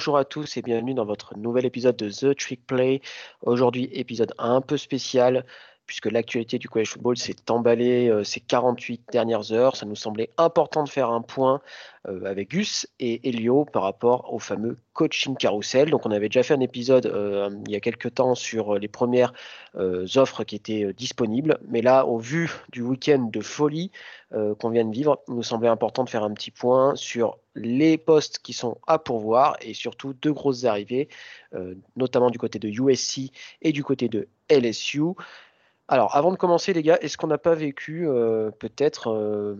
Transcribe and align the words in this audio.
bonjour 0.00 0.16
à 0.16 0.24
tous 0.24 0.56
et 0.56 0.62
bienvenue 0.62 0.94
dans 0.94 1.04
votre 1.04 1.36
nouvel 1.36 1.66
épisode 1.66 1.94
de 1.94 2.08
The 2.08 2.34
Trick 2.34 2.66
Play. 2.66 3.02
Aujourd'hui, 3.42 3.90
épisode 3.92 4.32
un 4.38 4.62
peu 4.62 4.78
spécial 4.78 5.44
puisque 5.84 6.06
l'actualité 6.06 6.58
du 6.58 6.70
college 6.70 6.88
football 6.88 7.18
s'est 7.18 7.50
emballée 7.50 8.08
euh, 8.08 8.24
ces 8.24 8.40
48 8.40 9.02
dernières 9.12 9.52
heures. 9.52 9.76
Ça 9.76 9.84
nous 9.84 9.96
semblait 9.96 10.30
important 10.38 10.84
de 10.84 10.88
faire 10.88 11.10
un 11.10 11.20
point 11.20 11.60
euh, 12.08 12.24
avec 12.24 12.52
Gus 12.52 12.86
et 12.98 13.28
Elio 13.28 13.66
par 13.66 13.82
rapport 13.82 14.32
au 14.32 14.38
fameux 14.38 14.78
coaching 14.94 15.36
carousel. 15.36 15.90
Donc 15.90 16.06
on 16.06 16.12
avait 16.12 16.28
déjà 16.28 16.44
fait 16.44 16.54
un 16.54 16.60
épisode 16.60 17.04
euh, 17.04 17.50
il 17.66 17.72
y 17.72 17.76
a 17.76 17.80
quelques 17.80 18.14
temps 18.14 18.34
sur 18.34 18.78
les 18.78 18.88
premières 18.88 19.34
offres 19.74 20.44
qui 20.44 20.56
étaient 20.56 20.94
disponibles. 20.94 21.58
Mais 21.68 21.82
là, 21.82 22.06
au 22.06 22.18
vu 22.18 22.50
du 22.70 22.80
week-end 22.80 23.28
de 23.30 23.40
folie 23.40 23.90
qu'on 24.30 24.70
vient 24.70 24.84
de 24.84 24.92
vivre, 24.92 25.18
il 25.28 25.34
nous 25.34 25.42
semblait 25.42 25.68
important 25.68 26.04
de 26.04 26.10
faire 26.10 26.22
un 26.22 26.32
petit 26.32 26.50
point 26.52 26.94
sur 26.94 27.38
les 27.54 27.98
postes 27.98 28.38
qui 28.38 28.52
sont 28.52 28.78
à 28.86 28.98
pourvoir 28.98 29.56
et 29.60 29.74
surtout 29.74 30.12
deux 30.12 30.32
grosses 30.32 30.64
arrivées, 30.64 31.08
notamment 31.96 32.30
du 32.30 32.38
côté 32.38 32.58
de 32.58 32.68
USC 32.68 33.32
et 33.62 33.72
du 33.72 33.82
côté 33.82 34.08
de 34.08 34.28
LSU. 34.48 35.14
Alors, 35.90 36.14
avant 36.14 36.30
de 36.30 36.36
commencer, 36.36 36.72
les 36.72 36.84
gars, 36.84 36.98
est-ce 37.02 37.16
qu'on 37.16 37.26
n'a 37.26 37.36
pas 37.36 37.56
vécu 37.56 38.06
euh, 38.06 38.52
peut-être 38.52 39.10
euh, 39.10 39.56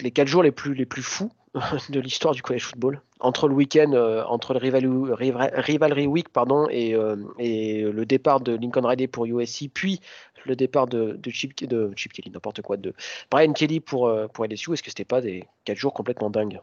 les 0.00 0.12
quatre 0.12 0.28
jours 0.28 0.44
les 0.44 0.52
plus, 0.52 0.72
les 0.72 0.86
plus 0.86 1.02
fous 1.02 1.32
de 1.90 1.98
l'histoire 1.98 2.32
du 2.32 2.42
college 2.42 2.62
football? 2.62 3.02
Entre 3.18 3.48
le 3.48 3.54
week-end, 3.54 3.90
euh, 3.92 4.22
entre 4.22 4.54
le 4.54 4.60
rivalry, 4.60 6.06
week 6.06 6.28
pardon, 6.28 6.68
et, 6.70 6.92
le 6.92 8.04
départ 8.04 8.40
de 8.40 8.52
Lincoln 8.52 8.86
Riley 8.86 9.08
pour 9.08 9.26
USC, 9.26 9.68
puis 9.74 9.98
le 10.44 10.54
départ 10.54 10.86
de, 10.86 11.18
Chip, 11.28 11.54
Kelly, 11.56 12.30
n'importe 12.30 12.62
quoi, 12.62 12.76
de 12.76 12.94
Brian 13.28 13.52
Kelly 13.52 13.80
pour, 13.80 14.12
pour 14.32 14.44
LSU, 14.44 14.74
est-ce 14.74 14.82
que 14.84 14.90
c'était 14.90 15.04
pas 15.04 15.20
des 15.20 15.44
quatre 15.64 15.78
jours 15.78 15.92
complètement 15.92 16.30
dingues? 16.30 16.60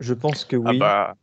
Je 0.00 0.14
pense 0.14 0.44
que 0.44 0.56
oui. 0.56 0.78
Ah 0.82 1.12
bah, 1.12 1.16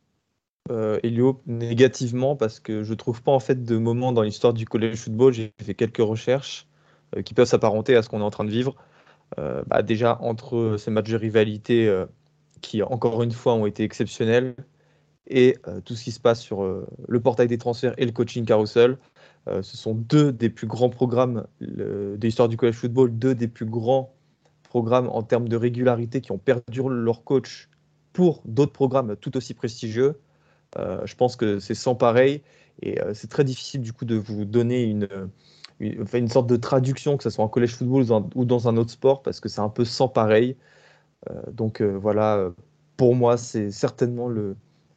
euh, 0.70 0.98
Elio, 1.02 1.40
négativement, 1.46 2.36
parce 2.36 2.60
que 2.60 2.82
je 2.82 2.94
trouve 2.94 3.22
pas 3.22 3.32
en 3.32 3.40
fait 3.40 3.64
de 3.64 3.76
moment 3.76 4.12
dans 4.12 4.22
l'histoire 4.22 4.52
du 4.52 4.66
college 4.66 4.96
football. 4.96 5.32
J'ai 5.32 5.52
fait 5.62 5.74
quelques 5.74 5.98
recherches 5.98 6.66
euh, 7.16 7.22
qui 7.22 7.34
peuvent 7.34 7.48
s'apparenter 7.48 7.96
à 7.96 8.02
ce 8.02 8.08
qu'on 8.08 8.20
est 8.20 8.24
en 8.24 8.30
train 8.30 8.44
de 8.44 8.50
vivre. 8.50 8.76
Euh, 9.38 9.62
bah, 9.66 9.82
déjà 9.82 10.18
entre 10.20 10.76
ces 10.78 10.90
matchs 10.90 11.10
de 11.10 11.16
rivalité 11.16 12.04
qui, 12.60 12.82
encore 12.82 13.22
une 13.22 13.32
fois, 13.32 13.54
ont 13.54 13.66
été 13.66 13.82
exceptionnels 13.84 14.54
et 15.30 15.58
tout 15.84 15.94
ce 15.94 16.04
qui 16.04 16.10
se 16.10 16.20
passe 16.20 16.40
sur 16.40 16.62
le 16.62 17.20
portail 17.20 17.48
des 17.48 17.58
transferts 17.58 17.92
et 17.98 18.06
le 18.06 18.12
coaching 18.12 18.46
carousel. 18.46 18.96
ce 19.46 19.76
sont 19.76 19.92
deux 19.92 20.32
des 20.32 20.48
plus 20.48 20.66
grands 20.66 20.88
programmes 20.88 21.46
de 21.60 22.18
l'histoire 22.22 22.48
du 22.48 22.56
college 22.56 22.76
football, 22.76 23.10
deux 23.10 23.34
des 23.34 23.48
plus 23.48 23.66
grands 23.66 24.14
programmes 24.62 25.08
en 25.08 25.22
termes 25.22 25.48
de 25.48 25.56
régularité 25.56 26.22
qui 26.22 26.32
ont 26.32 26.38
perdu 26.38 26.80
leur 26.88 27.24
coach 27.24 27.68
pour 28.12 28.42
d'autres 28.44 28.72
programmes 28.72 29.16
tout 29.16 29.36
aussi 29.36 29.54
prestigieux. 29.54 30.18
Euh, 30.76 31.00
je 31.06 31.14
pense 31.14 31.36
que 31.36 31.58
c'est 31.58 31.74
sans 31.74 31.94
pareil 31.94 32.42
et 32.82 33.00
euh, 33.00 33.14
c'est 33.14 33.28
très 33.28 33.44
difficile 33.44 33.80
du 33.80 33.92
coup 33.92 34.04
de 34.04 34.16
vous 34.16 34.44
donner 34.44 34.82
une, 34.82 35.08
une, 35.80 36.28
sorte 36.28 36.46
de 36.46 36.56
traduction, 36.56 37.16
que 37.16 37.22
ce 37.22 37.30
soit 37.30 37.44
en 37.44 37.48
collège 37.48 37.74
football 37.74 38.04
ou 38.34 38.44
dans 38.44 38.68
un 38.68 38.76
autre 38.76 38.90
sport, 38.90 39.22
parce 39.22 39.40
que 39.40 39.48
c'est 39.48 39.60
un 39.60 39.68
peu 39.68 39.84
sans 39.84 40.08
pareil. 40.08 40.56
Euh, 41.30 41.40
donc 41.50 41.82
voilà, 41.82 42.52
pour 42.96 43.14
moi, 43.14 43.36
c'est 43.36 43.70
certainement 43.70 44.28
le, 44.28 44.56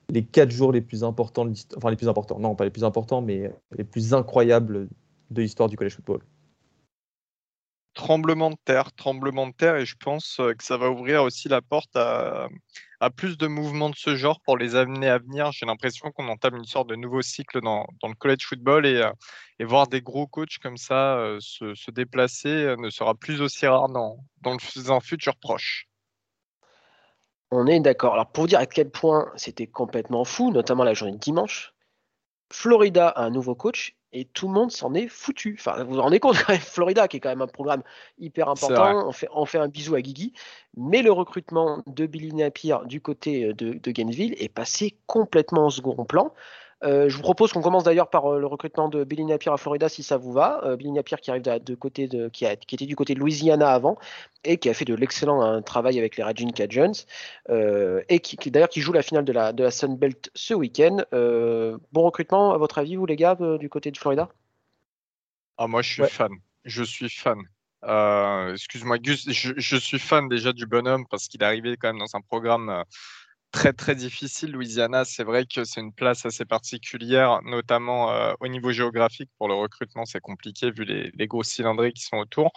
les 0.10 0.24
quatre 0.24 0.52
jours 0.52 0.72
les 0.72 0.82
plus 0.82 1.04
importants, 1.04 1.48
enfin 1.78 1.90
les 1.90 1.96
plus 1.96 2.10
importants, 2.10 2.40
non 2.40 2.56
pas 2.56 2.66
les 2.66 2.72
plus 2.72 2.84
importants, 2.84 3.22
mais 3.22 3.52
les 3.78 3.84
plus 3.84 4.14
incroyables 4.14 4.88
de 5.32 5.42
l'histoire 5.42 5.70
du 5.70 5.78
collège 5.78 5.96
football. 5.96 6.22
Tremblement 7.94 8.52
de 8.52 8.58
terre, 8.64 8.94
tremblement 8.94 9.48
de 9.48 9.54
terre, 9.54 9.76
et 9.78 9.86
je 9.86 9.96
pense 9.98 10.38
que 10.38 10.64
ça 10.64 10.78
va 10.78 10.90
ouvrir 10.90 11.24
aussi 11.24 11.50
la 11.50 11.62
porte 11.62 11.96
à, 11.96 12.48
à 13.02 13.10
plus 13.10 13.36
de 13.36 13.48
mouvements 13.48 13.90
de 13.90 13.96
ce 13.96 14.16
genre 14.16 14.40
pour 14.42 14.58
les 14.58 14.76
années 14.76 15.10
à 15.10 15.18
venir. 15.18 15.52
J'ai 15.52 15.66
l'impression 15.66 16.12
qu'on 16.12 16.28
entame 16.30 16.56
une 16.56 16.66
sorte 16.66 16.88
de 16.88 16.96
nouveau 16.96 17.24
cycle 17.24 17.60
dans, 17.60 17.88
le 18.04 18.14
college 18.14 18.46
football 18.46 18.86
et, 18.86 18.98
euh, 18.98 19.12
et, 19.60 19.66
voir 19.66 19.88
des 19.88 20.02
gros 20.02 20.28
coachs 20.28 20.60
comme 20.62 20.78
ça 20.78 21.18
euh, 21.18 21.40
se, 21.40 21.92
déplacer 21.92 22.50
euh, 22.50 22.76
ne 22.78 22.92
sera 22.92 23.16
plus 23.16 23.42
aussi 23.42 23.66
rare 23.66 23.90
dans, 23.90 24.20
dans 24.42 24.56
un 24.92 25.00
futur 25.00 25.36
proche. 25.36 25.88
On 27.50 27.66
est 27.66 27.80
d'accord. 27.80 28.14
Alors 28.14 28.32
pour 28.32 28.46
dire 28.46 28.60
à 28.60 28.68
quel 28.68 28.92
point 28.92 29.32
c'était 29.36 29.68
complètement 29.68 30.24
fou, 30.24 30.52
notamment 30.52 30.84
la 30.84 30.94
journée 30.94 31.14
de 31.14 31.18
dimanche, 31.18 31.71
Florida 32.52 33.10
a 33.10 33.24
un 33.24 33.30
nouveau 33.30 33.56
coach 33.56 33.96
et 34.14 34.26
tout 34.26 34.48
le 34.48 34.54
monde 34.54 34.72
s'en 34.72 34.94
est 34.94 35.08
foutu. 35.08 35.56
Enfin, 35.60 35.84
vous 35.84 35.94
vous 35.94 36.02
rendez 36.02 36.20
compte 36.20 36.38
quand 36.46 36.54
même, 36.54 36.62
Florida, 36.62 37.08
qui 37.08 37.18
est 37.18 37.20
quand 37.20 37.30
même 37.30 37.42
un 37.42 37.48
programme 37.48 37.84
hyper 38.20 38.50
important, 38.50 39.08
on 39.08 39.12
fait, 39.12 39.30
on 39.34 39.46
fait 39.46 39.58
un 39.58 39.68
bisou 39.68 39.96
à 39.96 40.02
Guigui, 40.02 40.34
mais 40.76 41.02
le 41.02 41.12
recrutement 41.12 41.82
de 41.88 42.06
Billy 42.06 42.34
Napier 42.34 42.76
du 42.86 43.02
côté 43.02 43.54
de, 43.54 43.74
de 43.74 43.92
Gainesville 43.92 44.36
est 44.38 44.50
passé 44.50 44.98
complètement 45.08 45.66
en 45.66 45.70
second 45.70 46.06
plan. 46.06 46.34
Euh, 46.84 47.10
je 47.10 47.16
vous 47.16 47.22
propose 47.22 47.54
qu'on 47.54 47.62
commence 47.62 47.84
d'ailleurs 47.84 48.10
par 48.10 48.26
euh, 48.26 48.40
le 48.40 48.48
recrutement 48.48 48.90
de 48.90 49.04
Billy 49.04 49.24
Napier 49.24 49.52
à 49.52 49.58
Florida, 49.58 49.88
si 49.88 50.02
ça 50.02 50.18
vous 50.18 50.32
va. 50.32 50.62
Euh, 50.64 50.76
Billy 50.76 50.92
Napier 50.92 51.18
qui 51.22 51.30
arrive 51.30 51.44
de, 51.44 51.76
côté 51.76 52.08
de, 52.08 52.28
qui, 52.30 52.46
a, 52.46 52.56
qui, 52.56 52.76
était 52.76 52.88
du 52.88 52.96
côté 52.96 53.14
de 53.14 53.20
Louisiana 53.20 53.72
avant 53.72 53.98
et 54.44 54.58
qui 54.58 54.68
a 54.70 54.74
fait 54.74 54.86
de 54.86 54.96
l'excellent 54.96 55.42
hein, 55.42 55.62
travail 55.62 56.00
avec 56.00 56.18
les 56.18 56.24
Raging 56.24 56.52
Cajuns 56.52 57.06
et 57.50 58.20
qui, 58.20 58.50
d'ailleurs 58.50 58.70
qui 58.70 58.82
joue 58.82 58.94
la 58.94 59.04
finale 59.04 59.26
de 59.26 59.32
la, 59.32 59.54
de 59.54 59.64
la 59.64 59.72
Sun 59.72 59.96
Belt 59.96 60.32
ce 60.34 60.56
week-end. 60.56 61.04
bon 61.12 62.04
recrutement, 62.04 62.54
à 62.54 62.58
votre 62.58 62.80
avis, 62.80 62.96
vous 62.96 63.06
les 63.06 63.16
gars, 63.16 63.38
du 63.60 63.70
côté 63.70 63.92
de 63.92 63.98
Florida? 63.98 64.30
Ah, 65.58 65.68
Moi, 65.68 65.84
je 65.84 65.94
suis 65.94 66.04
fan. 66.06 66.32
Je 66.66 66.84
suis 66.84 67.10
fan. 67.10 67.38
Excuse-moi, 68.54 68.98
Gus, 68.98 69.30
je, 69.32 69.54
je, 69.56 69.76
suis 69.76 70.00
fan 70.00 70.28
déjà 70.28 70.54
du 70.54 70.66
bonhomme 70.66 71.06
parce 71.08 71.28
qu'il 71.28 71.44
est 71.44 71.46
arrivé 71.46 71.78
quand 71.78 71.90
même 71.90 72.00
dans 72.00 72.16
un 72.16 72.22
programme 72.22 72.84
très 73.52 73.74
très 73.74 73.96
difficile. 73.96 74.52
Louisiana, 74.52 75.06
c'est 75.06 75.24
vrai 75.24 75.46
que 75.46 75.64
c'est 75.66 75.82
une 75.82 75.94
place 75.94 76.26
assez 76.26 76.46
particulière, 76.46 77.42
notamment 77.44 78.12
euh, 78.12 78.34
au 78.40 78.48
niveau 78.48 78.72
géographique. 78.72 79.30
Pour 79.38 79.48
le 79.48 79.54
recrutement, 79.54 80.06
c'est 80.06 80.22
compliqué 80.22 80.72
vu 80.72 80.86
les, 80.86 81.28
gros 81.28 81.44
cylindrés 81.44 81.92
qui 81.92 82.04
sont 82.04 82.18
autour. 82.18 82.52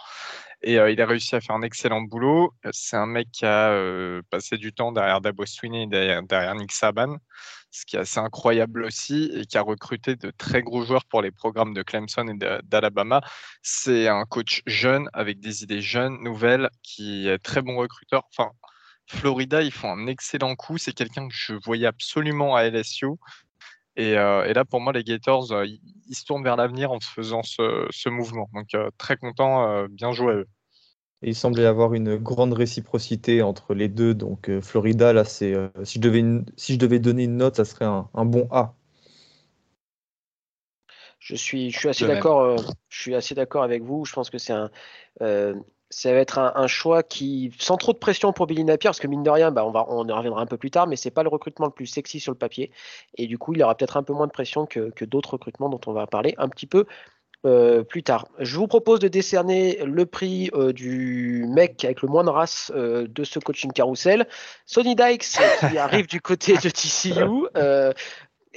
Et 0.61 0.79
euh, 0.79 0.89
il 0.91 1.01
a 1.01 1.05
réussi 1.05 1.35
à 1.35 1.41
faire 1.41 1.55
un 1.55 1.61
excellent 1.61 2.01
boulot. 2.01 2.53
C'est 2.71 2.95
un 2.95 3.05
mec 3.05 3.29
qui 3.31 3.45
a 3.45 3.69
euh, 3.71 4.21
passé 4.29 4.57
du 4.57 4.73
temps 4.73 4.91
derrière 4.91 5.21
Dabo 5.21 5.45
Sweeney, 5.45 5.87
derrière, 5.87 6.23
derrière 6.23 6.55
Nick 6.55 6.71
Saban, 6.71 7.17
ce 7.71 7.85
qui 7.85 7.97
est 7.97 7.99
assez 7.99 8.19
incroyable 8.19 8.83
aussi, 8.85 9.31
et 9.33 9.45
qui 9.45 9.57
a 9.57 9.61
recruté 9.61 10.15
de 10.15 10.31
très 10.31 10.63
gros 10.63 10.83
joueurs 10.85 11.05
pour 11.05 11.21
les 11.21 11.31
programmes 11.31 11.73
de 11.73 11.83
Clemson 11.83 12.27
et 12.27 12.61
d'Alabama. 12.63 13.21
C'est 13.61 14.07
un 14.07 14.25
coach 14.25 14.61
jeune, 14.65 15.09
avec 15.13 15.39
des 15.39 15.63
idées 15.63 15.81
jeunes, 15.81 16.17
nouvelles, 16.23 16.69
qui 16.83 17.27
est 17.27 17.39
très 17.39 17.61
bon 17.61 17.77
recruteur. 17.77 18.23
Enfin, 18.31 18.51
Florida, 19.07 19.61
ils 19.61 19.71
font 19.71 19.91
un 19.91 20.07
excellent 20.07 20.55
coup. 20.55 20.77
C'est 20.77 20.93
quelqu'un 20.93 21.27
que 21.27 21.33
je 21.35 21.53
voyais 21.53 21.87
absolument 21.87 22.55
à 22.55 22.63
LSU. 22.63 23.07
Euh, 23.97 24.43
et, 24.45 24.53
là, 24.53 24.65
pour 24.65 24.81
moi, 24.81 24.93
les 24.93 25.03
Gators, 25.03 25.51
euh, 25.51 25.65
ils, 25.65 26.15
se 26.15 26.25
tournent 26.25 26.43
vers 26.43 26.57
l'avenir 26.57 26.91
en 26.91 26.99
faisant 26.99 27.43
ce, 27.43 28.09
mouvement. 28.09 28.49
Donc, 28.53 28.73
euh, 28.73 28.89
très 28.97 29.17
content, 29.17 29.85
bien 29.87 30.11
joué 30.11 30.33
à 30.33 30.35
eux. 30.37 30.47
il 31.21 31.35
semblait 31.35 31.65
avoir 31.65 31.93
une 31.93 32.17
grande 32.17 32.53
réciprocité 32.53 33.41
entre 33.41 33.73
les 33.73 33.87
deux. 33.87 34.13
Donc, 34.13 34.49
Florida, 34.61 35.13
là, 35.13 35.23
c'est 35.23 35.55
si, 35.83 35.95
je 35.95 36.01
devais 36.01 36.23
si 36.57 36.73
je 36.73 36.79
devais 36.79 36.99
donner 36.99 37.23
une 37.23 37.37
note, 37.37 37.55
ça 37.55 37.65
serait 37.65 37.85
un, 37.85 38.25
bon 38.25 38.47
A. 38.51 38.75
Je 41.19 41.35
suis, 41.35 41.71
je 41.71 41.79
suis 41.79 41.89
assez 41.89 42.05
d'accord. 42.05 42.57
je 42.89 43.01
suis 43.01 43.15
assez 43.15 43.33
d'accord 43.33 43.63
avec 43.63 43.81
vous. 43.81 44.05
Je 44.05 44.13
pense 44.13 44.29
que 44.29 44.37
c'est 44.37 44.53
un, 44.53 44.69
ça 45.95 46.11
va 46.11 46.19
être 46.19 46.39
un, 46.39 46.67
choix 46.67 47.03
qui, 47.03 47.53
sans 47.57 47.77
trop 47.77 47.93
de 47.93 47.97
pression 47.97 48.33
pour 48.33 48.47
Billy 48.47 48.65
Napier, 48.65 48.89
parce 48.89 48.99
que 48.99 49.07
mine 49.07 49.23
de 49.23 49.29
rien, 49.29 49.51
bah, 49.51 49.65
on, 49.65 49.71
va, 49.71 49.85
on 49.87 50.05
y 50.05 50.11
reviendra 50.11 50.41
un 50.41 50.45
peu 50.45 50.57
plus 50.57 50.69
tard, 50.69 50.87
mais 50.87 50.97
c'est 50.97 51.09
pas 51.09 51.23
le 51.23 51.29
recrutement 51.29 51.67
le 51.67 51.71
plus 51.71 51.85
sexy 51.85 52.19
sur 52.19 52.33
le 52.33 52.37
papier. 52.37 52.69
Et 53.17 53.27
du 53.27 53.37
coup, 53.37 53.53
il 53.53 53.63
aura 53.63 53.75
peut-être 53.75 53.95
un 53.95 54.03
peu 54.03 54.11
moins 54.11 54.27
de 54.27 54.31
pression 54.33 54.65
que, 54.65 55.05
d'autres 55.05 55.35
recrutements 55.35 55.69
dont 55.69 55.79
on 55.87 55.93
va 55.93 56.05
parler 56.05 56.35
un 56.37 56.49
petit 56.49 56.65
peu 56.65 56.85
euh, 57.45 57.83
plus 57.83 58.03
tard. 58.03 58.27
Je 58.39 58.57
vous 58.57 58.67
propose 58.67 58.99
de 58.99 59.07
décerner 59.07 59.85
le 59.85 60.05
prix 60.05 60.49
euh, 60.53 60.73
du 60.73 61.45
mec 61.47 61.85
avec 61.85 62.01
le 62.01 62.09
moins 62.09 62.25
de 62.25 62.29
race 62.29 62.73
euh, 62.75 63.07
de 63.07 63.23
ce 63.23 63.39
coaching 63.39 63.71
carousel. 63.71 64.27
Sonny 64.65 64.97
Dykes, 64.97 65.39
qui 65.69 65.77
arrive 65.77 66.07
du 66.07 66.19
côté 66.19 66.57
de 66.57 66.69
TCU, 66.69 67.47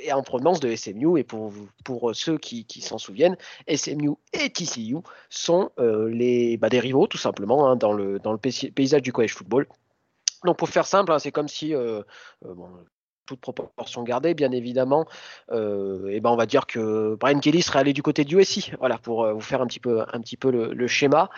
et 0.03 0.13
en 0.13 0.23
provenance 0.23 0.61
de 0.61 0.75
SMU. 0.75 1.19
Et 1.19 1.25
pour, 1.25 1.53
pour 1.85 2.15
ceux 2.15 2.39
qui, 2.39 2.65
qui 2.65 2.81
s'en 2.81 2.99
souviennent, 2.99 3.37
SMU 3.73 4.13
et 4.33 4.51
TCU 4.51 4.97
sont 5.31 5.71
euh, 5.79 6.09
les, 6.09 6.57
bah, 6.57 6.69
des 6.69 6.81
rivaux, 6.81 7.07
tout 7.07 7.19
simplement, 7.19 7.69
hein, 7.69 7.77
dans, 7.77 7.93
le, 7.93 8.19
dans 8.19 8.33
le 8.33 8.39
paysage 8.39 9.03
du 9.03 9.13
college 9.13 9.35
football. 9.35 9.67
Donc 10.45 10.57
pour 10.57 10.69
faire 10.69 10.87
simple, 10.87 11.13
hein, 11.13 11.19
c'est 11.19 11.33
comme 11.33 11.49
si, 11.49 11.75
euh, 11.75 12.03
euh, 12.45 12.55
toute 13.29 13.41
proportion 13.41 14.03
gardée, 14.03 14.33
bien 14.33 14.51
évidemment, 14.53 15.07
euh, 15.53 16.09
et 16.09 16.21
ben 16.21 16.31
on 16.31 16.37
va 16.37 16.47
dire 16.47 16.67
que 16.67 17.15
Brian 17.21 17.39
Kelly 17.39 17.61
serait 17.61 17.81
allé 17.81 17.93
du 17.93 18.03
côté 18.03 18.25
du 18.25 18.39
USC, 18.39 18.73
voilà, 18.79 18.97
pour 18.97 19.25
euh, 19.25 19.33
vous 19.35 19.41
faire 19.41 19.61
un 19.61 19.67
petit 19.67 19.81
peu, 19.81 20.01
un 20.01 20.21
petit 20.21 20.37
peu 20.37 20.51
le, 20.51 20.87
schéma. 20.87 21.29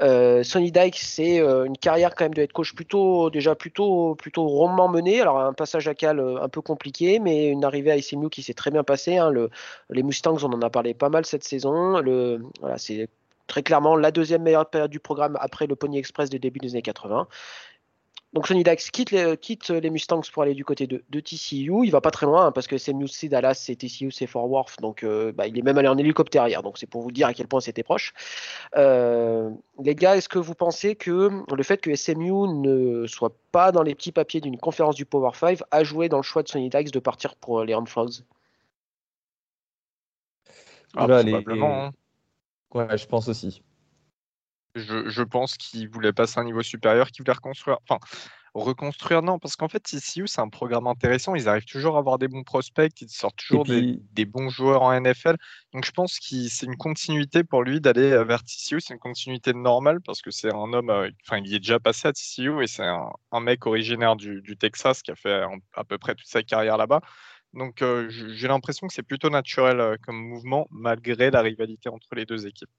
Euh, 0.00 0.44
Sonny 0.44 0.70
Dyke, 0.70 0.96
c'est 0.96 1.38
une 1.38 1.76
carrière 1.76 2.14
quand 2.14 2.24
même 2.24 2.34
de 2.34 2.42
head 2.42 2.52
coach 2.52 2.74
plutôt, 2.74 3.30
déjà 3.30 3.56
plutôt, 3.56 4.14
plutôt 4.14 4.46
rondement 4.46 4.88
menée. 4.88 5.20
Alors 5.20 5.40
un 5.40 5.52
passage 5.52 5.88
à 5.88 5.94
Cal 5.94 6.20
un 6.20 6.48
peu 6.48 6.60
compliqué, 6.60 7.18
mais 7.18 7.48
une 7.48 7.64
arrivée 7.64 7.90
à 7.90 8.00
SMU 8.00 8.30
qui 8.30 8.42
s'est 8.42 8.54
très 8.54 8.70
bien 8.70 8.84
passée. 8.84 9.18
Hein. 9.18 9.30
Le, 9.30 9.50
les 9.90 10.04
Mustangs, 10.04 10.44
on 10.44 10.52
en 10.52 10.62
a 10.62 10.70
parlé 10.70 10.94
pas 10.94 11.08
mal 11.08 11.26
cette 11.26 11.42
saison. 11.42 11.98
Le, 11.98 12.40
voilà, 12.60 12.78
c'est 12.78 13.08
très 13.48 13.64
clairement 13.64 13.96
la 13.96 14.12
deuxième 14.12 14.42
meilleure 14.42 14.70
période 14.70 14.92
du 14.92 15.00
programme 15.00 15.36
après 15.40 15.66
le 15.66 15.74
Pony 15.74 15.98
Express 15.98 16.30
des 16.30 16.38
début 16.38 16.60
des 16.60 16.70
années 16.70 16.82
80 16.82 17.26
donc 18.32 18.46
Sonny 18.46 18.62
Dax 18.62 18.90
quitte 18.90 19.10
les, 19.10 19.36
quitte 19.36 19.70
les 19.70 19.90
Mustangs 19.90 20.22
pour 20.32 20.44
aller 20.44 20.54
du 20.54 20.64
côté 20.64 20.86
de, 20.86 21.02
de 21.08 21.20
TCU. 21.20 21.84
Il 21.84 21.90
va 21.90 22.00
pas 22.00 22.12
très 22.12 22.26
loin 22.26 22.46
hein, 22.46 22.52
parce 22.52 22.68
que 22.68 22.78
c'est 22.78 22.94
c'est 23.08 23.28
Dallas, 23.28 23.54
c'est 23.54 23.74
TCU, 23.74 24.12
c'est 24.12 24.28
Fort 24.28 24.48
Worth. 24.48 24.80
Donc 24.80 25.02
euh, 25.02 25.32
bah, 25.32 25.48
il 25.48 25.58
est 25.58 25.62
même 25.62 25.78
allé 25.78 25.88
en 25.88 25.98
hélicoptère 25.98 26.46
hier. 26.46 26.62
Donc 26.62 26.78
c'est 26.78 26.86
pour 26.86 27.02
vous 27.02 27.10
dire 27.10 27.26
à 27.26 27.34
quel 27.34 27.48
point 27.48 27.60
c'était 27.60 27.82
proche. 27.82 28.12
Euh, 28.76 29.50
les 29.82 29.96
gars, 29.96 30.16
est-ce 30.16 30.28
que 30.28 30.38
vous 30.38 30.54
pensez 30.54 30.94
que 30.94 31.42
le 31.52 31.62
fait 31.64 31.78
que 31.78 31.92
SMU 31.96 32.46
ne 32.46 33.06
soit 33.08 33.34
pas 33.50 33.72
dans 33.72 33.82
les 33.82 33.96
petits 33.96 34.12
papiers 34.12 34.40
d'une 34.40 34.58
conférence 34.58 34.94
du 34.94 35.06
Power 35.06 35.32
5 35.34 35.58
a 35.72 35.82
joué 35.82 36.08
dans 36.08 36.18
le 36.18 36.22
choix 36.22 36.44
de 36.44 36.48
Sonny 36.48 36.68
Dax 36.68 36.92
de 36.92 37.00
partir 37.00 37.34
pour 37.34 37.64
les 37.64 37.74
Horned 37.74 37.88
Frogs 37.88 38.22
ah, 40.94 41.06
Probablement. 41.06 41.86
Hein. 41.86 41.90
Ouais, 42.74 42.96
je 42.96 43.06
pense 43.06 43.28
aussi. 43.28 43.60
Je, 44.74 45.22
pense 45.22 45.56
qu'il 45.56 45.88
voulait 45.88 46.12
passer 46.12 46.38
à 46.38 46.42
un 46.42 46.44
niveau 46.44 46.62
supérieur, 46.62 47.10
qu'il 47.10 47.22
voulait 47.24 47.34
reconstruire. 47.34 47.78
Enfin, 47.88 47.98
reconstruire, 48.54 49.22
non, 49.22 49.38
parce 49.38 49.56
qu'en 49.56 49.68
fait, 49.68 49.80
TCU, 49.80 50.26
c'est 50.26 50.40
un 50.40 50.48
programme 50.48 50.86
intéressant. 50.86 51.34
Ils 51.34 51.48
arrivent 51.48 51.64
toujours 51.64 51.96
à 51.96 51.98
avoir 51.98 52.18
des 52.18 52.28
bons 52.28 52.42
prospects, 52.42 53.00
ils 53.00 53.08
sortent 53.08 53.36
toujours 53.36 53.64
des, 53.64 54.24
bons 54.24 54.48
joueurs 54.48 54.82
en 54.82 54.98
NFL. 54.98 55.36
Donc, 55.72 55.84
je 55.84 55.90
pense 55.90 56.18
que 56.18 56.48
c'est 56.48 56.66
une 56.66 56.76
continuité 56.76 57.44
pour 57.44 57.62
lui 57.62 57.80
d'aller 57.80 58.12
euh, 58.12 58.24
vers 58.24 58.42
TCU. 58.42 58.80
C'est 58.80 58.94
une 58.94 59.00
continuité 59.00 59.52
normale 59.52 60.00
parce 60.00 60.20
que 60.22 60.30
c'est 60.30 60.52
un 60.52 60.72
homme, 60.72 60.90
euh, 60.90 61.10
enfin, 61.26 61.40
il 61.44 61.54
est 61.54 61.60
déjà 61.60 61.80
passé 61.80 62.08
à 62.08 62.12
TCU 62.12 62.62
et 62.62 62.66
c'est 62.66 62.86
un, 62.86 63.40
mec 63.40 63.66
originaire 63.66 64.16
du, 64.16 64.56
Texas 64.58 65.02
qui 65.02 65.10
a 65.10 65.16
fait 65.16 65.42
à 65.74 65.84
peu 65.84 65.98
près 65.98 66.14
toute 66.14 66.28
sa 66.28 66.42
carrière 66.42 66.76
là-bas. 66.76 67.00
Donc, 67.54 67.82
euh, 67.82 68.08
j'ai 68.08 68.46
l'impression 68.46 68.86
que 68.86 68.92
c'est 68.92 69.02
plutôt 69.02 69.30
naturel 69.30 69.98
comme 70.02 70.16
mouvement, 70.16 70.68
malgré 70.70 71.30
la 71.30 71.40
rivalité 71.40 71.88
entre 71.88 72.14
les 72.14 72.24
deux 72.24 72.46
équipes. 72.46 72.70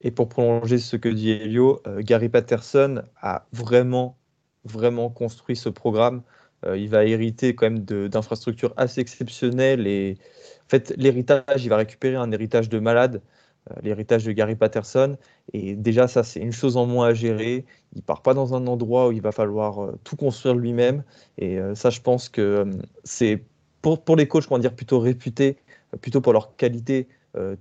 Et 0.00 0.10
pour 0.10 0.28
prolonger 0.28 0.78
ce 0.78 0.96
que 0.96 1.08
dit 1.08 1.30
Elio, 1.30 1.80
euh, 1.86 2.02
Gary 2.02 2.28
Patterson 2.28 3.02
a 3.20 3.46
vraiment, 3.52 4.18
vraiment 4.64 5.08
construit 5.10 5.56
ce 5.56 5.68
programme. 5.68 6.22
Euh, 6.66 6.76
il 6.76 6.88
va 6.88 7.04
hériter 7.04 7.54
quand 7.54 7.66
même 7.66 7.80
d'infrastructures 8.08 8.74
assez 8.76 9.00
exceptionnelles. 9.00 9.86
Et 9.86 10.18
en 10.66 10.68
fait, 10.68 10.92
l'héritage, 10.96 11.64
il 11.64 11.68
va 11.68 11.76
récupérer 11.76 12.16
un 12.16 12.30
héritage 12.30 12.68
de 12.68 12.78
malade, 12.78 13.22
euh, 13.70 13.74
l'héritage 13.82 14.24
de 14.24 14.32
Gary 14.32 14.54
Patterson. 14.54 15.16
Et 15.54 15.74
déjà, 15.74 16.08
ça, 16.08 16.22
c'est 16.24 16.40
une 16.40 16.52
chose 16.52 16.76
en 16.76 16.86
moins 16.86 17.08
à 17.08 17.14
gérer. 17.14 17.64
Il 17.94 18.02
part 18.02 18.22
pas 18.22 18.34
dans 18.34 18.54
un 18.54 18.66
endroit 18.66 19.08
où 19.08 19.12
il 19.12 19.22
va 19.22 19.32
falloir 19.32 19.94
tout 20.04 20.16
construire 20.16 20.54
lui-même. 20.54 21.04
Et 21.38 21.58
ça, 21.74 21.90
je 21.90 22.00
pense 22.00 22.28
que 22.28 22.66
c'est 23.04 23.44
pour, 23.80 24.02
pour 24.04 24.16
les 24.16 24.28
coachs, 24.28 24.46
comment 24.46 24.58
dire, 24.58 24.74
plutôt 24.74 24.98
réputés, 25.00 25.56
plutôt 26.02 26.20
pour 26.20 26.32
leur 26.32 26.56
qualité 26.56 27.08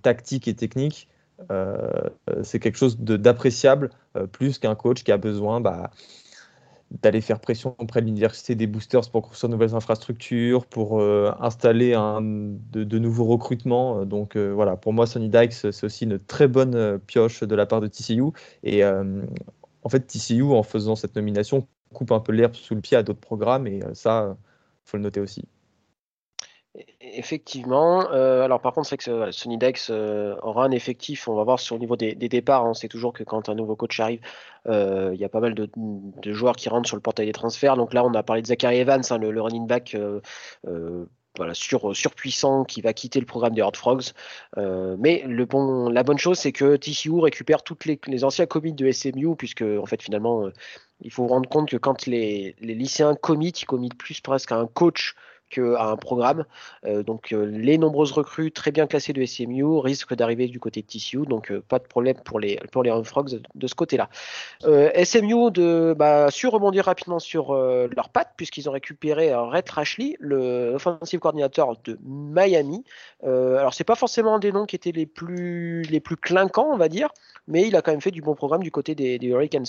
tactique 0.02 0.48
et 0.48 0.56
technique 0.56 1.08
c'est 2.44 2.60
quelque 2.60 2.78
chose 2.78 2.98
d'appréciable 3.00 3.90
euh, 4.16 4.28
plus 4.28 4.60
qu'un 4.60 4.76
coach 4.76 5.04
qui 5.04 5.12
a 5.12 5.18
besoin 5.18 5.62
bah, 5.62 5.92
d'aller 7.02 7.22
faire 7.22 7.40
pression 7.40 7.76
auprès 7.80 8.02
de 8.02 8.06
l'université 8.06 8.56
des 8.56 8.68
boosters 8.68 9.10
pour 9.12 9.24
construire 9.24 9.50
de 9.50 9.56
nouvelles 9.56 9.76
infrastructures, 9.76 10.66
pour 10.66 11.02
euh, 11.02 11.32
installer 11.40 11.92
de, 11.92 13.00
nouveaux 13.00 13.26
recrutements. 13.26 14.06
Donc 14.06 14.38
voilà, 14.38 14.78
pour 14.78 14.94
moi, 14.94 15.08
Sonny 15.08 15.30
Dykes, 15.30 15.54
c'est 15.54 15.84
aussi 15.84 16.06
une 16.06 16.20
très 16.20 16.48
bonne 16.48 17.00
pioche 17.00 17.44
de 17.44 17.56
la 17.56 17.66
part 17.66 17.82
de 17.82 17.88
TCU. 17.88 18.24
Et 18.64 18.84
en 18.86 19.90
fait, 19.90 20.08
TCU, 20.08 20.44
en 20.44 20.64
faisant 20.64 20.96
cette 20.96 21.16
nomination, 21.16 21.68
coupe 21.94 22.12
un 22.12 22.20
peu 22.20 22.32
l'herbe 22.32 22.56
sous 22.56 22.76
le 22.76 22.82
pied 22.82 22.98
à 22.98 23.04
d'autres 23.04 23.20
programmes, 23.20 23.68
et 23.68 23.82
ça, 23.94 24.38
il 24.86 24.90
faut 24.90 24.98
le 24.98 25.04
noter 25.04 25.20
aussi. 25.20 25.46
Effectivement. 27.18 28.12
Euh, 28.12 28.44
alors 28.44 28.60
par 28.60 28.74
contre, 28.74 28.90
c'est 28.90 28.98
que 28.98 29.32
Sony 29.32 29.58
Dex 29.58 29.90
euh, 29.90 30.36
aura 30.44 30.66
un 30.66 30.72
effectif. 30.72 31.28
On 31.28 31.36
va 31.36 31.44
voir 31.44 31.60
sur 31.60 31.76
le 31.76 31.80
niveau 31.80 31.96
des, 31.96 32.14
départs. 32.16 32.66
Hein. 32.66 32.74
c'est 32.74 32.90
toujours 32.90 33.14
que 33.14 33.24
quand 33.24 33.48
un 33.48 33.56
nouveau 33.56 33.76
coach 33.76 34.00
arrive, 34.00 34.20
euh, 34.68 35.12
il 35.14 35.20
y 35.20 35.24
a 35.24 35.30
pas 35.30 35.40
mal 35.40 35.54
de, 35.56 35.70
joueurs 36.34 36.56
qui 36.56 36.68
rentrent 36.68 36.88
sur 36.88 36.98
le 36.98 37.02
portail 37.02 37.26
des 37.26 37.32
transferts. 37.32 37.78
Donc 37.78 37.94
là, 37.94 38.04
on 38.04 38.14
a 38.14 38.24
parlé 38.24 38.42
de 38.42 38.48
Zachary 38.48 38.78
Evans, 38.78 39.02
hein, 39.10 39.18
le, 39.18 39.42
running 39.42 39.66
back. 39.66 39.96
sur, 41.54 41.96
surpuissant 41.96 42.64
qui 42.64 42.82
va 42.82 42.94
quitter 42.94 43.20
le 43.20 43.26
programme 43.26 43.54
des 43.54 43.62
Hard 43.62 43.78
Frogs. 43.78 44.12
mais 44.58 45.24
la 45.28 46.04
bonne 46.04 46.18
chose, 46.18 46.38
c'est 46.38 46.52
que 46.52 46.76
TCU 46.76 47.20
récupère 47.20 47.64
toutes 47.64 47.86
les, 47.86 48.24
anciens 48.26 48.46
commits 48.46 48.74
de 48.74 48.92
SMU, 48.92 49.36
puisque 49.38 49.64
en 49.64 49.86
fait 49.86 50.02
finalement, 50.02 50.50
il 51.02 51.12
faut 51.12 51.24
vous 51.24 51.30
rendre 51.30 51.50
compte 51.50 51.70
que 51.70 51.78
quand 51.78 52.08
les, 52.08 52.56
lycéens 52.60 53.16
commit, 53.16 53.50
ils 53.50 53.66
commitent 53.66 53.98
plus 53.98 54.20
presque 54.22 54.52
à 54.52 54.58
un 54.58 54.68
coach 54.68 55.16
à 55.58 55.90
un 55.90 55.98
programme. 55.98 56.46
Euh, 56.86 57.04
donc 57.04 57.32
euh, 57.32 57.46
les 57.46 57.78
nombreuses 57.78 58.12
recrues 58.12 58.52
très 58.52 58.72
bien 58.72 58.88
classées 58.88 59.14
de 59.14 59.26
SMU 59.26 59.80
risquent 59.80 60.16
d'arriver 60.16 60.48
du 60.48 60.60
côté 60.60 60.82
de 60.82 60.88
TCU, 60.88 61.26
donc 61.26 61.52
euh, 61.52 61.62
pas 61.68 61.80
de 61.80 61.86
problème 61.86 62.18
pour 62.24 62.40
les, 62.40 62.60
pour 62.72 62.84
les 62.84 62.92
Frogs 63.04 63.42
de 63.54 63.68
ce 63.68 63.76
côté-là. 63.76 64.10
SMU 64.62 65.52
de, 65.52 65.96
bah, 65.98 66.30
su 66.32 66.48
rebondir 66.48 66.86
rapidement 66.86 67.20
sur 67.20 67.54
leurs 67.54 68.10
pattes 68.10 68.34
puisqu'ils 68.38 68.70
ont 68.70 68.72
récupéré 68.72 69.34
Red 69.34 69.70
Rashley, 69.70 70.16
le 70.20 70.74
offensive 70.76 71.20
coordinateur 71.20 71.76
de 71.84 71.98
Miami. 72.04 72.84
alors 73.24 73.74
c'est 73.74 73.84
pas 73.84 73.96
forcément 73.96 74.40
des 74.40 74.52
noms 74.52 74.66
qui 74.66 74.76
étaient 74.76 74.92
les 74.92 75.06
plus, 75.06 75.84
les 75.84 76.00
plus 76.00 76.18
clinquants, 76.18 76.70
on 76.72 76.78
va 76.78 76.90
dire, 76.90 77.10
mais 77.48 77.68
il 77.68 77.76
a 77.76 77.82
quand 77.82 77.92
même 77.92 78.02
fait 78.02 78.12
du 78.12 78.22
bon 78.22 78.36
programme 78.36 78.64
du 78.64 78.72
côté 78.72 78.96
des, 78.96 79.20
des 79.20 79.28
Hurricanes. 79.28 79.66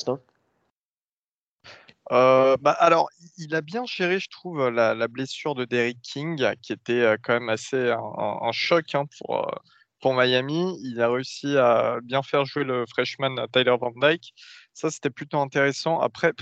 Euh, 2.12 2.56
bah, 2.60 2.72
alors, 2.72 3.08
il 3.36 3.54
a 3.54 3.60
bien 3.60 3.84
géré, 3.86 4.20
je 4.20 4.28
trouve, 4.28 4.68
la, 4.68 5.08
blessure 5.08 5.54
de 5.54 5.64
Derrick 5.64 6.00
King, 6.02 6.44
qui 6.62 6.72
était 6.72 7.16
quand 7.22 7.34
même 7.34 7.48
assez 7.48 7.90
un, 7.90 8.52
choc 8.52 8.94
hein, 8.94 9.04
pour, 9.18 9.50
pour 10.00 10.14
Miami. 10.14 10.78
Il 10.82 11.00
a 11.00 11.10
réussi 11.10 11.56
à 11.56 11.98
bien 12.02 12.22
faire 12.22 12.44
jouer 12.44 12.64
le 12.64 12.84
freshman 12.86 13.46
Tyler 13.52 13.76
Van 13.80 13.92
Dyke. 13.96 14.32
Ça, 14.72 14.90
c'était 14.90 15.10
plutôt 15.10 15.38
intéressant. 15.38 16.00
Après, 16.00 16.32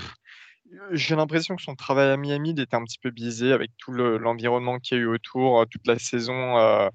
j'ai 0.92 1.16
l'impression 1.16 1.56
que 1.56 1.62
son 1.62 1.74
travail 1.74 2.10
à 2.10 2.16
Miami 2.16 2.50
était 2.50 2.74
un 2.74 2.84
petit 2.84 2.98
peu 2.98 3.10
biaisé 3.10 3.52
avec 3.52 3.70
tout 3.78 3.92
l'environnement 3.92 4.78
qu'il 4.78 4.98
y 4.98 5.00
a 5.00 5.04
eu 5.04 5.06
autour, 5.06 5.66
toute 5.70 5.86
la 5.86 5.98
saison 5.98 6.90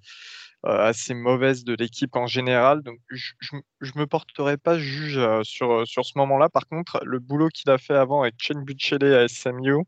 assez 0.63 1.13
mauvaise 1.13 1.63
de 1.63 1.73
l'équipe 1.73 2.15
en 2.15 2.27
général. 2.27 2.81
Donc, 2.83 2.99
je 3.09 3.33
ne 3.51 3.99
me 3.99 4.05
porterai 4.05 4.57
pas 4.57 4.77
juge 4.77 5.17
euh, 5.17 5.41
sur, 5.43 5.71
euh, 5.71 5.85
sur 5.85 6.05
ce 6.05 6.13
moment-là. 6.17 6.49
Par 6.49 6.67
contre, 6.67 6.99
le 7.05 7.19
boulot 7.19 7.49
qu'il 7.49 7.69
a 7.71 7.77
fait 7.77 7.95
avant 7.95 8.21
avec 8.21 8.35
Chen 8.37 8.63
Buchele 8.63 9.13
à 9.13 9.27
SMU. 9.27 9.83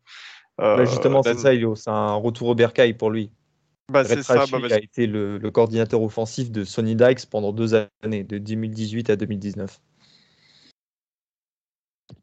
Bah, 0.57 0.85
justement, 0.85 1.23
c'est 1.23 1.37
ça, 1.37 1.51
C'est 1.75 1.89
un 1.89 2.13
retour 2.13 2.49
au 2.49 2.55
bercail 2.55 2.93
pour 2.93 3.09
lui. 3.09 3.31
Bah, 3.89 4.05
c'est 4.05 4.23
ça. 4.23 4.45
Bah, 4.51 4.59
il 4.63 4.73
a 4.73 4.77
été 4.77 5.07
le, 5.07 5.37
le, 5.37 5.51
coordinateur 5.51 6.01
offensif 6.01 6.51
de 6.51 6.63
Sony 6.63 6.95
Dykes 6.95 7.25
pendant 7.29 7.51
deux 7.51 7.73
années, 8.03 8.23
de 8.23 8.37
2018 8.37 9.09
à 9.09 9.15
2019. 9.15 9.81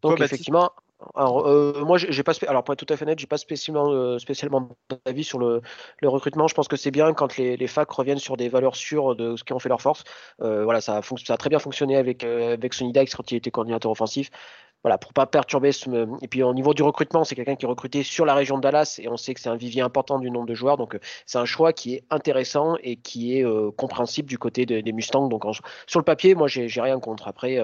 Donc, 0.02 0.20
effectivement, 0.20 0.70
alors, 1.14 1.46
euh, 1.46 1.84
moi, 1.84 1.96
j'ai 1.96 2.22
pas, 2.24 2.32
alors 2.48 2.64
pour 2.64 2.72
être 2.72 2.84
tout 2.84 2.92
à 2.92 2.96
fait 2.96 3.04
net, 3.04 3.18
j'ai 3.18 3.26
pas 3.28 3.38
spécialement, 3.38 3.90
euh, 3.92 4.18
spécialement 4.18 4.68
d'avis 5.06 5.22
sur 5.22 5.38
le, 5.38 5.62
recrutement. 6.02 6.48
Je 6.48 6.54
pense 6.54 6.66
que 6.66 6.76
c'est 6.76 6.90
bien 6.90 7.14
quand 7.14 7.36
les, 7.36 7.56
les, 7.56 7.66
facs 7.68 7.90
reviennent 7.90 8.18
sur 8.18 8.36
des 8.36 8.48
valeurs 8.48 8.74
sûres 8.74 9.14
de 9.14 9.36
ce 9.36 9.44
qui 9.44 9.52
ont 9.52 9.60
fait 9.60 9.68
leur 9.68 9.80
force. 9.80 10.02
Euh, 10.42 10.64
voilà, 10.64 10.80
ça 10.80 10.96
a, 10.98 11.36
très 11.36 11.50
bien 11.50 11.60
fonctionné 11.60 11.96
avec, 11.96 12.24
avec 12.24 12.74
Sonny 12.74 12.92
Dykes 12.92 13.14
quand 13.14 13.30
il 13.30 13.36
était 13.36 13.50
coordinateur 13.50 13.90
offensif 13.92 14.30
voilà, 14.84 14.96
pour 14.96 15.12
pas 15.12 15.26
perturber. 15.26 15.70
Et 16.22 16.28
puis 16.28 16.42
au 16.44 16.54
niveau 16.54 16.72
du 16.72 16.82
recrutement, 16.84 17.24
c'est 17.24 17.34
quelqu'un 17.34 17.56
qui 17.56 17.64
est 17.64 17.68
recruté 17.68 18.04
sur 18.04 18.24
la 18.24 18.34
région 18.34 18.58
de 18.58 18.62
Dallas 18.62 19.00
et 19.02 19.08
on 19.08 19.16
sait 19.16 19.34
que 19.34 19.40
c'est 19.40 19.48
un 19.48 19.56
vivier 19.56 19.82
important 19.82 20.20
du 20.20 20.30
nombre 20.30 20.46
de 20.46 20.54
joueurs. 20.54 20.76
Donc 20.76 20.96
c'est 21.26 21.38
un 21.38 21.44
choix 21.44 21.72
qui 21.72 21.94
est 21.94 22.04
intéressant 22.10 22.76
et 22.84 22.94
qui 22.94 23.36
est 23.36 23.44
compréhensible 23.76 24.28
du 24.28 24.38
côté 24.38 24.66
des 24.66 24.92
Mustangs. 24.92 25.26
Donc 25.28 25.42
sur 25.88 25.98
le 25.98 26.04
papier, 26.04 26.36
moi 26.36 26.46
j'ai 26.46 26.80
rien 26.80 27.00
contre. 27.00 27.26
Après, 27.26 27.58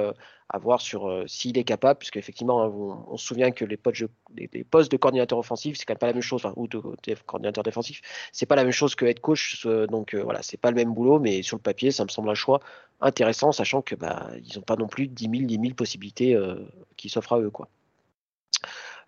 à 0.50 0.58
voir 0.58 0.80
sur 0.80 1.08
euh, 1.08 1.24
s'il 1.26 1.56
est 1.58 1.64
capable, 1.64 1.98
puisque 1.98 2.16
effectivement, 2.16 2.62
hein, 2.62 2.72
on, 3.08 3.16
se 3.16 3.26
souvient 3.26 3.50
que 3.50 3.64
les 3.64 3.76
postes, 3.76 4.02
de, 4.02 4.88
de 4.88 4.96
coordinateur 4.96 5.38
offensif, 5.38 5.76
c'est 5.76 5.84
quand 5.84 5.94
même 5.94 5.98
pas 5.98 6.06
la 6.06 6.12
même 6.12 6.22
chose, 6.22 6.46
ou 6.56 6.68
de, 6.68 6.80
coordinateur 7.26 7.64
défensif, 7.64 8.02
c'est 8.32 8.46
pas 8.46 8.56
la 8.56 8.64
même 8.64 8.72
chose 8.72 8.94
que 8.94 9.10
coach, 9.18 9.66
donc 9.88 10.14
euh, 10.14 10.22
voilà, 10.22 10.42
c'est 10.42 10.56
pas 10.56 10.70
le 10.70 10.76
même 10.76 10.92
boulot, 10.92 11.18
mais 11.18 11.42
sur 11.42 11.56
le 11.56 11.62
papier, 11.62 11.90
ça 11.90 12.04
me 12.04 12.10
semble 12.10 12.28
un 12.28 12.34
choix 12.34 12.60
intéressant, 13.00 13.52
sachant 13.52 13.82
que 13.82 13.94
bah, 13.94 14.30
ils 14.44 14.56
n'ont 14.56 14.62
pas 14.62 14.76
non 14.76 14.86
plus 14.86 15.08
10 15.08 15.24
000, 15.30 15.46
10 15.46 15.54
000 15.60 15.74
possibilités 15.74 16.34
euh, 16.34 16.56
qui 16.96 17.08
s'offrent 17.08 17.34
à 17.34 17.40
eux, 17.40 17.50
quoi. 17.50 17.68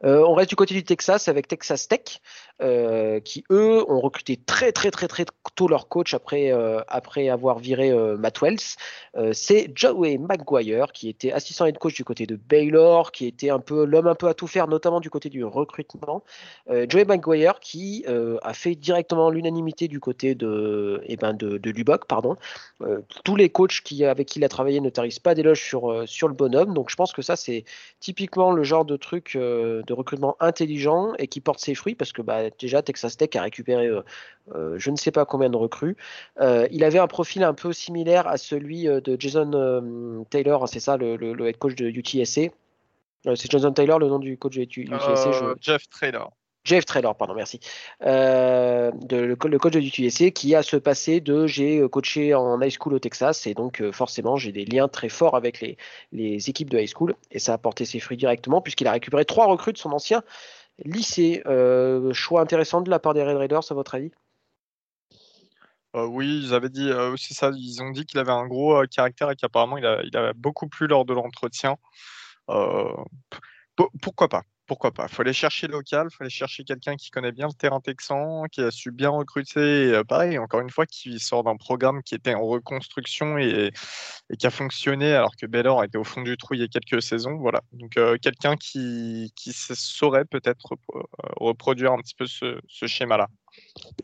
On 0.03 0.35
reste 0.35 0.51
du 0.51 0.57
côté 0.57 0.75
du 0.75 0.85
Texas 0.85 1.29
avec 1.29 1.49
Texas 1.49 1.89
Tech. 1.89 2.21
Euh, 2.63 3.21
qui 3.21 3.45
eux 3.51 3.85
ont 3.87 4.01
recruté 4.01 4.39
très 4.39 4.73
très 4.73 4.91
très 4.91 5.09
très 5.09 5.27
tôt 5.57 5.69
leur 5.69 5.89
coach 5.89 6.15
après, 6.15 6.51
euh, 6.53 6.81
après 6.89 7.29
avoir 7.29 7.59
viré 7.59 7.91
euh, 7.91 8.17
Matt 8.17 8.41
Wells. 8.41 8.77
c'est 9.35 9.71
Joey 9.75 10.17
McGuire 10.17 10.93
qui 10.93 11.11
était 11.11 11.33
assistant 11.33 11.67
head 11.67 11.77
coach 11.77 11.95
du 11.95 12.05
côté 12.05 12.27
de 12.27 12.37
Baylor, 12.37 13.13
qui 13.13 13.27
était 13.27 13.51
un 13.51 13.59
peu 13.59 13.85
l'homme 13.85 14.07
un 14.07 14.15
peu 14.15 14.29
à 14.29 14.33
tout 14.33 14.47
faire, 14.47 14.69
notamment 14.69 15.01
du 15.01 15.11
côté 15.11 15.29
du 15.29 15.45
recrutement. 15.45 16.23
Joey 16.69 17.05
McGuire 17.05 17.61
qui 17.61 18.05
a 18.07 18.55
fait 18.55 18.75
directement 18.75 19.31
l'unanimité 19.31 19.89
du 19.89 20.01
côté 20.01 20.35
de, 20.35 21.03
eh 21.07 21.17
ben 21.17 21.35
de, 21.35 21.59
pardon. 22.09 22.37
tous 23.25 23.37
les 23.37 23.51
coachs 23.51 23.81
qui, 23.83 24.05
avec 24.05 24.29
qui 24.29 24.39
il 24.39 24.45
a 24.45 24.49
travaillé 24.49 24.81
ne 24.81 24.91
tarissent 24.91 25.19
pas 25.19 25.35
d'éloges 25.35 25.63
sur, 25.63 26.05
sur 26.07 26.29
le 26.29 26.35
bonhomme, 26.35 26.75
donc 26.75 26.91
je 26.91 26.97
pense 26.97 27.13
que 27.13 27.23
ça 27.23 27.37
c'est 27.37 27.65
typiquement 28.01 28.53
le 28.53 28.65
genre 28.65 28.85
de 28.85 28.97
truc 28.97 29.37
de 29.87 29.93
recrutement 29.93 30.37
intelligent 30.41 31.15
et 31.19 31.27
qui 31.27 31.41
porte 31.41 31.61
ses 31.61 31.75
fruits 31.75 31.95
parce 31.95 32.13
que 32.13 32.23
bah, 32.23 32.51
déjà 32.59 32.83
Texas 32.83 33.17
Tech 33.17 33.31
a 33.37 33.43
récupéré 33.43 33.87
euh, 33.87 34.03
euh, 34.55 34.75
je 34.79 34.91
ne 34.91 34.97
sais 34.97 35.11
pas 35.11 35.25
combien 35.25 35.49
de 35.49 35.57
recrues. 35.57 35.97
Euh, 36.41 36.69
il 36.71 36.85
avait 36.85 36.99
un 36.99 37.07
profil 37.07 37.43
un 37.43 37.55
peu 37.55 37.73
similaire 37.73 38.27
à 38.27 38.37
celui 38.37 38.85
de 38.85 39.17
Jason 39.19 40.25
Taylor, 40.31 40.69
c'est 40.69 40.81
ça, 40.81 40.97
le, 40.97 41.49
head 41.49 41.59
coach 41.59 41.75
de 41.75 41.87
UTSA. 41.87 42.43
c'est 43.35 43.51
Jonathan 43.51 43.73
Taylor, 43.73 43.99
le 43.99 44.09
nom 44.09 44.19
du 44.19 44.37
coach 44.37 44.57
de 44.57 44.63
UTSA 44.63 45.55
Jeff 45.61 45.89
Traylor. 45.89 46.33
Jeff 46.67 46.85
Traylor, 46.85 47.17
pardon, 47.17 47.35
merci. 47.35 47.61
Euh, 48.03 48.91
le, 49.09 49.35
coach 49.37 49.73
de 49.73 49.79
UTSC 49.79 50.33
qui 50.33 50.55
a 50.57 50.65
ce 50.65 50.77
passé 50.77 51.21
de 51.21 51.47
j'ai 51.47 51.79
euh, 51.79 51.89
coaché 51.89 52.35
en 52.35 52.61
high 52.61 52.75
school 52.77 52.95
au 52.95 52.99
Texas 52.99 53.47
et 53.47 53.55
donc 53.55 53.81
euh, 53.81 53.93
forcément 53.93 54.37
j'ai 54.37 54.51
des 54.51 54.65
liens 54.65 54.89
très 54.89 55.09
forts 55.09 55.37
avec 55.37 55.61
les, 55.61 56.51
équipes 56.51 56.69
de 56.69 56.79
high 56.79 56.89
school 56.89 57.15
et 57.31 57.39
ça 57.39 57.53
a 57.53 57.59
porté 57.59 57.85
ses 57.85 58.01
fruits 58.01 58.17
directement 58.17 58.61
puisqu'il 58.61 58.89
a 58.89 58.93
récupéré 58.93 59.25
trois 59.25 59.47
recrues 59.47 59.73
de 59.73 59.79
son 59.79 59.93
ancien 59.93 60.25
lycée. 60.85 61.43
choix 62.13 62.41
intéressant 62.41 62.81
de 62.81 62.91
la 62.91 62.99
part 62.99 63.15
des 63.15 63.23
Red 63.23 63.37
Raiders 63.37 63.71
à 63.71 63.75
votre 63.75 63.95
avis? 63.95 64.11
Oui, 65.95 66.43
ils 66.45 66.53
avaient 66.53 66.69
dit 66.69 66.93
aussi 66.93 67.33
ça. 67.33 67.51
Ils 67.55 67.81
ont 67.81 67.91
dit 67.91 68.05
qu'il 68.05 68.19
avait 68.19 68.33
un 68.33 68.47
gros 68.47 68.83
caractère 68.89 69.31
et 69.31 69.37
qu'apparemment 69.37 69.79
il 69.79 69.87
a, 69.87 70.03
il 70.03 70.15
a 70.17 70.33
beaucoup 70.35 70.69
plu 70.69 70.89
lors 70.89 71.05
de 71.05 71.15
l'entretien. 71.15 71.77
pourquoi 74.03 74.29
pas? 74.29 74.43
Pourquoi 74.67 74.93
pas? 74.93 75.09
Faut 75.09 75.23
aller 75.23 75.33
chercher 75.33 75.69
local, 75.69 76.09
faut 76.11 76.23
aller 76.23 76.31
chercher 76.31 76.65
quelqu'un 76.65 76.97
qui 76.97 77.11
connaît 77.11 77.33
bien 77.33 77.47
le 77.47 77.53
terrain 77.53 77.81
texan, 77.81 78.45
qui 78.51 78.61
a 78.61 78.71
su 78.71 78.91
bien 78.91 79.11
recruter. 79.11 80.01
Pareil, 80.09 80.39
encore 80.39 80.61
une 80.61 80.71
fois, 80.71 80.87
qui 80.87 81.19
sort 81.19 81.45
d'un 81.45 81.57
programme 81.57 82.03
qui 82.03 82.15
était 82.15 82.35
en 82.35 82.45
reconstruction 82.45 83.39
et, 83.39 83.73
qui 84.39 84.47
a 84.47 84.51
fonctionné 84.51 85.15
alors 85.15 85.37
que 85.37 85.47
Baylor 85.47 85.85
était 85.85 85.99
au 85.99 86.05
fond 86.05 86.23
du 86.23 86.37
trou 86.37 86.55
il 86.55 86.61
y 86.61 86.65
a 86.65 86.69
quelques 86.69 87.03
saisons. 87.03 87.37
Voilà. 87.37 87.63
Donc 87.73 87.99
quelqu'un 88.21 88.57
qui, 88.57 89.33
saurait 89.75 90.25
peut-être 90.25 90.77
reproduire 91.37 91.93
un 91.93 91.99
petit 91.99 92.15
peu 92.15 92.27
ce, 92.27 92.61
schéma-là. 92.69 93.29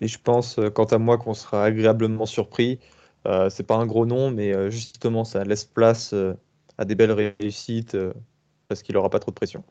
Et 0.01 0.09
je 0.09 0.19
pense, 0.19 0.59
quant 0.75 0.85
à 0.85 0.99
moi, 0.99 1.19
qu'on 1.19 1.35
sera 1.35 1.65
agréablement 1.65 2.27
surpris. 2.27 2.79
Euh, 3.27 3.51
c'est 3.51 3.63
pas 3.63 3.77
un 3.77 3.87
gros 3.87 4.07
nom, 4.07 4.31
mais 4.31 4.71
justement, 4.71 5.25
ça 5.25 5.45
laisse 5.45 5.65
place 5.65 6.15
à 6.79 6.85
des 6.85 6.95
belles 6.95 7.13
réussites 7.13 7.97
parce 8.69 8.83
qu'il 8.83 8.95
n'aura 8.95 9.11
pas 9.11 9.19
trop 9.19 9.31
de 9.31 9.37
pression. 9.37 9.65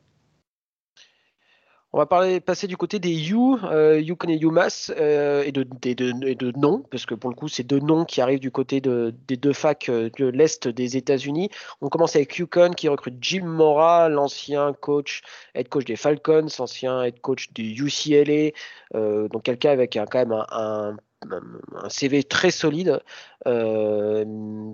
On 1.94 1.98
va 1.98 2.06
passer 2.40 2.66
du 2.68 2.78
côté 2.78 2.98
des 2.98 3.12
You, 3.12 3.58
euh, 3.64 4.00
Yukon 4.00 4.30
et 4.30 4.38
UMass, 4.38 4.90
euh, 4.96 5.42
et, 5.44 5.52
de, 5.52 5.62
de, 5.62 6.58
noms, 6.58 6.82
parce 6.90 7.04
que 7.04 7.14
pour 7.14 7.28
le 7.28 7.36
coup, 7.36 7.48
c'est 7.48 7.64
deux 7.64 7.80
noms 7.80 8.06
qui 8.06 8.22
arrivent 8.22 8.40
du 8.40 8.50
côté 8.50 8.80
des 8.80 9.36
deux 9.36 9.52
facs 9.52 9.90
euh, 9.90 10.08
de 10.18 10.24
l'Est 10.24 10.68
des 10.68 10.96
États-Unis. 10.96 11.50
On 11.82 11.90
commence 11.90 12.16
avec 12.16 12.34
Yukon 12.38 12.70
qui 12.70 12.88
recrute 12.88 13.16
Jim 13.20 13.44
Mora, 13.44 14.08
l'ancien 14.08 14.72
coach, 14.72 15.20
head 15.54 15.68
coach 15.68 15.84
des 15.84 15.96
Falcons, 15.96 16.46
ancien 16.58 17.02
head 17.02 17.20
coach 17.20 17.52
du 17.52 17.74
UCLA, 17.74 18.52
donc 19.28 19.42
quelqu'un 19.42 19.70
avec 19.70 19.94
un, 19.96 20.06
quand 20.06 20.20
même 20.20 20.44
un 20.50 20.96
CV 21.88 22.24
très 22.24 22.50
solide 22.50 23.00
euh, 23.46 24.24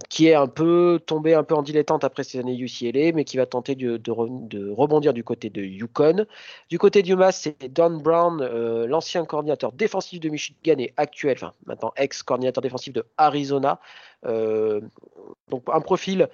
qui 0.08 0.26
est 0.26 0.34
un 0.34 0.46
peu 0.46 1.00
tombé 1.06 1.34
un 1.34 1.42
peu 1.42 1.54
en 1.54 1.62
dilettante 1.62 2.04
après 2.04 2.24
ces 2.24 2.38
années 2.38 2.56
UCLA, 2.56 3.12
mais 3.14 3.24
qui 3.24 3.36
va 3.36 3.46
tenter 3.46 3.74
de, 3.74 4.70
rebondir 4.70 5.14
du 5.14 5.24
côté 5.24 5.48
de 5.50 5.62
Yukon. 5.62 6.26
Du 6.68 6.78
côté 6.78 7.02
de 7.02 7.10
UMass, 7.10 7.40
c'est 7.40 7.72
Don 7.72 7.96
Brown, 7.96 8.40
euh, 8.42 8.86
l'ancien 8.86 9.24
coordinateur 9.24 9.72
défensif 9.72 10.20
de 10.20 10.28
Michigan 10.28 10.76
et 10.78 10.92
actuel, 10.96 11.36
enfin 11.36 11.52
maintenant 11.66 11.92
ex-coordinateur 11.96 12.62
défensif 12.62 12.92
de 12.92 13.04
Arizona. 13.16 13.80
Euh, 14.26 14.80
donc 15.48 15.62
un 15.72 15.80
profil 15.80 16.28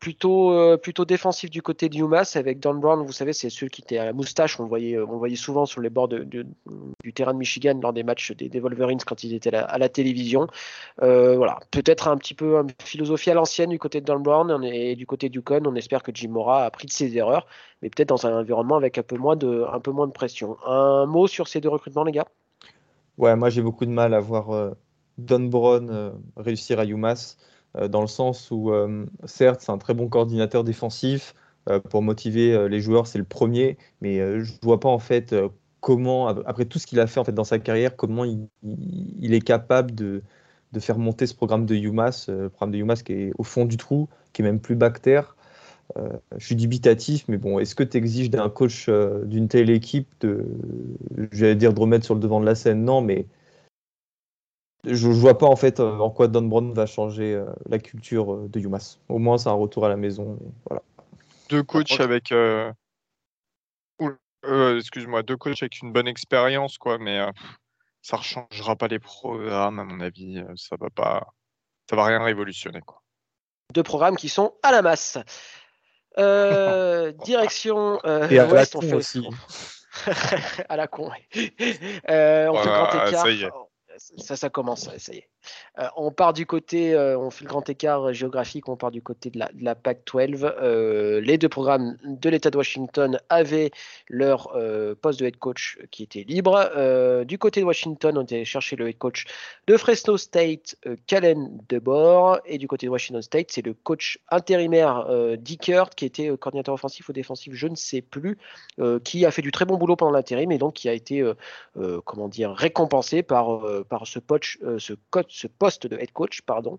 plutôt, 0.00 0.52
euh, 0.52 0.76
plutôt 0.76 1.04
défensif 1.04 1.50
du 1.50 1.62
côté 1.62 1.88
de 1.88 1.96
UMass 1.96 2.36
avec 2.36 2.60
Don 2.60 2.74
Brown, 2.74 3.04
vous 3.04 3.12
savez, 3.12 3.32
c'est 3.32 3.50
celui 3.50 3.70
qui 3.70 3.82
était 3.82 3.98
à 3.98 4.04
la 4.04 4.12
moustache, 4.12 4.60
voyait, 4.60 4.98
on 4.98 5.18
voyait 5.18 5.36
souvent 5.36 5.66
sur 5.66 5.80
les 5.80 5.90
bords 5.90 6.08
du 6.08 7.12
terrain 7.14 7.32
de 7.32 7.38
Michigan 7.38 7.78
lors 7.82 7.92
des 7.92 8.04
matchs 8.04 8.32
des, 8.32 8.60
Wolverines 8.60 9.00
quand 9.04 9.24
ils 9.24 9.34
étaient 9.34 9.54
à 9.54 9.78
la, 9.78 9.88
télévision. 9.88 10.46
Euh, 11.02 11.36
voilà, 11.36 11.58
peut-être 11.70 12.08
un 12.08 12.16
petit 12.16 12.34
peu 12.34 12.56
une 12.56 12.70
philosophie 12.82 13.30
à 13.30 13.34
l'ancienne 13.34 13.70
du 13.70 13.78
côté 13.78 14.00
de 14.00 14.06
Don 14.06 14.20
Brown 14.20 14.62
et 14.64 14.94
du 14.94 15.06
côté 15.06 15.28
du 15.28 15.42
Con, 15.42 15.62
on 15.66 15.74
espère 15.74 16.02
que 16.02 16.12
Jim 16.14 16.30
Mora 16.30 16.62
a 16.62 16.66
appris 16.66 16.86
de 16.86 16.92
ses 16.92 17.16
erreurs, 17.16 17.46
mais 17.82 17.90
peut-être 17.90 18.08
dans 18.08 18.26
un 18.26 18.38
environnement 18.38 18.76
avec 18.76 18.98
un 18.98 19.02
peu 19.02 19.16
moins 19.16 19.36
de, 19.36 20.12
pression. 20.12 20.56
Un 20.66 21.06
mot 21.06 21.26
sur 21.26 21.48
ces 21.48 21.60
deux 21.60 21.68
recrutements, 21.68 22.04
les 22.04 22.12
gars? 22.12 22.28
Ouais, 23.16 23.34
moi 23.34 23.50
j'ai 23.50 23.62
beaucoup 23.62 23.84
de 23.84 23.90
mal 23.90 24.14
à 24.14 24.20
voir 24.20 24.50
euh, 24.50 24.70
Don 25.16 25.40
Brown 25.40 26.12
réussir 26.36 26.78
à 26.78 26.84
UMass. 26.84 27.36
Euh, 27.76 27.88
dans 27.88 28.00
le 28.00 28.06
sens 28.06 28.50
où, 28.50 28.72
euh, 28.72 29.06
certes, 29.24 29.60
c'est 29.62 29.72
un 29.72 29.78
très 29.78 29.94
bon 29.94 30.08
coordinateur 30.08 30.64
défensif. 30.64 31.34
Euh, 31.68 31.80
pour 31.80 32.02
motiver 32.02 32.68
les 32.68 32.80
joueurs, 32.80 33.06
c'est 33.06 33.18
le 33.18 33.24
premier, 33.24 33.76
mais 34.00 34.16
je 34.16 34.52
ne 34.52 34.58
vois 34.62 34.80
pas 34.80 34.88
en 34.88 34.98
fait 34.98 35.34
comment, 35.80 36.28
après 36.28 36.64
tout 36.64 36.78
ce 36.78 36.86
qu'il 36.86 36.98
a 36.98 37.06
fait 37.06 37.20
en 37.20 37.24
fait 37.24 37.32
dans 37.32 37.44
sa 37.44 37.58
carrière, 37.58 37.94
comment 37.94 38.24
il, 38.24 39.34
est 39.34 39.40
capable 39.40 39.94
de, 39.94 40.22
de, 40.72 40.80
faire 40.80 40.98
monter 40.98 41.26
ce 41.26 41.34
programme 41.34 41.66
de 41.66 41.74
UMass, 41.74 42.30
programme 42.54 42.70
de 42.72 42.78
UMass 42.78 43.02
qui 43.02 43.12
est 43.12 43.32
au 43.36 43.42
fond 43.42 43.66
du 43.66 43.76
trou, 43.76 44.08
qui 44.32 44.40
est 44.42 44.44
même 44.46 44.60
plus 44.60 44.76
bactère. 44.76 45.36
je 46.38 46.46
suis 46.46 46.56
dubitatif, 46.56 47.26
mais 47.28 47.36
bon, 47.36 47.58
est-ce 47.58 47.74
que 47.74 47.84
tu 47.84 47.98
exiges 47.98 48.30
d'un 48.30 48.48
coach 48.48 48.88
d'une 49.24 49.48
telle 49.48 49.68
équipe 49.68 50.08
de, 50.20 50.46
j'allais 51.32 51.54
dire 51.54 51.74
de 51.74 51.80
remettre 51.80 52.06
sur 52.06 52.14
le 52.14 52.20
devant 52.20 52.40
de 52.40 52.46
la 52.46 52.54
scène? 52.54 52.82
Non, 52.82 53.02
mais 53.02 53.26
je 54.94 55.08
ne 55.08 55.14
vois 55.14 55.36
pas 55.38 55.46
en 55.46 55.56
fait 55.56 55.80
euh, 55.80 55.98
en 55.98 56.10
quoi 56.10 56.28
Don 56.28 56.42
Brown 56.42 56.72
va 56.72 56.86
changer 56.86 57.34
euh, 57.34 57.46
la 57.68 57.78
culture 57.78 58.34
euh, 58.34 58.48
de 58.48 58.60
UMass. 58.60 58.98
Au 59.08 59.18
moins, 59.18 59.38
c'est 59.38 59.48
un 59.48 59.52
retour 59.52 59.84
à 59.84 59.88
la 59.88 59.96
maison. 59.96 60.38
voilà. 60.66 60.82
Deux 61.48 61.62
coachs 61.62 62.00
avec. 62.00 62.32
excuse-moi, 64.76 65.22
deux 65.22 65.36
coachs 65.36 65.62
avec 65.62 65.80
une 65.80 65.92
bonne 65.92 66.08
expérience, 66.08 66.78
quoi, 66.78 66.98
mais 66.98 67.20
ça 68.02 68.18
ne 68.18 68.22
changera 68.22 68.76
pas 68.76 68.88
les 68.88 68.98
programmes, 68.98 69.78
à 69.78 69.84
mon 69.84 70.00
avis. 70.00 70.42
Ça 70.56 70.76
va 70.78 70.90
pas. 70.90 71.26
Ça 71.88 71.96
va 71.96 72.04
rien 72.04 72.22
révolutionner, 72.22 72.80
quoi. 72.82 73.02
Deux 73.72 73.82
programmes 73.82 74.16
qui 74.16 74.28
sont 74.28 74.54
à 74.62 74.72
la 74.72 74.82
masse. 74.82 75.18
direction 77.24 77.98
Et 78.28 78.38
à 78.38 78.46
Ouest, 78.46 78.76
on 78.76 78.82
fait 78.82 78.94
aussi. 78.94 79.26
à 80.68 80.76
la 80.76 80.86
con. 80.86 81.10
on 81.34 81.38
fait 81.38 82.48
grand 82.50 83.06
écart 83.06 83.67
ça, 83.98 84.36
ça 84.36 84.48
commence, 84.48 84.88
ça 84.98 85.12
y 85.12 85.18
est. 85.18 85.28
Euh, 85.78 85.86
on 85.96 86.10
part 86.10 86.32
du 86.32 86.46
côté, 86.46 86.94
euh, 86.94 87.18
on 87.18 87.30
fait 87.30 87.44
le 87.44 87.48
grand 87.48 87.68
écart 87.68 88.12
géographique, 88.12 88.68
on 88.68 88.76
part 88.76 88.90
du 88.90 89.02
côté 89.02 89.30
de 89.30 89.38
la, 89.38 89.74
PAC 89.74 90.00
12. 90.12 90.52
Euh, 90.60 91.20
les 91.20 91.38
deux 91.38 91.48
programmes 91.48 91.96
de 92.04 92.30
l'État 92.30 92.50
de 92.50 92.56
Washington 92.56 93.18
avaient 93.28 93.70
leur 94.08 94.56
poste 95.00 95.20
de 95.20 95.26
head 95.26 95.36
coach 95.36 95.78
qui 95.90 96.02
était 96.02 96.24
libre. 96.24 97.24
du 97.24 97.38
côté 97.38 97.60
de 97.60 97.66
Washington, 97.66 98.18
on 98.18 98.22
était 98.22 98.44
chercher 98.44 98.76
le 98.76 98.88
head 98.88 98.98
coach 98.98 99.26
de 99.66 99.76
Fresno 99.76 100.16
State, 100.16 100.76
Calen 101.06 101.60
DeBoer. 101.68 102.40
Et 102.46 102.58
du 102.58 102.66
côté 102.66 102.86
de 102.86 102.90
Washington 102.90 103.22
State, 103.22 103.48
c'est 103.50 103.64
le 103.64 103.74
coach 103.74 104.18
intérimaire 104.30 105.06
Dickert, 105.38 105.90
qui 105.90 106.04
était 106.04 106.28
coordinateur 106.36 106.74
offensif 106.74 107.08
ou 107.08 107.12
défensif, 107.12 107.54
je 107.54 107.68
ne 107.68 107.76
sais 107.76 108.02
plus, 108.02 108.38
qui 109.04 109.26
a 109.26 109.30
fait 109.30 109.42
du 109.42 109.52
très 109.52 109.64
bon 109.64 109.76
boulot 109.76 109.96
pendant 109.96 110.12
l'intérim 110.12 110.50
et 110.50 110.58
donc 110.58 110.74
qui 110.74 110.88
a 110.88 110.92
été, 110.92 111.24
comment 112.04 112.28
dire, 112.28 112.52
récompensé 112.52 113.22
par, 113.22 113.60
par 113.88 114.06
ce, 114.06 114.18
coach, 114.18 114.58
ce 114.78 114.92
coach 115.10 115.26
ce 115.30 115.46
poste 115.46 115.86
de 115.86 115.96
head 115.96 116.12
coach, 116.12 116.42
pardon. 116.42 116.78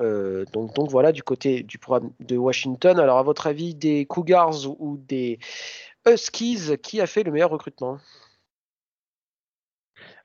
Euh, 0.00 0.44
donc, 0.52 0.74
donc 0.74 0.90
voilà 0.90 1.12
du 1.12 1.22
côté 1.22 1.62
du 1.62 1.78
programme 1.78 2.12
de 2.20 2.36
Washington. 2.36 2.98
Alors 2.98 3.18
à 3.18 3.22
votre 3.22 3.46
avis, 3.46 3.74
des 3.74 4.06
Cougars 4.06 4.66
ou 4.80 4.96
des 4.96 5.38
Huskies, 6.06 6.78
qui 6.82 7.00
a 7.00 7.06
fait 7.06 7.22
le 7.22 7.32
meilleur 7.32 7.50
recrutement? 7.50 7.98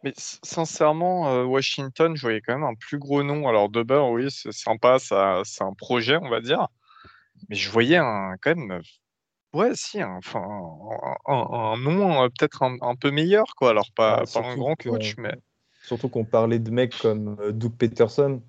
Mais 0.03 0.13
sincèrement, 0.17 1.29
euh, 1.29 1.43
Washington, 1.45 2.15
je 2.15 2.21
voyais 2.21 2.41
quand 2.41 2.53
même 2.53 2.63
un 2.63 2.75
plus 2.75 2.99
gros 2.99 3.23
nom. 3.23 3.47
Alors, 3.47 3.69
Deber, 3.69 4.03
oui, 4.11 4.29
c'est 4.29 4.51
sympa, 4.51 4.97
c'est 4.99 5.63
un 5.63 5.73
projet, 5.73 6.17
on 6.17 6.29
va 6.29 6.41
dire. 6.41 6.67
Mais 7.49 7.55
je 7.55 7.69
voyais 7.69 7.97
un, 7.97 8.35
quand 8.41 8.55
même, 8.55 8.81
ouais, 9.53 9.71
si, 9.75 10.01
un, 10.01 10.17
enfin, 10.17 10.43
un, 11.25 11.77
nom 11.77 12.23
euh, 12.23 12.27
peut-être 12.27 12.63
un, 12.63 12.95
peu 12.95 13.11
meilleur, 13.11 13.55
quoi. 13.55 13.69
Alors, 13.69 13.91
pas, 13.95 14.23
pas 14.31 14.41
un 14.41 14.57
grand 14.57 14.75
coach, 14.75 15.15
mais. 15.17 15.35
Surtout 15.83 16.07
qu'on 16.07 16.23
parlait 16.23 16.59
de 16.59 16.71
mecs 16.71 16.97
comme 16.97 17.35
euh, 17.41 17.51
Doug 17.51 17.73
Peterson, 17.77 18.41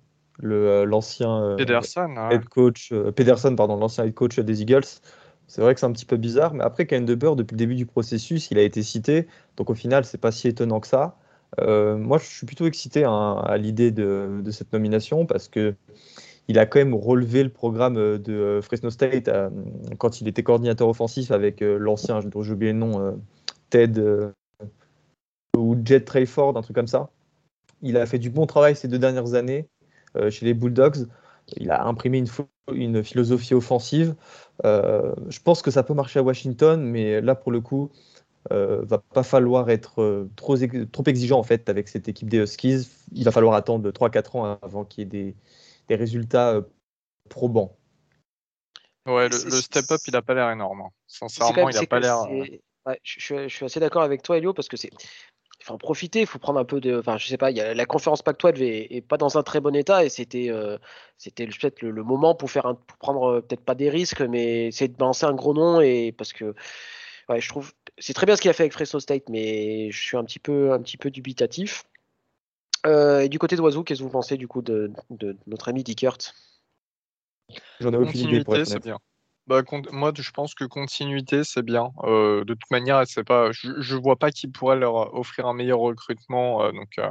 euh, 0.45 0.85
l'ancien 0.85 1.43
euh, 1.43 2.31
head 2.31 2.45
coach, 2.49 2.93
Pederson, 3.17 3.57
pardon, 3.57 3.77
l'ancien 3.77 4.05
head 4.05 4.15
coach 4.15 4.39
des 4.39 4.63
Eagles. 4.63 5.01
C'est 5.49 5.61
vrai 5.61 5.75
que 5.75 5.81
c'est 5.81 5.87
un 5.87 5.93
petit 5.93 6.07
peu 6.07 6.17
bizarre, 6.17 6.55
mais 6.55 6.65
après, 6.65 6.87
Kane 6.87 7.05
Beurre, 7.05 7.37
depuis 7.37 7.55
le 7.55 7.59
début 7.59 7.75
du 7.75 7.87
processus, 7.87 8.51
il 8.51 8.59
a 8.59 8.63
été 8.63 8.83
cité. 8.83 9.27
Donc 9.57 9.69
au 9.69 9.75
final, 9.75 10.05
c'est 10.05 10.19
pas 10.19 10.31
si 10.31 10.49
étonnant 10.49 10.81
que 10.81 10.87
ça. 10.87 11.17
moi, 11.59 12.19
je 12.19 12.25
suis 12.25 12.47
plutôt 12.47 12.67
excité 12.67 13.05
hein, 13.05 13.43
à 13.45 13.59
l'idée 13.59 13.91
de, 13.91 14.43
cette 14.51 14.73
nomination 14.73 15.27
parce 15.27 15.49
que 15.49 15.75
il 16.47 16.59
a 16.59 16.67
quand 16.67 16.79
même 16.79 16.95
relevé 16.95 17.43
le 17.43 17.49
programme 17.49 17.95
de 17.95 18.61
Fresno 18.63 18.91
State 18.91 19.31
quand 19.99 20.21
il 20.21 20.29
était 20.29 20.43
coordinateur 20.43 20.89
offensif 20.89 21.31
avec 21.31 21.61
l'ancien, 21.61 22.21
dont 22.21 22.43
j'ai 22.43 22.53
oublié 22.53 22.73
le 22.73 22.79
nom, 22.79 23.19
Ted 23.71 24.01
ou 25.57 25.77
Jet 25.85 26.01
Trayford, 26.01 26.57
un 26.57 26.63
truc 26.63 26.77
comme 26.77 26.87
ça. 26.87 27.11
Il 27.85 27.97
a 27.97 28.07
fait 28.07 28.19
du 28.19 28.31
bon 28.31 28.47
travail 28.47 28.75
ces 28.75 28.89
deux 28.89 28.99
dernières 28.99 29.35
années 29.35 29.69
euh, 30.17 30.31
chez 30.31 30.45
les 30.45 30.55
Bulldogs. 30.55 31.07
Il 31.57 31.71
a 31.71 31.85
imprimé 31.85 32.19
une, 32.19 32.29
une 32.73 33.05
philosophie 33.05 33.55
offensive. 33.55 34.15
Euh, 34.65 35.15
je 35.29 35.41
pense 35.41 35.63
que 35.63 35.71
ça 35.71 35.83
peut 35.83 35.95
marcher 35.95 36.19
à 36.19 36.23
Washington, 36.23 36.83
mais 36.83 37.21
là, 37.21 37.35
pour 37.35 37.53
le 37.53 37.61
coup, 37.61 37.91
euh, 38.53 38.83
va 38.85 38.99
pas 38.99 39.23
falloir 39.23 39.71
être 39.71 40.03
euh, 40.03 40.31
trop, 40.37 40.57
trop 40.57 41.05
exigeant 41.07 41.39
en 41.39 41.43
fait 41.43 41.69
avec 41.69 41.89
cette 41.89 42.09
équipe 42.09 42.29
des 42.29 42.39
Huskies. 42.39 42.89
Il 43.13 43.25
va 43.25 43.31
falloir 43.31 43.55
attendre 43.55 43.91
3-4 43.91 44.37
ans 44.37 44.59
avant 44.63 44.85
qu'il 44.85 45.05
y 45.05 45.07
ait 45.07 45.11
des, 45.11 45.37
des 45.89 45.97
résultats 45.97 46.61
probants. 47.29 47.77
Ouais, 49.07 49.29
le, 49.29 49.37
step-up, 49.37 50.01
il 50.07 50.13
n'a 50.13 50.23
pas 50.23 50.33
l'air 50.35 50.51
énorme. 50.51 50.83
Hein. 50.83 50.91
Sincèrement, 51.07 51.69
il 51.69 51.75
n'a 51.75 51.87
pas 51.87 52.01
l'air. 52.01 52.27
je, 53.03 53.49
suis 53.49 53.65
assez 53.65 53.81
d'accord 53.81 54.03
avec 54.03 54.23
toi, 54.23 54.39
Elio, 54.39 54.55
parce 54.55 54.69
que 54.69 54.79
c'est. 54.79 54.91
Il 55.65 55.69
faut 55.69 55.73
en 55.73 55.79
profiter, 55.79 56.21
il 56.21 56.27
faut 56.27 56.39
prendre 56.39 56.61
un 56.61 56.65
peu 56.67 56.79
de. 56.79 56.99
Enfin, 56.99 57.17
je 57.17 57.27
sais 57.27 57.39
pas, 57.39 57.51
y 57.51 57.59
a, 57.59 57.73
la 57.73 57.87
conférence 57.87 58.21
Pac-12 58.21 58.61
est, 58.61 59.01
pas 59.01 59.17
dans 59.17 59.39
un 59.39 59.43
très 59.43 59.61
bon 59.61 59.75
état 59.75 60.05
et 60.05 60.11
c'était 60.11 60.51
euh, 60.51 60.77
c'était 61.17 61.47
peut-être 61.47 61.81
le, 61.81 62.03
moment 62.03 62.35
pour, 62.35 62.51
faire 62.51 62.67
un, 62.67 62.75
pour 62.75 62.99
prendre 62.99 63.25
euh, 63.25 63.41
peut-être 63.41 63.65
pas 63.65 63.75
des 63.75 63.89
risques, 63.89 64.21
mais 64.21 64.71
c'est 64.73 64.89
de 64.89 64.93
balancer 64.95 65.25
un 65.25 65.33
gros 65.33 65.55
nom 65.55 65.81
et 65.81 66.13
parce 66.13 66.35
que 66.35 66.55
ouais, 67.31 67.41
je 67.41 67.49
trouve 67.49 67.73
c'est 67.97 68.13
très 68.13 68.27
bien 68.27 68.37
ce 68.37 68.43
qu'il 68.43 68.51
a 68.51 68.53
fait 68.53 68.65
avec 68.65 68.75
Fresno 68.75 69.01
State, 69.01 69.31
mais 69.31 69.91
je 69.91 70.03
suis 70.03 70.19
un 70.19 70.25
petit 70.25 70.39
peu, 70.39 70.75
un 70.75 70.83
petit 70.83 70.99
peu 70.99 71.11
dubitatif. 71.11 71.85
Euh, 72.85 73.21
et 73.21 73.31
du 73.31 73.39
côté 73.39 73.57
d'Oiseau, 73.57 73.85
qu'est-ce 73.85 74.01
que 74.01 74.05
vous 74.05 74.11
pensez 74.11 74.37
du 74.37 74.47
coup 74.47 74.61
de, 74.61 74.93
de 75.09 75.35
notre 75.47 75.71
ami 75.71 75.83
Dickert 75.83 76.19
J'en 77.81 77.91
ai 77.95 77.97
aucune 77.97 78.21
idée 78.21 78.45
pour 78.45 78.55
être 78.57 78.79
bien. 78.81 78.99
Bah, 79.47 79.63
moi, 79.93 80.13
je 80.17 80.31
pense 80.31 80.55
que 80.55 80.65
continuité, 80.65 81.45
c'est 81.45 81.63
bien. 81.63 81.93
Euh, 82.05 82.45
de 82.45 82.55
toute 82.55 82.71
manière, 82.71 83.03
c'est 83.07 83.25
pas, 83.25 83.53
je, 83.53 83.69
ne 83.69 84.01
vois 84.01 84.17
pas 84.17 84.31
qui 84.31 84.49
pourrait 84.49 84.77
leur 84.77 85.15
offrir 85.15 85.47
un 85.47 85.53
meilleur 85.53 85.81
recrutement. 85.81 86.65
Euh, 86.65 86.73
donc, 86.73 86.99
euh, 86.99 87.11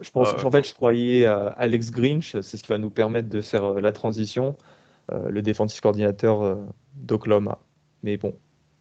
je 0.00 0.10
pense, 0.10 0.44
en 0.44 0.50
fait, 0.50 0.68
je 0.68 0.74
croyais 0.74 1.24
à 1.26 1.46
Alex 1.56 1.92
Grinch, 1.92 2.32
c'est 2.40 2.56
ce 2.56 2.62
qui 2.62 2.68
va 2.68 2.78
nous 2.78 2.90
permettre 2.90 3.28
de 3.28 3.40
faire 3.40 3.74
la 3.74 3.92
transition, 3.92 4.56
le 5.12 5.40
défensif 5.40 5.80
coordinateur 5.80 6.58
d'Oklahoma. 6.94 7.60
Mais 8.02 8.16
bon, 8.16 8.36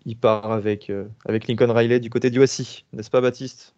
il 0.06 0.18
part 0.18 0.52
avec, 0.52 0.92
avec 1.26 1.48
Lincoln 1.48 1.72
Riley 1.72 2.00
du 2.00 2.10
côté 2.10 2.32
du 2.32 2.40
OSI, 2.40 2.86
n'est-ce 2.94 3.12
pas, 3.12 3.22
Baptiste? 3.22 3.76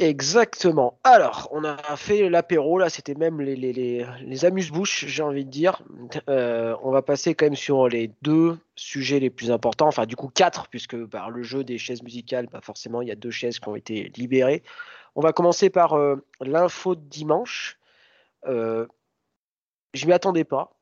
Exactement. 0.00 0.98
Alors, 1.04 1.50
on 1.52 1.62
a 1.62 1.76
fait 1.94 2.30
l'apéro, 2.30 2.78
là, 2.78 2.88
c'était 2.88 3.14
même 3.14 3.42
les, 3.42 3.54
les, 3.54 4.44
amuse-bouches, 4.46 5.04
j'ai 5.04 5.22
envie 5.22 5.44
de 5.44 5.50
dire. 5.50 5.82
Euh, 6.30 6.74
on 6.82 6.90
va 6.90 7.02
passer 7.02 7.34
quand 7.34 7.44
même 7.44 7.54
sur 7.54 7.86
les 7.86 8.10
deux 8.22 8.56
sujets 8.76 9.20
les 9.20 9.28
plus 9.28 9.50
importants, 9.50 9.88
enfin, 9.88 10.06
du 10.06 10.16
coup, 10.16 10.28
quatre, 10.28 10.68
puisque 10.68 11.04
par 11.04 11.28
le 11.28 11.42
jeu 11.42 11.64
des 11.64 11.76
chaises 11.76 12.02
musicales, 12.02 12.48
pas 12.48 12.62
forcément, 12.62 13.02
il 13.02 13.08
y 13.08 13.10
a 13.10 13.14
deux 13.14 13.30
chaises 13.30 13.58
qui 13.58 13.68
ont 13.68 13.76
été 13.76 14.10
libérées. 14.16 14.62
On 15.16 15.20
va 15.20 15.34
commencer 15.34 15.68
par 15.68 15.92
euh, 15.92 16.16
l'info 16.40 16.94
de 16.94 17.02
dimanche. 17.02 17.78
Euh, 18.46 18.86
je 19.92 20.06
m'y 20.06 20.14
attendais 20.14 20.44
pas. 20.44 20.72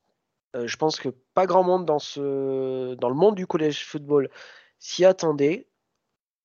je 0.54 0.76
pense 0.76 1.00
que 1.00 1.08
pas 1.34 1.46
grand 1.46 1.64
monde 1.64 1.84
dans, 1.84 1.98
ce, 1.98 2.94
dans 2.94 3.08
le 3.08 3.16
monde 3.16 3.34
du 3.34 3.48
collège 3.48 3.84
football 3.84 4.30
s'y 4.78 5.04
attendait. 5.04 5.66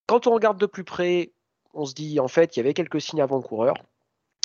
Quand 0.07 0.25
on 0.25 0.33
regarde 0.33 0.57
de 0.57 0.65
plus 0.65 0.83
près, 0.83 1.33
on 1.73 1.85
se 1.85 1.93
dit 1.93 2.19
en 2.19 2.27
fait 2.27 2.51
qu'il 2.51 2.61
y 2.61 2.65
avait 2.65 2.73
quelques 2.73 3.01
signes 3.01 3.21
avant-coureurs. 3.21 3.75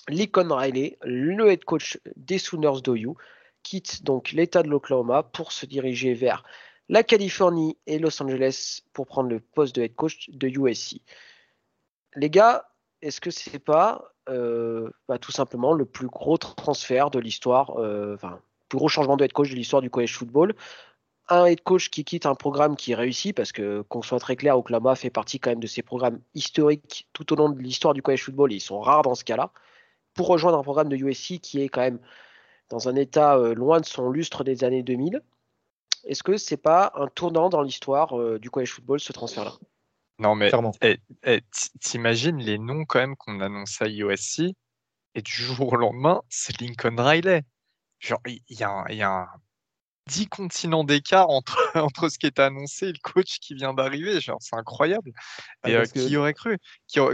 Lincoln 0.09 0.51
Riley, 0.51 0.97
le 1.03 1.51
head 1.51 1.65
coach 1.65 1.99
des 2.17 2.39
Sooners 2.39 2.81
d'OU, 2.83 3.17
quitte 3.63 4.03
donc 4.05 4.33
l'État 4.33 4.63
de 4.63 4.69
l'Oklahoma 4.69 5.23
pour 5.23 5.53
se 5.53 5.67
diriger 5.67 6.15
vers 6.15 6.45
la 6.89 7.03
Californie 7.03 7.77
et 7.87 7.99
Los 7.99 8.23
Angeles 8.23 8.81
pour 8.93 9.07
prendre 9.07 9.29
le 9.29 9.41
poste 9.41 9.77
de 9.77 9.83
head 9.83 9.95
coach 9.95 10.31
de 10.31 10.49
USC. 10.49 11.03
Les 12.15 12.31
gars, 12.31 12.71
est-ce 13.03 13.21
que 13.21 13.31
c'est 13.31 13.59
pas 13.59 14.15
euh, 14.29 14.91
bah, 15.07 15.19
tout 15.19 15.33
simplement 15.33 15.75
le 15.75 15.85
plus 15.85 16.09
gros 16.09 16.39
transfert 16.39 17.11
de 17.11 17.19
l'histoire, 17.19 17.77
euh, 17.79 18.15
enfin, 18.15 18.31
le 18.31 18.69
plus 18.69 18.79
gros 18.79 18.89
changement 18.89 19.17
de 19.17 19.25
head 19.25 19.33
coach 19.33 19.51
de 19.51 19.55
l'histoire 19.55 19.83
du 19.83 19.91
college 19.91 20.15
football? 20.15 20.55
Un 21.29 21.47
head 21.47 21.63
coach 21.63 21.91
qui 21.91 22.05
quitte 22.05 22.27
un 22.27 22.35
programme 22.35 22.77
qui 22.77 22.95
réussit, 22.95 23.35
parce 23.37 23.53
que 23.53 23.83
qu'on 23.83 24.03
soit 24.03 24.21
très 24.21 24.37
clair, 24.37 24.57
Oklahoma 24.57 24.95
fait 24.95 25.11
partie 25.11 25.39
quand 25.41 25.51
même 25.51 25.61
de 25.61 25.67
ces 25.67 25.83
programmes 25.83 26.21
historiques 26.35 27.09
tout 27.13 27.33
au 27.33 27.37
long 27.37 27.49
de 27.51 27.61
l'histoire 27.61 27.95
du 27.95 28.03
college 28.03 28.25
football, 28.25 28.53
et 28.53 28.57
ils 28.57 28.61
sont 28.61 28.81
rares 28.81 29.03
dans 29.03 29.15
ce 29.15 29.25
cas-là, 29.25 29.53
pour 30.15 30.29
rejoindre 30.29 30.59
un 30.59 30.63
programme 30.63 30.89
de 30.89 30.97
USC 30.97 31.39
qui 31.41 31.63
est 31.63 31.69
quand 31.69 31.83
même 31.83 32.01
dans 32.71 32.89
un 32.89 32.97
état 32.97 33.37
euh, 33.37 33.55
loin 33.55 33.81
de 33.81 33.87
son 33.87 34.11
lustre 34.11 34.45
des 34.45 34.65
années 34.65 34.83
2000. 34.83 35.23
Est-ce 36.05 36.23
que 36.23 36.37
c'est 36.37 36.57
pas 36.57 36.93
un 36.95 37.07
tournant 37.09 37.49
dans 37.49 37.63
l'histoire 37.63 38.19
euh, 38.19 38.39
du 38.39 38.51
college 38.51 38.73
football 38.73 39.01
ce 39.01 39.13
transfert-là? 39.13 39.53
Non 40.21 40.35
mais 40.35 40.51
eh, 40.83 40.99
eh, 41.25 41.41
t'imagines 41.81 42.39
les 42.39 42.59
noms 42.59 42.85
quand 42.85 42.99
même 42.99 43.17
qu'on 43.17 43.41
annonce 43.41 43.81
à 43.81 43.89
USC 43.89 44.43
et 45.15 45.23
du 45.23 45.33
jour 45.33 45.73
au 45.73 45.77
lendemain 45.77 46.23
c'est 46.29 46.61
Lincoln 46.61 46.97
Riley. 46.99 47.43
Genre 48.01 48.21
il 48.27 48.41
y, 48.49 48.55
y, 48.55 49.03
a 49.03 49.11
un 49.11 49.29
10 50.09 50.27
continents 50.29 50.85
d'écart 50.85 51.29
entre, 51.29 51.57
entre 51.77 52.09
ce 52.09 52.19
qui 52.19 52.27
est 52.27 52.39
annoncé 52.39 52.87
et 52.89 52.93
le 52.93 52.99
coach 53.03 53.39
qui 53.39 53.55
vient 53.55 53.75
d'arriver. 53.75 54.19
C'est 54.21 54.57
incroyable. 54.57 55.13
Ah, 55.63 55.71
et 55.71 55.77
euh, 55.77 55.85
qui 55.85 56.17
aurait 56.17 56.35
cru? 56.35 56.59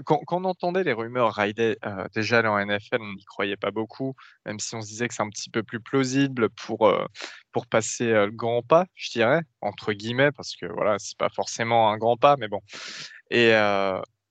Quand, 0.04 0.22
on 0.30 0.44
entendait 0.44 0.85
les 0.85 0.92
rumeurs 0.92 1.35
Riley, 1.35 1.76
euh, 1.85 2.07
déjà 2.14 2.40
en 2.50 2.64
NFL, 2.64 2.98
on 3.00 3.12
n'y 3.12 3.24
croyait 3.24 3.57
pas 3.57 3.72
beaucoup, 3.72 4.14
même 4.46 4.61
si 4.61 4.74
on 4.74 4.80
se 4.80 4.87
disait 4.87 5.09
que 5.09 5.14
c'est 5.14 5.22
un 5.22 5.28
petit 5.28 5.50
peu 5.50 5.62
plus 5.62 5.80
plausible 5.80 6.48
pour, 6.50 6.87
euh, 6.87 7.04
pour 7.52 7.66
passer 7.66 8.07
le 8.07 8.30
grand 8.30 8.62
pas, 8.62 8.87
je 8.94 9.11
dirais, 9.11 9.42
entre 9.61 9.92
guillemets, 9.92 10.33
parce 10.33 10.54
que 10.54 10.66
voilà, 10.66 10.98
c'est 10.98 11.18
pas 11.18 11.28
forcément 11.28 11.90
un 11.90 11.98
grand 11.98 12.16
pas, 12.16 12.37
mais 12.37 12.48
bon. 12.48 12.61
Et, 13.30 13.50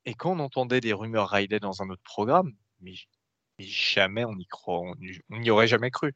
et 0.06 0.14
quand 0.16 0.32
on 0.32 0.40
entendait 0.40 0.80
les 0.80 0.94
rumeurs 0.94 1.30
Riley 1.30 1.60
dans 1.60 1.82
un 1.82 1.90
autre 1.90 2.04
programme, 2.04 2.52
mais, 2.82 2.94
jamais 3.60 4.26
on 4.26 4.36
n'y 4.36 4.48
on 5.30 5.40
n'y 5.40 5.50
aurait 5.52 5.68
jamais 5.68 5.92
cru. 5.92 6.14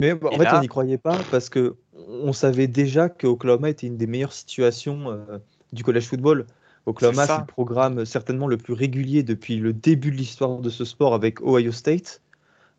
Mais 0.00 0.12
en 0.12 0.30
fait, 0.38 0.48
on 0.52 0.60
n'y 0.60 0.68
croyait 0.68 0.98
pas 0.98 1.18
parce 1.30 1.48
que 1.48 1.76
on 1.94 2.32
savait 2.32 2.66
déjà 2.66 3.08
que 3.08 3.26
Oklahoma 3.26 3.70
était 3.70 3.86
une 3.86 3.96
des 3.96 4.06
meilleures 4.06 4.32
situations 4.32 5.10
euh, 5.10 5.38
du 5.72 5.82
college 5.82 6.06
football. 6.06 6.46
Oklahoma, 6.84 7.26
c'est 7.26 7.38
le 7.38 7.46
programme 7.46 8.04
certainement 8.04 8.46
le 8.46 8.58
plus 8.58 8.74
régulier 8.74 9.22
depuis 9.22 9.56
le 9.56 9.72
début 9.72 10.10
de 10.10 10.16
l'histoire 10.16 10.58
de 10.58 10.70
ce 10.70 10.84
sport 10.84 11.14
avec 11.14 11.40
Ohio 11.40 11.72
State. 11.72 12.20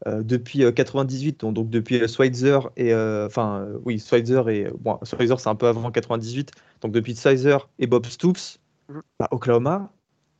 Euh, 0.05 0.21
depuis 0.21 0.63
98, 0.71 1.43
euh, 1.43 1.51
donc, 1.51 1.71
depuis 1.71 2.07
Schweitzer 2.07 2.59
et 2.77 2.93
enfin 2.93 3.67
oui 3.83 3.97
Schweitzer 3.99 4.47
et 4.47 4.67
bon 4.79 4.99
Schweitzer 5.03 5.39
c'est 5.39 5.49
un 5.49 5.55
peu 5.55 5.65
avant 5.65 5.89
98, 5.89 6.51
donc 6.81 6.91
depuis 6.91 7.15
Schweitzer 7.15 7.57
et 7.79 7.87
Bob 7.87 8.05
Stoops, 8.05 8.59
mmh. 8.89 8.99
bah, 9.19 9.27
Oklahoma 9.31 9.91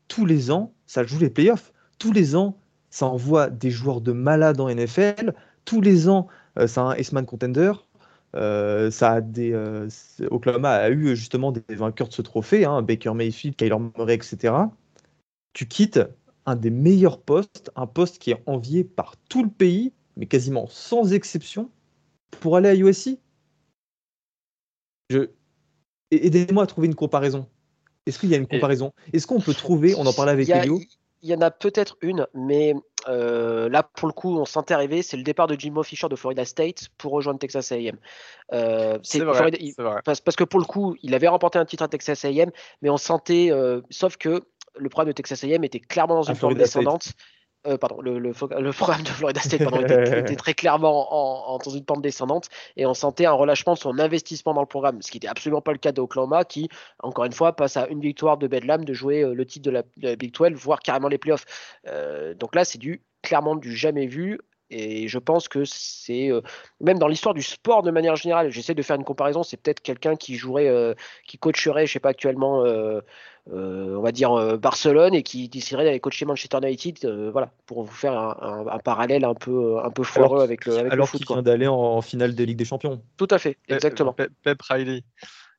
tous 0.07 0.27
les 0.27 0.51
ans 0.51 0.71
ça 0.85 1.03
joue 1.03 1.17
les 1.17 1.31
playoffs, 1.31 1.73
tous 1.97 2.11
les 2.11 2.35
ans 2.35 2.55
ça 2.91 3.07
envoie 3.07 3.49
des 3.49 3.71
joueurs 3.71 3.99
de 3.99 4.11
malades 4.11 4.61
en 4.61 4.69
NFL, 4.69 5.33
tous 5.65 5.81
les 5.81 6.07
ans 6.07 6.27
euh, 6.27 6.46
c'est 6.65 6.79
un 6.79 6.93
S-Man 6.93 7.25
contender. 7.25 7.73
Euh, 8.35 8.91
ça 8.91 9.13
a 9.13 9.21
des, 9.21 9.53
euh, 9.53 9.87
Oklahoma 10.29 10.71
a 10.71 10.89
eu 10.89 11.15
justement 11.15 11.51
des 11.51 11.63
vainqueurs 11.69 12.09
de 12.09 12.13
ce 12.13 12.21
trophée, 12.21 12.65
hein, 12.65 12.81
Baker 12.81 13.13
Mayfield, 13.13 13.55
Kyler 13.55 13.77
Murray, 13.79 14.15
etc. 14.15 14.53
Tu 15.53 15.67
quittes 15.67 15.99
un 16.45 16.55
des 16.55 16.69
meilleurs 16.69 17.21
postes, 17.21 17.71
un 17.75 17.87
poste 17.87 18.19
qui 18.19 18.31
est 18.31 18.43
envié 18.45 18.83
par 18.83 19.15
tout 19.29 19.43
le 19.43 19.49
pays, 19.49 19.93
mais 20.17 20.25
quasiment 20.25 20.67
sans 20.67 21.13
exception, 21.13 21.69
pour 22.41 22.57
aller 22.57 22.69
à 22.69 22.75
USC. 22.75 23.17
Je... 25.09 25.29
Aidez-moi 26.11 26.63
à 26.63 26.67
trouver 26.67 26.87
une 26.87 26.95
comparaison. 26.95 27.47
Est-ce 28.05 28.19
qu'il 28.19 28.29
y 28.29 28.33
a 28.33 28.37
une 28.37 28.47
comparaison? 28.47 28.93
Est-ce 29.13 29.27
qu'on 29.27 29.41
peut 29.41 29.53
trouver, 29.53 29.95
on 29.95 30.05
en 30.05 30.13
parlait 30.13 30.31
avec 30.31 30.49
Elio 30.49 30.79
y 31.29 31.35
en 31.35 31.41
a 31.41 31.51
peut-être 31.51 31.97
une, 32.01 32.27
mais 32.33 32.73
euh, 33.07 33.69
là, 33.69 33.83
pour 33.83 34.07
le 34.07 34.13
coup, 34.13 34.37
on 34.37 34.45
sentait 34.45 34.73
arriver, 34.73 35.01
c'est 35.01 35.17
le 35.17 35.23
départ 35.23 35.47
de 35.47 35.59
Jimbo 35.59 35.83
Fisher 35.83 36.07
de 36.09 36.15
Florida 36.15 36.45
State 36.45 36.89
pour 36.97 37.11
rejoindre 37.11 37.39
Texas 37.39 37.71
A&M. 37.71 37.97
Euh, 38.53 38.97
c'est 39.03 39.19
vrai, 39.19 39.51
parce, 40.03 40.21
parce, 40.21 40.35
que 40.35 40.43
pour 40.43 40.59
le 40.59 40.65
coup, 40.65 40.95
il 41.01 41.13
avait 41.13 41.27
remporté 41.27 41.59
un 41.59 41.65
titre 41.65 41.83
à 41.83 41.87
Texas 41.87 42.25
A&M, 42.25 42.51
mais 42.81 42.89
on 42.89 42.97
sentait, 42.97 43.49
euh, 43.51 43.81
sauf 43.89 44.17
que 44.17 44.43
le 44.75 44.89
problème 44.89 45.11
de 45.11 45.15
Texas 45.15 45.43
A&M 45.43 45.63
était 45.63 45.79
clairement 45.79 46.15
dans 46.15 46.23
une 46.23 46.35
forme 46.35 46.55
descendante. 46.55 47.13
Euh, 47.67 47.77
pardon, 47.77 47.99
le, 48.01 48.17
le, 48.17 48.32
programme 48.71 49.03
de 49.03 49.10
Florida 49.10 49.41
State 49.41 49.62
était, 49.62 50.36
très 50.36 50.53
clairement 50.53 51.53
en, 51.53 51.58
dans 51.58 51.71
une 51.71 51.84
pente 51.84 52.01
descendante 52.01 52.49
et 52.77 52.86
on 52.86 52.93
sentait 52.93 53.25
un 53.25 53.34
relâchement 53.34 53.73
de 53.73 53.80
son 53.80 53.99
investissement 53.99 54.53
dans 54.53 54.62
le 54.62 54.67
programme, 54.67 55.01
ce 55.01 55.12
qui 55.12 55.17
n'était 55.17 55.27
absolument 55.27 55.62
pas 55.62 55.73
le 55.73 55.77
cas 55.77 55.91
d'Oklahoma 55.91 56.45
qui, 56.45 56.69
encore 57.03 57.25
une 57.25 57.34
fois, 57.34 57.56
passe 57.56 57.75
à 57.75 57.88
une 57.88 57.99
victoire 57.99 58.38
de 58.38 58.47
Bedlam 58.47 58.86
de 58.86 58.93
jouer 58.93 59.23
euh, 59.23 59.34
le 59.34 59.45
titre 59.45 59.69
de 59.69 59.71
la, 59.71 60.15
Big 60.15 60.34
12, 60.34 60.53
voire 60.53 60.80
carrément 60.80 61.10
les 61.10 61.17
playoffs. 61.17 61.45
Euh, 61.88 62.34
donc 62.34 62.56
là, 62.56 62.63
c'est 62.63 62.77
du 62.77 63.01
clairement 63.21 63.56
du 63.56 63.75
jamais 63.75 64.08
vu. 64.08 64.39
Et 64.69 65.08
je 65.08 65.17
pense 65.17 65.47
que 65.47 65.63
c'est 65.65 66.30
même 66.82 66.99
dans 66.99 67.08
l'histoire 67.08 67.34
du 67.34 67.41
sport 67.41 67.84
de 67.84 67.91
manière 67.91 68.15
générale. 68.15 68.51
J'essaie 68.51 68.73
de 68.73 68.82
faire 68.82 68.97
une 68.97 69.06
comparaison. 69.06 69.43
C'est 69.43 69.58
peut-être 69.58 69.82
quelqu'un 69.82 70.15
qui 70.15 70.36
jouerait, 70.36 70.95
qui 71.25 71.38
coacherait, 71.38 71.88
je 71.88 71.93
sais 71.93 71.99
pas 71.99 72.10
actuellement 72.10 72.65
euh, 73.53 73.95
on 73.95 74.01
va 74.01 74.12
dire 74.12 74.34
euh, 74.34 74.58
Barcelone 74.58 75.13
et 75.13 75.23
qui 75.23 75.47
déciderait 75.47 75.86
d'aller 75.86 76.01
coacher 76.01 76.25
Manchester 76.25 76.58
United, 76.62 76.97
euh, 77.06 77.32
voilà, 77.32 77.49
pour 77.65 77.84
vous 77.84 77.93
faire 77.93 78.13
un, 78.13 78.80
parallèle 78.80 79.23
un 79.23 79.36
peu 79.36 79.80
un 79.80 79.89
peu 79.89 80.03
foireux 80.03 80.41
avec 80.41 80.65
le 80.65 80.77
avec 80.77 80.91
alors 80.91 81.10
qu'il 81.10 81.25
vient 81.25 81.41
d'aller 81.41 81.67
en, 81.67 82.01
finale 82.01 82.36
de 82.36 82.43
Ligue 82.43 82.58
des 82.58 82.65
Champions. 82.65 83.01
Tout 83.15 83.27
à 83.32 83.39
fait, 83.39 83.58
exactement. 83.69 84.13
Pep, 84.13 84.62
Riley. 84.62 85.03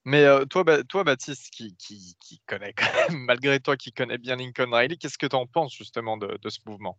Mais 0.05 0.25
toi, 0.51 0.64
toi, 0.88 1.05
Baptiste, 1.05 1.51
qui, 1.51 1.77
qui, 1.77 2.40
connaît 2.47 2.75
quand 2.75 3.09
même, 3.09 3.18
malgré 3.27 3.59
toi, 3.61 3.77
qui 3.77 3.92
connais 3.92 4.18
bien 4.18 4.37
Lincoln 4.37 4.71
Riley, 4.71 4.97
qu'est-ce 4.97 5.18
que 5.18 5.27
tu 5.27 5.37
en 5.37 5.47
penses 5.47 5.75
justement 5.75 6.16
de 6.18 6.49
ce 6.49 6.59
mouvement? 6.66 6.99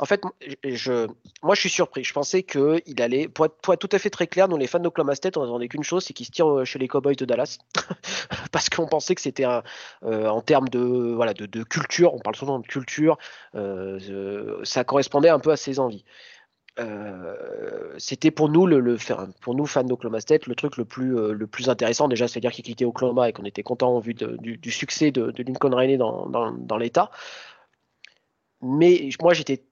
En 0.00 0.06
fait, 0.06 0.22
je, 0.64 1.06
moi, 1.42 1.54
je 1.54 1.60
suis 1.60 1.68
surpris. 1.68 2.04
Je 2.04 2.14
pensais 2.14 2.42
qu'il 2.42 3.02
allait, 3.02 3.28
pour 3.28 3.44
être, 3.44 3.76
tout 3.76 3.88
à 3.92 3.98
fait 3.98 4.08
très 4.08 4.26
clair, 4.26 4.48
nous, 4.48 4.56
les 4.56 4.66
fans 4.66 4.78
d'Oklahoma 4.78 5.14
State, 5.14 5.36
on 5.36 5.42
n'attendait 5.42 5.68
qu'une 5.68 5.82
chose, 5.82 6.04
c'est 6.04 6.14
qu'il 6.14 6.24
se 6.24 6.30
tire 6.30 6.50
euh, 6.50 6.64
chez 6.64 6.78
les 6.78 6.88
Cowboys 6.88 7.16
de 7.16 7.26
Dallas. 7.26 7.58
Parce 8.52 8.70
qu'on 8.70 8.86
pensait 8.86 9.14
que 9.14 9.20
c'était 9.20 9.44
euh, 9.44 9.60
en 10.02 10.40
termes 10.40 10.70
de, 10.70 11.12
voilà, 11.14 11.34
de, 11.34 11.62
culture, 11.64 12.14
on 12.14 12.18
parle 12.18 12.34
souvent 12.34 12.58
de 12.58 12.66
culture, 12.66 13.18
euh, 13.54 14.60
ça 14.64 14.84
correspondait 14.84 15.28
un 15.28 15.38
peu 15.38 15.50
à 15.50 15.56
ses 15.56 15.78
envies. 15.78 16.04
c'était 17.98 18.30
pour 18.30 18.48
nous 18.48 18.64
le, 18.66 18.96
pour 19.42 19.54
nous 19.54 19.66
fans 19.66 19.84
d'Oklahoma 19.84 20.20
State 20.20 20.46
le 20.46 20.54
truc 20.54 20.78
le 20.78 20.86
plus 20.86 21.12
le 21.32 21.46
plus 21.46 21.68
intéressant 21.68 22.08
déjà 22.08 22.26
c'est 22.26 22.38
à 22.38 22.40
dire 22.40 22.52
qu'il 22.52 22.64
quittait 22.64 22.86
Oklahoma 22.86 23.28
et 23.28 23.34
qu'on 23.34 23.44
était 23.44 23.62
content 23.62 23.94
en 23.96 24.00
vue 24.00 24.14
du, 24.14 24.70
succès 24.70 25.10
de, 25.10 25.34
Lincoln 25.42 25.74
Riley 25.74 25.98
dans 25.98 26.78
l'État 26.78 27.10
mais 28.62 29.10
moi 29.20 29.34
j'étais 29.34 29.62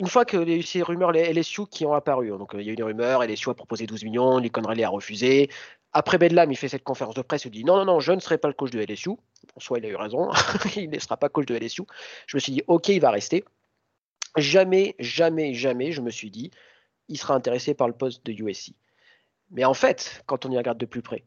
une 0.00 0.06
fois 0.06 0.24
que 0.24 0.36
les, 0.36 0.62
ces 0.62 0.82
rumeurs, 0.82 1.12
les 1.12 1.32
LSU 1.32 1.66
qui 1.66 1.84
ont 1.84 1.92
apparu, 1.92 2.28
donc 2.28 2.52
il 2.54 2.62
y 2.62 2.70
a 2.70 2.72
eu 2.72 2.76
des 2.76 2.82
rumeurs, 2.82 3.24
LSU 3.24 3.50
a 3.50 3.54
proposé 3.54 3.86
12 3.86 4.04
millions, 4.04 4.38
Lincoln 4.38 4.66
Riley 4.66 4.84
a 4.84 4.88
refusé. 4.88 5.50
Après 5.92 6.18
Bedlam, 6.18 6.52
il 6.52 6.56
fait 6.56 6.68
cette 6.68 6.84
conférence 6.84 7.14
de 7.14 7.22
presse, 7.22 7.44
il 7.46 7.50
dit 7.50 7.64
non, 7.64 7.76
non, 7.76 7.84
non, 7.84 8.00
je 8.00 8.12
ne 8.12 8.20
serai 8.20 8.38
pas 8.38 8.48
le 8.48 8.54
coach 8.54 8.70
de 8.70 8.80
LSU. 8.80 9.10
En 9.10 9.60
soi, 9.60 9.78
il 9.78 9.86
a 9.86 9.88
eu 9.88 9.96
raison, 9.96 10.30
il 10.76 10.90
ne 10.90 10.98
sera 10.98 11.16
pas 11.16 11.28
coach 11.28 11.46
de 11.46 11.56
LSU. 11.56 11.82
Je 12.26 12.36
me 12.36 12.40
suis 12.40 12.52
dit, 12.52 12.62
ok, 12.66 12.88
il 12.88 13.00
va 13.00 13.10
rester. 13.10 13.44
Jamais, 14.36 14.94
jamais, 14.98 15.54
jamais, 15.54 15.90
je 15.90 16.00
me 16.00 16.10
suis 16.10 16.30
dit, 16.30 16.50
il 17.08 17.18
sera 17.18 17.34
intéressé 17.34 17.74
par 17.74 17.88
le 17.88 17.94
poste 17.94 18.24
de 18.24 18.32
USC. 18.32 18.74
Mais 19.50 19.64
en 19.64 19.74
fait, 19.74 20.22
quand 20.26 20.44
on 20.46 20.50
y 20.50 20.58
regarde 20.58 20.78
de 20.78 20.86
plus 20.86 21.02
près, 21.02 21.24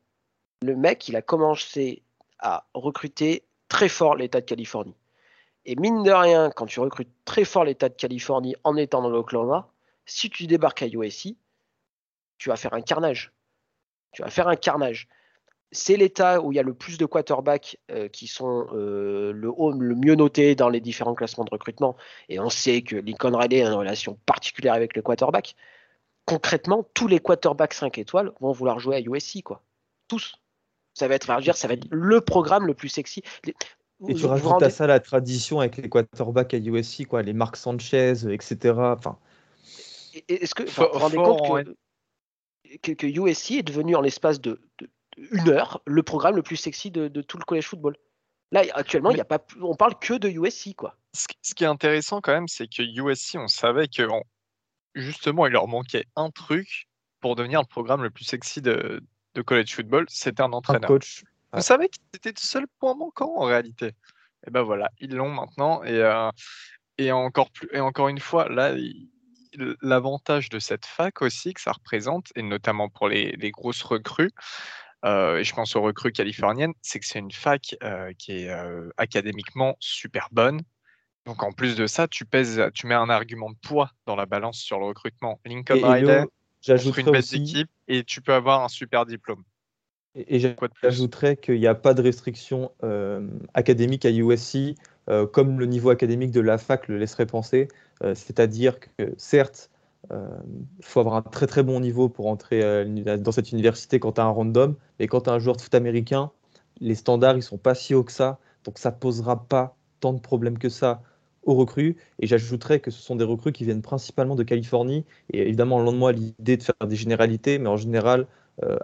le 0.62 0.76
mec, 0.76 1.08
il 1.10 1.16
a 1.16 1.22
commencé 1.22 2.04
à 2.40 2.68
recruter 2.74 3.44
très 3.68 3.90
fort 3.90 4.16
l'État 4.16 4.40
de 4.40 4.46
Californie. 4.46 4.96
Et 5.66 5.76
mine 5.76 6.04
de 6.04 6.12
rien, 6.12 6.50
quand 6.50 6.66
tu 6.66 6.80
recrutes 6.80 7.12
très 7.26 7.46
fort 7.46 7.66
l'État 7.66 7.90
de 7.90 7.94
Californie 7.94 8.56
en 8.64 8.76
étant 8.78 9.02
dans 9.02 9.10
l'Oklahoma, 9.10 9.72
si 10.06 10.30
tu 10.30 10.48
débarques 10.48 10.82
à 10.82 10.88
USC, 10.88 11.36
tu 12.38 12.50
vas 12.50 12.56
faire 12.56 12.74
un 12.74 12.82
carnage. 12.82 13.32
Tu 14.12 14.24
vas 14.24 14.30
faire 14.30 14.48
un 14.48 14.56
carnage. 14.56 15.08
C'est 15.72 15.96
l'État 15.96 16.42
où 16.42 16.52
il 16.52 16.56
y 16.56 16.60
a 16.60 16.64
le 16.64 16.74
plus 16.74 16.98
de 16.98 17.06
quarterbacks 17.06 17.78
euh, 17.92 18.10
qui 18.10 18.28
sont 18.28 18.68
euh, 18.74 19.32
le, 19.32 19.52
le 19.80 19.96
mieux 19.96 20.16
notés 20.16 20.56
dans 20.56 20.68
les 20.68 20.82
différents 20.82 21.14
classements 21.14 21.46
de 21.46 21.52
recrutement. 21.52 21.96
Et 22.28 22.40
on 22.40 22.50
sait 22.50 22.82
que 22.82 22.98
Lincoln 22.98 23.38
Riley 23.38 23.64
a 23.64 23.68
une 23.68 23.76
relation 23.76 24.18
particulière 24.26 24.74
avec 24.74 24.96
le 24.96 25.02
quarterback. 25.02 25.56
Concrètement, 26.26 26.86
tous 26.94 27.08
les 27.08 27.20
quarterbacks 27.20 27.74
5 27.74 27.98
étoiles 28.00 28.32
vont 28.42 28.52
vouloir 28.52 28.80
jouer 28.80 28.98
à 28.98 29.00
USC, 29.00 29.44
quoi. 29.44 29.62
Tous. 30.08 30.36
Ça 30.94 31.08
va 31.08 31.16
être, 31.16 31.28
ça 31.56 31.68
va 31.68 31.74
être 31.76 31.88
le 31.90 32.20
programme 32.20 32.68
le 32.68 32.74
plus 32.74 32.90
sexy. 32.90 33.24
Et 34.08 34.16
tu 34.16 34.26
rajoutes 34.26 34.64
à 34.64 34.70
ça 34.70 34.88
la 34.88 35.00
tradition 35.00 35.60
avec 35.60 35.78
les 35.78 35.90
quarterbacks 35.90 36.54
à 36.54 36.58
USC, 36.58 37.06
quoi, 37.06 37.22
les 37.22 37.34
Marc 37.34 37.56
Sanchez, 37.56 38.14
etc. 38.32 38.74
Enfin. 38.78 39.18
Est-ce 40.28 40.56
que 40.56 40.64
vous 40.64 40.72
vous 40.72 41.00
rendez 41.00 41.18
compte 41.18 41.70
que, 42.82 43.06
USC 43.06 43.52
est 43.52 43.64
devenu 43.64 43.96
en 43.96 44.02
l'espace 44.02 44.42
de, 44.42 44.60
une 45.18 45.50
heure 45.50 45.82
le 45.86 46.04
programme 46.04 46.36
le 46.36 46.42
plus 46.42 46.58
sexy 46.58 46.90
de, 46.90 47.08
tout 47.22 47.38
le 47.38 47.44
college 47.44 47.66
football? 47.66 47.96
Là, 48.52 48.64
actuellement, 48.74 49.12
il 49.12 49.18
y 49.18 49.22
a 49.22 49.26
pas, 49.26 49.40
on 49.62 49.76
parle 49.76 49.98
que 50.00 50.16
de 50.16 50.28
USC, 50.28 50.76
quoi. 50.76 50.98
Ce, 51.14 51.54
qui 51.54 51.64
est 51.64 51.68
intéressant 51.68 52.22
quand 52.22 52.34
même, 52.34 52.48
c'est 52.48 52.68
que 52.68 52.82
USC, 52.82 53.36
on 53.36 53.48
savait 53.48 53.88
que 53.88 54.04
justement, 54.96 55.46
il 55.46 55.54
leur 55.54 55.68
manquait 55.68 56.06
un 56.16 56.32
truc 56.32 56.90
pour 57.20 57.36
devenir 57.36 57.62
le 57.62 57.68
programme 57.68 58.04
le 58.04 58.10
plus 58.10 58.26
sexy 58.26 58.62
de, 58.62 59.02
college 59.46 59.74
football, 59.74 60.06
c'était 60.10 60.42
un 60.42 60.52
entraîneur. 60.52 60.88
coach. 60.88 61.24
Vous 61.54 61.62
savez 61.62 61.90
que 61.90 61.98
c'était 62.14 62.30
le 62.30 62.40
seul 62.40 62.66
point 62.80 62.96
manquant 62.96 63.34
en 63.36 63.46
réalité. 63.46 63.92
Et 64.48 64.52
ben 64.52 64.62
voilà, 64.62 64.90
ils 65.00 65.14
l'ont 65.14 65.30
maintenant. 65.30 65.84
Et, 65.84 65.92
euh, 65.92 66.30
et, 66.98 67.12
encore 67.12 67.52
plus, 67.52 67.70
et 67.74 67.80
encore 67.80 68.08
une 68.08 68.20
fois, 68.20 68.48
là, 68.50 68.74
l'avantage 69.82 70.50
de 70.50 70.60
cette 70.60 70.86
fac 70.86 71.22
aussi 71.22 71.54
que 71.54 71.62
ça 71.62 71.74
représente, 71.74 72.28
et 72.36 72.42
notamment 72.42 72.90
pour 72.90 73.10
les, 73.10 73.34
les 73.34 73.52
grosses 73.52 73.84
recrues, 73.84 74.32
euh, 75.04 75.38
et 75.38 75.44
je 75.44 75.54
pense 75.54 75.76
aux 75.76 75.82
recrues 75.82 76.12
californiennes, 76.12 76.74
c'est 76.82 77.00
que 77.00 77.06
c'est 77.06 77.20
une 77.20 77.32
fac 77.32 77.76
euh, 77.84 78.14
qui 78.18 78.32
est 78.32 78.56
académiquement 78.98 79.76
super 79.80 80.30
bonne. 80.32 80.62
Donc 81.26 81.44
en 81.44 81.52
plus 81.52 81.76
de 81.76 81.86
ça, 81.86 82.08
tu 82.08 82.26
pèses, 82.26 82.64
tu 82.74 82.88
mets 82.88 82.96
un 82.96 83.10
argument 83.10 83.52
de 83.52 83.58
poids 83.58 83.92
dans 84.06 84.16
la 84.16 84.26
balance 84.26 84.58
sur 84.58 84.80
le 84.80 84.86
recrutement. 84.86 85.40
Lincoln 85.46 85.80
Riley, 85.84 86.26
j'ajouterais 86.62 87.02
une 87.02 87.12
belle 87.12 87.36
équipe 87.36 87.70
et 87.88 88.04
tu 88.04 88.22
peux 88.22 88.34
avoir 88.34 88.64
un 88.64 88.70
super 88.70 89.06
diplôme. 89.06 89.44
Et, 90.16 90.40
j'ajouterais 90.82 91.38
qu'il 91.38 91.60
n'y 91.60 91.68
a 91.68 91.76
pas 91.76 91.94
de 91.94 92.02
restriction 92.02 92.72
euh, 92.84 93.26
académique 93.54 94.06
à 94.06 94.12
USC, 94.12 94.76
euh, 95.10 95.26
comme 95.26 95.60
le 95.60 95.66
niveau 95.66 95.90
académique 95.90 96.32
de 96.32 96.42
la 96.42 96.58
fac 96.58 96.88
le 96.88 96.98
laisserait 96.98 97.26
penser. 97.26 97.70
Euh, 98.04 98.14
c'est-à-dire 98.16 98.80
que 98.80 99.14
certes, 99.18 99.70
il 100.10 100.84
faut 100.84 101.00
avoir 101.00 101.16
un 101.16 101.22
très 101.22 101.48
très 101.48 101.64
bon 101.64 101.80
niveau 101.80 102.10
pour 102.10 102.28
entrer 102.28 102.86
dans 103.18 103.32
cette 103.32 103.52
université 103.54 104.00
quand 104.00 104.14
tu 104.14 104.22
as 104.22 104.26
un 104.26 104.30
random, 104.30 104.76
mais 105.00 105.08
quand 105.08 105.22
tu 105.22 105.30
as 105.30 105.34
un 105.34 105.40
joueur 105.40 105.56
de 105.56 105.62
foot 105.62 105.74
américain, 105.74 106.32
les 106.82 106.96
standards 106.96 107.38
ils 107.38 107.44
sont 107.44 107.60
pas 107.60 107.76
si 107.76 107.94
hauts 107.94 108.04
que 108.04 108.12
ça, 108.12 108.40
donc 108.66 108.78
ça 108.78 108.92
posera 108.92 109.46
pas 109.46 109.78
tant 110.02 110.12
de 110.12 110.20
problèmes 110.20 110.58
que 110.58 110.68
ça 110.68 111.02
aux 111.44 111.54
recrues. 111.54 111.96
Et 112.20 112.28
j'ajouterais 112.28 112.80
que 112.80 112.92
ce 112.92 113.02
sont 113.02 113.16
des 113.16 113.24
recrues 113.24 113.52
qui 113.54 113.64
viennent 113.64 113.82
principalement 113.82 114.36
de 114.36 114.44
Californie. 114.44 115.06
Et 115.32 115.42
évidemment, 115.44 115.80
loin 115.80 115.94
de 115.94 115.98
moi 115.98 116.12
l'idée 116.12 116.58
de 116.58 116.64
faire 116.64 116.76
des 116.86 116.96
généralités, 116.96 117.58
mais 117.58 117.70
en 117.70 117.78
général, 117.78 118.22
euh, 118.22 118.26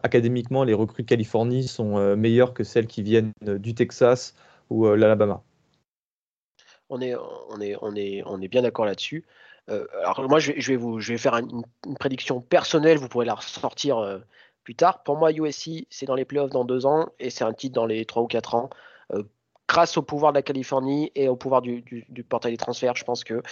académiquement, 0.04 0.64
les 0.64 0.74
recrues 0.74 1.04
de 1.04 1.08
Californie 1.08 1.68
sont 1.68 1.98
euh, 1.98 2.16
meilleures 2.16 2.54
que 2.54 2.64
celles 2.64 2.88
qui 2.88 3.04
viennent 3.04 3.32
du 3.42 3.76
Texas 3.76 4.36
ou 4.70 4.86
euh, 4.88 4.96
l'Alabama. 4.96 5.44
On 6.90 7.02
est, 7.02 7.16
on, 7.50 7.60
est, 7.60 7.76
on, 7.82 7.96
est, 7.96 8.24
on 8.26 8.42
est 8.42 8.48
bien 8.48 8.62
d'accord 8.62 8.86
là-dessus. 8.86 9.26
alors 9.68 10.28
moi, 10.30 10.40
je 10.40 10.54
vais, 10.54 10.78
vous, 10.78 11.00
je 11.02 11.14
vais 11.14 11.18
faire 11.18 11.36
une, 11.36 11.64
prédiction 12.00 12.40
personnelle, 12.40 12.98
vous 12.98 13.10
pourrez 13.10 13.26
la 13.26 13.34
ressortir 13.34 14.22
plus 14.64 14.76
tard. 14.76 15.04
Pour 15.04 15.18
moi, 15.18 15.34
USC, 15.34 15.86
c'est 15.90 16.06
dans 16.06 16.16
les 16.16 16.24
playoffs 16.24 16.52
dans 16.52 16.64
deux 16.64 16.86
ans 16.86 17.10
et 17.20 17.30
c'est 17.30 17.44
un 17.44 17.54
titre 17.54 17.76
dans 17.76 17.86
les 17.86 18.06
trois 18.06 18.24
ou 18.24 18.28
quatre 18.28 18.56
ans. 18.56 18.70
grâce 19.68 19.98
au 19.98 20.02
pouvoir 20.02 20.32
de 20.32 20.38
la 20.38 20.44
Californie 20.44 21.12
et 21.16 21.28
au 21.28 21.36
pouvoir 21.36 21.62
du 21.62 22.24
portail 22.30 22.54
des 22.54 22.58
transferts, 22.58 22.96
je 22.96 23.04
pense 23.04 23.26
que 23.26 23.44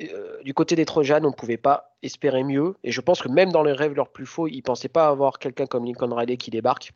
euh, 0.00 0.42
du 0.44 0.54
côté 0.54 0.76
des 0.76 0.84
Trojans, 0.84 1.24
on 1.24 1.30
ne 1.30 1.34
pouvait 1.34 1.56
pas 1.56 1.96
espérer 2.02 2.44
mieux. 2.44 2.76
Et 2.84 2.92
je 2.92 3.00
pense 3.00 3.20
que 3.20 3.28
même 3.28 3.50
dans 3.50 3.62
les 3.62 3.72
rêves 3.72 3.94
leurs 3.94 4.10
plus 4.10 4.26
faux, 4.26 4.46
ils 4.46 4.58
ne 4.58 4.62
pensaient 4.62 4.88
pas 4.88 5.08
avoir 5.08 5.38
quelqu'un 5.38 5.66
comme 5.66 5.84
Lincoln 5.84 6.14
Riley 6.14 6.36
qui 6.36 6.50
débarque. 6.50 6.92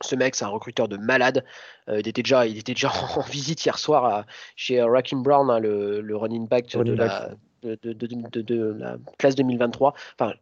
Ce 0.00 0.14
mec, 0.14 0.34
c'est 0.34 0.44
un 0.44 0.48
recruteur 0.48 0.88
de 0.88 0.96
malade. 0.96 1.44
Euh, 1.88 2.00
il, 2.00 2.08
était 2.08 2.22
déjà, 2.22 2.46
il 2.46 2.58
était 2.58 2.74
déjà 2.74 2.90
en 3.16 3.20
visite 3.20 3.64
hier 3.64 3.78
soir 3.78 4.24
chez 4.56 4.82
Rakim 4.82 5.22
Brown, 5.22 5.50
hein, 5.50 5.60
le, 5.60 6.16
running 6.16 6.48
back, 6.48 6.76
de, 6.76 6.92
La, 6.92 7.30
de, 7.62 8.76
la, 8.78 8.96
classe 9.18 9.34
2023. 9.34 9.94
Enfin, 10.18 10.34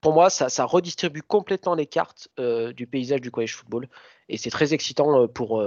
pour 0.00 0.12
moi, 0.12 0.30
ça, 0.30 0.64
redistribue 0.64 1.22
complètement 1.22 1.74
les 1.74 1.86
cartes 1.86 2.28
euh, 2.38 2.72
du 2.72 2.86
paysage 2.86 3.20
du 3.20 3.30
college 3.30 3.54
football. 3.54 3.88
Et 4.28 4.36
c'est 4.36 4.50
très 4.50 4.74
excitant 4.74 5.26
pour, 5.28 5.64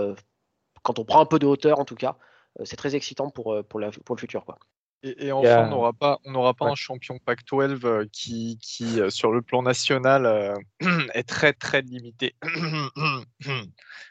quand 0.84 1.00
on 1.00 1.06
prend 1.06 1.22
un 1.22 1.26
peu 1.26 1.40
de 1.40 1.46
hauteur, 1.46 1.80
en 1.80 1.86
tout 1.86 1.96
cas. 1.96 2.18
c'est 2.64 2.78
très 2.78 2.96
excitant 2.96 3.30
pour, 3.30 3.62
pour, 3.66 3.82
pour 4.06 4.16
le 4.16 4.20
futur. 4.20 4.46
Quoi. 4.46 4.58
Et, 5.04 5.32
enfin, 5.32 5.66
on 5.66 5.70
n'aura 5.72 5.94
pas, 5.94 6.20
on 6.26 6.32
n'aura 6.32 6.54
pas 6.54 6.68
un 6.68 6.76
champion 6.76 7.18
Pac-12 7.18 7.86
euh, 7.86 8.06
qui, 8.12 8.60
qui 8.62 9.00
euh, 9.00 9.10
sur 9.10 9.32
le 9.32 9.42
plan 9.42 9.64
national, 9.64 10.28
euh, 10.28 10.54
est 11.16 11.28
très 11.28 11.54
très 11.54 11.82
limité. 11.82 12.36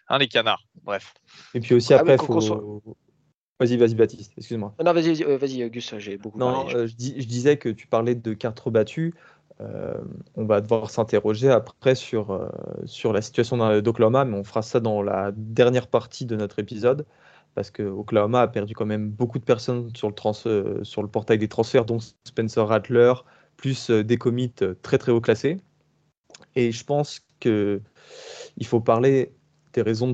hein, 0.08 0.18
les 0.18 0.26
canards, 0.26 0.66
bref. 0.82 1.14
Et 1.54 1.60
puis 1.60 1.74
aussi 1.74 1.94
ah 1.94 2.00
après, 2.00 2.16
il 2.16 2.24
faut. 2.24 2.82
Vas-y, 3.60 3.76
vas-y, 3.76 3.94
Baptiste, 3.94 4.32
excuse-moi. 4.38 4.74
Non, 4.82 4.92
vas-y, 4.92 5.22
vas-y, 5.22 5.70
Gus, 5.70 5.94
j'ai 5.98 6.16
beaucoup 6.16 6.38
Non, 6.38 6.66
je... 6.68 6.86
je, 6.86 6.94
disais 6.96 7.58
que 7.58 7.68
tu 7.68 7.86
parlais 7.86 8.14
de 8.14 8.32
cartes 8.32 8.58
rebattues. 8.58 9.14
on 9.58 10.44
va 10.46 10.62
devoir 10.62 10.88
s'interroger 10.90 11.50
après 11.50 11.94
sur, 11.94 12.50
sur 12.86 13.12
la 13.12 13.20
situation 13.20 13.58
d'Oklahoma, 13.82 14.24
mais 14.24 14.38
on 14.38 14.44
fera 14.44 14.62
ça 14.62 14.80
dans 14.80 15.02
la 15.02 15.30
dernière 15.36 15.88
partie 15.88 16.24
de 16.24 16.36
notre 16.36 16.58
épisode 16.58 17.04
parce 17.54 17.70
que 17.70 17.82
Oklahoma 17.82 18.42
a 18.42 18.48
perdu 18.48 18.74
quand 18.74 18.86
même 18.86 19.10
beaucoup 19.10 19.38
de 19.38 19.44
personnes 19.44 19.90
sur 19.94 20.08
le, 20.08 20.14
euh, 20.46 21.06
portail 21.08 21.38
des 21.38 21.48
transferts, 21.48 21.84
dont 21.84 21.98
Spencer 22.24 22.66
Rattler, 22.66 23.12
plus 23.56 23.90
euh, 23.90 24.04
des 24.04 24.16
commits 24.16 24.52
euh, 24.62 24.74
très 24.82 24.98
très 24.98 25.12
haut 25.12 25.20
classés. 25.20 25.58
Et 26.56 26.72
je 26.72 26.84
pense 26.84 27.20
qu'il 27.40 27.80
faut 28.64 28.80
parler 28.80 29.32
des 29.72 29.82
raisons, 29.82 30.12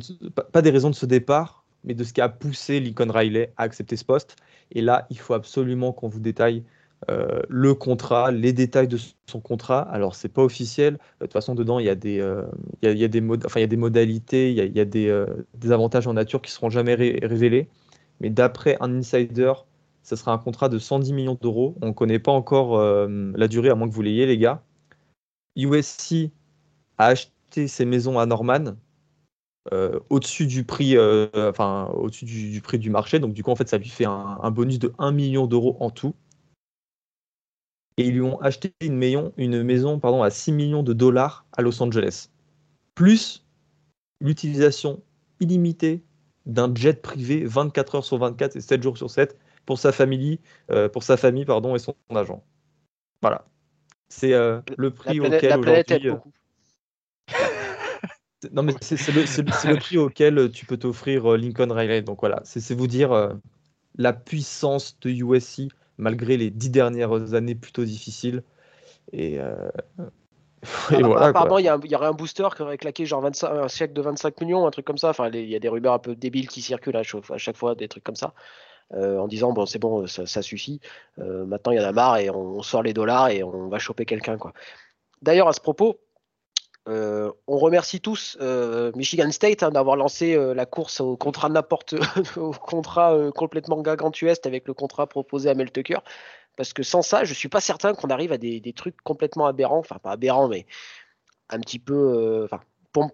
pas 0.53 0.63
des 0.63 0.71
raisons 0.71 0.91
de 0.91 0.95
ce 0.95 1.07
départ, 1.07 1.65
mais 1.85 1.95
de 1.95 2.05
ce 2.05 2.13
qui 2.13 2.21
a 2.21 2.29
poussé 2.29 2.81
Lincoln 2.81 3.11
Riley 3.11 3.53
à 3.57 3.63
accepter 3.63 3.97
ce 3.97 4.05
poste. 4.05 4.37
Et 4.73 4.83
là, 4.83 5.07
il 5.11 5.19
faut 5.19 5.35
absolument 5.35 5.93
qu'on 5.93 6.09
vous 6.09 6.21
détaille 6.21 6.65
euh, 7.11 7.43
le 7.49 7.75
contrat, 7.75 8.33
les 8.33 8.53
détails 8.53 8.89
de 8.89 8.99
son 9.27 9.41
contrat. 9.41 9.81
Alors, 9.81 10.15
c'est 10.15 10.29
pas 10.29 10.43
officiel. 10.43 10.95
De 10.95 11.27
toute 11.27 11.33
façon, 11.33 11.55
dedans, 11.55 11.79
il 11.79 11.87
y 11.87 11.91
a 11.91 11.95
des, 11.95 12.21
euh, 12.21 12.43
y 12.83 13.05
a, 13.05 13.77
modalités, 13.77 14.51
il 14.51 14.57
y 14.57 14.81
a, 14.81 14.85
des, 14.85 15.09
euh, 15.09 15.27
avantages 15.71 16.07
en 16.07 16.15
nature 16.15 16.43
qui 16.43 16.51
seront 16.51 16.71
jamais 16.71 16.95
révélés. 16.95 17.69
Mais 18.21 18.31
d'après 18.31 18.77
un 18.81 18.97
insider, 18.97 19.53
ce 20.03 20.17
sera 20.17 20.33
un 20.33 20.39
contrat 20.39 20.69
de 20.69 20.79
110 20.79 21.13
millions 21.13 21.39
d'euros. 21.41 21.77
On 21.83 21.89
ne 21.89 21.93
connaît 21.93 22.19
pas 22.19 22.33
encore 22.33 22.81
la 22.81 23.49
durée, 23.49 23.69
à 23.69 23.75
moins 23.75 23.89
que 23.89 23.95
vous 23.95 24.03
l'ayez, 24.03 24.25
les 24.25 24.39
gars. 24.39 24.63
USC 25.57 26.31
a 26.99 27.09
acheté 27.09 27.69
ses 27.69 27.85
maisons 27.85 28.19
à 28.19 28.27
Norman 28.27 28.77
au-dessus 30.09 30.47
du 30.47 30.65
prix, 30.65 30.97
enfin 31.35 31.91
au-dessus 31.93 32.25
du, 32.25 32.61
prix 32.63 32.79
du 32.79 32.89
marché. 32.89 33.19
Donc 33.19 33.35
du 33.35 33.43
coup, 33.43 33.51
en 33.51 33.57
fait, 33.57 33.69
ça 33.69 33.77
lui 33.77 33.89
fait 33.89 34.07
un 34.07 34.51
bonus 34.51 34.79
de 34.79 34.95
1 34.99 35.13
million 35.13 35.47
d'euros 35.47 35.77
en 35.81 35.91
tout 35.91 36.15
et 37.97 38.07
ils 38.07 38.15
lui 38.15 38.23
ont 38.23 38.41
acheté 38.41 38.73
une 38.81 38.97
maison, 38.97 39.33
une 39.37 39.63
maison 39.63 39.99
pardon, 39.99 40.23
à 40.23 40.31
6 40.31 40.53
millions 40.53 40.83
de 40.83 40.93
dollars 40.93 41.47
à 41.57 41.63
Los 41.63 41.83
Angeles. 41.83 42.29
Plus 42.95 43.45
l'utilisation 44.21 45.03
illimitée 45.41 46.03
d'un 46.47 46.73
jet 46.75 47.03
privé 47.03 47.45
24 47.45 47.97
heures 47.97 48.05
sur 48.05 48.19
24 48.19 48.57
et 48.57 48.61
7 48.61 48.83
jours 48.83 48.97
sur 48.97 49.11
7 49.11 49.37
pour 49.65 49.79
sa 49.79 49.93
famille, 49.93 50.39
euh, 50.71 50.89
pour 50.89 51.03
sa 51.03 51.17
famille 51.17 51.45
pardon, 51.45 51.75
et 51.75 51.79
son 51.79 51.95
agent. 52.15 52.43
Voilà. 53.23 53.47
C'est 54.09 54.33
le 54.33 54.91
prix 54.91 55.19
auquel 55.19 55.59
aujourd'hui. 55.59 56.13
non, 58.53 58.63
mais 58.63 58.75
c'est 58.81 59.09
le, 59.09 59.77
prix 59.77 59.99
auquel 59.99 60.51
tu 60.53 60.65
peux 60.65 60.77
t'offrir 60.77 61.37
Lincoln 61.37 61.73
Riley. 61.73 62.03
Donc 62.03 62.21
voilà, 62.21 62.41
c'est 62.45 62.75
vous 62.75 62.87
dire 62.87 63.37
la 63.97 64.13
puissance 64.13 64.99
de 65.01 65.11
USC 65.11 65.69
malgré 65.99 66.37
les 66.37 66.51
dix 66.51 66.71
dernières 66.71 67.35
années 67.35 67.55
plutôt 67.55 67.85
difficiles. 67.85 68.43
Et, 69.13 69.39
apparemment, 70.91 71.59
il 71.59 71.67
y, 71.67 71.95
aurait 71.95 72.07
un 72.07 72.13
booster 72.13 72.49
qui 72.57 72.63
aurait 72.63 72.79
claqué 72.79 73.07
genre 73.07 73.21
25, 73.21 73.49
un 73.49 73.69
chèque 73.69 73.93
de 73.93 74.03
25 74.03 74.41
millions, 74.41 74.67
un 74.67 74.71
truc 74.71 74.85
comme 74.85 74.99
ça. 74.99 75.11
Enfin, 75.11 75.31
il 75.33 75.49
y 75.49 75.55
a 75.55 75.61
des 75.61 75.69
rumeurs 75.69 75.95
un 75.95 75.99
peu 75.99 76.17
débiles 76.17 76.49
qui 76.49 76.63
circulent 76.63 76.97
à 76.97 77.03
chaque 77.03 77.57
fois, 77.57 77.75
des 77.75 77.89
trucs 77.89 78.05
comme 78.05 78.17
ça. 78.17 78.35
Euh, 78.95 79.19
en 79.19 79.27
disant 79.27 79.53
bon 79.53 79.67
c'est 79.67 79.81
bon 79.81 80.07
ça, 80.07 80.43
suffit 80.43 80.81
euh, 81.19 81.45
maintenant 81.45 81.73
il 81.73 81.81
y 81.81 81.81
en 81.81 81.89
a 81.89 81.91
marre 81.91 82.19
et 82.19 82.31
on, 82.31 82.63
sort 82.63 82.85
les 82.85 82.93
dollars 82.93 83.31
et 83.31 83.43
on 83.43 83.67
va 83.67 83.81
choper 83.81 84.05
quelqu'un 84.05 84.39
quoi 84.39 84.53
d'ailleurs 85.23 85.49
à 85.49 85.53
ce 85.53 85.61
propos 85.61 85.99
euh, 86.89 87.33
on 87.47 87.59
remercie 87.59 88.01
tous 88.01 88.39
Michigan 88.95 89.31
State 89.31 89.63
hein, 89.63 89.71
d'avoir 89.71 89.97
lancé 89.97 90.37
la 90.55 90.67
course 90.67 91.01
au 91.01 91.17
contrat 91.17 91.49
n'importe 91.49 91.95
au 92.37 92.53
contrat 92.53 93.17
complètement 93.35 93.81
gargantuesque 93.83 94.47
avec 94.47 94.69
le 94.69 94.75
contrat 94.75 95.07
proposé 95.07 95.51
à 95.51 95.55
Mel 95.55 95.73
Tucker 95.73 95.99
parce 96.57 96.73
que 96.73 96.83
sans 96.83 97.03
ça, 97.03 97.25
je 97.25 97.35
suis 97.35 97.49
pas 97.49 97.61
certain 97.61 97.95
qu'on 97.95 98.09
arrive 98.09 98.33
à 98.33 98.39
des, 98.39 98.73
trucs 98.75 99.01
complètement 99.03 99.47
aberrants, 99.47 99.79
enfin 99.79 99.99
pas 99.99 100.13
aberrants, 100.13 100.49
mais 100.49 100.67
un 101.51 101.61
petit 101.61 101.79
peu. 101.79 101.95
Euh, 101.95 102.49
pour, 102.93 103.11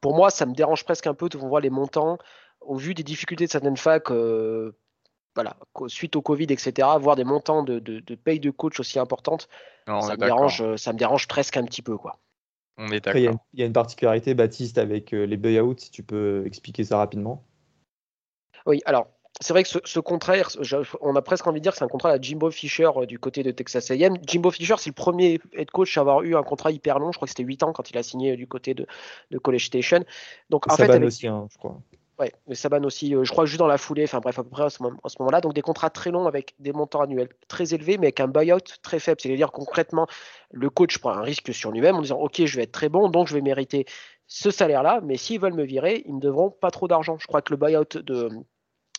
pour, 0.00 0.16
moi, 0.16 0.30
ça 0.30 0.46
me 0.46 0.54
dérange 0.54 0.84
presque 0.84 1.06
un 1.06 1.14
peu 1.14 1.28
de 1.28 1.38
voir 1.38 1.60
les 1.60 1.70
montants 1.70 2.18
au 2.60 2.76
vu 2.76 2.94
des 2.94 3.02
difficultés 3.02 3.46
de 3.46 3.50
certaines 3.50 3.76
facs. 3.76 4.10
Euh, 4.10 4.72
voilà, 5.34 5.54
suite 5.88 6.16
au 6.16 6.22
Covid, 6.22 6.46
etc., 6.48 6.88
voir 6.98 7.14
des 7.14 7.24
montants 7.24 7.62
de, 7.62 7.78
de, 7.78 8.14
paye 8.14 8.40
de 8.40 8.50
coach 8.50 8.80
aussi 8.80 8.98
importantes, 8.98 9.50
ça, 9.86 10.16
me 10.16 10.16
dérange, 10.16 10.76
ça 10.76 10.94
me 10.94 10.98
dérange 10.98 11.28
presque 11.28 11.58
un 11.58 11.64
petit 11.64 11.82
peu. 11.82 11.98
Quoi. 11.98 12.18
On 12.78 12.88
est 12.88 13.04
d'accord. 13.04 13.40
Il 13.54 13.60
y, 13.60 13.62
a 13.62 13.66
une 13.66 13.72
particularité, 13.72 14.34
Baptiste, 14.34 14.78
avec 14.78 15.14
euh, 15.14 15.24
les 15.24 15.36
buyouts, 15.36 15.76
si 15.78 15.90
tu 15.90 16.02
peux 16.02 16.44
expliquer 16.46 16.84
ça 16.84 16.98
rapidement. 16.98 17.42
Oui, 18.66 18.82
alors 18.84 19.08
c'est 19.40 19.52
vrai 19.52 19.62
que 19.62 19.68
ce, 19.68 20.00
contrat, 20.00 20.34
on 21.02 21.14
a 21.14 21.22
presque 21.22 21.46
envie 21.46 21.60
de 21.60 21.62
dire 21.62 21.72
que 21.72 21.78
c'est 21.78 21.84
un 21.84 21.88
contrat 21.88 22.12
à 22.12 22.20
Jimbo 22.20 22.50
Fisher 22.50 22.88
euh, 22.96 23.06
du 23.06 23.18
côté 23.18 23.42
de 23.42 23.50
Texas 23.50 23.90
A&M. 23.90 24.16
Jimbo 24.26 24.50
Fisher, 24.50 24.76
c'est 24.78 24.90
le 24.90 24.94
premier 24.94 25.40
head 25.52 25.70
coach 25.70 25.96
à 25.98 26.00
avoir 26.00 26.22
eu 26.22 26.34
un 26.36 26.42
contrat 26.42 26.70
hyper 26.70 26.98
long. 26.98 27.12
Je 27.12 27.18
crois 27.18 27.26
que 27.26 27.30
c'était 27.30 27.42
8 27.42 27.62
ans 27.62 27.72
quand 27.72 27.90
il 27.90 27.98
a 27.98 28.02
signé 28.02 28.32
euh, 28.32 28.36
du 28.36 28.46
côté 28.46 28.72
de, 28.74 28.86
College 29.42 29.66
Station. 29.66 30.04
Donc, 30.48 30.70
en 30.70 30.76
Saban 30.76 31.02
aussi, 31.02 31.26
hein, 31.26 31.46
je 31.52 31.58
crois. 31.58 31.78
Ouais, 32.18 32.32
mais 32.46 32.54
Saban 32.54 32.82
aussi, 32.84 33.14
euh, 33.14 33.24
je 33.24 33.30
crois 33.30 33.44
juste 33.44 33.58
dans 33.58 33.66
la 33.66 33.76
foulée, 33.76 34.04
enfin 34.04 34.20
bref, 34.20 34.38
à 34.38 34.42
peu 34.42 34.48
près 34.48 34.64
à 34.64 34.70
ce, 34.70 34.82
moment-là. 34.82 35.42
Donc 35.42 35.52
des 35.52 35.60
contrats 35.60 35.90
très 35.90 36.10
longs 36.10 36.26
avec 36.26 36.54
des 36.58 36.72
montants 36.72 37.02
annuels 37.02 37.28
très 37.46 37.74
élevés, 37.74 37.98
mais 37.98 38.06
avec 38.06 38.20
un 38.20 38.28
buyout 38.28 38.58
très 38.82 38.98
faible. 39.00 39.20
C'est-à-dire 39.20 39.52
concrètement, 39.52 40.06
le 40.50 40.70
coach 40.70 40.96
prend 40.98 41.10
un 41.10 41.20
risque 41.20 41.52
sur 41.52 41.70
lui-même 41.72 41.96
en 41.96 42.02
disant 42.02 42.18
Ok, 42.18 42.42
je 42.44 42.56
vais 42.56 42.62
être 42.62 42.72
très 42.72 42.88
bon, 42.88 43.10
donc 43.10 43.28
je 43.28 43.34
vais 43.34 43.42
mériter 43.42 43.84
ce 44.26 44.50
salaire-là, 44.50 45.00
mais 45.02 45.18
s'ils 45.18 45.40
veulent 45.40 45.54
me 45.54 45.64
virer, 45.64 46.04
ils 46.06 46.14
ne 46.14 46.20
devront 46.20 46.50
pas 46.50 46.70
trop 46.70 46.88
d'argent. 46.88 47.18
Je 47.18 47.26
crois 47.26 47.42
que 47.42 47.52
le 47.52 47.58
buyout 47.58 47.84
de, 48.02 48.30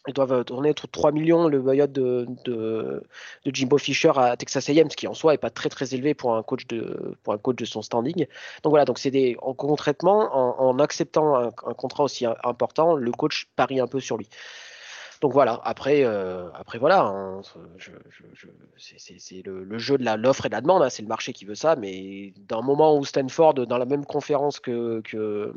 ils 0.07 0.13
doivent 0.13 0.43
tourner 0.45 0.69
entre 0.69 0.87
3 0.87 1.11
millions 1.11 1.47
le 1.47 1.59
buyout 1.61 1.87
de, 1.87 2.27
de, 2.45 3.03
Jimbo 3.45 3.77
Fisher 3.77 4.11
à 4.15 4.35
Texas 4.37 4.69
A&M, 4.69 4.89
ce 4.89 4.95
qui 4.95 5.07
en 5.07 5.13
soi 5.13 5.33
est 5.33 5.37
pas 5.37 5.49
très 5.49 5.69
très 5.69 5.93
élevé 5.93 6.13
pour 6.13 6.35
un 6.35 6.43
coach 6.43 6.65
de, 6.67 7.15
pour 7.23 7.33
un 7.33 7.37
coach 7.37 7.57
de 7.57 7.65
son 7.65 7.81
standing. 7.81 8.25
Donc 8.63 8.71
voilà, 8.71 8.85
donc 8.85 8.99
c'est 8.99 9.11
des 9.11 9.37
en 9.41 9.53
concrètement 9.53 10.59
en, 10.59 10.79
acceptant 10.79 11.35
un, 11.35 11.51
contrat 11.51 12.03
aussi 12.03 12.25
important, 12.43 12.95
le 12.95 13.11
coach 13.11 13.47
parie 13.55 13.79
un 13.79 13.87
peu 13.87 13.99
sur 13.99 14.17
lui 14.17 14.29
donc 15.19 15.33
voilà, 15.33 15.59
après, 15.63 16.03
euh, 16.03 16.51
après 16.53 16.77
voilà, 16.77 17.01
hein, 17.01 17.41
c'est 18.77 19.41
le, 19.43 19.77
jeu 19.79 19.97
de 19.97 20.15
l'offre 20.15 20.45
et 20.45 20.49
de 20.49 20.53
la 20.53 20.61
demande, 20.61 20.83
hein, 20.83 20.89
c'est 20.89 21.01
le 21.01 21.07
marché 21.07 21.33
qui 21.33 21.45
veut 21.45 21.55
ça, 21.55 21.75
mais 21.75 22.33
d'un 22.37 22.61
moment 22.61 22.97
où 22.97 23.03
Stanford, 23.03 23.55
dans 23.55 23.77
la 23.77 23.85
même 23.85 24.05
conférence 24.05 24.59
que, 24.59 25.01
que, 25.01 25.53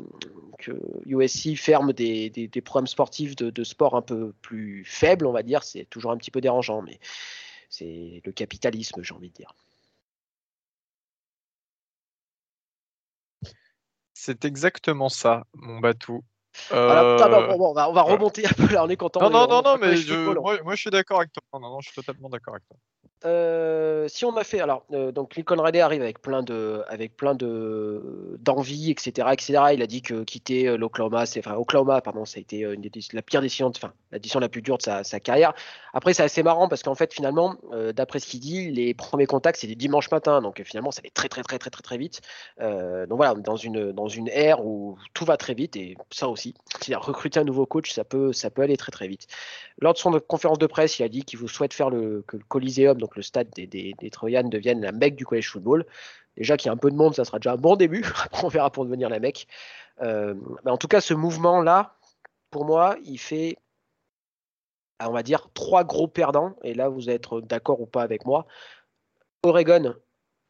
USC, 1.05 1.55
ferme 1.55 1.93
des, 1.93 2.49
programmes 2.65 2.87
sportifs 2.87 3.35
de, 3.35 3.63
sport 3.63 3.95
un 3.95 4.01
peu 4.01 4.33
plus 4.41 4.83
faibles, 4.85 5.27
on 5.27 5.31
va 5.31 5.43
dire, 5.43 5.63
c'est 5.63 5.85
toujours 5.85 6.11
un 6.11 6.17
petit 6.17 6.31
peu 6.31 6.41
dérangeant, 6.41 6.81
mais 6.81 6.99
c'est 7.69 8.21
le 8.25 8.31
capitalisme, 8.31 9.03
j'ai 9.03 9.13
envie 9.13 9.29
de 9.29 9.35
dire. 9.35 9.53
C'est 14.13 14.45
exactement 14.45 15.09
ça, 15.09 15.45
mon 15.53 15.79
bateau. 16.69 16.75
Euh, 16.75 17.55
on, 17.57 17.73
va, 17.73 17.89
on, 17.89 17.93
va, 17.93 18.01
remonter 18.01 18.45
un 18.45 18.53
peu 18.53 18.73
là, 18.73 18.83
on 18.83 18.89
est 18.89 18.97
content. 18.97 19.21
Non, 19.21 19.29
non, 19.29 19.47
non, 19.47 19.61
non, 19.61 19.77
mais 19.77 19.95
moi, 20.35 20.57
moi, 20.63 20.75
je 20.75 20.81
suis 20.81 20.89
d'accord 20.89 21.19
avec 21.19 21.31
toi. 21.33 21.43
Non, 21.53 21.69
non, 21.69 21.79
je 21.81 21.89
suis 21.89 21.95
totalement 21.95 22.29
d'accord 22.29 22.55
avec 22.55 22.67
toi. 22.67 22.77
Euh, 23.23 24.07
si 24.07 24.25
on 24.25 24.35
a 24.35 24.43
fait, 24.43 24.61
alors, 24.61 24.83
euh, 24.93 25.11
donc 25.11 25.35
Lincoln 25.35 25.61
Riley 25.61 25.79
arrive 25.79 26.01
avec 26.01 26.21
plein 26.21 26.41
de, 26.41 26.81
avec 26.87 27.15
plein 27.15 27.35
de 27.35 28.37
d'envie, 28.39 28.89
etc., 28.89 29.27
etc. 29.31 29.63
Il 29.73 29.81
a 29.83 29.87
dit 29.87 30.01
que 30.01 30.23
quitter 30.23 30.67
euh, 30.67 30.75
l'Oklahoma, 30.75 31.27
c'est, 31.27 31.39
enfin 31.39 31.55
Oklahoma, 31.55 32.01
pardon, 32.01 32.25
ça 32.25 32.37
a 32.37 32.41
été 32.41 32.61
une 32.61 32.89
la 33.13 33.21
pire 33.21 33.41
décision, 33.41 33.67
enfin 33.67 33.93
la 34.11 34.17
décision 34.17 34.39
la 34.39 34.49
plus 34.49 34.63
dure 34.63 34.77
de 34.77 34.83
sa, 34.83 35.19
carrière. 35.19 35.53
Après, 35.93 36.13
c'est 36.13 36.23
assez 36.23 36.41
marrant 36.41 36.67
parce 36.67 36.81
qu'en 36.81 36.95
fait, 36.95 37.13
finalement, 37.13 37.55
d'après 37.93 38.19
ce 38.19 38.25
qu'il 38.25 38.39
dit, 38.39 38.71
les 38.71 38.93
premiers 38.93 39.27
contacts 39.27 39.59
c'est 39.59 39.67
dimanche 39.67 40.09
matin, 40.11 40.41
donc 40.41 40.61
finalement, 40.63 40.91
ça 40.91 40.99
allait 40.99 41.11
très, 41.11 41.29
très, 41.29 41.43
très, 41.43 41.59
très, 41.59 41.69
très, 41.69 41.81
très 41.81 41.97
vite. 41.97 42.21
donc 42.59 43.17
voilà, 43.17 43.35
dans 43.35 43.55
une, 43.55 43.91
dans 43.91 44.07
une 44.07 44.27
ère 44.29 44.65
où 44.65 44.97
tout 45.13 45.25
va 45.25 45.37
très 45.37 45.53
vite 45.53 45.75
et 45.75 45.95
ça 46.11 46.27
aussi, 46.27 46.55
si 46.81 46.93
recruter 46.95 47.39
un 47.39 47.43
nouveau 47.43 47.65
coach, 47.65 47.91
ça 47.91 48.03
peut, 48.03 48.33
ça 48.33 48.49
peut 48.49 48.63
aller 48.63 48.77
très, 48.77 48.91
très 48.91 49.07
vite. 49.07 49.27
Lors 49.79 49.93
de 49.93 49.97
son 49.97 50.11
conférence 50.19 50.59
de 50.59 50.67
presse, 50.67 50.99
il 50.99 51.03
a 51.03 51.09
dit 51.09 51.23
qu'il 51.23 51.39
vous 51.39 51.47
souhaite 51.47 51.73
faire 51.73 51.89
le, 51.89 52.23
que 52.27 52.37
le 52.37 52.43
Coliseum, 52.43 52.97
donc 52.97 53.10
le 53.15 53.21
stade 53.21 53.49
des, 53.51 53.67
des, 53.67 53.93
devienne 53.93 54.81
la 54.81 54.91
mecque 54.91 55.15
du 55.15 55.25
collège 55.25 55.49
football. 55.49 55.85
Déjà 56.37 56.57
qu'il 56.57 56.67
y 56.67 56.69
a 56.69 56.73
un 56.73 56.77
peu 56.77 56.91
de 56.91 56.95
monde, 56.95 57.15
ça 57.15 57.25
sera 57.25 57.39
déjà 57.39 57.53
un 57.53 57.57
bon 57.57 57.75
début. 57.75 58.03
On 58.43 58.47
verra 58.47 58.71
pour 58.71 58.85
devenir 58.85 59.09
la 59.09 59.19
mecque. 59.19 59.47
Euh, 60.01 60.35
en 60.65 60.77
tout 60.77 60.87
cas, 60.87 61.01
ce 61.01 61.13
mouvement-là, 61.13 61.95
pour 62.49 62.65
moi, 62.65 62.95
il 63.03 63.17
fait, 63.17 63.57
on 64.99 65.11
va 65.11 65.23
dire, 65.23 65.49
trois 65.53 65.83
gros 65.83 66.07
perdants. 66.07 66.55
Et 66.63 66.73
là, 66.73 66.89
vous 66.89 67.09
êtes 67.09 67.27
d'accord 67.43 67.81
ou 67.81 67.85
pas 67.85 68.01
avec 68.01 68.25
moi. 68.25 68.45
Oregon 69.43 69.95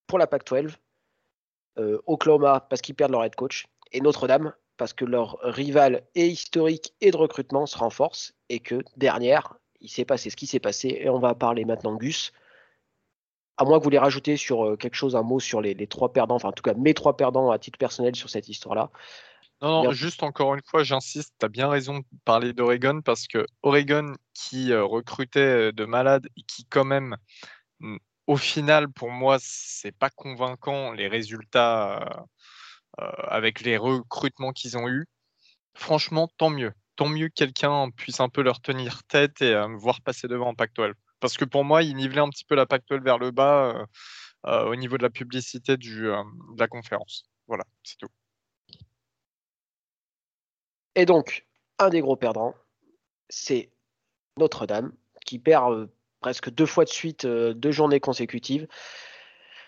pour 0.07 0.19
la 0.19 0.27
Pac-12, 0.27 0.75
euh, 1.79 2.01
Oklahoma 2.05 2.67
parce 2.69 2.81
qu'ils 2.81 2.95
perdent 2.95 3.13
leur 3.13 3.23
head 3.23 3.35
coach, 3.35 3.65
et 3.93 4.01
Notre-Dame 4.01 4.53
parce 4.75 4.93
que 4.93 5.05
leur 5.05 5.37
rival 5.43 6.03
est 6.15 6.27
historique 6.27 6.93
et 7.01 7.11
de 7.11 7.17
recrutement 7.17 7.65
se 7.65 7.77
renforce, 7.77 8.33
et 8.49 8.59
que 8.59 8.83
dernière, 8.97 9.55
il 9.79 9.89
s'est 9.89 10.05
passé 10.05 10.29
ce 10.29 10.35
qui 10.35 10.47
s'est 10.47 10.59
passé, 10.59 10.97
et 10.99 11.09
on 11.09 11.19
va 11.19 11.35
parler 11.35 11.65
maintenant 11.65 11.95
Gus 11.95 12.33
à 13.61 13.63
moins 13.63 13.77
que 13.77 13.83
vous 13.83 13.89
voulez 13.89 13.99
rajouter 13.99 14.37
sur 14.37 14.65
euh, 14.65 14.75
quelque 14.75 14.95
chose, 14.95 15.15
un 15.15 15.21
mot 15.21 15.39
sur 15.39 15.61
les, 15.61 15.75
trois 15.85 16.11
perdants, 16.11 16.35
enfin 16.35 16.49
en 16.49 16.51
tout 16.51 16.63
cas 16.63 16.73
mes 16.73 16.95
trois 16.95 17.15
perdants 17.15 17.51
à 17.51 17.59
titre 17.59 17.77
personnel 17.77 18.15
sur 18.15 18.29
cette 18.29 18.49
histoire-là. 18.49 18.89
Non, 19.61 19.83
non, 19.83 19.91
juste 19.91 20.23
encore 20.23 20.55
une 20.55 20.63
fois, 20.65 20.81
j'insiste, 20.81 21.35
tu 21.39 21.45
as 21.45 21.49
bien 21.49 21.69
raison 21.69 21.99
de 21.99 22.05
parler 22.25 22.53
d'Oregon 22.53 23.01
parce 23.05 23.27
que 23.27 23.45
Oregon 23.61 24.13
qui 24.33 24.71
euh, 24.71 24.83
recrutait 24.83 25.67
euh, 25.69 25.71
de 25.71 25.85
malades 25.85 26.27
et 26.35 26.41
qui 26.41 26.65
quand 26.65 26.85
même, 26.85 27.15
au 28.25 28.35
final, 28.35 28.89
pour 28.89 29.11
moi, 29.11 29.37
c'est 29.39 29.95
pas 29.95 30.09
convaincant 30.09 30.93
les 30.93 31.07
résultats 31.07 32.25
avec 32.97 33.61
les 33.61 33.77
recrutements 33.77 34.51
qu'ils 34.51 34.77
ont 34.77 34.87
eus. 34.87 35.07
Franchement, 35.73 36.29
tant 36.37 36.49
mieux. 36.49 36.73
Tant 36.95 37.07
mieux 37.07 37.29
que 37.29 37.33
quelqu'un 37.33 37.89
puisse 37.91 38.19
un 38.19 38.29
peu 38.29 38.41
leur 38.41 38.61
tenir 38.61 39.03
tête 39.03 39.41
et 39.41 39.53
me 39.53 39.77
voir 39.77 40.01
passer 40.01 40.27
devant 40.27 40.49
en 40.49 40.55
Pac-12 40.55 40.93
parce 41.21 41.37
que 41.37 41.45
pour 41.45 41.63
moi, 41.63 41.83
il 41.83 41.95
nivelait 41.95 42.19
un 42.19 42.29
petit 42.29 42.43
peu 42.43 42.55
la 42.55 42.65
Pactuelle 42.65 43.01
vers 43.01 43.17
le 43.17 43.31
bas 43.31 43.69
euh, 43.69 43.85
euh, 44.47 44.65
au 44.65 44.75
niveau 44.75 44.97
de 44.97 45.03
la 45.03 45.09
publicité 45.09 45.73
euh, 45.73 45.75
de 45.77 46.59
la 46.59 46.67
conférence. 46.67 47.23
Voilà, 47.47 47.63
c'est 47.83 47.97
tout. 47.97 48.09
Et 50.95 51.05
donc, 51.05 51.45
un 51.79 51.89
des 51.89 52.01
gros 52.01 52.17
perdants, 52.17 52.53
c'est 53.29 53.71
Notre-Dame, 54.37 54.91
qui 55.25 55.39
perd 55.39 55.89
presque 56.19 56.49
deux 56.49 56.65
fois 56.65 56.83
de 56.83 56.89
suite, 56.89 57.25
deux 57.25 57.71
journées 57.71 58.01
consécutives. 58.01 58.67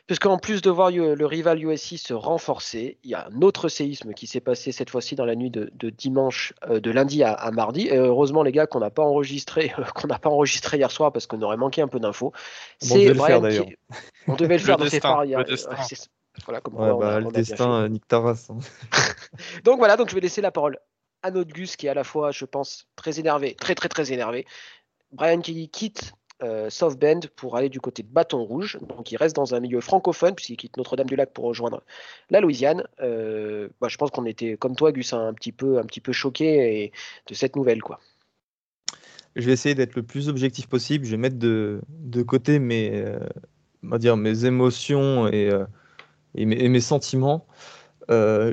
Puisqu'en 0.05 0.37
plus 0.37 0.61
de 0.61 0.69
voir 0.69 0.91
le 0.91 1.25
rival 1.25 1.63
USC 1.63 1.97
se 1.97 2.13
renforcer, 2.13 2.97
il 3.03 3.11
y 3.11 3.13
a 3.13 3.27
un 3.27 3.41
autre 3.41 3.69
séisme 3.69 4.13
qui 4.13 4.27
s'est 4.27 4.41
passé 4.41 4.73
cette 4.73 4.89
fois-ci 4.89 5.15
dans 5.15 5.23
la 5.23 5.35
nuit 5.35 5.49
de, 5.49 5.89
dimanche, 5.89 6.53
euh, 6.67 6.81
de 6.81 6.91
lundi 6.91 7.23
à, 7.23 7.51
mardi. 7.51 7.87
Et 7.87 7.95
heureusement 7.95 8.43
les 8.43 8.51
gars 8.51 8.67
qu'on 8.67 8.81
n'a 8.81 8.89
pas 8.89 9.03
enregistré, 9.03 9.73
qu'on 9.95 10.07
n'a 10.07 10.19
pas 10.19 10.29
enregistré 10.29 10.77
hier 10.77 10.91
soir 10.91 11.13
parce 11.13 11.25
qu'on 11.25 11.41
aurait 11.41 11.57
manqué 11.57 11.81
un 11.81 11.87
peu 11.87 12.01
d'infos. 12.01 12.33
On 12.91 12.95
devait 12.95 13.13
le 13.13 13.19
faire 13.19 13.41
d'ailleurs. 13.41 13.65
On 14.27 14.35
devait 14.35 14.57
le 14.57 14.63
faire 14.63 14.77
dans 14.77 14.89
ses 14.89 14.99
phares. 14.99 15.23
Le 15.23 15.43
destin. 15.45 15.75
Voilà, 16.45 16.61
comme 16.61 16.75
bah, 16.75 17.19
le 17.19 17.31
destin, 17.31 17.87
Nick 17.87 18.07
Taras. 18.07 18.49
Hein. 18.49 18.57
donc 19.63 19.77
voilà, 19.77 19.95
donc 19.95 20.09
je 20.09 20.15
vais 20.15 20.21
laisser 20.21 20.41
la 20.41 20.51
parole 20.51 20.79
à 21.21 21.31
notre 21.31 21.53
Gus 21.53 21.75
qui 21.75 21.87
est 21.87 21.89
à 21.89 21.93
la 21.93 22.03
fois, 22.03 22.31
je 22.31 22.43
pense, 22.43 22.87
très 22.95 23.19
énervé, 23.19 23.55
très 23.55 23.75
très 23.75 23.87
très 23.87 24.11
énervé. 24.11 24.45
Brian 25.11 25.41
Kelly 25.41 25.69
quitte 25.69 26.13
euh, 26.41 26.69
pour 27.35 27.55
aller 27.55 27.69
du 27.69 27.79
côté 27.79 28.03
de 28.03 28.07
Bâton 28.07 28.43
Rouge. 28.43 28.77
Donc 28.81 29.11
il 29.11 29.17
reste 29.17 29.35
dans 29.35 29.55
un 29.55 29.59
milieu 29.59 29.81
francophone 29.81 30.35
puisqu'il 30.35 30.57
quitte 30.57 30.77
Notre-Dame-du-Lac 30.77 31.31
pour 31.31 31.45
rejoindre 31.45 31.83
la 32.29 32.41
Louisiane. 32.41 32.83
Euh, 33.01 33.69
bah, 33.79 33.87
je 33.87 33.97
pense 33.97 34.11
qu'on 34.11 34.25
était 34.25 34.57
comme 34.57 34.75
toi, 34.75 34.91
Gus, 34.91 35.13
un 35.13 35.33
petit 35.33 35.51
peu, 35.51 35.79
un 35.79 35.85
peu 36.01 36.11
choqué 36.11 36.91
de 37.27 37.33
cette 37.33 37.55
nouvelle, 37.55 37.81
quoi. 37.81 37.99
Je 39.35 39.45
vais 39.45 39.53
essayer 39.53 39.73
d'être 39.73 39.95
le 39.95 40.03
plus 40.03 40.29
objectif 40.29 40.67
possible. 40.67 41.05
Je 41.05 41.11
vais 41.11 41.17
mettre 41.17 41.37
de, 41.37 41.81
côté 42.27 42.59
mes, 42.59 42.91
euh, 42.93 43.17
va 43.81 43.97
dire, 43.97 44.15
mes 44.15 44.45
émotions 44.45 45.27
et, 45.27 45.49
et, 46.35 46.45
mes, 46.45 46.81
sentiments. 46.81 47.47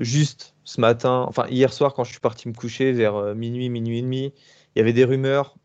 juste 0.00 0.54
ce 0.64 0.80
matin, 0.80 1.24
enfin 1.28 1.46
hier 1.48 1.72
soir, 1.72 1.92
quand 1.94 2.04
je 2.04 2.12
suis 2.12 2.20
parti 2.20 2.48
me 2.48 2.54
coucher 2.54 2.92
vers 2.92 3.34
minuit, 3.34 3.68
minuit 3.68 3.98
et 3.98 4.02
demi, 4.02 4.32
il 4.74 4.78
y 4.78 4.80
avait 4.80 4.92
des 4.92 5.04
rumeurs. 5.04 5.56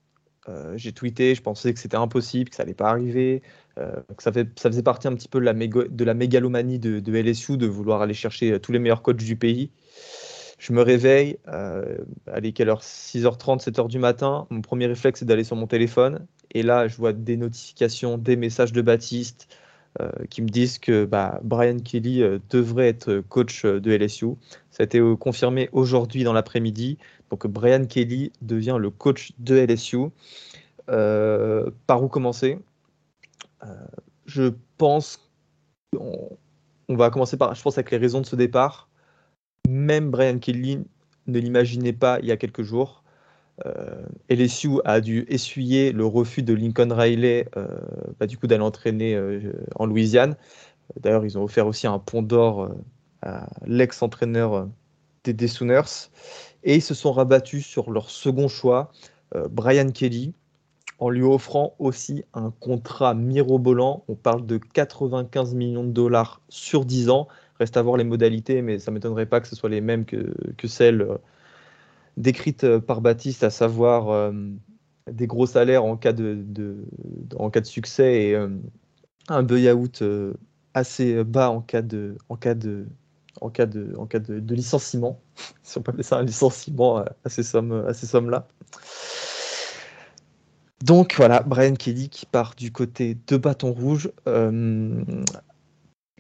J'ai 0.75 0.91
tweeté, 0.91 1.35
je 1.35 1.41
pensais 1.41 1.73
que 1.73 1.79
c'était 1.79 1.97
impossible, 1.97 2.49
que 2.49 2.55
ça 2.55 2.63
n'allait 2.63 2.75
pas 2.75 2.89
arriver, 2.89 3.41
que 3.75 4.23
ça, 4.23 4.31
faisait 4.31 4.83
partie 4.83 5.07
un 5.07 5.15
petit 5.15 5.27
peu 5.27 5.39
de 5.39 5.45
la, 6.05 6.13
mégalomanie 6.13 6.79
de, 6.79 7.11
LSU 7.11 7.57
de 7.57 7.65
vouloir 7.67 8.01
aller 8.01 8.13
chercher 8.13 8.59
tous 8.59 8.71
les 8.71 8.79
meilleurs 8.79 9.01
coachs 9.01 9.17
du 9.17 9.35
pays. 9.35 9.71
Je 10.57 10.73
me 10.73 10.81
réveille, 10.81 11.37
euh, 11.47 11.97
allez, 12.27 12.53
quelle 12.53 12.69
heure? 12.69 12.81
6h30, 12.81 13.63
7h 13.63 13.87
du 13.87 13.99
matin. 13.99 14.47
Mon 14.49 14.61
premier 14.61 14.87
réflexe, 14.87 15.19
c'est 15.19 15.25
d'aller 15.25 15.43
sur 15.43 15.55
mon 15.55 15.67
téléphone. 15.67 16.25
Et 16.51 16.63
là, 16.63 16.87
je 16.87 16.95
vois 16.95 17.13
des 17.13 17.37
notifications, 17.37 18.17
des 18.17 18.35
messages 18.35 18.71
de 18.71 18.81
Baptiste 18.81 19.47
euh, 20.01 20.09
qui 20.29 20.41
me 20.41 20.47
disent 20.47 20.79
que 20.79 21.05
bah, 21.05 21.39
Brian 21.43 21.77
Kelly 21.79 22.21
euh, 22.23 22.39
devrait 22.49 22.87
être 22.87 23.21
coach 23.27 23.65
de 23.65 23.91
LSU. 23.91 24.35
Ça 24.71 24.83
a 24.83 24.85
été 24.85 25.01
confirmé 25.19 25.69
aujourd'hui 25.73 26.23
dans 26.23 26.33
l'après-midi. 26.33 26.97
Donc, 27.29 27.47
Brian 27.47 27.85
Kelly 27.85 28.31
devient 28.41 28.77
le 28.79 28.89
coach 28.89 29.33
de 29.39 29.55
LSU. 29.55 30.09
par 30.87 32.03
où 32.03 32.07
commencer? 32.07 32.59
Je 34.25 34.53
pense 34.77 35.19
on 36.87 36.95
va 36.95 37.09
commencer 37.09 37.37
par, 37.37 37.55
je 37.55 37.61
pense, 37.61 37.77
avec 37.77 37.89
les 37.91 37.97
raisons 37.97 38.21
de 38.21 38.25
ce 38.25 38.35
départ 38.35 38.89
même 39.67 40.11
Brian 40.11 40.39
Kelly 40.39 40.79
ne 41.27 41.39
l'imaginait 41.39 41.93
pas 41.93 42.19
il 42.21 42.27
y 42.27 42.31
a 42.31 42.37
quelques 42.37 42.63
jours. 42.63 43.03
Euh, 43.65 44.03
LSU 44.29 44.81
a 44.83 44.99
dû 44.99 45.25
essuyer 45.29 45.91
le 45.93 46.05
refus 46.05 46.43
de 46.43 46.53
Lincoln 46.53 46.91
Riley 46.91 47.47
euh, 47.55 47.67
bah, 48.19 48.27
du 48.27 48.37
coup 48.37 48.47
d'aller 48.47 48.63
entraîner 48.63 49.15
euh, 49.15 49.53
en 49.75 49.85
Louisiane. 49.85 50.35
D'ailleurs, 50.99 51.25
ils 51.25 51.37
ont 51.37 51.43
offert 51.43 51.65
aussi 51.65 51.87
un 51.87 51.99
pont 51.99 52.21
d'or 52.21 52.63
euh, 52.63 52.69
à 53.21 53.47
l'ex-entraîneur 53.65 54.67
des, 55.33 55.47
Sooners. 55.47 56.09
Et 56.63 56.75
ils 56.75 56.81
se 56.81 56.93
sont 56.93 57.11
rabattus 57.11 57.65
sur 57.65 57.91
leur 57.91 58.09
second 58.09 58.47
choix, 58.47 58.91
Brian 59.51 59.91
Kelly, 59.91 60.33
en 60.99 61.09
lui 61.09 61.23
offrant 61.23 61.75
aussi 61.77 62.23
un 62.33 62.51
contrat 62.59 63.13
mirobolant. 63.13 64.03
On 64.07 64.15
parle 64.15 64.45
de 64.45 64.57
95 64.57 65.53
millions 65.53 65.83
de 65.83 65.91
dollars 65.91 66.41
sur 66.49 66.85
10 66.85 67.09
ans 67.09 67.27
Reste 67.59 67.77
à 67.77 67.81
voir 67.81 67.95
les 67.95 68.03
modalités, 68.03 68.61
mais 68.61 68.79
ça 68.79 68.91
ne 68.91 68.95
m'étonnerait 68.95 69.27
pas 69.27 69.39
que 69.39 69.47
ce 69.47 69.55
soit 69.55 69.69
les 69.69 69.79
mêmes 69.79 70.05
que, 70.05 70.33
celles 70.67 71.01
euh, 71.01 71.17
décrites 72.17 72.65
euh, 72.65 72.79
par 72.79 72.99
Baptiste, 72.99 73.45
à 73.45 73.49
savoir 73.49 74.09
euh, 74.09 74.33
des 75.09 75.25
gros 75.25 75.45
salaires 75.45 75.85
en 75.85 75.95
cas 75.95 76.11
de, 76.11 76.43
succès 77.63 78.23
et 78.23 78.35
un 79.29 79.43
buy-out 79.43 80.03
assez 80.73 81.23
bas 81.23 81.49
en 81.49 81.61
cas 81.61 81.81
de, 81.81 82.17
en 83.41 83.49
cas 83.49 83.65
de, 83.65 83.93
en 83.97 84.05
cas 84.05 84.19
de, 84.19 84.55
licenciement, 84.55 85.19
si 85.63 85.77
on 85.77 85.81
peut 85.81 85.91
appeler 85.91 86.03
ça 86.03 86.17
un 86.17 86.23
licenciement 86.23 86.97
à 86.97 87.29
ces 87.29 87.43
sommes, 87.43 87.85
à 87.87 87.93
ces 87.93 88.07
sommes-là. 88.07 88.47
Donc 90.83 91.15
voilà, 91.17 91.41
Brian 91.41 91.73
Kelly 91.73 92.09
qui 92.09 92.25
part 92.25 92.53
du 92.55 92.71
côté 92.71 93.17
de 93.27 93.37
Bâton 93.37 93.71
Rouge. 93.71 94.11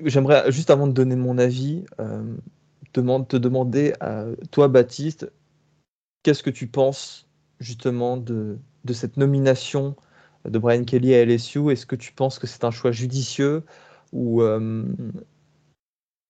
J'aimerais, 0.03 0.51
juste 0.51 0.69
avant 0.71 0.87
de 0.87 0.93
donner 0.93 1.15
mon 1.15 1.37
avis, 1.37 1.85
euh, 1.99 2.35
te 2.91 3.37
demander 3.37 3.93
à 3.99 4.25
toi, 4.51 4.67
Baptiste, 4.67 5.31
qu'est-ce 6.23 6.43
que 6.43 6.49
tu 6.49 6.67
penses 6.67 7.27
justement 7.59 8.17
de, 8.17 8.57
cette 8.91 9.17
nomination 9.17 9.95
de 10.45 10.59
Brian 10.59 10.83
Kelly 10.83 11.13
à 11.13 11.25
LSU 11.25 11.71
Est-ce 11.71 11.85
que 11.85 11.95
tu 11.95 12.13
penses 12.13 12.39
que 12.39 12.47
c'est 12.47 12.63
un 12.63 12.71
choix 12.71 12.91
judicieux 12.91 13.63
ou 14.11 14.41
euh, 14.41 14.85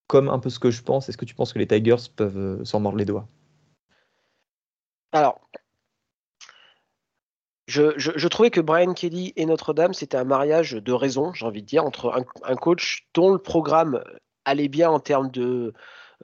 comme 0.08 0.30
un 0.30 0.40
peu 0.40 0.50
ce 0.50 0.60
que 0.60 0.72
je 0.72 0.82
pense, 0.82 1.10
est-ce 1.10 1.18
que 1.18 1.26
tu 1.26 1.36
penses 1.36 1.54
que 1.54 1.60
les 1.60 1.68
Tigers 1.68 2.10
peuvent 2.16 2.38
euh, 2.38 2.66
s'en 2.66 2.80
mordre 2.80 2.98
les 2.98 3.06
doigts? 3.06 3.28
Alors, 5.12 5.40
je, 7.68 8.28
trouvais 8.28 8.52
que 8.52 8.62
Brian 8.62 8.94
Kelly 8.94 9.34
et 9.36 9.46
Notre-Dame, 9.46 9.94
c'était 9.94 10.18
un 10.18 10.24
mariage 10.24 10.74
de 10.74 10.94
raison, 10.94 11.34
j'ai 11.34 11.46
envie 11.46 11.62
de 11.62 11.68
dire, 11.68 11.84
entre 11.84 12.24
un, 12.44 12.56
coach 12.56 13.08
dont 13.14 13.32
le 13.32 13.40
programme 13.40 14.04
allait 14.46 14.68
bien 14.68 14.90
en 14.90 15.00
termes 15.00 15.32
de 15.32 15.74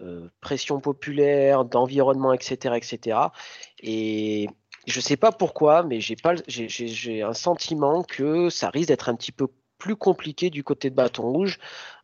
euh, 0.02 0.30
pression 0.40 0.80
populaire, 0.80 1.66
d'environnement, 1.66 2.34
etc., 2.34 2.76
etc. 2.76 3.20
Et 3.82 4.50
je 4.86 5.00
ne 5.00 5.02
sais 5.02 5.18
pas 5.18 5.32
pourquoi, 5.32 5.84
mais 5.84 6.00
j'ai 6.00 7.24
un 7.24 7.34
sentiment 7.34 8.04
que 8.04 8.50
ça 8.50 8.70
risque 8.70 8.90
d'être 8.90 9.10
un 9.10 9.16
petit 9.16 9.32
peu 9.32 9.48
plus 9.82 9.96
compliqué 9.96 10.52
du 10.52 10.64
côté 10.64 10.92
de 10.92 10.96
Bâton 10.96 11.24
Rouge, 11.24 11.58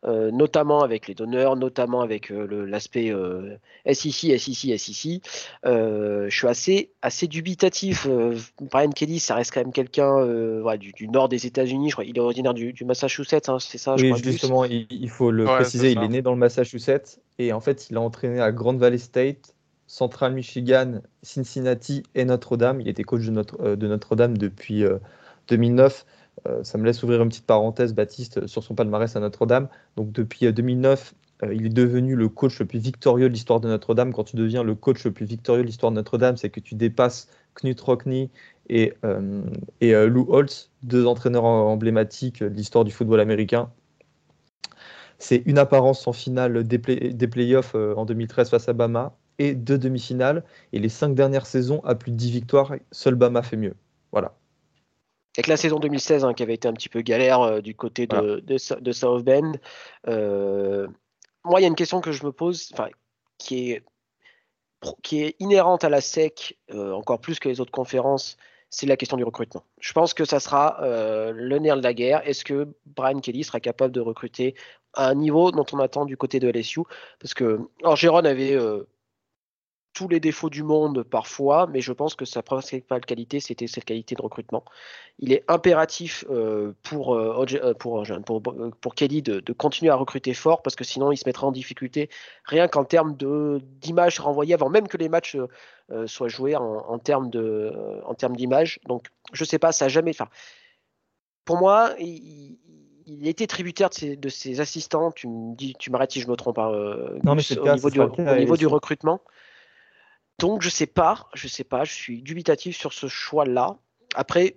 euh, 0.04 0.32
notamment 0.32 0.82
avec 0.82 1.08
les 1.08 1.14
donneurs, 1.14 1.56
notamment 1.56 2.02
avec 2.02 2.32
euh, 2.32 2.66
l'aspect 2.66 3.12
euh, 3.14 3.56
SEC, 3.86 4.36
SEC, 4.40 4.80
SEC. 4.80 5.22
je 5.64 6.28
suis 6.32 6.48
assez, 6.48 6.92
assez 7.04 7.28
dubitatif. 7.28 8.08
Brian 8.60 8.90
Kelly, 8.90 9.20
ça 9.20 9.36
reste 9.36 9.54
quand 9.54 9.60
même 9.60 9.72
quelqu'un 9.72 10.26
du, 10.78 11.08
nord 11.08 11.30
des 11.30 11.46
États-Unis. 11.46 11.90
Je 11.90 11.96
crois 11.96 12.06
il 12.06 12.18
est 12.18 12.20
originaire 12.20 12.56
du, 12.56 12.74
Massachusetts, 12.84 13.48
hein, 13.48 13.60
c'est 13.60 13.78
ça 13.78 13.94
Oui, 13.94 14.12
justement, 14.24 14.66
il, 14.66 15.10
faut 15.10 15.30
le 15.30 15.46
préciser. 15.46 15.92
Il 15.92 16.02
est 16.02 16.08
né 16.08 16.24
dans 16.24 16.32
le 16.32 16.40
Massachusetts 16.40 17.20
et 17.38 17.54
en 17.54 17.60
fait, 17.60 17.92
il 17.92 17.98
a 17.98 18.02
entraîné 18.02 18.40
à 18.42 18.52
Grand 18.52 18.76
Valley 18.76 18.98
State. 18.98 19.54
Central 19.90 20.34
Michigan, 20.34 21.00
Cincinnati 21.22 22.04
et 22.14 22.26
Notre-Dame. 22.26 22.82
Il 22.82 22.90
était 22.90 23.04
coach 23.04 23.22
de 23.24 23.88
Notre-Dame 23.88 24.38
depuis 24.38 24.84
2009. 25.48 26.06
Euh, 26.46 26.64
ça 26.64 26.78
me 26.78 26.86
laisse 26.86 27.02
ouvrir 27.04 27.22
une 27.22 27.30
petite 27.30 27.46
parenthèse, 27.46 27.94
Baptiste, 27.94 28.48
sur 28.48 28.64
son 28.64 28.76
palmarès 28.76 29.16
à 29.16 29.20
Notre-Dame. 29.20 29.68
Donc 29.96 30.12
depuis 30.12 30.52
2009, 30.52 31.14
euh, 31.44 31.48
euh, 31.48 31.54
il 31.54 31.66
est 31.68 31.74
devenu 31.74 32.16
le 32.16 32.30
coach 32.30 32.60
le 32.60 32.66
plus 32.66 32.80
victorieux 32.80 33.28
de 33.30 33.34
l'histoire 33.34 33.60
de 33.60 33.68
Notre-Dame. 33.68 34.14
Quand 34.14 34.24
tu 34.24 34.36
deviens 34.36 34.64
le 34.64 34.76
coach 34.76 35.04
le 35.04 35.12
plus 35.12 35.26
victorieux 35.26 35.62
de 35.62 35.68
l'histoire 35.68 35.92
de 35.92 35.96
Notre-Dame, 35.96 36.38
c'est 36.38 36.50
que 36.50 36.60
tu 36.60 36.76
dépasses 36.76 37.28
Knut 37.56 37.80
Rockney 37.80 38.30
et, 38.70 38.94
Lou 39.82 40.26
Holtz, 40.30 40.72
deux 40.84 41.06
entraîneurs 41.06 41.46
emblématiques 41.46 42.44
de 42.44 42.50
l'histoire 42.50 42.86
du 42.86 42.92
football 42.92 43.20
américain. 43.20 43.72
C'est 45.20 45.42
une 45.48 45.58
apparence 45.58 46.08
en 46.08 46.14
finale 46.14 46.64
des, 46.64 46.78
des 46.78 47.28
playoffs 47.28 47.74
en 47.76 48.06
2013 48.06 48.52
face 48.52 48.70
à 48.70 48.74
Bama 48.74 49.16
et 49.40 49.56
deux 49.56 49.80
demi-finales. 49.80 50.44
Et 50.74 50.80
les 50.80 50.90
cinq 50.90 51.16
dernières 51.16 51.48
saisons, 51.48 51.82
à 51.84 51.96
plus 51.96 52.12
de 52.12 52.18
10 52.18 52.32
victoires, 52.32 52.76
seul 52.92 53.16
Bama 53.16 53.42
fait 53.42 53.58
mieux. 53.58 53.76
Voilà 54.12 54.37
avec 55.38 55.48
la 55.48 55.58
saison 55.58 55.80
2016 55.80 56.26
hein, 56.26 56.34
qui 56.34 56.42
avait 56.42 56.56
été 56.56 56.68
un 56.68 56.74
petit 56.74 56.90
peu 56.90 57.02
galère 57.02 57.42
euh, 57.42 57.62
du 57.62 57.76
côté 57.76 58.08
de, 58.08 58.40
de, 58.40 58.92
South 58.92 59.24
Bend. 59.24 59.54
Euh, 60.08 60.88
moi, 61.44 61.60
il 61.60 61.64
y 61.64 61.66
a 61.66 61.68
une 61.68 61.76
question 61.76 62.02
que 62.02 62.12
je 62.12 62.26
me 62.26 62.32
pose, 62.32 62.72
qui 63.38 63.72
est, 63.72 63.84
qui 65.04 65.24
est 65.24 65.36
inhérente 65.40 65.84
à 65.84 65.90
la 65.90 66.02
SEC, 66.02 66.58
euh, 66.74 66.92
encore 66.92 67.20
plus 67.20 67.40
que 67.40 67.50
les 67.50 67.62
autres 67.62 67.72
conférences, 67.72 68.38
c'est 68.72 68.88
la 68.88 68.98
question 68.98 69.16
du 69.16 69.24
recrutement. 69.24 69.64
Je 69.80 69.94
pense 69.94 70.16
que 70.16 70.26
ça 70.26 70.40
sera 70.40 70.80
le 70.82 71.58
nerf 71.60 71.78
de 71.78 71.84
la 71.84 71.94
guerre. 71.94 72.28
Est-ce 72.28 72.44
que 72.44 72.68
Brian 72.86 73.20
Kelly 73.20 73.46
sera 73.46 73.62
capable 73.62 73.94
de 73.94 74.02
recruter 74.02 74.56
à 74.94 75.08
un 75.08 75.16
niveau 75.16 75.52
dont 75.52 75.66
on 75.72 75.80
attend 75.80 76.04
du 76.04 76.18
côté 76.18 76.42
de 76.42 76.50
LSU 76.50 76.82
Parce 77.20 77.34
que 77.34 77.62
Jérôme 77.96 78.26
avait 78.26 78.58
tous 79.98 80.08
les 80.08 80.20
défauts 80.20 80.52
du 80.52 80.62
monde 80.62 81.02
parfois, 81.02 81.66
mais 81.66 81.82
je 81.82 81.92
pense 81.92 82.14
que 82.14 82.24
sa 82.24 82.44
principale 82.44 83.04
qualité, 83.04 83.40
c'était 83.40 83.66
cette 83.66 83.84
qualité 83.84 84.14
de 84.14 84.22
recrutement. 84.22 84.64
Il 85.18 85.34
est 85.34 85.44
impératif 85.48 86.24
euh, 86.30 86.74
pour, 86.84 87.16
euh, 87.16 87.44
euh, 87.56 87.74
pour, 87.74 88.04
pour, 88.24 88.44
pour, 88.80 88.94
Kelly 88.94 89.24
de, 89.24 89.54
continuer 89.54 89.90
à 89.90 89.96
recruter 89.96 90.36
fort, 90.36 90.62
parce 90.62 90.76
que 90.76 90.84
sinon 90.84 91.12
il 91.12 91.18
se 91.18 91.28
mettra 91.28 91.48
en 91.48 91.52
difficulté, 91.52 92.12
rien 92.46 92.68
qu'en 92.68 92.84
termes 92.84 93.18
d'image 93.18 94.20
renvoyée, 94.20 94.54
avant 94.54 94.70
même 94.70 94.88
que 94.88 94.98
les 94.98 95.10
matchs 95.10 95.36
soient 96.06 96.28
joués 96.28 96.56
en, 96.56 97.00
termes 97.00 97.32
d'image. 98.36 98.80
Donc 98.88 99.08
je 99.34 99.44
sais 99.46 99.58
pas, 99.58 99.72
ça 99.72 99.86
n'a 99.86 99.90
jamais... 99.90 100.12
Enfin, 100.12 100.28
pour 101.44 101.58
moi, 101.58 101.96
il, 101.98 102.60
il 103.08 103.28
était 103.28 103.48
tributaire 103.48 103.90
de 103.90 104.30
ses, 104.30 104.60
assistants. 104.60 105.12
Tu 105.12 105.28
me 105.28 105.56
dis, 105.56 105.74
tu 105.80 105.90
m'arrêtes 105.90 106.12
si 106.12 106.22
je 106.22 106.28
me 106.28 106.36
trompe. 106.36 106.60
Hein, 106.60 106.72
non, 107.24 107.34
mais 107.34 107.58
au, 107.58 107.74
niveau 107.74 107.90
du, 107.90 108.00
au 108.00 108.36
niveau 108.36 108.58
du 108.58 108.68
recrutement. 108.68 109.22
Donc 110.40 110.62
je 110.62 110.70
sais 110.70 110.86
pas, 110.86 111.28
je 111.34 111.48
sais 111.48 111.64
pas, 111.64 111.84
je 111.84 111.94
suis 111.94 112.22
dubitatif 112.22 112.78
sur 112.78 112.94
ce 112.94 113.08
choix-là. 113.08 113.78
Après, 114.16 114.56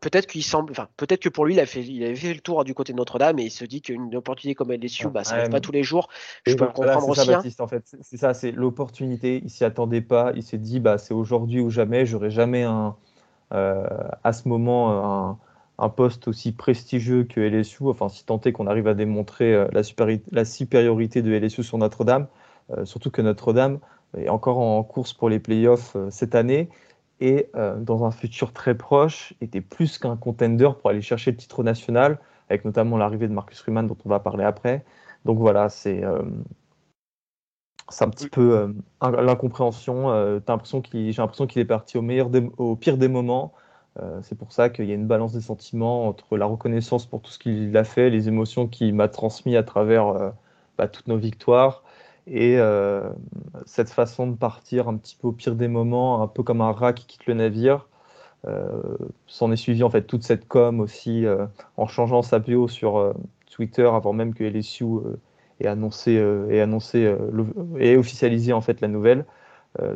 peut-être 0.00 0.26
qu'il 0.26 0.42
semble, 0.42 0.72
enfin, 0.72 0.88
peut-être 0.96 1.20
que 1.20 1.28
pour 1.28 1.44
lui, 1.44 1.54
il, 1.54 1.60
a 1.60 1.66
fait, 1.66 1.84
il 1.84 2.02
avait 2.04 2.16
fait 2.16 2.32
le 2.32 2.40
tour 2.40 2.64
du 2.64 2.74
côté 2.74 2.92
de 2.92 2.98
Notre-Dame 2.98 3.38
et 3.38 3.44
il 3.44 3.50
se 3.50 3.64
dit 3.64 3.82
qu'une 3.82 4.14
opportunité 4.16 4.54
comme 4.54 4.72
LSU, 4.72 5.08
bah, 5.08 5.24
ça 5.24 5.36
n'arrive 5.36 5.50
pas 5.50 5.60
tous 5.60 5.72
les 5.72 5.82
jours. 5.82 6.08
Je 6.46 6.54
peux 6.54 6.64
le 6.64 6.72
comprendre 6.72 7.08
aussi. 7.08 7.26
Ça, 7.26 7.38
hein. 7.38 7.64
en 7.64 7.66
fait, 7.66 7.96
c'est 8.00 8.16
ça, 8.16 8.32
c'est 8.32 8.52
l'opportunité. 8.52 9.42
Il 9.44 9.50
s'y 9.50 9.64
attendait 9.64 10.00
pas. 10.00 10.32
Il 10.34 10.42
s'est 10.42 10.58
dit, 10.58 10.80
bah, 10.80 10.96
c'est 10.96 11.14
aujourd'hui 11.14 11.60
ou 11.60 11.68
jamais. 11.68 12.06
J'aurai 12.06 12.30
jamais 12.30 12.62
un, 12.62 12.96
euh, 13.52 13.86
à 14.24 14.32
ce 14.32 14.48
moment 14.48 15.38
un, 15.78 15.88
poste 15.90 16.28
aussi 16.28 16.52
prestigieux 16.52 17.24
que 17.24 17.40
LSU. 17.40 17.88
Enfin, 17.88 18.08
si 18.08 18.24
tant 18.24 18.40
est 18.40 18.52
qu'on 18.52 18.68
arrive 18.68 18.86
à 18.86 18.94
démontrer 18.94 19.52
euh, 19.52 19.68
la, 19.72 19.82
la 20.30 20.44
supériorité 20.44 21.22
de 21.22 21.32
LSU 21.32 21.62
sur 21.62 21.76
Notre-Dame, 21.76 22.28
euh, 22.70 22.84
surtout 22.84 23.10
que 23.10 23.20
Notre-Dame 23.20 23.80
est 24.16 24.28
encore 24.28 24.58
en 24.58 24.82
course 24.82 25.12
pour 25.12 25.28
les 25.28 25.38
playoffs 25.38 25.96
euh, 25.96 26.10
cette 26.10 26.34
année 26.34 26.68
et 27.20 27.48
euh, 27.54 27.78
dans 27.78 28.04
un 28.04 28.10
futur 28.10 28.52
très 28.52 28.76
proche 28.76 29.34
était 29.40 29.60
plus 29.60 29.98
qu'un 29.98 30.16
contender 30.16 30.70
pour 30.80 30.90
aller 30.90 31.02
chercher 31.02 31.30
le 31.30 31.36
titre 31.36 31.62
national 31.62 32.18
avec 32.48 32.64
notamment 32.64 32.96
l'arrivée 32.96 33.28
de 33.28 33.32
Marcus 33.32 33.60
Ruman 33.60 33.84
dont 33.84 33.96
on 34.04 34.08
va 34.08 34.20
parler 34.20 34.44
après. 34.44 34.84
Donc 35.24 35.38
voilà, 35.38 35.68
c'est 35.68 36.02
c'est 37.88 38.04
un 38.04 38.10
petit 38.10 38.28
peu 38.28 38.74
l'incompréhension. 39.00 40.08
j'ai 40.12 41.12
l'impression 41.12 41.46
qu'il 41.46 41.60
est 41.60 41.64
parti 41.64 41.96
au 41.96 42.76
pire 42.76 42.98
des 42.98 43.08
moments. 43.08 43.54
c'est 44.22 44.36
pour 44.36 44.52
ça 44.52 44.68
qu'il 44.68 44.86
y 44.86 44.90
a 44.90 44.94
une 44.94 45.06
balance 45.06 45.32
des 45.32 45.40
sentiments 45.40 46.08
entre 46.08 46.36
la 46.36 46.44
reconnaissance 46.44 47.06
pour 47.06 47.22
tout 47.22 47.30
ce 47.30 47.38
qu'il 47.38 47.74
a 47.76 47.84
fait, 47.84 48.10
les 48.10 48.28
émotions 48.28 48.66
qu'il 48.66 48.94
m'a 48.94 49.08
transmises 49.08 49.56
à 49.56 49.62
travers 49.62 50.32
bah, 50.76 50.88
toutes 50.88 51.06
nos 51.06 51.16
victoires, 51.16 51.84
et 52.26 52.58
euh, 52.58 53.10
cette 53.66 53.90
façon 53.90 54.26
de 54.28 54.36
partir 54.36 54.88
un 54.88 54.96
petit 54.96 55.16
peu 55.16 55.28
au 55.28 55.32
pire 55.32 55.54
des 55.56 55.68
moments, 55.68 56.22
un 56.22 56.28
peu 56.28 56.42
comme 56.42 56.60
un 56.60 56.72
rat 56.72 56.92
qui 56.92 57.06
quitte 57.06 57.26
le 57.26 57.34
navire, 57.34 57.88
euh, 58.46 58.80
s'en 59.26 59.52
est 59.52 59.56
suivi 59.56 59.82
en 59.82 59.90
fait 59.90 60.02
toute 60.02 60.22
cette 60.24 60.48
com 60.48 60.80
aussi 60.80 61.26
euh, 61.26 61.46
en 61.76 61.86
changeant 61.86 62.22
sa 62.22 62.38
bio 62.38 62.68
sur 62.68 63.14
Twitter 63.50 63.86
avant 63.86 64.12
même 64.12 64.34
que 64.34 64.44
LSU 64.44 64.84
ait 65.60 65.66
annoncé, 65.66 66.12
ait 66.50 66.60
annoncé 66.60 67.14
et 67.78 67.96
officialisé 67.96 68.52
en 68.52 68.60
fait 68.60 68.80
la 68.80 68.88
nouvelle. 68.88 69.26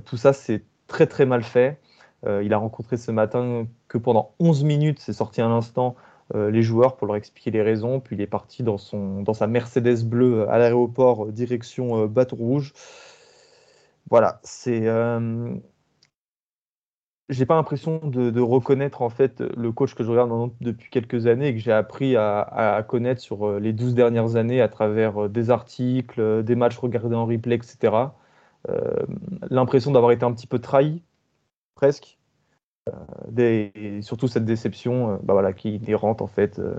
tout 0.05 0.17
ça 0.17 0.33
c'est 0.33 0.63
très 0.87 1.07
très 1.07 1.27
mal 1.27 1.43
fait. 1.43 1.81
il 2.27 2.53
a 2.53 2.59
rencontré 2.59 2.97
ce 2.97 3.11
matin 3.11 3.67
que 3.89 3.99
pendant 3.99 4.35
11 4.39 4.65
minutes, 4.65 4.99
c'est 5.01 5.13
sorti 5.13 5.41
à 5.41 5.49
l'instant, 5.49 5.97
les 6.35 6.63
joueurs 6.63 6.97
pour 6.97 7.07
leur 7.07 7.17
expliquer 7.17 7.51
les 7.51 7.63
raisons. 7.63 8.01
Puis 8.01 8.17
il 8.17 8.23
est 8.23 8.27
parti 8.27 8.63
dans, 8.63 8.79
son, 8.79 9.23
dans 9.23 9.35
sa 9.35 9.47
Mercedes 9.47 10.05
bleue 10.05 10.49
à 10.49 10.59
l'aéroport, 10.59 11.27
euh, 11.27 11.33
direction 11.33 12.03
euh, 12.03 12.07
Baton 12.07 12.37
Rouge. 12.37 12.73
Voilà, 14.11 14.41
c'est. 14.45 14.85
j'ai 17.29 17.47
pas 17.47 17.57
l'impression 17.57 17.99
de, 18.05 18.41
reconnaître 18.41 19.03
en 19.03 19.09
fait 19.09 19.41
le 19.41 19.73
coach 19.73 19.95
que 19.95 20.05
je 20.05 20.11
regarde 20.11 20.53
depuis 20.61 20.91
quelques 20.91 21.27
années 21.27 21.49
et 21.49 21.55
que 21.55 21.61
j'ai 21.61 21.73
appris 21.73 22.15
à, 22.17 22.85
connaître 22.89 23.21
sur 23.21 23.59
les 23.59 23.73
12 23.73 23.95
dernières 23.95 24.37
années 24.37 24.61
à 24.61 24.69
travers 24.69 25.29
des 25.29 25.51
articles, 25.51 26.45
des 26.45 26.55
matchs 26.55 26.79
regardés 26.79 27.17
en 27.17 27.27
replay, 27.27 27.57
etc. 27.57 27.95
l'impression 29.51 29.91
d'avoir 29.91 30.13
été 30.13 30.25
un 30.25 30.33
petit 30.33 30.47
peu 30.47 30.61
trahi, 30.61 31.03
presque, 31.75 32.17
surtout 34.03 34.29
cette 34.29 34.45
déception 34.45 35.13
euh, 35.13 35.17
bah 35.23 35.33
voilà, 35.35 35.53
qui 35.53 35.75
inhérente 35.75 36.23
en 36.23 36.27
fait 36.27 36.59
euh, 36.59 36.79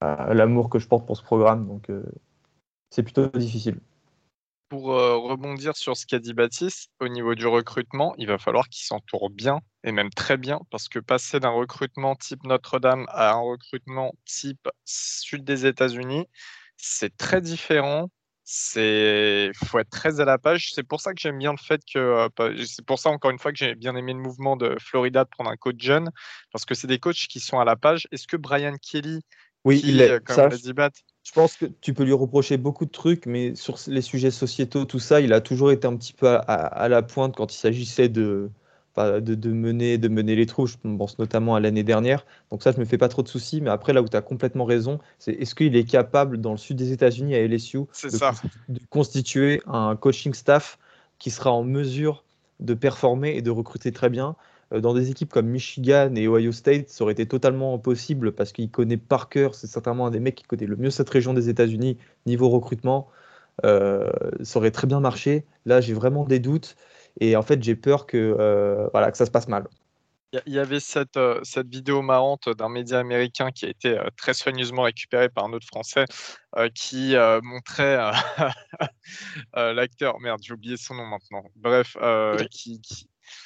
à 0.00 0.34
l'amour 0.34 0.70
que 0.70 0.78
je 0.78 0.88
porte 0.88 1.06
pour 1.06 1.16
ce 1.16 1.22
programme. 1.22 1.66
Donc 1.66 1.90
euh, 1.90 2.04
c'est 2.90 3.02
plutôt 3.02 3.26
difficile. 3.28 3.78
Pour 4.70 4.88
rebondir 4.88 5.78
sur 5.78 5.96
ce 5.96 6.04
qu'a 6.04 6.18
dit 6.18 6.34
Baptiste, 6.34 6.90
au 7.00 7.08
niveau 7.08 7.34
du 7.34 7.46
recrutement, 7.46 8.14
il 8.18 8.26
va 8.26 8.36
falloir 8.36 8.68
qu'il 8.68 8.84
s'entoure 8.84 9.30
bien 9.30 9.60
et 9.82 9.92
même 9.92 10.10
très 10.10 10.36
bien 10.36 10.60
parce 10.70 10.90
que 10.90 10.98
passer 10.98 11.40
d'un 11.40 11.48
recrutement 11.48 12.14
type 12.16 12.44
Notre-Dame 12.44 13.06
à 13.08 13.32
un 13.32 13.40
recrutement 13.40 14.12
type 14.26 14.68
sud 14.84 15.42
des 15.42 15.64
États-Unis, 15.64 16.26
c'est 16.76 17.16
très 17.16 17.40
différent 17.40 18.10
c'est 18.50 19.50
faut 19.66 19.78
être 19.78 19.90
très 19.90 20.20
à 20.20 20.24
la 20.24 20.38
page. 20.38 20.72
C'est 20.72 20.82
pour 20.82 21.02
ça 21.02 21.12
que 21.12 21.20
j'aime 21.20 21.36
bien 21.36 21.50
le 21.52 21.58
fait 21.58 21.82
que 21.84 21.98
euh, 21.98 22.64
c'est 22.64 22.84
pour 22.84 22.98
ça 22.98 23.10
encore 23.10 23.30
une 23.30 23.38
fois 23.38 23.52
que 23.52 23.58
j'ai 23.58 23.74
bien 23.74 23.94
aimé 23.94 24.14
le 24.14 24.20
mouvement 24.20 24.56
de 24.56 24.74
Florida 24.80 25.24
de 25.24 25.28
prendre 25.28 25.50
un 25.50 25.56
coach 25.56 25.76
jeune 25.78 26.10
parce 26.50 26.64
que 26.64 26.74
c'est 26.74 26.86
des 26.86 26.98
coachs 26.98 27.26
qui 27.28 27.40
sont 27.40 27.58
à 27.58 27.66
la 27.66 27.76
page. 27.76 28.08
Est-ce 28.10 28.26
que 28.26 28.38
Brian 28.38 28.76
Kelly, 28.80 29.20
oui, 29.64 29.82
il 29.84 30.00
est, 30.00 30.24
comme 30.24 30.50
je 30.50 31.32
pense 31.34 31.56
que 31.58 31.66
tu 31.66 31.92
peux 31.92 32.04
lui 32.04 32.14
reprocher 32.14 32.56
beaucoup 32.56 32.86
de 32.86 32.90
trucs, 32.90 33.26
mais 33.26 33.54
sur 33.54 33.76
les 33.86 34.00
sujets 34.00 34.30
sociétaux, 34.30 34.86
tout 34.86 34.98
ça, 34.98 35.20
il 35.20 35.34
a 35.34 35.42
toujours 35.42 35.70
été 35.70 35.86
un 35.86 35.94
petit 35.94 36.14
peu 36.14 36.26
à 36.26 36.88
la 36.88 37.02
pointe 37.02 37.36
quand 37.36 37.52
il 37.52 37.58
s'agissait 37.58 38.08
de 38.08 38.50
de, 39.20 39.52
mener, 39.52 39.98
de 39.98 40.08
mener 40.08 40.34
les 40.34 40.46
trous. 40.46 40.66
Je 40.66 40.76
pense 40.82 41.18
notamment 41.18 41.54
à 41.54 41.60
l'année 41.60 41.82
dernière. 41.82 42.24
Donc 42.50 42.62
ça, 42.62 42.72
je 42.72 42.78
me 42.78 42.84
fais 42.84 42.98
pas 42.98 43.08
trop 43.08 43.22
de 43.22 43.28
soucis. 43.28 43.60
Mais 43.60 43.70
après, 43.70 43.92
là 43.92 44.02
où 44.02 44.08
tu 44.08 44.16
as 44.16 44.22
complètement 44.22 44.64
raison, 44.64 44.98
c'est 45.18 45.32
est-ce 45.32 45.54
qu'il 45.54 45.76
est 45.76 45.84
capable, 45.84 46.38
dans 46.40 46.52
le 46.52 46.56
sud 46.56 46.76
des 46.76 46.92
États-Unis, 46.92 47.34
à 47.34 47.46
LSU, 47.46 47.80
de, 48.68 48.80
constituer 48.90 49.62
un 49.66 49.96
coaching 49.96 50.34
staff 50.34 50.78
qui 51.18 51.30
sera 51.30 51.52
en 51.52 51.64
mesure 51.64 52.24
de 52.60 52.74
performer 52.74 53.36
et 53.36 53.42
de 53.42 53.50
recruter 53.50 53.92
très 53.92 54.10
bien? 54.10 54.36
Euh, 54.72 54.80
dans 54.80 54.94
des 54.94 55.10
équipes 55.10 55.32
comme 55.32 55.46
Michigan 55.46 56.14
et 56.14 56.28
Ohio 56.28 56.52
State, 56.52 56.88
ça 56.88 57.04
aurait 57.04 57.12
été 57.12 57.26
totalement 57.26 57.78
possible 57.78 58.32
parce 58.32 58.52
qu'il 58.52 58.70
connaît 58.70 58.96
par 58.96 59.28
cœur, 59.28 59.54
c'est 59.54 59.66
certainement 59.66 60.06
un 60.06 60.10
des 60.10 60.20
mecs 60.20 60.34
qui 60.34 60.44
connaît 60.44 60.66
le 60.66 60.76
mieux 60.76 60.90
cette 60.90 61.08
région 61.08 61.34
des 61.34 61.48
États-Unis 61.48 61.96
niveau 62.26 62.48
recrutement. 62.48 63.08
Euh, 63.64 64.10
ça 64.42 64.58
aurait 64.58 64.70
très 64.70 64.86
bien 64.86 65.00
marché. 65.00 65.44
Là, 65.66 65.80
j'ai 65.80 65.94
vraiment 65.94 66.24
des 66.24 66.38
doutes. 66.38 66.76
Et 67.20 67.36
en 67.36 67.42
fait, 67.42 67.62
j'ai 67.62 67.76
peur 67.76 68.06
que, 68.06 68.36
euh, 68.38 68.88
voilà, 68.92 69.10
que 69.10 69.16
ça 69.16 69.26
se 69.26 69.30
passe 69.30 69.48
mal. 69.48 69.66
Il 70.46 70.52
y 70.52 70.58
avait 70.58 70.80
cette, 70.80 71.16
euh, 71.16 71.40
cette 71.42 71.68
vidéo 71.68 72.02
marrante 72.02 72.50
d'un 72.50 72.68
média 72.68 72.98
américain 72.98 73.50
qui 73.50 73.64
a 73.64 73.70
été 73.70 73.98
euh, 73.98 74.08
très 74.14 74.34
soigneusement 74.34 74.82
récupérée 74.82 75.30
par 75.30 75.46
un 75.46 75.52
autre 75.54 75.66
Français 75.66 76.04
qui 76.74 77.14
montrait 77.42 77.96
l'acteur, 79.54 80.20
merde, 80.20 80.40
j'ai 80.42 80.52
oublié 80.52 80.76
son 80.76 80.94
nom 80.94 81.06
maintenant. 81.06 81.44
Bref, 81.56 81.96
qui, 82.50 82.80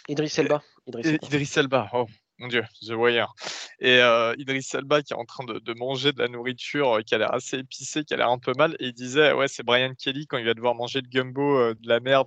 Idriss 0.08 0.38
Elba. 0.38 0.62
Idriss 0.86 1.56
Elba, 1.56 1.88
oh, 1.92 2.06
mon 2.42 2.48
Dieu, 2.48 2.64
The 2.84 2.90
Wire. 2.90 3.32
Et 3.78 3.98
euh, 3.98 4.34
Idriss 4.36 4.74
Elba 4.74 5.02
qui 5.02 5.12
est 5.12 5.16
en 5.16 5.24
train 5.24 5.44
de, 5.44 5.74
manger 5.74 6.12
de 6.12 6.18
la 6.20 6.28
nourriture 6.28 6.98
euh, 6.98 7.00
qui 7.02 7.14
a 7.14 7.18
l'air 7.18 7.32
assez 7.32 7.58
épicée, 7.58 8.04
qui 8.04 8.14
a 8.14 8.16
l'air 8.16 8.30
un 8.30 8.38
peu 8.38 8.52
mal, 8.58 8.76
et 8.80 8.88
il 8.88 8.92
disait 8.92 9.32
ouais 9.32 9.48
c'est 9.48 9.62
Brian 9.62 9.94
Kelly 9.94 10.26
quand 10.26 10.38
il 10.38 10.44
va 10.44 10.54
devoir 10.54 10.74
manger 10.74 11.00
le 11.00 11.08
gumbo 11.08 11.58
euh, 11.58 11.74
de 11.80 11.88
la 11.88 12.00
merde 12.00 12.26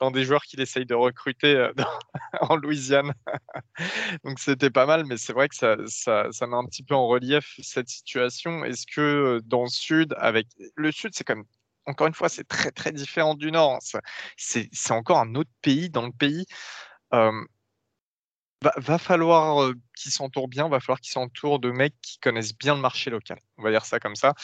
dans, 0.00 0.10
des 0.10 0.24
joueurs 0.24 0.42
qu'il 0.42 0.60
essaye 0.60 0.84
de 0.84 0.94
recruter 0.94 1.70
en 2.40 2.56
Louisiane. 2.56 3.12
Donc 4.24 4.38
c'était 4.40 4.70
pas 4.70 4.84
mal, 4.86 5.06
mais 5.06 5.16
c'est 5.16 5.32
vrai 5.32 5.48
que 5.48 5.54
ça, 5.54 5.76
ça, 5.86 6.26
ça, 6.32 6.46
met 6.46 6.56
un 6.56 6.66
petit 6.66 6.82
peu 6.82 6.94
en 6.94 7.06
relief 7.06 7.54
cette 7.62 7.88
situation. 7.88 8.64
Est-ce 8.64 8.84
que 8.86 9.40
dans 9.44 9.62
le 9.62 9.68
sud, 9.68 10.14
avec 10.18 10.48
le 10.74 10.90
sud 10.90 11.12
c'est 11.14 11.24
comme 11.24 11.44
encore 11.86 12.06
une 12.08 12.14
fois 12.14 12.28
c'est 12.28 12.46
très 12.46 12.70
très 12.72 12.92
différent 12.92 13.34
du 13.34 13.52
nord, 13.52 13.78
c'est 14.36 14.90
encore 14.90 15.18
un 15.18 15.34
autre 15.36 15.50
pays 15.62 15.88
dans 15.88 16.06
le 16.06 16.12
pays. 16.12 16.46
Va, 18.62 18.98
falloir 18.98 19.72
qu'il 19.96 20.12
s'entoure 20.12 20.46
bien, 20.46 20.68
va 20.68 20.78
falloir 20.78 21.00
qu'il 21.00 21.12
s'entoure 21.12 21.58
de 21.58 21.70
mecs 21.70 21.94
qui 22.00 22.18
connaissent 22.18 22.56
bien 22.56 22.74
le 22.76 22.80
marché 22.80 23.10
local. 23.10 23.38
On 23.58 23.62
va 23.62 23.70
dire 23.70 23.84
ça 23.84 23.98
comme 23.98 24.14
ça. 24.14 24.34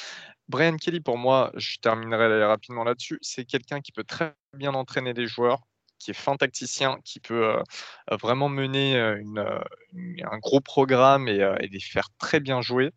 Brian 0.49 0.77
Kelly, 0.77 1.01
pour 1.01 1.19
moi, 1.19 1.53
je 1.55 1.77
terminerai 1.79 2.45
rapidement 2.45 2.85
là-dessus, 2.85 3.19
c'est 3.23 3.45
quelqu'un 3.45 3.81
qui 3.81 3.93
peut 3.93 4.05
très 4.05 4.35
bien 4.57 4.75
entraîner 4.75 5.15
des 5.15 5.27
joueurs, 5.27 5.61
qui 5.99 6.11
est 6.11 6.15
fin 6.15 6.37
tacticien, 6.37 6.99
qui 7.05 7.21
peut 7.21 7.63
vraiment 8.11 8.49
mener 8.49 8.99
un 8.99 10.39
gros 10.39 10.61
programme 10.61 11.29
et, 11.29 11.69
les 11.71 11.81
faire 11.81 12.09
très 12.19 12.41
bien 12.41 12.61
jouer. 12.61 12.91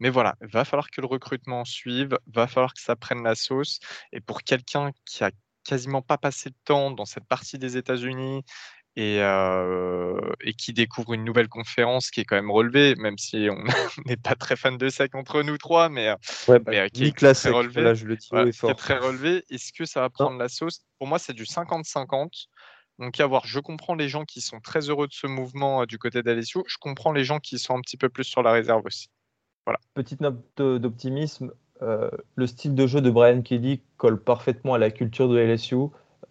Mais 0.00 0.10
voilà, 0.10 0.34
il 0.42 0.48
va 0.48 0.64
falloir 0.64 0.90
que 0.90 1.00
le 1.00 1.06
recrutement 1.06 1.64
suive, 1.64 2.18
va 2.26 2.46
falloir 2.46 2.74
que 2.74 2.80
ça 2.80 2.96
prenne 2.96 3.22
la 3.22 3.34
sauce. 3.34 3.78
Et 4.12 4.20
pour 4.20 4.42
quelqu'un 4.42 4.90
qui 5.04 5.24
a 5.24 5.30
quasiment 5.66 6.02
pas 6.02 6.18
passé 6.18 6.50
de 6.50 6.56
temps 6.64 6.90
dans 6.90 7.04
cette 7.04 7.26
partie 7.26 7.58
des 7.58 7.76
États-Unis 7.76 8.44
et, 8.96 9.18
et, 10.40 10.54
qui 10.54 10.72
découvre 10.72 11.12
une 11.12 11.24
nouvelle 11.24 11.48
conférence 11.48 12.10
qui 12.10 12.20
est 12.20 12.24
quand 12.24 12.36
même 12.36 12.50
relevée, 12.50 12.94
même 12.96 13.18
si 13.18 13.48
on 13.50 13.62
n'est 14.06 14.16
pas 14.16 14.34
très 14.34 14.56
fan 14.56 14.78
de 14.78 14.88
ça 14.88 15.08
contre 15.08 15.42
nous 15.42 15.58
trois, 15.58 15.88
mais, 15.88 16.14
ouais, 16.48 16.58
bah, 16.58 16.88
qui 16.88 17.04
est 17.04 17.16
très 17.16 17.50
relevé. 17.50 17.82
Là, 17.82 17.94
je 17.94 18.06
le 18.06 18.14
Est 18.48 18.74
très 18.74 18.98
relevé. 18.98 19.44
Est-ce 19.50 19.72
que 19.72 19.84
ça 19.84 20.00
va 20.00 20.10
prendre 20.10 20.38
la 20.38 20.48
sauce? 20.48 20.80
Pour 20.98 21.08
moi, 21.08 21.18
c'est 21.18 21.34
du 21.34 21.44
50-50. 21.44 22.46
Donc, 22.98 23.20
à 23.20 23.26
voir. 23.26 23.46
Je 23.46 23.60
comprends 23.60 23.94
les 23.94 24.08
gens 24.08 24.24
qui 24.24 24.40
sont 24.40 24.60
très 24.60 24.88
heureux 24.88 25.06
de 25.06 25.12
ce 25.12 25.26
mouvement 25.26 25.84
du 25.84 25.98
côté 25.98 26.22
d'Alessio. 26.22 26.64
Je 26.66 26.78
comprends 26.80 27.12
les 27.12 27.24
gens 27.24 27.38
qui 27.38 27.58
sont 27.58 27.76
un 27.76 27.80
petit 27.82 27.98
peu 27.98 28.08
plus 28.08 28.24
sur 28.24 28.42
la 28.42 28.52
réserve 28.52 28.86
aussi. 28.86 29.08
Voilà. 29.66 29.78
Petite 29.92 30.22
note 30.22 30.40
d'optimisme. 30.56 31.52
le 31.80 32.46
style 32.46 32.74
de 32.74 32.86
jeu 32.86 33.02
de 33.02 33.10
Brian 33.10 33.42
Kelly 33.42 33.82
colle 33.98 34.22
parfaitement 34.22 34.74
à 34.74 34.78
la 34.78 34.90
culture 34.90 35.28
de 35.28 35.38
LSU. 35.38 35.76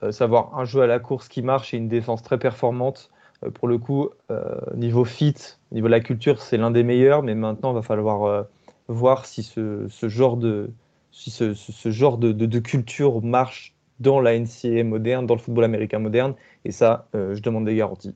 Euh, 0.03 0.11
savoir 0.11 0.57
un 0.57 0.65
jeu 0.65 0.81
à 0.81 0.87
la 0.87 0.99
course 0.99 1.29
qui 1.29 1.41
marche 1.41 1.73
et 1.73 1.77
une 1.77 1.87
défense 1.87 2.21
très 2.21 2.37
performante. 2.37 3.11
Euh, 3.43 3.49
pour 3.49 3.67
le 3.67 3.77
coup, 3.77 4.09
euh, 4.29 4.59
niveau 4.75 5.05
fit, 5.05 5.35
niveau 5.71 5.87
de 5.87 5.91
la 5.91 5.99
culture, 6.01 6.41
c'est 6.41 6.57
l'un 6.57 6.71
des 6.71 6.83
meilleurs, 6.83 7.23
mais 7.23 7.35
maintenant, 7.35 7.71
il 7.71 7.75
va 7.75 7.81
falloir 7.81 8.45
voir 8.87 9.25
si 9.25 9.41
ce, 9.41 9.87
genre 10.03 10.37
de, 10.37 10.69
si 11.11 11.31
ce, 11.31 11.53
genre 11.89 12.17
de, 12.17 12.59
culture 12.59 13.21
marche 13.23 13.73
dans 13.99 14.19
la 14.19 14.37
NCAA 14.37 14.83
moderne, 14.83 15.25
dans 15.25 15.35
le 15.35 15.39
football 15.39 15.63
américain 15.63 15.99
moderne. 15.99 16.35
Et 16.65 16.71
ça, 16.71 17.07
je 17.13 17.39
demande 17.41 17.65
des 17.65 17.75
garanties. 17.75 18.13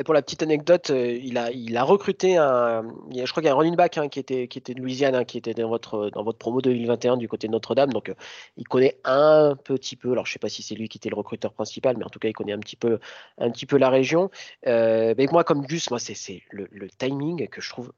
Et 0.00 0.02
pour 0.02 0.14
la 0.14 0.22
petite 0.22 0.42
anecdote, 0.42 0.88
euh, 0.88 1.12
il, 1.22 1.36
a, 1.36 1.50
il 1.50 1.76
a 1.76 1.82
recruté 1.82 2.38
un. 2.38 2.84
je 3.14 3.30
crois 3.30 3.42
qu'il 3.42 3.48
y 3.48 3.48
a 3.48 3.52
un 3.52 3.56
running 3.58 3.76
back 3.76 3.98
hein, 3.98 4.08
qui, 4.08 4.18
était, 4.18 4.48
qui 4.48 4.56
était 4.56 4.72
de 4.72 4.80
Louisiane, 4.80 5.14
hein, 5.14 5.24
qui 5.24 5.36
était 5.36 5.52
dans 5.52 5.68
votre, 5.68 6.08
dans 6.08 6.22
votre 6.22 6.38
promo 6.38 6.62
2021 6.62 7.18
du 7.18 7.28
côté 7.28 7.48
de 7.48 7.52
Notre-Dame. 7.52 7.92
Donc, 7.92 8.08
euh, 8.08 8.14
il 8.56 8.66
connaît 8.66 8.98
un 9.04 9.54
petit 9.62 9.96
peu. 9.96 10.12
Alors, 10.12 10.24
je 10.24 10.30
ne 10.30 10.32
sais 10.32 10.38
pas 10.38 10.48
si 10.48 10.62
c'est 10.62 10.74
lui 10.74 10.88
qui 10.88 10.96
était 10.96 11.10
le 11.10 11.16
recruteur 11.16 11.52
principal, 11.52 11.98
mais 11.98 12.04
en 12.06 12.08
tout 12.08 12.18
cas, 12.18 12.28
il 12.28 12.32
connaît 12.32 12.54
un 12.54 12.60
petit 12.60 12.76
peu, 12.76 12.98
un 13.36 13.50
petit 13.50 13.66
peu 13.66 13.76
la 13.76 13.90
région. 13.90 14.30
Euh, 14.66 15.14
mais 15.18 15.26
moi, 15.30 15.44
comme 15.44 15.66
Gus, 15.66 15.90
moi, 15.90 15.98
c'est 15.98 16.42
le, 16.50 16.66
le, 16.72 16.88
timing 16.88 17.46
que 17.48 17.60
je 17.60 17.68
trouve 17.68 17.92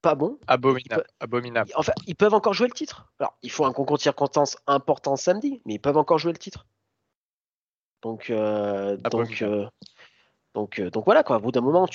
pas 0.00 0.16
bon. 0.16 0.40
Abominable. 0.48 1.04
Abominable. 1.20 1.70
Enfin, 1.76 1.92
ils 2.08 2.16
peuvent 2.16 2.34
encore 2.34 2.54
jouer 2.54 2.66
le 2.66 2.74
titre. 2.74 3.12
Alors, 3.20 3.38
il 3.42 3.50
faut 3.52 3.64
un 3.64 3.72
concours 3.72 3.96
de 3.96 4.02
circonstances 4.02 4.56
important 4.66 5.14
samedi, 5.14 5.62
mais 5.66 5.74
ils 5.74 5.80
peuvent 5.80 5.98
encore 5.98 6.18
jouer 6.18 6.32
le 6.32 6.38
titre. 6.38 6.66
Donc, 8.02 8.32
donc, 9.12 9.44
donc, 10.54 10.80
donc 10.80 11.04
voilà. 11.04 11.22
Au 11.28 11.40
bout 11.40 11.52
d'un 11.52 11.60
moment, 11.60 11.86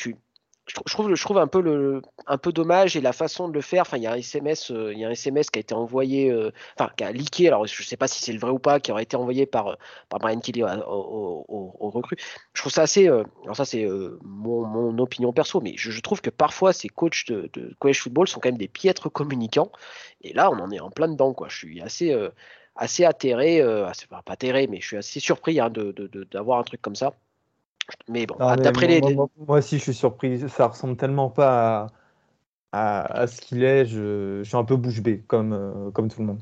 je, 0.68 1.18
trouve, 1.18 1.38
un 1.38 1.48
peu, 1.48 2.52
dommage 2.52 2.98
et 2.98 3.02
la 3.02 3.14
façon 3.14 3.48
de 3.48 3.54
le 3.54 3.62
faire. 3.62 3.82
Enfin, 3.82 3.98
il 3.98 4.04
y 4.04 4.08
a 4.08 4.12
un 4.12 4.16
SMS, 4.16 4.72
euh, 4.72 4.94
qui 4.94 5.60
a 5.60 5.60
été 5.60 5.74
envoyé, 5.74 6.30
euh, 6.30 6.52
enfin, 6.78 6.92
qui 6.98 7.04
a 7.04 7.12
leaké. 7.12 7.48
Alors, 7.48 7.66
je 7.66 7.82
ne 7.82 7.86
sais 7.86 7.98
pas 7.98 8.08
si 8.08 8.22
c'est 8.22 8.34
le 8.34 8.40
vrai 8.40 8.52
ou 8.52 8.60
pas, 8.60 8.80
qui 8.80 8.92
aurait 8.92 9.04
été 9.04 9.16
envoyé 9.16 9.46
par, 9.46 9.68
euh, 9.70 9.76
Brian 10.20 10.40
Kelly 10.40 10.64
au, 10.64 11.46
au, 11.48 11.90
recrues. 11.90 12.18
Je 12.54 12.62
trouve 12.62 12.72
ça 12.72 12.84
assez. 12.84 13.08
alors, 13.08 13.56
ça, 13.56 13.66
c'est 13.66 13.88
mon, 14.24 14.98
opinion 15.00 15.32
perso, 15.32 15.62
mais 15.62 15.76
je, 15.78 16.00
trouve 16.02 16.22
que 16.22 16.30
parfois, 16.30 16.74
ces 16.74 16.90
coachs 16.90 17.28
de, 17.28 17.50
de, 17.54 17.74
college 17.80 18.02
football 18.02 18.28
sont 18.28 18.40
quand 18.40 18.50
même 18.50 18.58
des 18.58 18.68
piètres 18.68 19.10
communicants. 19.10 19.72
Et 20.22 20.34
là, 20.34 20.52
on 20.52 20.60
en 20.60 20.72
est 20.72 20.80
en 20.80 20.90
plein 20.92 21.08
dedans, 21.08 21.34
quoi. 21.34 21.48
Je 21.50 21.58
suis 21.58 21.82
assez. 21.82 22.16
assez 22.76 23.06
atterré, 23.06 23.62
pas 24.10 24.22
atterré, 24.28 24.68
mais 24.68 24.82
je 24.82 24.88
suis 24.88 24.98
assez 24.98 25.20
surpris 25.20 25.60
hein, 25.60 25.72
d'avoir 26.32 26.60
un 26.60 26.64
truc 26.64 26.82
comme 26.82 26.96
ça. 26.96 27.14
Mais 28.10 28.26
bon, 28.26 28.36
d'après 28.38 28.88
les. 28.88 29.02
Moi, 29.02 29.30
aussi, 29.48 29.78
je 29.78 29.84
suis 29.84 29.94
surpris. 29.94 30.50
Ça 30.50 30.68
ressemble 30.68 30.98
tellement 30.98 31.30
pas 31.30 31.88
à, 32.72 33.28
ce 33.28 33.42
qu'il 33.42 33.64
est. 33.64 33.86
Je, 33.86 34.42
suis 34.44 34.58
un 34.58 34.64
peu 34.64 34.76
bouche 34.76 35.02
bée, 35.02 35.24
comme, 35.28 35.54
euh, 35.54 35.92
comme 35.92 36.10
tout 36.10 36.22
le 36.22 36.28
monde. 36.28 36.42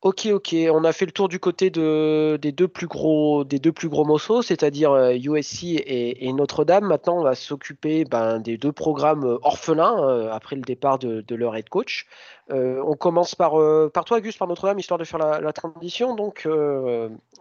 Ok, 0.00 0.26
ok. 0.26 0.54
On 0.72 0.84
a 0.84 0.92
fait 0.92 1.06
le 1.06 1.12
tour 1.12 1.28
du 1.28 1.40
côté 1.40 1.70
de, 1.70 2.38
des, 2.40 2.52
deux 2.52 2.68
plus 2.68 2.86
gros, 2.86 3.42
des 3.42 3.58
deux 3.58 3.72
plus 3.72 3.88
gros 3.88 4.04
morceaux, 4.04 4.42
c'est-à-dire 4.42 4.94
USC 4.94 5.64
euh, 5.64 5.82
et, 5.86 6.32
Notre-Dame. 6.32 6.84
Maintenant, 6.84 7.18
on 7.18 7.22
va 7.24 7.34
s'occuper 7.34 8.04
ben, 8.04 8.38
des 8.38 8.58
deux 8.58 8.70
programmes 8.70 9.24
euh, 9.24 9.38
orphelins 9.42 10.28
après 10.30 10.54
le 10.54 10.62
départ 10.62 11.00
de, 11.00 11.34
leur 11.34 11.56
head 11.56 11.68
coach. 11.68 12.06
on 12.50 12.94
commence 12.94 13.34
par, 13.34 13.54
par 13.92 14.04
toi, 14.04 14.20
Gus, 14.20 14.36
par 14.36 14.46
Notre-Dame, 14.46 14.78
histoire 14.78 14.98
de 14.98 15.04
faire 15.04 15.18
la, 15.18 15.40
la 15.40 15.52
transition. 15.52 16.14
Donc, 16.14 16.48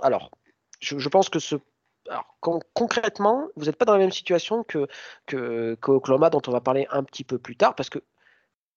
alors, 0.01 0.31
je, 0.79 1.09
pense 1.09 1.29
que 1.29 1.39
concrètement, 2.73 3.47
vous 3.55 3.65
n'êtes 3.65 3.75
pas 3.75 3.85
dans 3.85 3.93
la 3.93 3.99
même 3.99 4.11
situation 4.11 4.63
que, 4.63 4.87
que, 5.25 5.77
dont 5.81 6.41
on 6.47 6.51
va 6.51 6.61
parler 6.61 6.87
un 6.91 7.03
petit 7.03 7.23
peu 7.23 7.37
plus 7.37 7.55
tard, 7.55 7.75
parce 7.75 7.89
que 7.89 7.99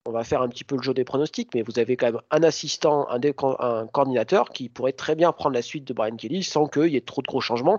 on 0.07 0.12
va 0.12 0.24
faire 0.24 0.40
un 0.40 0.48
petit 0.48 0.64
peu 0.64 0.76
le 0.76 0.82
jeu 0.82 0.94
des 0.94 1.05
pronostics, 1.05 1.55
mais 1.55 1.62
vous 1.62 1.78
avez 1.78 1.96
quand 1.96 2.07
même 2.07 2.20
un 2.30 2.42
assistant, 2.42 3.07
un, 3.11 3.20
un 3.59 3.86
coordinateur 3.86 4.48
qui 4.48 4.70
pourrait 4.70 4.94
très 4.94 5.14
bien 5.14 5.30
prendre 5.30 5.55
la 5.55 5.62
suite 5.62 5.84
de 5.84 5.92
Brian 5.92 6.16
Kelly 6.16 6.42
sans 6.42 6.66
qu'il 6.66 6.86
y 6.86 6.96
ait 6.96 7.03
trop 7.03 7.20
de 7.20 7.26
gros 7.26 7.42
changements. 7.42 7.78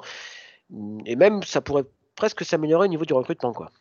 Et 1.05 1.15
même, 1.15 1.41
ça 1.41 1.61
pourrait 1.61 1.85
presque 2.15 2.45
s'améliorer 2.45 2.85
au 2.85 2.89
niveau 2.89 3.05
du 3.05 3.13
recrutement. 3.13 3.53
Quoi. 3.53 3.71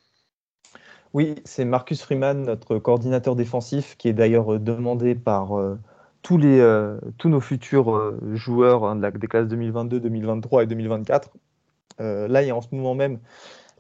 Oui, 1.13 1.35
c'est 1.45 1.65
Marcus 1.65 2.03
Freeman, 2.03 2.43
notre 2.43 2.79
coordinateur 2.79 3.37
défensif, 3.37 3.97
qui 3.97 4.09
est 4.09 4.13
d'ailleurs 4.13 4.59
demandé 4.59 5.15
par 5.15 5.59
euh, 5.59 5.77
tous, 6.23 6.39
les, 6.39 6.61
euh, 6.61 6.99
tous 7.19 7.29
nos 7.29 7.41
futurs 7.41 7.95
euh, 7.95 8.19
joueurs 8.35 8.85
hein, 8.85 8.97
des 8.97 9.27
classes 9.27 9.49
2022, 9.49 10.01
2023 10.01 10.65
et 10.65 10.67
2024. 10.67 11.31
Euh, 12.01 12.29
là, 12.29 12.43
il 12.43 12.49
y 12.49 12.51
a 12.51 12.57
en 12.57 12.61
ce 12.61 12.69
moment 12.73 12.95
même 12.95 13.19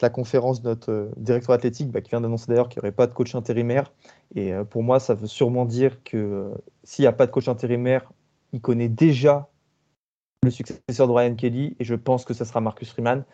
la 0.00 0.08
conférence 0.08 0.62
de 0.62 0.68
notre 0.68 1.10
directeur 1.16 1.54
athlétique 1.54 1.90
bah, 1.90 2.00
qui 2.00 2.10
vient 2.10 2.20
d'annoncer 2.20 2.46
d'ailleurs 2.48 2.68
qu'il 2.68 2.80
n'y 2.80 2.86
aurait 2.86 2.94
pas 2.94 3.06
de 3.06 3.12
coach 3.12 3.34
intérimaire. 3.34 3.92
Et 4.34 4.52
pour 4.70 4.82
moi, 4.82 4.98
ça 4.98 5.12
veut 5.12 5.26
sûrement 5.26 5.66
dire 5.66 6.02
que 6.04 6.50
s'il 6.84 7.02
n'y 7.02 7.06
a 7.06 7.12
pas 7.12 7.26
de 7.26 7.30
coach 7.30 7.48
intérimaire, 7.48 8.10
il 8.54 8.62
connaît 8.62 8.88
déjà 8.88 9.50
le 10.42 10.50
successeur 10.50 11.06
de 11.06 11.12
Ryan 11.12 11.34
Kelly 11.34 11.76
et 11.78 11.84
je 11.84 11.94
pense 11.94 12.24
que 12.24 12.32
ce 12.32 12.46
sera 12.46 12.62
Marcus 12.62 12.90
Freeman. 12.90 13.24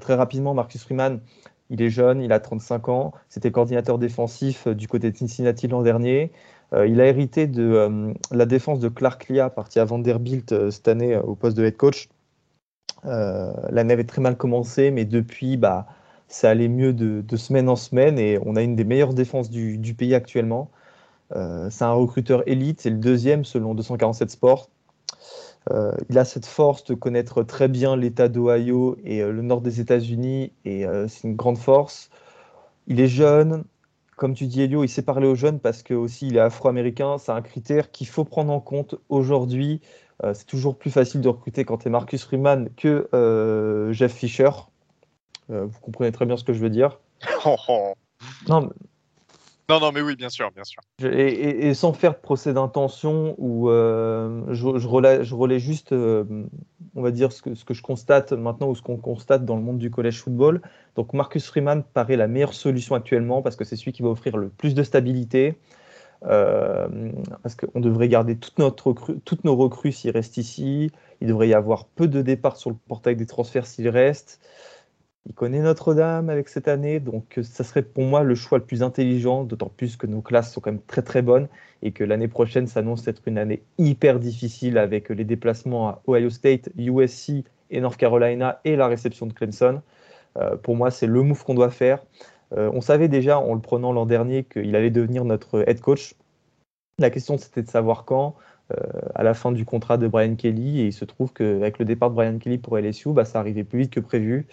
très 0.00 0.14
rapidement, 0.14 0.54
Marcus 0.54 0.82
Freeman, 0.82 1.20
il 1.68 1.82
est 1.82 1.90
jeune, 1.90 2.22
il 2.22 2.32
a 2.32 2.40
35 2.40 2.88
ans, 2.88 3.12
c'était 3.28 3.50
coordinateur 3.50 3.98
défensif 3.98 4.66
du 4.66 4.88
côté 4.88 5.10
de 5.10 5.16
Cincinnati 5.16 5.68
l'an 5.68 5.82
dernier. 5.82 6.32
Euh, 6.74 6.86
il 6.86 7.00
a 7.00 7.06
hérité 7.06 7.46
de 7.46 7.62
euh, 7.62 8.12
la 8.30 8.46
défense 8.46 8.80
de 8.80 8.88
Clark 8.88 9.28
Lia, 9.28 9.50
parti 9.50 9.80
à 9.80 9.84
Vanderbilt 9.84 10.52
euh, 10.52 10.70
cette 10.70 10.88
année 10.88 11.16
au 11.16 11.34
poste 11.34 11.56
de 11.56 11.64
head 11.64 11.76
coach. 11.76 12.08
L'année 13.04 13.92
avait 13.92 14.04
très 14.04 14.20
mal 14.20 14.36
commencé, 14.36 14.90
mais 14.90 15.04
depuis, 15.04 15.56
bah, 15.56 15.86
ça 16.26 16.50
allait 16.50 16.68
mieux 16.68 16.92
de, 16.92 17.36
semaine 17.36 17.68
en 17.68 17.76
semaine 17.76 18.18
et 18.18 18.38
on 18.44 18.56
a 18.56 18.62
une 18.62 18.74
des 18.74 18.84
meilleures 18.84 19.14
défenses 19.14 19.50
du, 19.50 19.94
pays 19.94 20.14
actuellement. 20.14 20.70
c'est 21.30 21.84
un 21.84 21.92
recruteur 21.92 22.42
élite, 22.48 22.80
c'est 22.80 22.90
le 22.90 22.96
deuxième 22.96 23.44
selon 23.44 23.74
247 23.74 24.30
Sports. 24.30 24.68
il 26.10 26.18
a 26.18 26.24
cette 26.24 26.46
force 26.46 26.84
de 26.84 26.94
connaître 26.94 27.44
très 27.44 27.68
bien 27.68 27.96
l'État 27.96 28.28
d'Ohio 28.28 28.96
et 29.04 29.22
le 29.22 29.42
nord 29.42 29.60
des 29.60 29.80
États-Unis 29.80 30.52
et 30.64 30.84
c'est 31.06 31.28
une 31.28 31.36
grande 31.36 31.58
force. 31.58 32.10
Il 32.88 33.00
est 33.00 33.08
jeune, 33.08 33.62
comme 34.18 34.34
tu 34.34 34.46
dis, 34.46 34.60
Elio, 34.60 34.84
il 34.84 34.88
sait 34.88 35.02
parler 35.02 35.28
aux 35.28 35.36
jeunes 35.36 35.60
parce 35.60 35.82
que 35.82 35.94
aussi 35.94 36.26
il 36.26 36.36
est 36.36 36.40
afro-américain. 36.40 37.16
C'est 37.18 37.32
un 37.32 37.40
critère 37.40 37.90
qu'il 37.90 38.08
faut 38.08 38.24
prendre 38.24 38.52
en 38.52 38.60
compte 38.60 38.96
aujourd'hui. 39.08 39.80
Euh, 40.24 40.34
c'est 40.34 40.44
toujours 40.44 40.76
plus 40.76 40.90
facile 40.90 41.20
de 41.20 41.28
recruter 41.28 41.64
quand 41.64 41.78
tu 41.78 41.88
es 41.88 41.90
Marcus 41.90 42.24
Freeman 42.24 42.68
que 42.76 43.08
euh, 43.14 43.92
Jeff 43.92 44.12
Fisher. 44.12 44.50
Euh, 45.50 45.64
vous 45.66 45.80
comprenez 45.80 46.10
très 46.12 46.26
bien 46.26 46.36
ce 46.36 46.44
que 46.44 46.52
je 46.52 46.58
veux 46.58 46.68
dire. 46.68 46.98
non, 48.48 48.70
non, 49.68 49.80
non, 49.80 49.92
mais 49.92 50.00
oui, 50.00 50.16
bien 50.16 50.28
sûr, 50.28 50.50
bien 50.52 50.64
sûr. 50.64 50.80
Et, 51.02 51.74
sans 51.74 51.92
faire 51.92 52.12
de 52.12 52.18
procès 52.18 52.52
d'intention, 52.52 53.34
ou 53.38 53.68
je, 53.68 54.78
je, 54.78 54.86
relais, 54.88 55.58
juste, 55.58 55.92
on 55.92 57.02
va 57.02 57.10
dire, 57.10 57.32
ce 57.32 57.42
que, 57.42 57.74
je 57.74 57.82
constate 57.82 58.32
maintenant 58.32 58.68
ou 58.68 58.74
ce 58.74 58.82
qu'on 58.82 58.96
constate 58.96 59.44
dans 59.44 59.56
le 59.56 59.62
monde 59.62 59.78
du 59.78 59.90
collège 59.90 60.22
football. 60.22 60.62
Donc 60.96 61.12
Marcus 61.12 61.46
Freeman 61.46 61.82
paraît 61.82 62.16
la 62.16 62.26
meilleure 62.28 62.54
solution 62.54 62.94
actuellement 62.94 63.42
parce 63.42 63.56
que 63.56 63.64
c'est 63.64 63.76
celui 63.76 63.92
qui 63.92 64.02
va 64.02 64.08
offrir 64.08 64.36
le 64.36 64.48
plus 64.48 64.74
de 64.74 64.82
stabilité. 64.82 65.58
Euh, 66.24 66.88
parce 67.42 67.54
qu'on 67.54 67.78
devrait 67.78 68.08
garder 68.08 68.36
toute 68.36 68.58
notre 68.58 68.92
toutes 69.24 69.44
nos 69.44 69.54
recrues 69.54 69.92
s'il 69.92 70.10
reste 70.10 70.36
ici. 70.36 70.90
Il 71.20 71.28
devrait 71.28 71.48
y 71.48 71.54
avoir 71.54 71.84
peu 71.86 72.08
de 72.08 72.22
départs 72.22 72.56
sur 72.56 72.70
le 72.70 72.76
portail 72.88 73.14
des 73.16 73.26
transferts 73.26 73.66
s'il 73.66 73.88
reste. 73.88 74.40
Il 75.28 75.34
connaît 75.34 75.60
Notre-Dame 75.60 76.30
avec 76.30 76.48
cette 76.48 76.68
année, 76.68 77.00
donc 77.00 77.38
ça 77.42 77.62
serait 77.62 77.82
pour 77.82 78.04
moi 78.04 78.22
le 78.22 78.34
choix 78.34 78.56
le 78.56 78.64
plus 78.64 78.82
intelligent, 78.82 79.44
d'autant 79.44 79.70
plus 79.74 79.96
que 79.96 80.06
nos 80.06 80.22
classes 80.22 80.52
sont 80.52 80.62
quand 80.62 80.72
même 80.72 80.80
très 80.86 81.02
très 81.02 81.20
bonnes 81.20 81.48
et 81.82 81.92
que 81.92 82.02
l'année 82.02 82.28
prochaine 82.28 82.66
s'annonce 82.66 83.06
être 83.06 83.20
une 83.26 83.36
année 83.36 83.62
hyper 83.76 84.20
difficile 84.20 84.78
avec 84.78 85.10
les 85.10 85.24
déplacements 85.24 85.88
à 85.88 86.02
Ohio 86.08 86.30
State, 86.30 86.70
USC 86.78 87.44
et 87.70 87.80
North 87.82 87.98
Carolina 87.98 88.60
et 88.64 88.74
la 88.74 88.86
réception 88.88 89.26
de 89.26 89.34
Clemson. 89.34 89.82
Euh, 90.38 90.56
pour 90.56 90.76
moi, 90.76 90.90
c'est 90.90 91.06
le 91.06 91.22
move 91.22 91.44
qu'on 91.44 91.54
doit 91.54 91.70
faire. 91.70 92.02
Euh, 92.56 92.70
on 92.72 92.80
savait 92.80 93.08
déjà 93.08 93.38
en 93.38 93.52
le 93.52 93.60
prenant 93.60 93.92
l'an 93.92 94.06
dernier 94.06 94.44
qu'il 94.44 94.74
allait 94.74 94.90
devenir 94.90 95.26
notre 95.26 95.68
head 95.68 95.80
coach. 95.80 96.14
La 96.98 97.10
question, 97.10 97.36
c'était 97.36 97.62
de 97.62 97.68
savoir 97.68 98.06
quand. 98.06 98.34
Euh, 98.70 98.84
à 99.14 99.22
la 99.22 99.32
fin 99.32 99.50
du 99.50 99.64
contrat 99.64 99.96
de 99.96 100.08
Brian 100.08 100.34
Kelly, 100.34 100.80
et 100.80 100.86
il 100.86 100.92
se 100.92 101.06
trouve 101.06 101.32
qu'avec 101.32 101.78
le 101.78 101.86
départ 101.86 102.10
de 102.10 102.14
Brian 102.14 102.38
Kelly 102.38 102.58
pour 102.58 102.78
LSU, 102.78 103.12
bah, 103.12 103.24
ça 103.24 103.40
arrivait 103.40 103.64
plus 103.64 103.80
vite 103.80 103.90
que 103.92 104.00
prévu. 104.00 104.46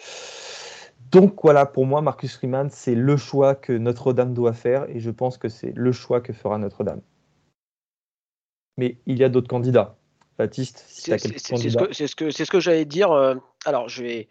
Donc 1.11 1.39
voilà, 1.41 1.65
pour 1.65 1.85
moi, 1.85 2.01
Marcus 2.01 2.35
Freeman, 2.35 2.69
c'est 2.69 2.95
le 2.95 3.17
choix 3.17 3.55
que 3.55 3.73
Notre-Dame 3.73 4.33
doit 4.33 4.53
faire, 4.53 4.89
et 4.89 4.99
je 4.99 5.11
pense 5.11 5.37
que 5.37 5.49
c'est 5.49 5.71
le 5.75 5.91
choix 5.91 6.21
que 6.21 6.33
fera 6.33 6.57
Notre-Dame. 6.57 7.01
Mais 8.77 8.97
il 9.05 9.17
y 9.17 9.23
a 9.23 9.29
d'autres 9.29 9.47
candidats. 9.47 9.97
Baptiste, 10.37 10.83
si. 10.87 11.11
C'est 11.11 11.17
ce 11.17 12.15
que, 12.15 12.29
ce 12.31 12.43
que 12.43 12.59
j'allais 12.59 12.85
dire. 12.85 13.11
Alors, 13.65 13.87
je 13.87 14.03
vais, 14.03 14.27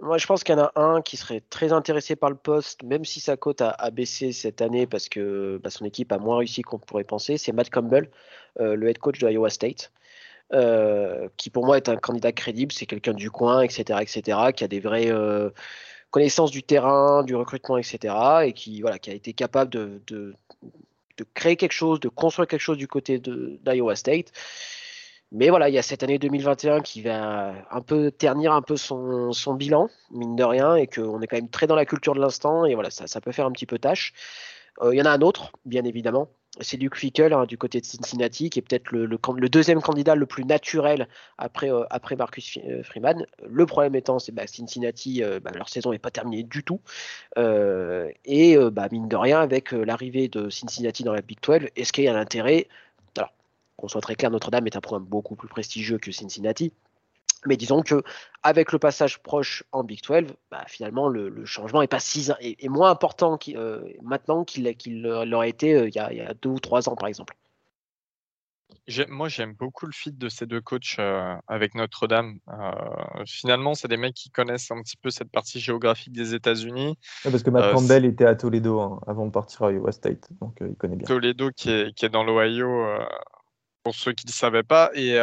moi, 0.00 0.16
je 0.16 0.26
pense 0.26 0.44
qu'il 0.44 0.54
y 0.54 0.58
en 0.58 0.62
a 0.62 0.72
un 0.76 1.02
qui 1.02 1.16
serait 1.16 1.42
très 1.50 1.72
intéressé 1.72 2.14
par 2.14 2.30
le 2.30 2.36
poste, 2.36 2.84
même 2.84 3.04
si 3.04 3.18
sa 3.18 3.36
cote 3.36 3.60
a, 3.60 3.90
baissé 3.90 4.32
cette 4.32 4.62
année 4.62 4.86
parce 4.86 5.08
que 5.08 5.60
bah, 5.62 5.70
son 5.70 5.84
équipe 5.84 6.12
a 6.12 6.18
moins 6.18 6.38
réussi 6.38 6.62
qu'on 6.62 6.78
pourrait 6.78 7.04
penser. 7.04 7.36
C'est 7.36 7.52
Matt 7.52 7.70
Campbell, 7.70 8.08
euh, 8.60 8.76
le 8.76 8.88
head 8.88 8.98
coach 8.98 9.18
de 9.18 9.28
Iowa 9.28 9.50
State, 9.50 9.90
euh, 10.52 11.28
qui 11.36 11.50
pour 11.50 11.66
moi 11.66 11.76
est 11.76 11.88
un 11.88 11.96
candidat 11.96 12.32
crédible. 12.32 12.72
C'est 12.72 12.86
quelqu'un 12.86 13.12
du 13.12 13.30
coin, 13.30 13.62
etc., 13.62 13.98
etc., 14.00 14.38
qui 14.54 14.64
a 14.64 14.68
des 14.68 14.80
vraies 14.80 15.10
euh, 15.10 15.50
connaissances 16.10 16.50
du 16.50 16.62
terrain, 16.62 17.22
du 17.22 17.34
recrutement, 17.36 17.76
etc., 17.76 18.14
et 18.44 18.52
qui 18.52 18.80
voilà, 18.80 18.98
qui 18.98 19.10
a 19.10 19.14
été 19.14 19.32
capable 19.32 19.70
de, 19.70 20.34
créer 21.34 21.56
quelque 21.56 21.72
chose, 21.72 22.00
de 22.00 22.08
construire 22.08 22.46
quelque 22.48 22.60
chose 22.60 22.78
du 22.78 22.88
côté 22.88 23.18
d'Iowa 23.18 23.96
State. 23.96 24.32
Mais 25.30 25.50
voilà, 25.50 25.68
il 25.68 25.74
y 25.74 25.78
a 25.78 25.82
cette 25.82 26.02
année 26.02 26.18
2021 26.18 26.80
qui 26.80 27.02
va 27.02 27.52
un 27.70 27.82
peu 27.82 28.10
ternir 28.10 28.52
un 28.52 28.62
peu 28.62 28.76
son, 28.78 29.54
bilan, 29.54 29.90
mine 30.10 30.36
de 30.36 30.44
rien, 30.44 30.76
et 30.76 30.86
qu'on 30.86 31.20
est 31.20 31.26
quand 31.26 31.36
même 31.36 31.50
très 31.50 31.66
dans 31.66 31.74
la 31.74 31.84
culture 31.84 32.14
de 32.14 32.20
l'instant, 32.20 32.64
et 32.64 32.74
voilà, 32.74 32.90
ça, 32.90 33.20
peut 33.20 33.32
faire 33.32 33.44
un 33.44 33.52
petit 33.52 33.66
peu 33.66 33.78
tâche. 33.78 34.14
Euh, 34.80 34.94
il 34.94 34.98
y 34.98 35.02
en 35.02 35.04
a 35.04 35.10
un 35.10 35.20
autre, 35.20 35.52
bien 35.66 35.84
évidemment, 35.84 36.28
c'est 36.60 36.76
Luke 36.76 36.96
Fickle 36.96 37.32
hein, 37.32 37.46
du 37.46 37.58
côté 37.58 37.80
de 37.80 37.86
Cincinnati, 37.86 38.50
qui 38.50 38.58
est 38.58 38.62
peut-être 38.62 38.90
le, 38.92 39.48
deuxième 39.48 39.80
candidat 39.80 40.14
le 40.14 40.26
plus 40.26 40.44
naturel 40.44 41.08
après, 41.36 41.70
euh, 41.70 41.84
Marcus 42.16 42.58
euh, 42.66 42.82
Freeman. 42.82 43.26
Le 43.48 43.66
problème 43.66 43.94
étant, 43.94 44.18
c'est 44.18 44.32
que 44.32 44.36
bah, 44.36 44.46
Cincinnati, 44.46 45.22
bah, 45.42 45.50
leur 45.54 45.68
saison 45.68 45.92
n'est 45.92 45.98
pas 45.98 46.10
terminée 46.10 46.42
du 46.42 46.64
tout. 46.64 46.80
et 47.36 48.56
bah, 48.72 48.88
mine 48.90 49.08
de 49.08 49.16
rien, 49.16 49.40
avec 49.40 49.72
l'arrivée 49.72 50.28
de 50.28 50.50
Cincinnati 50.50 51.04
dans 51.04 51.12
la 51.12 51.22
Big 51.22 51.38
12, 51.40 51.68
est-ce 51.76 51.92
qu'il 51.92 52.04
y 52.04 52.08
a 52.08 52.14
un 52.14 52.20
intérêt? 52.20 52.68
Qu'on 53.76 53.86
soit 53.86 54.00
très 54.00 54.16
clair, 54.16 54.32
Notre-Dame 54.32 54.66
est 54.66 54.76
un 54.76 54.80
programme 54.80 55.06
beaucoup 55.06 55.36
plus 55.36 55.46
prestigieux 55.46 55.98
que 55.98 56.10
Cincinnati. 56.10 56.72
Mais 57.46 57.56
disons 57.56 57.82
que 57.82 58.02
avec 58.42 58.72
le 58.72 58.78
passage 58.78 59.18
proche 59.22 59.64
en 59.72 59.84
Big 59.84 60.00
12, 60.02 60.34
bah, 60.50 60.64
finalement 60.66 61.08
le, 61.08 61.44
changement 61.44 61.82
est 61.82 61.88
pas 61.88 62.00
si 62.00 62.30
est, 62.40 62.68
moins 62.68 62.90
important 62.90 63.38
euh, 63.48 63.84
maintenant 64.02 64.44
qu'il 64.44 65.02
l'aurait 65.02 65.50
été 65.50 65.74
euh, 65.74 65.88
il, 65.88 65.94
y 65.94 65.98
a, 65.98 66.34
deux 66.34 66.50
ou 66.50 66.58
trois 66.58 66.88
ans 66.88 66.96
par 66.96 67.08
exemple. 67.08 67.34
moi, 69.08 69.28
j'aime 69.28 69.54
beaucoup 69.54 69.86
le 69.86 69.92
fit 69.92 70.12
de 70.12 70.28
ces 70.28 70.46
deux 70.46 70.60
coachs 70.60 70.96
euh, 70.98 71.34
avec 71.46 71.74
Notre-Dame. 71.74 72.38
Euh, 72.48 73.24
finalement, 73.26 73.74
c'est 73.74 73.88
des 73.88 73.96
mecs 73.96 74.14
qui 74.14 74.30
connaissent 74.30 74.70
un 74.70 74.82
petit 74.82 74.96
peu 74.96 75.10
cette 75.10 75.30
partie 75.30 75.60
géographique 75.60 76.12
des 76.12 76.34
États-Unis. 76.34 76.98
parce 77.22 77.42
que 77.42 77.50
Matt 77.50 77.64
euh, 77.64 77.72
Campbell 77.72 78.04
était 78.04 78.26
à 78.26 78.34
Toledo 78.34 78.80
hein, 78.80 79.00
avant 79.06 79.26
de 79.26 79.30
partir 79.30 79.62
à 79.62 79.72
Iowa 79.72 79.92
State, 79.92 80.28
donc 80.40 80.58
il 80.60 80.74
connaît 80.76 80.96
bien. 80.96 81.06
Toledo 81.06 81.50
qui 81.54 81.70
est, 81.70 81.94
qui 81.94 82.04
est 82.04 82.10
dans 82.10 82.24
l'Ohio, 82.24 82.84
pour 83.84 83.94
ceux 83.94 84.12
qui 84.12 84.26
ne 84.26 84.30
le 84.30 84.34
savaient 84.34 84.62
pas. 84.62 84.90
Et, 84.94 85.18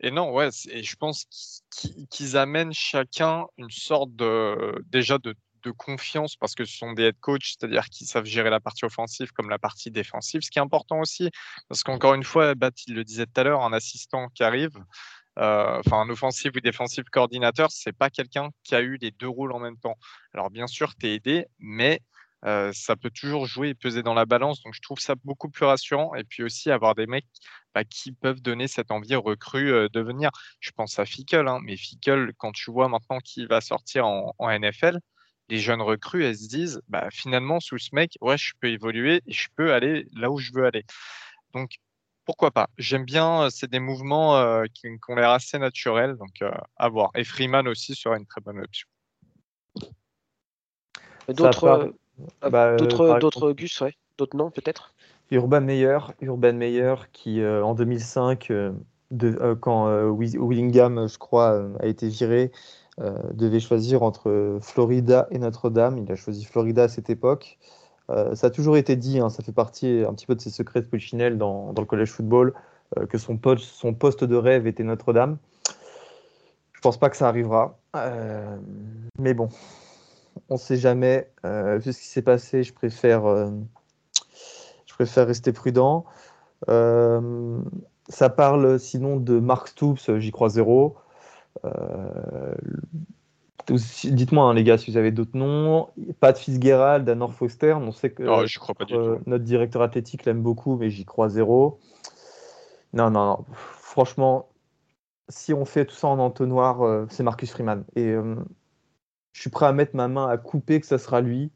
et 0.00 0.10
non, 0.10 0.32
ouais, 0.32 0.48
et 0.70 0.82
je 0.82 0.96
pense 0.96 1.26
qu'ils 2.08 2.36
amènent 2.36 2.72
chacun 2.72 3.46
une 3.56 3.70
sorte 3.70 4.14
de, 4.14 4.84
déjà 4.86 5.18
de 5.18 5.34
confiance 5.72 6.36
parce 6.36 6.54
que 6.54 6.64
ce 6.64 6.76
sont 6.76 6.92
des 6.92 7.04
head 7.04 7.20
coach, 7.20 7.56
c'est-à-dire 7.58 7.86
qu'ils 7.86 8.06
savent 8.06 8.24
gérer 8.24 8.50
la 8.50 8.60
partie 8.60 8.84
offensive 8.84 9.32
comme 9.32 9.50
la 9.50 9.58
partie 9.58 9.90
défensive, 9.90 10.40
ce 10.42 10.50
qui 10.50 10.58
est 10.58 10.62
important 10.62 11.00
aussi, 11.00 11.30
parce 11.68 11.82
qu'encore 11.82 12.14
une 12.14 12.24
fois, 12.24 12.54
Bat, 12.54 12.70
il 12.86 12.94
le 12.94 13.04
disait 13.04 13.26
tout 13.26 13.40
à 13.40 13.44
l'heure, 13.44 13.62
un 13.62 13.72
assistant 13.72 14.28
qui 14.28 14.42
arrive, 14.42 14.76
euh, 15.38 15.80
enfin 15.80 16.00
un 16.00 16.10
offensive 16.10 16.52
ou 16.56 16.60
défensive 16.60 17.04
coordinateur, 17.04 17.70
c'est 17.70 17.92
pas 17.92 18.10
quelqu'un 18.10 18.50
qui 18.64 18.74
a 18.74 18.80
eu 18.80 18.96
les 19.00 19.10
deux 19.10 19.28
rôles 19.28 19.52
en 19.52 19.60
même 19.60 19.78
temps. 19.78 19.96
Alors 20.34 20.50
bien 20.50 20.66
sûr, 20.66 20.94
tu 20.96 21.06
es 21.06 21.14
aidé, 21.14 21.46
mais 21.58 22.00
euh, 22.44 22.70
ça 22.72 22.96
peut 22.96 23.10
toujours 23.10 23.46
jouer 23.46 23.70
et 23.70 23.74
peser 23.74 24.02
dans 24.02 24.14
la 24.14 24.26
balance. 24.26 24.62
Donc 24.62 24.74
je 24.74 24.80
trouve 24.80 25.00
ça 25.00 25.14
beaucoup 25.24 25.50
plus 25.50 25.64
rassurant. 25.64 26.14
Et 26.14 26.24
puis 26.24 26.42
aussi 26.42 26.70
avoir 26.70 26.94
des 26.94 27.06
mecs 27.06 27.26
bah, 27.74 27.84
qui 27.84 28.12
peuvent 28.12 28.40
donner 28.40 28.68
cette 28.68 28.90
envie 28.90 29.14
recrue 29.14 29.72
euh, 29.72 29.88
de 29.88 30.00
venir. 30.00 30.30
Je 30.60 30.70
pense 30.70 30.98
à 30.98 31.04
Fickle, 31.04 31.48
hein, 31.48 31.60
mais 31.62 31.76
Fickle, 31.76 32.32
quand 32.36 32.52
tu 32.52 32.70
vois 32.70 32.88
maintenant 32.88 33.18
qu'il 33.18 33.48
va 33.48 33.60
sortir 33.60 34.06
en 34.06 34.34
NFL, 34.40 34.98
les 35.48 35.58
jeunes 35.58 35.82
recrues, 35.82 36.24
elles 36.24 36.36
se 36.36 36.48
disent, 36.48 36.82
bah, 36.88 37.08
finalement, 37.10 37.60
sous 37.60 37.78
ce 37.78 37.90
mec, 37.94 38.16
ouais, 38.20 38.36
je 38.36 38.52
peux 38.60 38.68
évoluer 38.68 39.22
et 39.26 39.32
je 39.32 39.48
peux 39.56 39.72
aller 39.72 40.06
là 40.12 40.30
où 40.30 40.38
je 40.38 40.52
veux 40.52 40.66
aller. 40.66 40.84
Donc, 41.54 41.76
pourquoi 42.24 42.50
pas? 42.50 42.68
J'aime 42.76 43.04
bien, 43.04 43.48
c'est 43.50 43.70
des 43.70 43.80
mouvements 43.80 44.36
euh, 44.36 44.64
qui, 44.74 44.88
ont 45.08 45.14
l'air 45.14 45.30
assez 45.30 45.58
naturels, 45.58 46.16
donc 46.16 46.42
euh, 46.42 46.50
à 46.76 46.88
voir. 46.88 47.10
Et 47.14 47.24
Freeman 47.24 47.66
aussi 47.66 47.94
sera 47.94 48.18
une 48.18 48.26
très 48.26 48.42
bonne 48.42 48.60
option. 48.60 48.86
D'autres, 51.28 51.94
bah, 52.42 52.76
d'autres, 52.76 53.18
d'autres 53.18 53.52
Gus, 53.52 53.80
ouais. 53.80 53.94
d'autres 54.16 54.36
noms 54.36 54.50
peut-être? 54.50 54.92
Urban 55.30 55.60
Meyer, 55.60 55.98
Urban 56.20 56.54
Meyer 56.54 56.94
qui 57.12 57.44
en 57.44 57.74
2005, 57.74 58.50
de, 59.10 59.54
quand 59.60 60.10
Willingham, 60.10 61.06
je 61.06 61.18
crois, 61.18 61.66
a 61.80 61.86
été 61.86 62.08
viré, 62.08 62.50
euh, 63.00 63.12
devait 63.32 63.60
choisir 63.60 64.02
entre 64.02 64.58
Florida 64.60 65.28
et 65.30 65.38
Notre-Dame. 65.38 65.98
Il 65.98 66.10
a 66.10 66.16
choisi 66.16 66.44
Florida 66.44 66.84
à 66.84 66.88
cette 66.88 67.10
époque. 67.10 67.58
Euh, 68.10 68.34
ça 68.34 68.48
a 68.48 68.50
toujours 68.50 68.76
été 68.76 68.96
dit, 68.96 69.20
hein, 69.20 69.28
ça 69.28 69.44
fait 69.44 69.52
partie 69.52 70.02
un 70.08 70.12
petit 70.14 70.26
peu 70.26 70.34
de 70.34 70.40
ses 70.40 70.50
secrets 70.50 70.80
de 70.80 70.86
Polichinelle 70.86 71.38
dans, 71.38 71.72
dans, 71.72 71.82
le 71.82 71.86
collège 71.86 72.10
football, 72.10 72.54
euh, 72.98 73.06
que 73.06 73.16
son, 73.16 73.36
poste, 73.36 73.64
son 73.64 73.94
poste 73.94 74.24
de 74.24 74.34
rêve 74.34 74.66
était 74.66 74.82
Notre-Dame. 74.82 75.38
Je 76.72 76.80
pense 76.80 76.96
pas 76.96 77.08
que 77.08 77.16
ça 77.16 77.28
arrivera. 77.28 77.78
mais 79.18 79.34
bon, 79.34 79.48
on 80.48 80.54
ne 80.54 80.58
sait 80.58 80.76
jamais. 80.76 81.30
vu 81.44 81.92
ce 81.92 81.98
qui 81.98 82.06
s'est 82.06 82.22
passé, 82.22 82.62
je 82.62 82.72
préfère, 82.72 83.22
je 84.86 84.94
préfère 84.94 85.26
rester 85.26 85.52
prudent. 85.52 86.04
ça 86.66 88.30
parle 88.30 88.78
sinon 88.78 89.16
de 89.16 89.38
Mark 89.38 89.68
Stoops, 89.68 90.18
j'y 90.18 90.30
crois 90.30 90.48
zéro. 90.48 90.96
Euh, 91.64 92.54
dites-moi, 93.70 94.44
hein, 94.44 94.54
les 94.54 94.64
gars, 94.64 94.78
si 94.78 94.90
vous 94.90 94.96
avez 94.96 95.10
d'autres 95.10 95.36
noms. 95.36 95.88
Pat 96.20 96.36
Fitzgerald, 96.36 97.04
Danor 97.04 97.34
Foster. 97.34 97.74
On 97.74 97.92
sait 97.92 98.10
que 98.10 98.22
oh, 98.22 98.46
je 98.46 98.58
crois 98.58 98.74
pas 98.74 98.84
euh, 98.90 99.18
notre 99.26 99.44
directeur 99.44 99.82
athlétique 99.82 100.24
l'aime 100.24 100.42
beaucoup, 100.42 100.76
mais 100.76 100.90
j'y 100.90 101.04
crois 101.04 101.28
zéro. 101.28 101.78
Non, 102.92 103.10
non, 103.10 103.26
non. 103.26 103.44
Franchement, 103.52 104.48
si 105.28 105.52
on 105.52 105.64
fait 105.64 105.84
tout 105.84 105.94
ça 105.94 106.08
en 106.08 106.18
entonnoir, 106.18 106.82
euh, 106.82 107.06
c'est 107.10 107.22
Marcus 107.22 107.50
Freeman. 107.50 107.84
Et 107.96 108.14
je 109.38 109.42
suis 109.42 109.50
prêt 109.50 109.66
à 109.66 109.72
mettre 109.72 109.94
ma 109.94 110.08
main 110.08 110.26
à 110.28 110.36
couper 110.36 110.80
que 110.80 110.86
ça 110.86 110.98
sera 110.98 111.20
lui. 111.20 111.52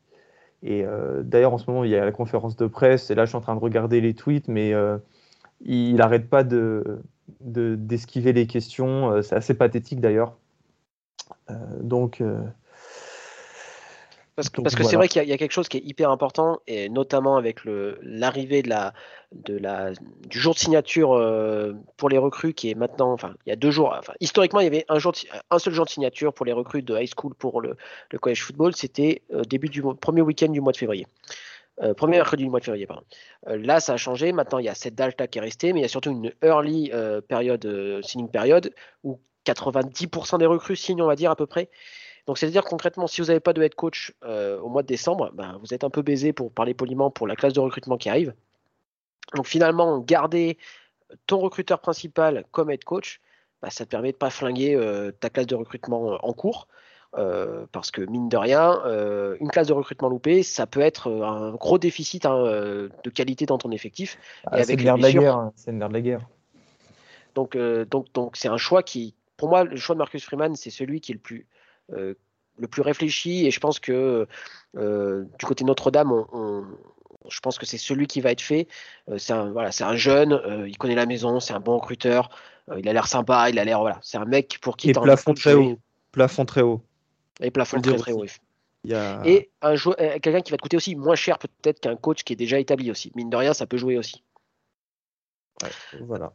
Et 0.62 0.84
d'ailleurs, 1.24 1.52
en 1.52 1.58
ce 1.58 1.68
moment, 1.68 1.82
il 1.82 1.90
y 1.90 1.96
a 1.96 2.04
la 2.04 2.12
conférence 2.12 2.54
de 2.54 2.68
presse. 2.68 3.10
Et 3.10 3.16
là, 3.16 3.24
je 3.24 3.30
suis 3.30 3.36
en 3.36 3.40
train 3.40 3.56
de 3.56 3.60
regarder 3.60 4.00
les 4.00 4.14
tweets, 4.14 4.46
mais 4.46 4.72
il 5.64 5.96
n'arrête 5.96 6.30
pas 6.30 6.44
de, 6.44 7.02
d'esquiver 7.40 8.32
les 8.32 8.46
questions. 8.46 9.10
Euh, 9.10 9.22
c'est 9.22 9.34
assez 9.34 9.54
pathétique 9.54 10.00
d'ailleurs. 10.00 10.36
Euh, 11.50 11.54
donc. 11.80 12.22
Euh, 14.38 14.62
parce 14.62 14.74
que, 14.74 14.82
c'est 14.82 14.96
vrai 14.96 15.08
qu'il 15.08 15.22
y, 15.22 15.32
a 15.32 15.36
quelque 15.36 15.52
chose 15.52 15.68
qui 15.68 15.76
est 15.76 15.84
hyper 15.84 16.10
important, 16.10 16.60
et 16.66 16.88
notamment 16.88 17.36
avec 17.36 17.60
l'arrivée 17.64 18.62
de 18.62 18.70
la, 18.70 18.94
de 19.32 19.56
la, 19.56 19.92
du 20.26 20.40
jour 20.40 20.54
de 20.54 20.58
signature 20.58 21.10
pour 21.98 22.08
les 22.08 22.16
recrues, 22.16 22.54
qui 22.54 22.70
est 22.70 22.74
maintenant, 22.74 23.12
enfin, 23.12 23.34
il 23.44 23.50
y 23.50 23.52
a 23.52 23.56
deux 23.56 23.70
jours, 23.70 23.94
enfin, 23.98 24.14
historiquement, 24.20 24.60
il 24.60 24.64
y 24.64 24.68
avait 24.68 24.86
un, 24.88 24.98
jour 24.98 25.12
un 25.50 25.58
seul 25.58 25.74
jour 25.74 25.84
de 25.84 25.90
signature 25.90 26.32
pour 26.32 26.46
les 26.46 26.52
recrues 26.52 26.82
de 26.82 26.98
high 26.98 27.10
school 27.14 27.34
pour 27.34 27.60
le, 27.60 27.76
le 28.10 28.18
college 28.18 28.42
football, 28.42 28.74
c'était 28.74 29.22
début 29.48 29.68
du 29.68 29.82
premier 30.00 30.22
week-end 30.22 30.48
du 30.48 30.62
mois 30.62 30.72
de 30.72 30.78
février. 30.78 31.06
Euh, 31.80 31.94
premier 31.94 32.16
mercredi 32.16 32.44
du 32.44 32.50
mois 32.50 32.60
de 32.60 32.64
février, 32.64 32.86
pardon. 32.86 33.02
Euh, 33.48 33.56
là, 33.56 33.80
ça 33.80 33.94
a 33.94 33.96
changé. 33.96 34.32
Maintenant, 34.32 34.58
il 34.58 34.66
y 34.66 34.68
a 34.68 34.74
cette 34.74 34.94
delta 34.94 35.26
qui 35.26 35.38
est 35.38 35.42
restée, 35.42 35.72
mais 35.72 35.80
il 35.80 35.82
y 35.82 35.86
a 35.86 35.88
surtout 35.88 36.10
une 36.10 36.32
early 36.42 36.90
euh, 36.92 37.20
période, 37.20 38.00
signing 38.04 38.28
période, 38.28 38.74
où 39.04 39.20
90% 39.46 40.38
des 40.38 40.46
recrues 40.46 40.76
signent, 40.76 41.02
on 41.02 41.06
va 41.06 41.16
dire, 41.16 41.30
à 41.30 41.36
peu 41.36 41.46
près. 41.46 41.70
Donc, 42.26 42.38
c'est-à-dire 42.38 42.64
concrètement, 42.64 43.06
si 43.06 43.20
vous 43.20 43.28
n'avez 43.28 43.40
pas 43.40 43.52
de 43.52 43.62
head 43.62 43.74
coach 43.74 44.14
au 44.22 44.68
mois 44.68 44.82
de 44.82 44.86
décembre, 44.86 45.30
ben, 45.34 45.58
vous 45.60 45.74
êtes 45.74 45.84
un 45.84 45.90
peu 45.90 46.02
baisé 46.02 46.32
pour 46.32 46.52
parler 46.52 46.72
poliment 46.72 47.10
pour 47.10 47.26
la 47.26 47.34
classe 47.34 47.52
de 47.52 47.60
recrutement 47.60 47.96
qui 47.96 48.08
arrive. 48.08 48.32
Donc, 49.34 49.46
finalement, 49.46 49.98
garder 49.98 50.56
ton 51.26 51.38
recruteur 51.38 51.80
principal 51.80 52.44
comme 52.52 52.70
head 52.70 52.84
coach, 52.84 53.20
ben, 53.60 53.70
ça 53.70 53.84
te 53.84 53.90
permet 53.90 54.12
de 54.12 54.16
ne 54.16 54.18
pas 54.18 54.30
flinguer 54.30 54.78
ta 55.18 55.30
classe 55.30 55.46
de 55.46 55.56
recrutement 55.56 56.18
en 56.24 56.32
cours. 56.32 56.68
Euh, 57.18 57.66
parce 57.72 57.90
que 57.90 58.00
mine 58.00 58.30
de 58.30 58.38
rien, 58.38 58.80
euh, 58.86 59.36
une 59.38 59.50
classe 59.50 59.66
de 59.66 59.74
recrutement 59.74 60.08
loupée, 60.08 60.42
ça 60.42 60.66
peut 60.66 60.80
être 60.80 61.08
euh, 61.08 61.22
un 61.22 61.52
gros 61.52 61.76
déficit 61.76 62.24
hein, 62.24 62.42
de 62.42 63.10
qualité 63.10 63.44
dans 63.44 63.58
ton 63.58 63.70
effectif. 63.70 64.18
Ah, 64.46 64.64
c'est 64.64 64.76
le 64.76 64.82
nerf 64.82 64.96
de 64.96 65.02
la 65.02 65.12
guerre. 65.12 65.36
Hein. 65.36 65.52
C'est 65.54 65.78
de 65.78 65.92
la 65.92 66.00
guerre. 66.00 66.26
Donc, 67.34 67.56
donc, 67.56 68.12
donc, 68.14 68.36
c'est 68.36 68.48
un 68.48 68.56
choix 68.56 68.82
qui, 68.82 69.14
pour 69.36 69.50
moi, 69.50 69.64
le 69.64 69.76
choix 69.76 69.94
de 69.94 69.98
Marcus 69.98 70.24
Freeman, 70.24 70.54
c'est 70.56 70.70
celui 70.70 71.00
qui 71.00 71.12
est 71.12 71.14
le 71.14 71.20
plus, 71.20 71.46
le 71.90 72.68
plus 72.68 72.82
réfléchi. 72.82 73.46
Et 73.46 73.50
je 73.50 73.60
pense 73.60 73.80
que 73.80 74.26
du 74.74 75.46
côté 75.46 75.64
Notre-Dame, 75.64 76.24
je 77.28 77.40
pense 77.40 77.58
que 77.58 77.66
c'est 77.66 77.78
celui 77.78 78.06
qui 78.06 78.20
va 78.20 78.32
être 78.32 78.40
fait. 78.40 78.68
c'est 79.16 79.32
un, 79.32 79.50
voilà, 79.50 79.72
c'est 79.72 79.84
un 79.84 79.96
jeune, 79.96 80.40
il 80.66 80.76
connaît 80.78 80.94
la 80.94 81.06
maison, 81.06 81.40
c'est 81.40 81.54
un 81.54 81.60
bon 81.60 81.76
recruteur, 81.76 82.30
il 82.76 82.88
a 82.88 82.92
l'air 82.92 83.06
sympa, 83.06 83.50
il 83.50 83.58
a 83.58 83.64
l'air, 83.64 83.80
voilà, 83.80 83.98
c'est 84.02 84.18
un 84.18 84.24
mec 84.24 84.58
pour 84.60 84.76
qui. 84.76 84.90
Et 84.90 84.92
plafond 84.92 85.34
très 85.34 85.54
haut. 85.54 85.78
Plafond 86.12 86.44
très 86.44 86.62
haut. 86.62 86.82
Et 87.40 87.50
plafond 87.50 87.80
très 87.80 87.96
très 87.96 88.12
haut. 88.12 88.24
Et 88.84 89.50
un 89.62 89.74
euh, 89.74 90.18
quelqu'un 90.20 90.40
qui 90.40 90.50
va 90.50 90.56
te 90.56 90.62
coûter 90.62 90.76
aussi 90.76 90.96
moins 90.96 91.14
cher 91.14 91.38
peut-être 91.38 91.80
qu'un 91.80 91.96
coach 91.96 92.24
qui 92.24 92.32
est 92.32 92.36
déjà 92.36 92.58
établi 92.58 92.90
aussi. 92.90 93.12
Mine 93.14 93.30
de 93.30 93.36
rien, 93.36 93.54
ça 93.54 93.66
peut 93.66 93.76
jouer 93.76 93.96
aussi. 93.96 94.22
voilà. 96.00 96.32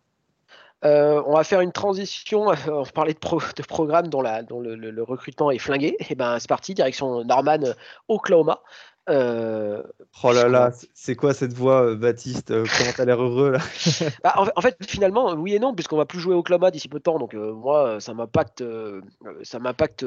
Euh, 0.85 1.21
on 1.25 1.35
va 1.35 1.43
faire 1.43 1.61
une 1.61 1.71
transition. 1.71 2.47
On 2.67 2.85
parlait 2.85 3.13
de, 3.13 3.19
de 3.19 3.63
programme 3.63 4.07
dont, 4.07 4.21
la, 4.21 4.43
dont 4.43 4.59
le, 4.59 5.03
recrutement 5.03 5.51
est 5.51 5.57
flingué. 5.57 5.97
Et 6.09 6.15
ben 6.15 6.37
c'est 6.39 6.49
parti, 6.49 6.73
direction 6.73 7.23
Norman, 7.23 7.73
Oklahoma. 8.07 8.61
Euh, 9.09 9.83
oh 10.21 10.33
là 10.33 10.49
là, 10.49 10.71
c'est 10.93 11.15
quoi 11.15 11.33
cette 11.33 11.53
voix, 11.53 11.95
Baptiste 11.95 12.49
Comment 12.49 12.91
t'as 12.93 13.05
l'air 13.05 13.21
heureux 13.21 13.51
là 13.51 13.59
bah, 14.23 14.33
en, 14.35 14.61
fait, 14.61 14.75
finalement, 14.85 15.31
oui 15.31 15.55
et 15.55 15.59
non, 15.59 15.73
puisqu'on 15.73 15.95
va 15.95 16.05
plus 16.05 16.19
jouer 16.19 16.35
Oklahoma 16.35 16.71
d'ici 16.71 16.89
peu 16.89 16.97
de 16.97 17.03
temps. 17.03 17.17
Donc 17.17 17.33
moi, 17.33 18.01
ça 18.01 18.13
m'impacte, 18.13 18.63
ça 19.43 19.59
m'impacte 19.59 20.05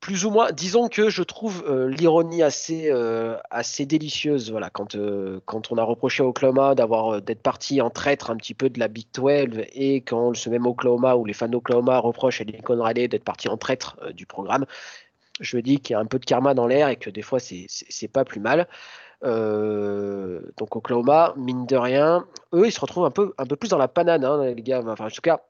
plus 0.00 0.24
ou 0.24 0.30
moins, 0.30 0.50
disons 0.50 0.88
que 0.88 1.10
je 1.10 1.22
trouve 1.22 1.62
euh, 1.68 1.88
l'ironie 1.88 2.42
assez, 2.42 2.90
euh, 2.90 3.36
assez 3.50 3.84
délicieuse. 3.84 4.50
Voilà, 4.50 4.70
quand, 4.70 4.94
euh, 4.94 5.40
quand 5.44 5.70
on 5.72 5.76
a 5.76 5.82
reproché 5.82 6.22
à 6.22 6.26
Oklahoma 6.26 6.74
d'avoir 6.74 7.20
d'être 7.20 7.42
parti 7.42 7.80
en 7.82 7.90
traître 7.90 8.30
un 8.30 8.36
petit 8.36 8.54
peu 8.54 8.70
de 8.70 8.78
la 8.80 8.88
Big 8.88 9.06
12 9.12 9.66
et 9.74 9.96
quand 9.96 10.34
ce 10.34 10.48
même 10.48 10.66
Oklahoma 10.66 11.16
ou 11.16 11.26
les 11.26 11.34
fans 11.34 11.48
d'Oklahoma 11.48 11.98
reprochent 11.98 12.40
à 12.40 12.44
Lincoln 12.44 12.82
Riley 12.82 13.08
d'être 13.08 13.24
parti 13.24 13.48
en 13.48 13.58
traître 13.58 13.98
du 14.14 14.24
programme, 14.24 14.64
je 15.40 15.58
dis 15.58 15.78
qu'il 15.80 15.94
y 15.94 15.96
a 15.96 16.00
un 16.00 16.06
peu 16.06 16.18
de 16.18 16.24
karma 16.24 16.54
dans 16.54 16.66
l'air 16.66 16.88
et 16.88 16.96
que 16.96 17.10
des 17.10 17.22
fois 17.22 17.38
c'est 17.38 18.08
pas 18.08 18.24
plus 18.24 18.40
mal. 18.40 18.68
donc 19.22 20.76
Oklahoma, 20.76 21.34
mine 21.36 21.66
de 21.66 21.76
rien, 21.76 22.24
eux 22.54 22.66
ils 22.66 22.72
se 22.72 22.80
retrouvent 22.80 23.04
un 23.04 23.10
peu, 23.10 23.34
un 23.36 23.44
peu 23.44 23.56
plus 23.56 23.68
dans 23.68 23.78
la 23.78 23.88
panade, 23.88 24.24
hein, 24.24 24.44
les 24.44 24.62
gars. 24.62 24.82
Enfin, 24.86 25.06
en 25.06 25.10
tout 25.10 25.20
cas, 25.20 25.42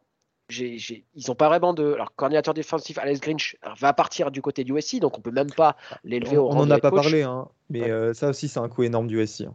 ils 0.59 1.05
n'ont 1.29 1.35
pas 1.35 1.49
vraiment 1.49 1.75
de. 1.75 1.95
Alors, 1.95 2.15
coordinateur 2.15 2.55
défensif, 2.55 2.99
Alex 2.99 3.21
Grinch 3.21 3.57
va 3.79 3.93
partir 3.93 4.31
du 4.31 4.43
côté 4.43 4.65
du 4.65 4.77
USC, 4.77 4.99
donc 4.99 5.19
on 5.19 5.21
peut 5.21 5.31
même 5.31 5.51
pas 5.51 5.77
l'élever 6.05 6.37
au 6.37 6.49
rang 6.49 6.61
On 6.61 6.67
n'en 6.67 6.71
a 6.71 6.79
pas 6.79 6.91
parlé, 6.91 7.23
hein, 7.23 7.49
mais 7.69 7.91
euh, 7.91 8.15
ça 8.15 8.29
aussi, 8.29 8.49
c'est 8.49 8.61
un 8.61 8.69
coup 8.69 8.83
énorme 8.83 9.07
du 9.07 9.21
USC. 9.21 9.43
Hein. 9.43 9.55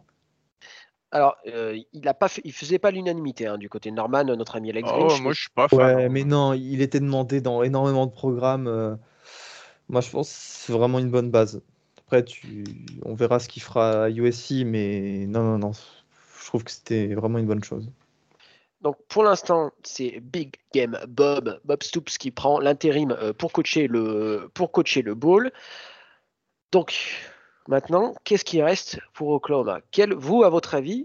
Alors, 1.12 1.36
euh, 1.46 1.78
il 1.92 2.08
a 2.08 2.14
pas 2.14 2.28
il 2.44 2.52
faisait 2.52 2.78
pas 2.78 2.90
l'unanimité 2.90 3.46
hein, 3.46 3.58
du 3.58 3.68
côté 3.68 3.90
Norman, 3.90 4.24
notre 4.24 4.56
ami 4.56 4.70
Alex 4.70 4.88
oh, 4.92 4.98
Grinch. 4.98 5.20
Moi, 5.20 5.32
je 5.32 5.40
suis 5.40 5.50
pas 5.50 5.68
fan. 5.68 5.78
Ouais, 5.78 6.04
hein. 6.04 6.08
mais 6.10 6.24
non, 6.24 6.52
il 6.52 6.82
était 6.82 7.00
demandé 7.00 7.40
dans 7.40 7.62
énormément 7.62 8.06
de 8.06 8.12
programmes. 8.12 8.66
Euh, 8.66 8.96
moi, 9.88 10.00
je 10.00 10.10
pense 10.10 10.28
que 10.28 10.34
c'est 10.36 10.72
vraiment 10.72 10.98
une 10.98 11.10
bonne 11.10 11.30
base. 11.30 11.62
Après, 11.98 12.24
tu... 12.24 12.64
on 13.04 13.14
verra 13.14 13.38
ce 13.38 13.48
qu'il 13.48 13.62
fera 13.62 14.04
à 14.04 14.10
USC, 14.10 14.64
mais 14.64 15.26
non, 15.26 15.42
non, 15.42 15.58
non. 15.58 15.72
Je 15.72 16.46
trouve 16.46 16.64
que 16.64 16.70
c'était 16.70 17.14
vraiment 17.14 17.38
une 17.38 17.46
bonne 17.46 17.64
chose. 17.64 17.90
Donc 18.86 18.98
pour 19.08 19.24
l'instant, 19.24 19.72
c'est 19.82 20.20
Big 20.20 20.54
Game 20.72 20.96
Bob, 21.08 21.58
Bob 21.64 21.82
Stoops 21.82 22.18
qui 22.18 22.30
prend 22.30 22.60
l'intérim 22.60 23.10
euh, 23.10 23.32
pour 23.32 23.50
coacher 23.50 23.88
le 23.88 25.12
pour. 25.12 25.50
Donc 26.70 26.94
maintenant, 27.66 28.14
qu'est-ce 28.22 28.44
qui 28.44 28.62
reste 28.62 29.00
pour 29.12 29.30
Oklahoma? 29.30 29.80
Quel, 29.90 30.14
Vous, 30.14 30.44
à 30.44 30.50
votre 30.50 30.76
avis, 30.76 31.04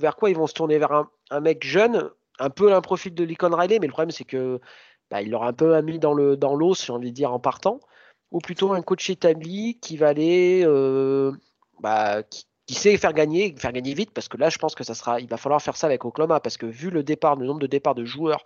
vers 0.00 0.16
quoi 0.16 0.30
ils 0.30 0.36
vont 0.36 0.48
se 0.48 0.52
tourner? 0.52 0.80
Vers 0.80 1.04
un, 1.30 1.40
mec 1.40 1.64
jeune, 1.64 2.10
un 2.40 2.50
peu 2.50 2.74
un 2.74 2.80
profil 2.80 3.14
de 3.14 3.22
Lincoln 3.22 3.54
Riley, 3.54 3.78
mais 3.78 3.86
le 3.86 3.92
problème 3.92 4.10
c'est 4.10 4.24
que 4.24 4.58
bah, 5.08 5.22
il 5.22 5.30
l'aura 5.30 5.46
un 5.46 5.52
peu 5.52 5.80
mis 5.80 6.00
dans 6.00 6.14
le 6.14 6.36
dans 6.36 6.56
l'eau, 6.56 6.74
si 6.74 6.86
j'ai 6.86 6.92
envie 6.92 7.12
de 7.12 7.14
dire, 7.14 7.32
en 7.32 7.38
partant, 7.38 7.78
ou 8.32 8.40
plutôt 8.40 8.72
un 8.72 8.82
coach 8.82 9.10
établi 9.10 9.78
qui 9.78 9.96
va 9.96 10.08
aller, 10.08 10.64
euh, 10.66 11.30
bah, 11.78 12.24
qui 12.66 12.74
sait 12.74 12.96
faire 12.96 13.12
gagner, 13.12 13.54
faire 13.56 13.72
gagner 13.72 13.94
vite, 13.94 14.12
parce 14.12 14.28
que 14.28 14.36
là, 14.36 14.48
je 14.48 14.58
pense 14.58 14.74
que 14.74 14.84
ça 14.84 14.94
sera, 14.94 15.20
il 15.20 15.28
va 15.28 15.36
falloir 15.36 15.60
faire 15.60 15.76
ça 15.76 15.86
avec 15.86 16.04
Oklahoma, 16.04 16.40
parce 16.40 16.56
que 16.56 16.66
vu 16.66 16.90
le 16.90 17.02
départ, 17.02 17.36
le 17.36 17.46
nombre 17.46 17.60
de 17.60 17.66
départs 17.66 17.94
de 17.94 18.04
joueurs, 18.04 18.44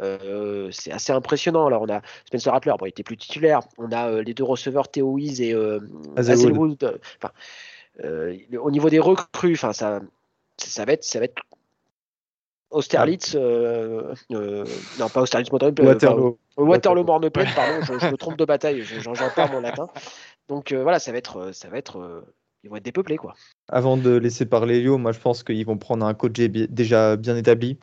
euh, 0.00 0.70
c'est 0.72 0.90
assez 0.90 1.12
impressionnant. 1.12 1.66
Alors, 1.66 1.82
on 1.82 1.88
a 1.88 2.00
Spencer 2.26 2.50
Rattler, 2.50 2.72
bon, 2.78 2.86
il 2.86 2.90
était 2.90 3.02
plus 3.02 3.16
titulaire. 3.16 3.60
On 3.78 3.92
a 3.92 4.10
euh, 4.10 4.22
les 4.22 4.34
deux 4.34 4.44
receveurs, 4.44 4.90
Theo 4.90 5.18
et 5.18 5.52
euh, 5.52 5.80
Hazelwood. 6.16 7.00
au 8.02 8.70
niveau 8.70 8.90
des 8.90 8.98
recrues, 8.98 9.54
enfin, 9.54 9.72
ça, 9.72 10.00
ça 10.56 10.84
va 10.84 10.92
être, 10.92 11.04
ça 11.04 11.18
va 11.18 11.26
être 11.26 11.42
Austerlitz, 12.70 13.34
non 13.34 15.08
pas 15.12 15.20
Austerlitz, 15.20 15.50
Waterloo, 15.52 16.38
Waterloo 16.56 17.04
Morneplaine, 17.04 17.48
pardon, 17.54 17.98
je, 18.00 18.06
me 18.08 18.16
trompe 18.16 18.38
de 18.38 18.46
bataille, 18.46 18.82
j'en 18.82 19.12
pas 19.36 19.46
mon 19.48 19.60
latin. 19.60 19.88
Donc 20.48 20.72
voilà, 20.72 20.98
ça 20.98 21.12
va 21.12 21.18
être, 21.18 21.52
ça 21.52 21.68
va 21.68 21.76
être 21.76 22.24
ils 22.64 22.70
vont 22.70 22.76
être 22.76 22.84
dépeuplés. 22.84 23.18
Avant 23.68 23.96
de 23.96 24.10
laisser 24.10 24.46
parler 24.46 24.80
Lio, 24.80 24.98
moi 24.98 25.12
je 25.12 25.18
pense 25.18 25.42
qu'ils 25.42 25.66
vont 25.66 25.78
prendre 25.78 26.06
un 26.06 26.14
coach 26.14 26.34
déjà 26.34 27.16
bien 27.16 27.36
établi. 27.36 27.78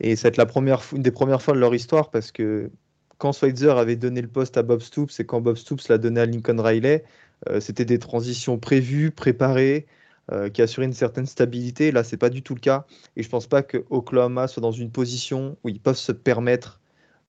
Et 0.00 0.16
ça 0.16 0.24
va 0.24 0.28
être 0.28 0.36
la 0.36 0.46
première, 0.46 0.82
une 0.94 1.02
des 1.02 1.10
premières 1.10 1.42
fois 1.42 1.54
de 1.54 1.58
leur 1.58 1.74
histoire 1.74 2.10
parce 2.10 2.32
que 2.32 2.70
quand 3.18 3.32
Schweitzer 3.32 3.76
avait 3.76 3.96
donné 3.96 4.22
le 4.22 4.28
poste 4.28 4.56
à 4.56 4.62
Bob 4.62 4.80
Stoops 4.80 5.20
et 5.20 5.26
quand 5.26 5.40
Bob 5.40 5.56
Stoops 5.56 5.88
l'a 5.88 5.98
donné 5.98 6.20
à 6.20 6.26
Lincoln 6.26 6.60
Riley, 6.60 7.04
euh, 7.48 7.60
c'était 7.60 7.84
des 7.84 7.98
transitions 7.98 8.58
prévues, 8.58 9.10
préparées, 9.10 9.86
euh, 10.32 10.48
qui 10.48 10.62
assuraient 10.62 10.86
une 10.86 10.92
certaine 10.92 11.26
stabilité. 11.26 11.90
Là, 11.90 12.04
c'est 12.04 12.16
pas 12.16 12.30
du 12.30 12.42
tout 12.42 12.54
le 12.54 12.60
cas. 12.60 12.86
Et 13.16 13.22
je 13.22 13.28
pense 13.28 13.46
pas 13.46 13.62
que 13.62 13.84
Oklahoma 13.90 14.46
soit 14.48 14.62
dans 14.62 14.72
une 14.72 14.90
position 14.90 15.56
où 15.64 15.68
ils 15.68 15.80
peuvent 15.80 15.96
se 15.96 16.12
permettre 16.12 16.80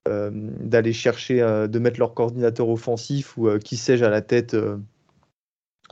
euh, 0.08 0.30
d'aller 0.34 0.94
chercher, 0.94 1.40
de 1.40 1.80
mettre 1.80 2.00
leur 2.00 2.14
coordinateur 2.14 2.70
offensif 2.70 3.38
ou 3.38 3.50
qui 3.60 3.76
sais-je 3.76 4.06
à 4.06 4.10
la 4.10 4.22
tête 4.22 4.56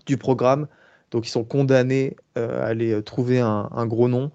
du 0.06 0.18
programme 0.18 0.68
donc 1.12 1.28
ils 1.28 1.32
sont 1.32 1.44
condamnés 1.44 2.16
euh, 2.38 2.62
à 2.62 2.68
aller 2.68 2.92
euh, 2.92 3.02
trouver 3.02 3.40
un, 3.40 3.86
gros 3.88 4.08
nom. 4.08 4.32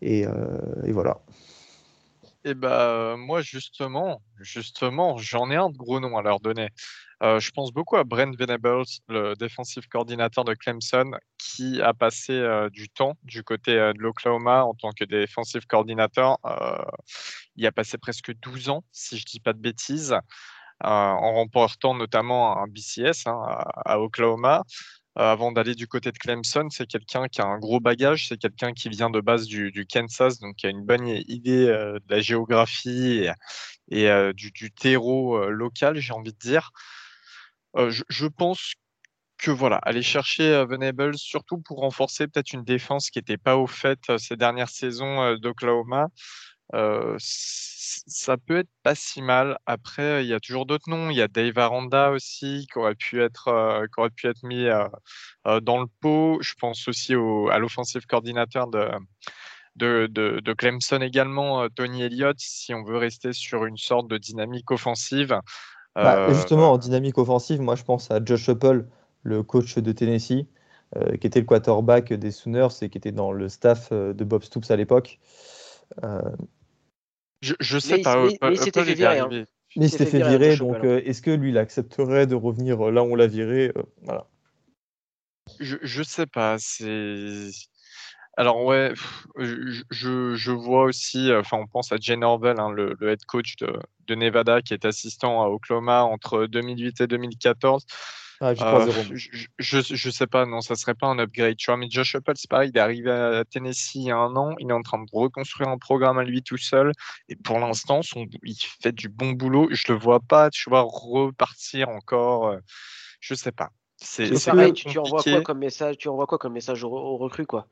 Et, 0.00 0.26
euh, 0.26 0.58
voilà. 0.88 1.20
Et 2.44 2.50
eh 2.50 2.54
bah 2.54 3.14
moi 3.16 3.40
justement, 3.40 4.20
justement, 4.40 5.16
j'en 5.16 5.48
ai 5.50 5.54
un 5.54 5.70
de 5.70 5.76
gros 5.76 6.00
nom 6.00 6.16
à 6.16 6.22
leur 6.22 6.40
donner. 6.40 6.70
je 7.20 7.50
pense 7.52 7.70
beaucoup 7.70 7.96
à 7.96 8.02
Brent 8.02 8.36
Venables, 8.36 8.82
le 9.06 9.34
défensif 9.34 9.86
coordinateur 9.86 10.44
de 10.44 10.52
Clemson, 10.54 11.12
qui 11.38 11.80
a 11.80 11.94
passé 11.94 12.44
du 12.72 12.88
temps 12.88 13.14
du 13.22 13.44
côté 13.44 13.74
de 13.74 13.98
l'Oklahoma 13.98 14.64
en 14.64 14.74
tant 14.74 14.90
que 14.90 15.04
défensif 15.04 15.66
coordinateur. 15.66 16.38
il 17.54 17.64
a 17.64 17.70
passé 17.70 17.96
presque 17.96 18.32
12 18.40 18.70
ans, 18.70 18.82
si 18.90 19.18
je 19.18 19.22
ne 19.22 19.30
dis 19.30 19.38
pas 19.38 19.52
de 19.52 19.60
bêtises, 19.60 20.16
en 20.80 21.34
remportant 21.34 21.94
notamment 21.94 22.58
un 22.58 22.66
BCS 22.66 23.26
hein, 23.26 23.40
à, 23.84 24.00
Oklahoma. 24.00 24.64
Euh, 25.18 25.30
avant 25.30 25.52
d'aller 25.52 25.74
du 25.74 25.86
côté 25.86 26.10
de 26.10 26.16
Clemson, 26.16 26.68
c'est 26.70 26.86
quelqu'un 26.86 27.28
qui 27.28 27.42
a 27.42 27.44
un 27.44 27.58
gros 27.58 27.80
bagage, 27.80 28.28
c'est 28.28 28.38
quelqu'un 28.38 28.72
qui 28.72 28.88
vient 28.88 29.10
de 29.10 29.20
base 29.20 29.46
du, 29.46 29.86
Kansas, 29.86 30.38
donc 30.40 30.56
qui 30.56 30.66
a 30.66 30.70
une 30.70 30.84
bonne 30.86 31.06
idée 31.06 31.66
euh, 31.66 31.98
de 31.98 32.14
la 32.14 32.20
géographie 32.20 33.26
et, 33.90 34.08
euh, 34.08 34.32
du, 34.32 34.72
terreau 34.72 35.50
local, 35.50 35.98
j'ai 35.98 36.14
envie 36.14 36.32
de 36.32 36.38
dire. 36.38 36.70
Je, 37.76 38.26
pense 38.26 38.72
que 39.38 39.50
voilà, 39.50 39.76
aller 39.76 40.02
chercher 40.02 40.64
Venables, 40.66 41.16
surtout 41.18 41.58
pour 41.58 41.78
renforcer 41.78 42.26
peut-être 42.28 42.52
une 42.52 42.64
défense 42.64 43.10
qui 43.10 43.18
n'était 43.18 43.38
pas 43.38 43.56
au 43.56 43.66
fait 43.66 44.00
ces 44.18 44.36
dernières 44.36 44.68
saisons 44.68 45.36
d'Oklahoma, 45.36 46.08
ça 48.06 48.36
peut 48.36 48.58
être 48.58 48.70
pas 48.82 48.94
si 48.94 49.22
mal. 49.22 49.58
Après, 49.66 50.24
il 50.24 50.28
y 50.28 50.34
a 50.34 50.40
toujours 50.40 50.66
d'autres 50.66 50.88
noms. 50.88 51.10
Il 51.10 51.16
y 51.16 51.22
a 51.22 51.28
Dave 51.28 51.58
Aranda 51.58 52.10
aussi 52.10 52.66
qui 52.72 52.78
aurait 52.78 52.94
pu 52.94 53.22
être, 53.22 53.48
euh, 53.48 53.86
qui 53.86 54.00
aurait 54.00 54.10
pu 54.10 54.26
être 54.28 54.42
mis 54.42 54.66
euh, 54.66 55.60
dans 55.60 55.80
le 55.80 55.86
pot. 56.00 56.38
Je 56.40 56.54
pense 56.58 56.88
aussi 56.88 57.14
au, 57.14 57.48
à 57.50 57.58
l'offensive 57.58 58.06
coordinateur 58.06 58.68
de, 58.68 58.88
de, 59.76 60.06
de, 60.08 60.52
Clemson 60.52 61.00
également, 61.00 61.68
Tony 61.70 62.02
Elliott, 62.02 62.36
si 62.38 62.74
on 62.74 62.82
veut 62.84 62.98
rester 62.98 63.32
sur 63.32 63.64
une 63.64 63.76
sorte 63.76 64.08
de 64.08 64.18
dynamique 64.18 64.70
offensive. 64.70 65.38
Bah, 65.94 66.32
justement, 66.32 66.72
en 66.72 66.78
dynamique 66.78 67.18
offensive, 67.18 67.60
moi 67.60 67.74
je 67.74 67.82
pense 67.82 68.10
à 68.10 68.20
Josh 68.24 68.48
Apple, 68.48 68.86
le 69.22 69.42
coach 69.42 69.76
de 69.76 69.92
Tennessee, 69.92 70.46
qui 71.20 71.26
était 71.26 71.40
le 71.40 71.46
quarterback 71.46 72.12
des 72.12 72.30
Sooners 72.30 72.68
et 72.82 72.88
qui 72.90 72.98
était 72.98 73.12
dans 73.12 73.32
le 73.32 73.48
staff 73.48 73.92
de 73.92 74.24
Bob 74.24 74.42
Stoops 74.42 74.70
à 74.70 74.76
l'époque. 74.76 75.18
Je, 77.42 77.78
sais 77.78 77.98
pas. 77.98 78.24
Mais, 78.24 78.38
il 78.52 78.58
s'était 78.58 78.84
fait 78.84 78.94
virer. 78.94 79.18
Hein. 79.18 79.28
Mais 79.76 79.86
il 79.86 79.90
s'était 79.90 80.06
fait 80.06 80.18
virer, 80.18 80.56
donc 80.56 80.84
euh, 80.84 81.02
est-ce 81.04 81.22
que 81.22 81.30
lui, 81.30 81.50
il 81.50 81.58
accepterait 81.58 82.26
de 82.26 82.34
revenir 82.34 82.88
euh, 82.88 82.90
là 82.90 83.02
où 83.02 83.12
on 83.12 83.14
l'a 83.14 83.26
viré 83.26 83.72
euh, 83.76 83.82
Voilà. 84.02 84.26
Je, 85.60 85.76
je 85.82 86.02
sais 86.02 86.26
pas. 86.26 86.56
C'est. 86.58 87.50
Alors 88.38 88.64
ouais, 88.64 88.94
je, 89.36 90.34
je, 90.34 90.52
vois 90.52 90.84
aussi, 90.84 91.30
enfin 91.34 91.58
on 91.58 91.66
pense 91.66 91.92
à 91.92 91.96
Jane 92.00 92.24
Orwell, 92.24 92.58
hein, 92.58 92.70
le, 92.70 92.96
le, 92.98 93.10
head 93.10 93.22
coach 93.26 93.56
de, 93.56 93.70
de, 94.06 94.14
Nevada, 94.14 94.62
qui 94.62 94.72
est 94.72 94.86
assistant 94.86 95.42
à 95.42 95.48
Oklahoma 95.48 96.04
entre 96.04 96.46
2008 96.46 97.02
et 97.02 97.06
2014. 97.06 97.84
Ah, 98.44 98.54
euh, 98.58 98.90
je, 99.14 99.46
je, 99.58 100.10
sais 100.10 100.26
pas, 100.26 100.46
non, 100.46 100.60
ça 100.62 100.74
serait 100.74 100.96
pas 100.96 101.06
un 101.06 101.18
upgrade. 101.20 101.56
Tu 101.56 101.66
vois, 101.66 101.76
mais 101.76 101.88
Josh 101.88 102.16
Apple, 102.16 102.32
c'est 102.34 102.50
pareil, 102.50 102.70
il 102.74 102.76
est 102.76 102.80
arrivé 102.80 103.08
à 103.08 103.44
Tennessee 103.44 103.94
il 103.94 104.02
y 104.06 104.10
a 104.10 104.16
un 104.16 104.34
an, 104.34 104.56
il 104.58 104.68
est 104.68 104.72
en 104.72 104.82
train 104.82 104.98
de 104.98 105.06
reconstruire 105.12 105.68
un 105.68 105.78
programme 105.78 106.18
à 106.18 106.24
lui 106.24 106.42
tout 106.42 106.56
seul, 106.56 106.90
et 107.28 107.36
pour 107.36 107.60
l'instant, 107.60 108.00
il 108.42 108.56
fait 108.82 108.90
du 108.90 109.08
bon 109.08 109.30
boulot. 109.30 109.68
Je 109.70 109.92
le 109.92 109.98
vois 109.98 110.18
pas, 110.18 110.50
tu 110.50 110.68
vois, 110.70 110.82
repartir 110.82 111.88
encore. 111.88 112.48
Euh, 112.48 112.58
je 113.20 113.34
sais 113.34 113.52
pas. 113.52 113.70
C'est 113.96 114.44
pareil, 114.44 114.72
tu, 114.72 114.98
envoies 114.98 115.22
quoi 115.22 115.42
comme 115.42 115.58
message, 115.58 115.98
tu 115.98 116.08
envoies 116.08 116.26
quoi 116.26 116.38
comme 116.38 116.54
message 116.54 116.82
aux, 116.82 117.16
recrues, 117.18 117.46
quoi? 117.46 117.68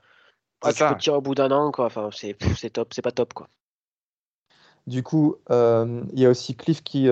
Ah, 0.63 0.73
tu 0.73 0.85
peux 0.85 0.97
tirer 0.99 1.17
au 1.17 1.21
bout 1.21 1.35
d'un 1.35 1.51
an, 1.51 1.73
quoi. 1.73 1.87
Enfin, 1.87 2.11
c'est 2.13 2.71
top, 2.71 2.95
c'est 2.95 3.03
pas 3.03 3.11
top, 3.11 3.35
quoi. 3.35 3.49
Du 4.87 5.03
coup, 5.03 5.35
euh, 5.51 6.05
il 6.13 6.21
y 6.21 6.27
a 6.27 6.31
aussi 6.31 6.55
Cliff 6.55 6.85
qui, 6.85 7.09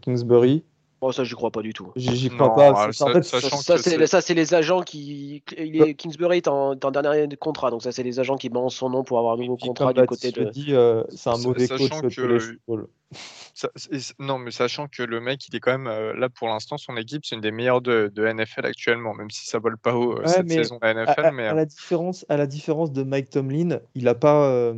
Kingsbury 0.00 0.64
Bon, 1.02 1.10
ça, 1.10 1.24
j'y 1.24 1.34
crois 1.34 1.50
pas 1.50 1.62
du 1.62 1.72
tout. 1.72 1.90
J'y 1.96 2.30
crois 2.30 2.54
pas. 2.54 2.92
Ça, 2.92 3.06
en 3.06 3.12
fait, 3.12 4.06
ça, 4.06 4.20
c'est 4.20 4.34
les 4.34 4.54
agents 4.54 4.82
qui. 4.82 5.42
Il 5.58 5.82
est, 5.82 5.94
Kingsbury 5.94 6.36
est 6.36 6.46
en, 6.46 6.74
en, 6.80 6.90
dernier 6.92 7.36
contrat, 7.36 7.72
donc 7.72 7.82
ça, 7.82 7.90
c'est 7.90 8.04
les 8.04 8.20
agents 8.20 8.36
qui 8.36 8.48
balancent 8.48 8.76
son 8.76 8.88
nom 8.88 9.02
pour 9.02 9.18
avoir 9.18 9.34
un 9.34 9.38
nouveau 9.38 9.56
contrat 9.56 9.92
du 9.92 10.06
côté 10.06 10.30
de. 10.30 10.44
Dit, 10.44 10.76
euh, 10.76 11.02
c'est 11.08 11.30
un 11.30 11.38
mauvais 11.38 11.66
coach 11.66 11.90
que... 12.14 12.56
non, 14.20 14.38
mais 14.38 14.52
sachant 14.52 14.86
que 14.86 15.02
le 15.02 15.20
mec, 15.20 15.48
il 15.48 15.56
est 15.56 15.60
quand 15.60 15.72
même 15.72 15.88
euh, 15.88 16.14
là 16.14 16.28
pour 16.28 16.46
l'instant, 16.46 16.78
son 16.78 16.96
équipe, 16.96 17.26
c'est 17.26 17.34
une 17.34 17.40
des 17.40 17.50
meilleures 17.50 17.82
de, 17.82 18.10
de, 18.14 18.24
NFL 18.24 18.64
actuellement, 18.64 19.12
même 19.12 19.30
si 19.30 19.44
ça 19.48 19.58
vole 19.58 19.78
pas 19.78 19.96
haut 19.96 20.20
euh, 20.20 20.26
cette 20.26 20.48
saison 20.48 20.78
de 20.80 20.86
NFL. 20.86 21.20
À, 21.20 21.32
mais, 21.32 21.48
à, 21.48 21.54
la 21.54 21.64
différence, 21.64 22.24
à 22.28 22.36
la 22.36 22.46
différence 22.46 22.92
de 22.92 23.02
Mike 23.02 23.30
Tomlin, 23.30 23.80
il 23.96 24.06
a 24.06 24.14
pas, 24.14 24.72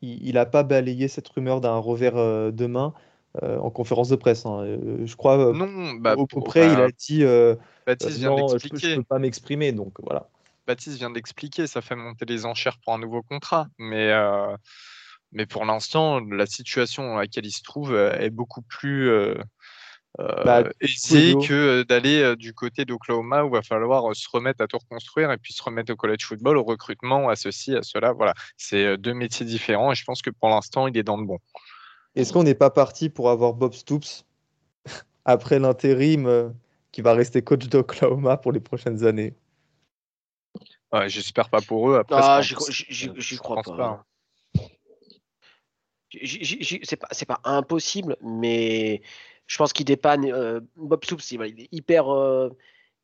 il, 0.00 0.26
il, 0.26 0.38
a 0.38 0.46
pas 0.46 0.62
balayé 0.62 1.08
cette 1.08 1.28
rumeur 1.28 1.60
d'un 1.60 1.76
revers 1.76 2.52
de 2.52 2.66
main. 2.66 2.94
Euh, 3.42 3.58
en 3.58 3.70
conférence 3.70 4.08
de 4.08 4.16
presse. 4.16 4.46
Hein. 4.46 4.60
Euh, 4.62 5.04
je 5.04 5.14
crois 5.16 5.48
euh, 5.48 5.52
non, 5.52 5.94
bah, 5.94 6.14
au, 6.16 6.26
près, 6.26 6.72
il 6.72 6.80
a 6.80 6.88
dit 6.90 7.24
Baptiste 7.86 8.18
vient 8.18 8.30
non, 8.30 8.48
je, 8.48 8.54
ne 8.54 8.96
peux 8.96 9.02
pas 9.02 9.18
m'exprimer. 9.18 9.72
Donc 9.72 9.94
voilà. 10.02 10.28
Baptiste 10.66 10.96
vient 10.98 11.10
d'expliquer, 11.10 11.66
ça 11.66 11.82
fait 11.82 11.96
monter 11.96 12.24
les 12.24 12.46
enchères 12.46 12.78
pour 12.78 12.94
un 12.94 12.98
nouveau 12.98 13.22
contrat. 13.22 13.68
Mais, 13.78 14.12
mais 15.32 15.44
pour 15.44 15.64
l'instant, 15.64 16.20
la 16.20 16.46
situation 16.46 17.02
dans 17.02 17.16
laquelle 17.16 17.46
il 17.46 17.52
se 17.52 17.62
trouve 17.62 17.94
est 17.94 18.30
beaucoup 18.30 18.62
plus 18.62 19.10
bah, 20.18 20.64
aisée 20.80 21.34
que 21.46 21.82
d'aller 21.82 22.34
du 22.36 22.54
côté 22.54 22.84
d'Oklahoma 22.84 23.44
où 23.44 23.48
il 23.48 23.52
va 23.52 23.62
falloir 23.62 24.16
se 24.16 24.28
remettre 24.32 24.62
à 24.62 24.66
tout 24.66 24.78
reconstruire 24.78 25.30
et 25.30 25.36
puis 25.36 25.52
se 25.52 25.62
remettre 25.62 25.92
au 25.92 25.96
college 25.96 26.24
football, 26.24 26.56
au 26.56 26.64
recrutement, 26.64 27.28
à 27.28 27.36
ceci, 27.36 27.76
à 27.76 27.82
cela. 27.82 28.12
Voilà, 28.12 28.34
c'est 28.56 28.96
deux 28.96 29.14
métiers 29.14 29.44
différents 29.44 29.92
et 29.92 29.94
je 29.94 30.04
pense 30.04 30.22
que 30.22 30.30
pour 30.30 30.48
l'instant, 30.48 30.88
il 30.88 30.96
est 30.96 31.04
dans 31.04 31.18
le 31.18 31.26
bon. 31.26 31.38
Est-ce 32.16 32.32
qu'on 32.32 32.42
n'est 32.42 32.54
pas 32.54 32.70
parti 32.70 33.10
pour 33.10 33.30
avoir 33.30 33.52
Bob 33.52 33.74
Stoops 33.74 34.24
après 35.26 35.58
l'intérim 35.58 36.26
euh, 36.26 36.48
qui 36.90 37.02
va 37.02 37.12
rester 37.12 37.42
coach 37.42 37.68
d'Oklahoma 37.68 38.38
pour 38.38 38.52
les 38.52 38.60
prochaines 38.60 39.04
années? 39.04 39.34
J'espère 41.08 41.50
pas 41.50 41.60
pour 41.60 41.90
eux. 41.90 41.96
Après, 41.98 42.16
ah, 42.18 42.40
j'y 42.40 43.36
crois 43.36 43.62
pas. 43.62 44.06
C'est 46.10 46.96
pas, 46.96 47.08
pas 47.26 47.40
impossible, 47.44 48.16
mais 48.22 49.02
je 49.46 49.58
pense 49.58 49.74
qu'il 49.74 49.84
dépanne. 49.84 50.24
Euh, 50.32 50.60
Bob 50.76 51.04
Stoops, 51.04 51.32
il, 51.32 51.42
est 51.42 51.68
hyper, 51.70 52.08
euh, 52.08 52.48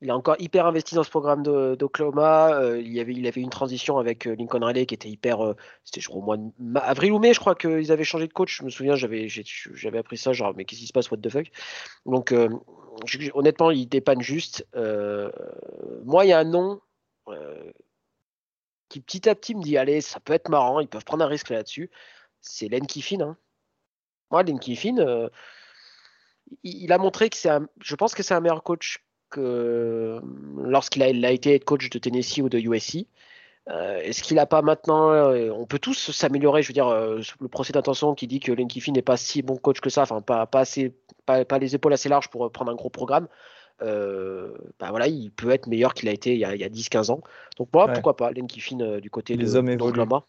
il 0.02 0.08
est 0.08 0.12
encore 0.12 0.34
hyper 0.40 0.66
investi 0.66 0.96
dans 0.96 1.04
ce 1.04 1.10
programme 1.10 1.44
d'Oklahoma. 1.44 2.54
Euh, 2.56 2.80
il, 2.80 2.98
avait, 2.98 3.14
il 3.14 3.32
une 3.36 3.50
transition 3.50 3.98
avec 3.98 4.26
euh, 4.26 4.34
Lincoln 4.34 4.64
Riley 4.64 4.84
qui 4.84 4.94
était 4.94 5.08
hyper. 5.08 5.44
Euh, 5.44 5.56
c'était 5.84 6.00
je 6.00 6.08
crois 6.08 6.20
au 6.20 6.24
mois 6.24 6.36
de 6.36 6.50
avril 6.74 7.12
ou 7.12 7.20
mai, 7.20 7.32
je 7.32 7.38
crois 7.38 7.54
qu'ils 7.54 7.92
avaient 7.92 8.02
changé 8.02 8.26
de 8.26 8.32
coach. 8.32 8.58
Je 8.58 8.64
me 8.64 8.70
souviens, 8.70 8.96
j'avais, 8.96 9.28
appris 9.96 10.18
ça, 10.18 10.32
genre, 10.32 10.54
mais 10.56 10.64
qu'est-ce 10.64 10.80
qui 10.80 10.88
se 10.88 10.92
passe, 10.92 11.08
what 11.12 11.18
the 11.18 11.28
fuck? 11.28 11.46
Donc, 12.04 12.34
honnêtement, 13.34 13.70
il 13.70 13.86
dépanne 13.86 14.20
juste. 14.22 14.66
moi, 14.74 16.24
il 16.24 16.30
y 16.30 16.32
a 16.32 16.40
un 16.40 16.44
nom 16.44 16.80
qui 18.88 19.00
petit 19.00 19.28
à 19.28 19.36
petit 19.36 19.54
me 19.54 19.62
dit 19.62 19.78
allez, 19.78 20.00
ça 20.00 20.18
peut 20.18 20.32
être 20.32 20.48
marrant, 20.48 20.80
ils 20.80 20.88
peuvent 20.88 21.04
prendre 21.04 21.24
un 21.24 21.28
risque 21.28 21.50
là-dessus. 21.50 21.90
C'est 22.40 22.68
Len 22.68 22.86
Kiffin. 22.86 23.20
Hein. 23.20 23.36
Moi, 24.32 24.42
Len 24.42 24.58
Kiffin, 24.58 25.28
il, 26.64 26.92
a 26.92 26.98
montré 26.98 27.30
que 27.30 27.36
c'est. 27.36 27.50
Je 27.80 27.94
pense 27.94 28.16
que 28.16 28.24
c'est 28.24 28.34
un 28.34 28.40
meilleur 28.40 28.64
coach 28.64 28.98
lorsqu'il 29.36 31.02
a, 31.02 31.30
été 31.30 31.58
coach 31.60 31.90
de 31.90 31.98
Tennessee 31.98 32.38
ou 32.38 32.48
de 32.48 32.58
USC. 32.58 33.06
Euh, 33.70 34.00
est-ce 34.00 34.22
qu'il 34.22 34.36
n'a 34.36 34.46
pas 34.46 34.60
maintenant 34.62 35.10
euh, 35.10 35.50
On 35.50 35.66
peut 35.66 35.78
tous 35.78 36.10
s'améliorer. 36.10 36.62
Je 36.62 36.68
veux 36.68 36.74
dire, 36.74 36.88
euh, 36.88 37.20
le 37.40 37.48
procès 37.48 37.72
d'intention 37.72 38.14
qui 38.14 38.26
dit 38.26 38.40
que 38.40 38.50
Len 38.52 38.66
Kiffin 38.66 38.92
n'est 38.92 39.02
pas 39.02 39.16
si 39.16 39.42
bon 39.42 39.56
coach 39.56 39.80
que 39.80 39.90
ça, 39.90 40.02
enfin 40.02 40.20
pas, 40.20 40.46
pas, 40.46 40.60
assez, 40.60 40.94
pas, 41.26 41.44
les 41.58 41.74
épaules 41.74 41.92
assez 41.92 42.08
larges 42.08 42.28
pour 42.28 42.50
prendre 42.50 42.72
un 42.72 42.74
gros 42.74 42.90
programme. 42.90 43.28
bah 43.80 44.90
voilà, 44.90 45.06
il 45.06 45.30
peut 45.30 45.50
être 45.50 45.68
meilleur 45.68 45.94
qu'il 45.94 46.08
a 46.08 46.12
été 46.12 46.32
il 46.32 46.40
y 46.40 46.44
a, 46.44 46.48
a 46.48 46.54
10-15 46.54 47.12
ans. 47.12 47.20
Donc 47.56 47.68
moi, 47.72 47.88
pourquoi 47.88 48.16
pas 48.16 48.32
Len 48.32 48.46
Kiffin 48.46 48.98
du 48.98 49.10
côté 49.10 49.36
les 49.36 49.52
de, 49.52 49.56
hommes 49.56 50.20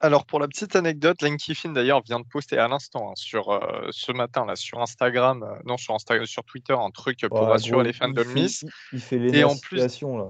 alors 0.00 0.26
pour 0.26 0.38
la 0.38 0.46
petite 0.46 0.76
anecdote, 0.76 1.18
Kiffin 1.38 1.70
d'ailleurs 1.70 2.02
vient 2.02 2.20
de 2.20 2.24
poster 2.24 2.56
à 2.56 2.68
l'instant 2.68 3.10
hein, 3.10 3.14
sur 3.16 3.50
euh, 3.50 3.88
ce 3.90 4.12
matin 4.12 4.46
là 4.46 4.54
sur 4.54 4.80
Instagram, 4.80 5.42
euh, 5.42 5.58
non 5.64 5.76
sur 5.76 5.94
Instagram, 5.94 6.24
sur 6.24 6.44
Twitter 6.44 6.74
un 6.78 6.90
truc 6.90 7.18
pour 7.28 7.48
rassurer 7.48 7.82
les 7.82 7.92
fans 7.92 8.08
de 8.08 8.22
Miss. 8.22 8.64
Il, 8.92 9.00
fait 9.00 9.18
les 9.18 9.38
et 9.38 9.44
en 9.44 9.56
plus, 9.56 9.78
là. 9.78 10.28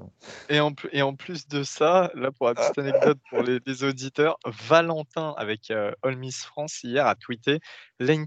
Et 0.48 0.60
en, 0.60 0.72
et 0.92 1.02
en 1.02 1.14
plus 1.14 1.48
de 1.48 1.62
ça, 1.62 2.10
là 2.14 2.32
pour 2.32 2.46
la 2.46 2.54
petite 2.54 2.78
anecdote 2.78 3.18
pour 3.28 3.42
les, 3.42 3.84
auditeurs, 3.84 4.38
Valentin 4.46 5.34
avec 5.36 5.70
euh, 5.70 5.92
All 6.02 6.16
Miss 6.16 6.44
France 6.44 6.82
hier 6.82 7.06
a 7.06 7.14
tweeté 7.14 7.60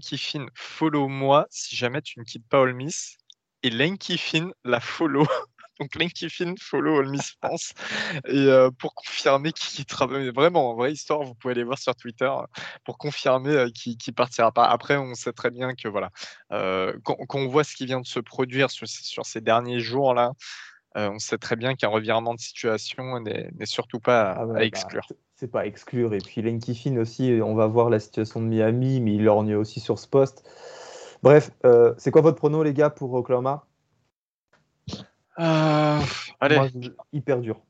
Kiffin 0.00 0.46
follow 0.54 1.08
moi 1.08 1.46
si 1.50 1.74
jamais 1.74 2.02
tu 2.02 2.20
ne 2.20 2.24
quittes 2.24 2.48
pas 2.48 2.62
All 2.62 2.74
Miss 2.74 3.16
et 3.64 3.96
Kiffin 3.96 4.50
la 4.64 4.80
follow 4.80 5.26
donc 5.82 5.94
LinkedIn, 5.96 6.54
follow 6.60 7.00
All 7.00 7.08
Miss 7.08 7.36
France. 7.42 7.74
Et 8.26 8.46
euh, 8.46 8.70
pour 8.70 8.94
confirmer 8.94 9.52
qu'il 9.52 9.84
travaille 9.84 10.30
vraiment 10.30 10.70
en 10.70 10.74
vraie 10.74 10.92
histoire, 10.92 11.22
vous 11.22 11.34
pouvez 11.34 11.52
aller 11.52 11.64
voir 11.64 11.78
sur 11.78 11.94
Twitter 11.94 12.30
pour 12.84 12.98
confirmer 12.98 13.50
euh, 13.50 13.68
qu'il 13.70 14.14
partira 14.14 14.52
pas. 14.52 14.64
Après, 14.64 14.96
on 14.96 15.14
sait 15.14 15.32
très 15.32 15.50
bien 15.50 15.74
que 15.74 15.88
voilà, 15.88 16.10
euh, 16.52 16.92
quand, 17.02 17.16
on 17.34 17.48
voit 17.48 17.64
ce 17.64 17.74
qui 17.74 17.86
vient 17.86 18.00
de 18.00 18.06
se 18.06 18.20
produire 18.20 18.70
sur, 18.70 18.86
ces 18.86 19.40
derniers 19.40 19.80
jours 19.80 20.14
là, 20.14 20.32
on 20.94 21.18
sait 21.18 21.38
très 21.38 21.56
bien 21.56 21.74
qu'un 21.74 21.88
revirement 21.88 22.34
de 22.34 22.40
situation 22.40 23.18
n'est 23.20 23.50
surtout 23.64 23.98
pas 23.98 24.32
à, 24.32 24.42
ah 24.42 24.46
bah, 24.46 24.64
exclure. 24.64 25.06
c'est 25.36 25.50
pas 25.50 25.60
à 25.60 25.64
exclure. 25.64 26.12
Et 26.12 26.18
puis 26.18 26.42
Lane 26.42 26.58
Kiffin 26.58 26.98
aussi, 26.98 27.40
on 27.42 27.54
va 27.54 27.66
voir 27.66 27.88
la 27.88 27.98
situation 27.98 28.40
de 28.40 28.46
Miami, 28.46 29.00
mais 29.00 29.14
il 29.14 29.24
lorgne 29.24 29.56
aussi 29.56 29.80
sur 29.80 29.98
ce 29.98 30.06
poste. 30.06 30.44
Bref, 31.22 31.50
c'est 31.96 32.10
quoi 32.10 32.20
votre 32.20 32.36
prono, 32.36 32.62
les 32.62 32.74
gars, 32.74 32.90
pour 32.90 33.14
Oklahoma? 33.14 33.66
Euh, 35.38 35.98
allez. 36.40 36.58
hyper 37.12 37.40
dur. 37.40 37.60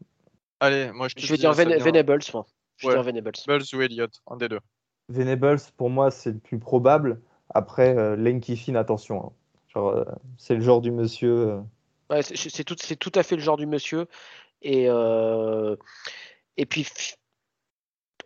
Allez, 0.60 0.90
moi 0.92 1.08
je, 1.08 1.14
je 1.16 1.26
vais 1.32 1.38
dire 1.38 1.52
Venables, 1.52 2.20
moi. 2.32 2.46
Je 2.76 2.88
vais 2.88 2.94
dire 2.94 3.02
Venables. 3.02 3.32
Venables 3.46 3.64
ou 3.72 3.80
Elliott, 3.80 4.22
un 4.28 4.36
des 4.36 4.48
deux. 4.48 4.60
Venables, 5.08 5.60
pour 5.76 5.90
moi, 5.90 6.10
c'est 6.10 6.32
le 6.32 6.38
plus 6.38 6.58
probable. 6.58 7.20
Après, 7.54 7.96
euh, 7.96 8.16
Lane 8.16 8.40
Kiffin, 8.40 8.74
attention. 8.74 9.26
Hein. 9.26 9.32
Euh, 9.76 10.04
c'est 10.38 10.54
le 10.54 10.60
genre 10.60 10.80
du 10.80 10.90
monsieur. 10.90 11.48
Euh. 11.48 11.60
Ouais, 12.10 12.22
c'est 12.22 12.64
tout, 12.64 12.76
tout 12.76 13.12
à 13.14 13.22
fait 13.22 13.36
le 13.36 13.42
genre 13.42 13.56
du 13.56 13.66
monsieur. 13.66 14.06
Et, 14.62 14.84
et 14.84 16.66
puis, 16.66 16.86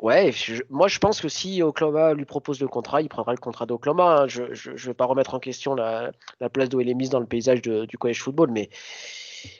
Ouais, 0.03 0.31
moi 0.69 0.89
je 0.89 0.99
pense 0.99 1.21
que 1.21 1.29
si 1.29 1.63
Oklahoma 1.63 2.15
lui 2.15 2.25
propose 2.25 2.61
le 2.61 2.69
contrat, 2.69 3.01
il 3.03 3.09
prendra 3.09 3.33
le 3.33 3.39
contrat 3.39 3.67
d'Oklahoma. 3.67 4.23
Hein. 4.23 4.27
Je 4.29 4.43
ne 4.43 4.77
vais 4.77 4.95
pas 4.95 5.07
remettre 5.07 5.35
en 5.35 5.41
question 5.41 5.75
la, 5.75 6.13
la 6.41 6.51
place 6.51 6.69
d'où 6.69 6.81
elle 6.81 6.89
est 6.89 6.95
mise 6.95 7.11
dans 7.11 7.21
le 7.21 7.27
paysage 7.27 7.63
du 7.63 7.99
college 7.99 8.21
football, 8.21 8.51
mais 8.51 8.69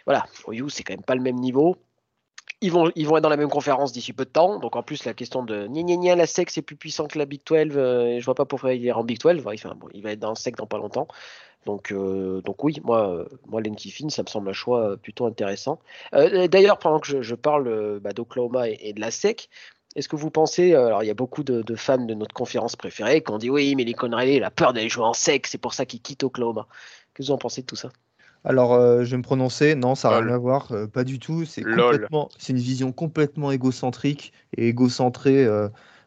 voilà, 0.05 0.27
OU 0.47 0.69
c'est 0.69 0.83
quand 0.83 0.95
même 0.95 1.05
pas 1.05 1.15
le 1.15 1.23
même 1.23 1.37
niveau. 1.37 1.77
Ils 2.63 2.73
vont, 2.73 2.89
être 2.89 3.21
dans 3.21 3.29
la 3.29 3.37
même 3.37 3.51
conférence 3.51 3.93
d'ici 3.93 4.15
peu 4.15 4.25
de 4.25 4.31
temps. 4.31 4.59
Donc 4.59 4.77
en 4.77 4.83
plus, 4.83 5.05
la 5.05 5.13
question 5.13 5.45
de 5.45 5.67
gna 5.67 5.83
gna 5.83 5.97
gna, 5.97 6.17
la 6.17 6.27
SEC 6.27 6.51
c'est 6.51 6.63
plus 6.63 6.77
puissant 6.77 7.07
que 7.07 7.19
la 7.19 7.27
Big 7.27 7.43
12. 7.45 7.77
Euh, 7.77 8.19
je 8.19 8.25
vois 8.25 8.35
pas 8.35 8.47
pourquoi 8.47 8.73
il 8.73 8.87
est 8.87 8.93
en 8.93 9.05
Big 9.05 9.21
12. 9.21 9.43
Enfin, 9.47 9.75
bon, 9.77 9.89
il 9.93 10.03
va 10.03 10.13
être 10.13 10.21
dans 10.21 10.31
le 10.31 10.37
SEC 10.37 10.57
dans 10.57 10.67
pas 10.67 10.79
longtemps. 10.79 11.07
Donc, 11.67 11.93
euh, 11.93 12.41
donc 12.43 12.65
oui, 12.65 12.81
moi, 12.83 13.11
euh, 13.11 13.29
moi 13.47 13.61
Len 13.61 13.77
Kiffin, 13.77 14.09
ça 14.09 14.23
me 14.23 14.29
semble 14.29 14.49
un 14.49 14.55
choix 14.55 14.97
plutôt 14.97 15.27
intéressant. 15.27 15.81
D'ailleurs, 16.13 16.79
pendant 16.79 16.99
que 17.01 17.21
je, 17.21 17.35
parle 17.35 18.01
bah, 18.01 18.13
d'Oklahoma 18.13 18.69
et, 18.71 18.93
de 18.95 19.01
la 19.01 19.11
SEC, 19.11 19.51
est-ce 19.97 20.11
que 20.11 20.17
vous 20.17 20.31
pensez, 20.31 20.75
euh, 20.75 20.87
alors 20.87 21.03
il 21.03 21.07
y 21.07 21.11
a 21.11 21.15
beaucoup 21.15 21.43
de, 21.43 21.75
fans 21.75 21.97
de 21.97 22.13
notre 22.13 22.35
conférence 22.35 22.77
préférée 22.77 23.23
qui 23.23 23.33
ont 23.33 23.39
dit 23.39 23.49
oui, 23.49 23.75
mais 23.75 23.85
les 23.85 23.95
Riley, 23.99 24.37
il 24.37 24.45
a 24.45 24.51
peur 24.51 24.75
d'aller 24.75 24.91
jouer 24.91 25.05
en 25.05 25.15
sec, 25.15 25.47
c'est 25.47 25.59
pour 25.59 25.73
ça 25.73 25.87
qu'il 25.87 26.03
quitte 26.03 26.23
Oklahoma. 26.23 26.67
Qu'est-ce 27.15 27.29
que 27.29 27.33
vous 27.33 27.35
en 27.35 27.39
pensez 27.39 27.63
de 27.63 27.67
tout 27.67 27.77
ça? 27.77 27.89
Alors, 28.45 28.75
euh, 28.75 29.05
je 29.05 29.11
vais 29.13 29.17
me 29.17 29.23
prononcer. 29.23 29.75
Non, 29.75 29.95
ça 29.95 30.11
n'a 30.11 30.19
rien 30.19 30.35
à 30.35 30.37
voir. 30.37 30.71
Euh, 30.71 30.87
pas 30.87 31.03
du 31.03 31.19
tout. 31.19 31.47
C'est 31.47 31.63
complètement. 31.63 32.29
C'est 32.39 32.53
une 32.53 32.59
vision 32.59 32.93
complètement 32.93 33.51
égocentrique 33.51 34.35
et 34.57 34.69
égocentrée 34.69 35.49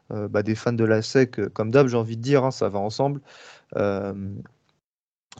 bah, 0.09 0.43
des 0.43 0.55
fans 0.55 0.71
de 0.71 0.85
la 0.85 1.01
SEC, 1.01 1.49
comme 1.49 1.71
d'hab, 1.71 1.87
j'ai 1.87 1.97
envie 1.97 2.15
de 2.15 2.21
dire. 2.21 2.45
Hein, 2.45 2.51
ça 2.51 2.69
va 2.69 2.79
ensemble. 2.79 3.21
Non, 3.75 4.13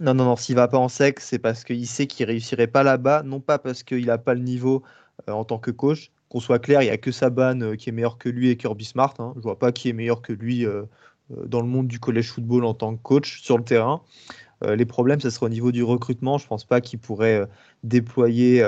non, 0.01 0.13
non. 0.13 0.35
S'il 0.35 0.55
va 0.55 0.67
pas 0.67 0.79
en 0.79 0.89
sec, 0.89 1.19
c'est 1.19 1.39
parce 1.39 1.63
qu'il 1.63 1.87
sait 1.87 2.07
qu'il 2.07 2.25
réussirait 2.25 2.67
pas 2.67 2.83
là-bas. 2.83 3.21
Non 3.23 3.39
pas 3.39 3.59
parce 3.59 3.83
qu'il 3.83 4.07
n'a 4.07 4.17
pas 4.17 4.33
le 4.33 4.41
niveau 4.41 4.83
en 5.27 5.45
tant 5.45 5.59
que 5.59 5.71
coach, 5.71 6.11
qu'on 6.29 6.39
soit 6.39 6.59
clair, 6.59 6.81
il 6.81 6.85
n'y 6.85 6.91
a 6.91 6.97
que 6.97 7.11
Saban 7.11 7.61
euh, 7.61 7.75
qui 7.75 7.89
est 7.89 7.91
meilleur 7.91 8.17
que 8.17 8.29
lui 8.29 8.49
et 8.49 8.57
Kirby 8.57 8.85
Smart. 8.85 9.13
Hein. 9.19 9.31
Je 9.35 9.39
ne 9.39 9.43
vois 9.43 9.59
pas 9.59 9.71
qui 9.71 9.89
est 9.89 9.93
meilleur 9.93 10.21
que 10.21 10.31
lui 10.31 10.65
euh, 10.65 10.83
euh, 11.31 11.45
dans 11.45 11.61
le 11.61 11.67
monde 11.67 11.87
du 11.87 11.99
collège 11.99 12.31
football 12.31 12.65
en 12.65 12.73
tant 12.73 12.95
que 12.95 13.01
coach 13.01 13.41
sur 13.41 13.57
le 13.57 13.63
terrain. 13.63 14.01
les 14.61 14.85
problèmes, 14.85 15.19
ce 15.21 15.29
sera 15.29 15.45
au 15.45 15.49
niveau 15.49 15.71
du 15.71 15.83
recrutement. 15.83 16.37
Je 16.37 16.45
ne 16.45 16.49
pense 16.49 16.65
pas 16.65 16.81
qu'il 16.81 16.99
pourrait 16.99 17.47
déployer 17.83 18.61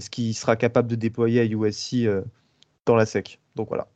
ce 0.00 0.10
qu'il 0.10 0.34
sera 0.34 0.56
capable 0.56 0.88
de 0.88 0.96
déployer 0.96 1.40
à 1.40 1.44
USC 1.44 2.08
dans 2.84 2.96
la 2.96 3.06
SEC. 3.06 3.38
Donc 3.54 3.68
voilà. 3.68 3.86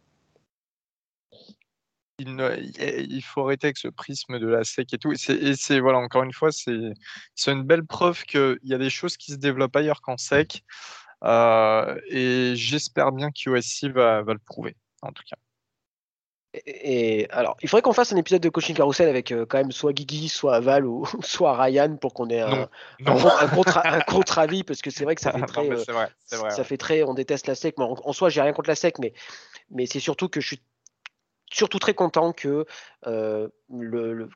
Il, 2.21 3.23
faut 3.23 3.43
arrêter 3.43 3.69
avec 3.69 3.79
ce 3.79 3.89
prisme 3.89 4.39
de 4.39 4.47
la 4.47 4.65
SEC 4.65 4.93
et 4.93 4.99
tout. 4.99 5.13
Et 5.13 5.57
c'est, 5.57 5.81
voilà, 5.81 5.99
encore 5.99 6.23
une 6.23 6.33
fois, 6.33 6.53
c'est, 6.53 6.93
c'est 7.35 7.53
une 7.53 7.63
belle 7.65 7.85
preuve 7.85 8.23
qu'il 8.25 8.59
y 8.63 8.75
a 8.75 8.79
des 8.79 8.91
choses 8.91 9.17
qui 9.17 9.33
se 9.33 9.37
développent 9.37 9.77
ailleurs 9.77 10.01
qu'en 10.01 10.17
SEC. 10.17 10.65
Euh, 11.25 12.01
et 12.09 12.55
j'espère 12.55 13.13
bien 13.13 13.31
que 13.31 13.51
USC 13.51 13.87
va, 13.87 14.23
va, 14.23 14.33
le 14.33 14.39
prouver, 14.39 14.77
en 15.03 15.13
tout 15.13 15.23
cas. 15.29 15.37
Et, 16.65 17.29
alors, 17.31 17.57
il 17.63 17.69
faudrait 17.69 17.83
qu'on 17.83 17.93
fasse 17.93 18.13
un 18.13 18.17
épisode 18.17 18.41
de 18.41 18.49
coaching 18.49 18.75
carousel 18.75 19.09
avec 19.09 19.33
euh, 19.33 19.45
quand 19.45 19.59
même 19.59 19.71
soit 19.71 19.93
Guigui, 19.93 20.29
soit 20.29 20.61
Val 20.61 20.87
ou 20.87 21.05
soit 21.23 21.61
Ryan 21.61 21.97
pour 21.97 22.15
qu'on 22.15 22.31
ait 22.31 22.41
un, 22.41 22.69
un, 23.05 23.49
contre, 23.49 23.79
avis 24.39 24.65
parce 24.65 24.81
que 24.81 24.91
c'est 24.91 25.05
vrai 25.05 25.15
que 25.15 25.21
ça 25.21 25.33
fait 25.39 25.47
très, 25.47 25.71
euh, 25.71 25.85
ça 26.51 26.65
fait 26.65 26.79
très, 26.79 27.03
on 27.03 27.15
déteste 27.15 27.47
la 27.47 27.55
sec. 27.55 27.75
Mais 27.79 27.85
en, 27.85 27.97
en 28.03 28.13
soi, 28.13 28.29
j'ai 28.29 28.41
rien 28.41 28.53
contre 28.53 28.71
la 28.71 28.77
sec, 28.77 28.99
mais 28.99 29.13
mais 29.71 29.87
c'est 29.87 30.01
surtout 30.01 30.29
que 30.29 30.41
je 30.41 30.47
suis 30.47 30.63
surtout 31.53 31.79
très 31.79 31.95
content 31.95 32.33
que 32.33 32.65
le, 33.05 33.53
le, 33.69 34.31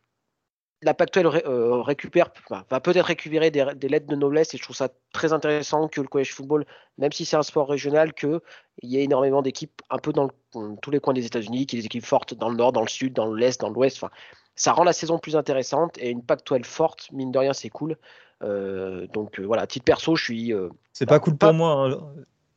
la 0.82 0.94
Pactuelle 0.94 1.26
euh, 1.26 1.80
récupère, 1.80 2.30
va 2.50 2.80
peut-être 2.80 3.06
récupérer 3.06 3.50
des, 3.50 3.88
lettres 3.88 4.08
de 4.08 4.16
noblesse 4.16 4.52
et 4.52 4.58
je 4.58 4.62
trouve 4.62 4.76
ça 4.76 4.88
très 5.12 5.32
intéressant 5.32 5.88
que 5.88 6.00
le 6.00 6.08
college 6.08 6.34
football, 6.34 6.66
même 6.98 7.12
si 7.12 7.24
c'est 7.24 7.36
un 7.36 7.44
sport 7.44 7.68
régional, 7.68 8.12
qu'il 8.12 8.40
y 8.82 8.98
ait 8.98 9.04
énormément 9.04 9.42
d'équipes 9.42 9.80
un 9.90 9.98
peu 9.98 10.12
dans, 10.12 10.28
tous 10.50 10.90
les 10.90 10.98
coins 10.98 11.14
des 11.14 11.24
États-Unis, 11.24 11.66
qu'il 11.66 11.78
y 11.78 11.80
ait 11.80 11.82
des 11.82 11.86
équipes 11.86 12.04
fortes 12.04 12.34
dans 12.34 12.48
le 12.48 12.56
nord, 12.56 12.72
dans 12.72 12.82
le 12.82 12.88
sud, 12.88 13.12
dans 13.12 13.32
l'est, 13.32 13.60
dans 13.60 13.70
l'ouest. 13.70 13.96
Enfin, 13.96 14.12
ça 14.56 14.72
rend 14.72 14.84
la 14.84 14.92
saison 14.92 15.18
plus 15.18 15.36
intéressante 15.36 15.96
et 15.98 16.10
une 16.10 16.22
Pactuelle 16.22 16.64
forte, 16.64 17.08
mine 17.12 17.30
de 17.30 17.38
rien, 17.38 17.52
c'est 17.52 17.70
cool. 17.70 17.96
Euh, 18.42 19.06
donc 19.12 19.38
euh, 19.38 19.44
voilà, 19.44 19.68
titre 19.68 19.84
perso, 19.84 20.16
je 20.16 20.24
suis. 20.24 20.52
c'est 20.92 21.06
pas 21.06 21.20
cool 21.20 21.36
pour 21.36 21.54
moi. 21.54 21.90
Hein. 21.90 22.00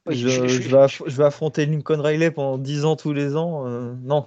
je, 0.10 1.16
vais 1.16 1.24
affronter 1.24 1.68
Lincoln 1.68 2.02
Riley 2.02 2.32
pendant 2.32 2.58
10 2.58 2.86
ans 2.86 2.96
tous 2.96 3.14
les 3.14 3.38
ans. 3.38 3.66
non. 4.02 4.26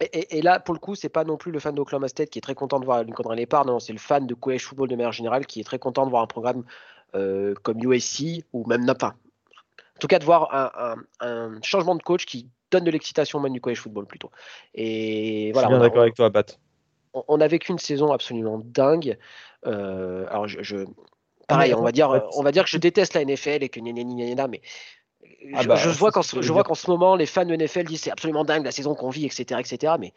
Et, 0.00 0.42
là, 0.42 0.60
pour 0.60 0.74
le 0.74 0.80
coup, 0.80 0.94
c'est 0.94 1.08
pas 1.08 1.24
non 1.24 1.36
plus 1.36 1.50
le 1.50 1.58
fan 1.58 1.74
d'Oklahoma 1.74 2.08
State 2.08 2.30
qui 2.30 2.38
est 2.38 2.42
très 2.42 2.54
content 2.54 2.80
de 2.80 2.84
voir 2.84 3.02
Lincoln 3.02 3.28
Riley 3.28 3.46
part, 3.46 3.64
non, 3.64 3.78
c'est 3.78 3.92
le 3.92 3.98
fan 3.98 4.26
de 4.26 4.34
college 4.34 4.62
football 4.62 4.88
de 4.88 4.96
manière 4.96 5.12
générale 5.12 5.46
qui 5.46 5.60
est 5.60 5.64
très 5.64 5.78
content 5.78 6.04
de 6.04 6.10
voir 6.10 6.22
un 6.22 6.26
programme 6.26 6.64
euh, 7.14 7.54
comme 7.62 7.78
USC 7.82 8.44
ou 8.52 8.66
même 8.66 8.84
Napa. 8.84 9.14
En 9.96 9.98
tout 9.98 10.06
cas, 10.06 10.18
de 10.18 10.24
voir 10.24 10.50
un, 11.20 11.60
changement 11.62 11.94
de 11.94 12.02
coach 12.02 12.26
qui 12.26 12.48
donne 12.70 12.84
de 12.84 12.90
l'excitation 12.90 13.40
même 13.40 13.54
du 13.54 13.60
college 13.60 13.80
football 13.80 14.06
plutôt. 14.06 14.30
Et 14.74 15.50
voilà. 15.52 15.68
Je 15.68 15.72
suis 15.72 15.78
bien 15.78 15.86
d'accord 15.86 16.02
avec 16.02 16.14
toi, 16.14 16.28
Bat. 16.28 16.44
On, 17.28 17.40
a 17.40 17.48
vécu 17.48 17.72
une 17.72 17.78
saison 17.78 18.12
absolument 18.12 18.60
dingue. 18.62 19.16
Euh, 19.66 20.26
alors, 20.28 20.46
je, 20.46 20.84
pareil, 21.48 21.72
on 21.72 21.82
va 21.82 21.92
dire, 21.92 22.10
on 22.34 22.42
va 22.42 22.52
dire 22.52 22.64
que 22.64 22.70
je 22.70 22.76
déteste 22.76 23.14
la 23.14 23.24
NFL 23.24 23.62
et 23.62 23.70
que 23.70 23.80
mais 23.80 24.60
ah 25.54 25.64
bah, 25.64 25.76
je, 25.76 25.88
vois 25.90 26.10
qu'en 26.10 26.22
je 26.22 26.52
vois 26.52 26.64
qu'en 26.64 26.74
ce 26.74 26.90
moment 26.90 27.14
les 27.16 27.26
fans 27.26 27.44
de 27.44 27.54
NFL 27.54 27.84
disent 27.84 28.02
c'est 28.02 28.10
absolument 28.10 28.44
dingue 28.44 28.64
la 28.64 28.72
saison 28.72 28.94
qu'on 28.94 29.10
vit 29.10 29.24
etc 29.26 29.60
etc 29.60 29.94
mais, 29.98 30.12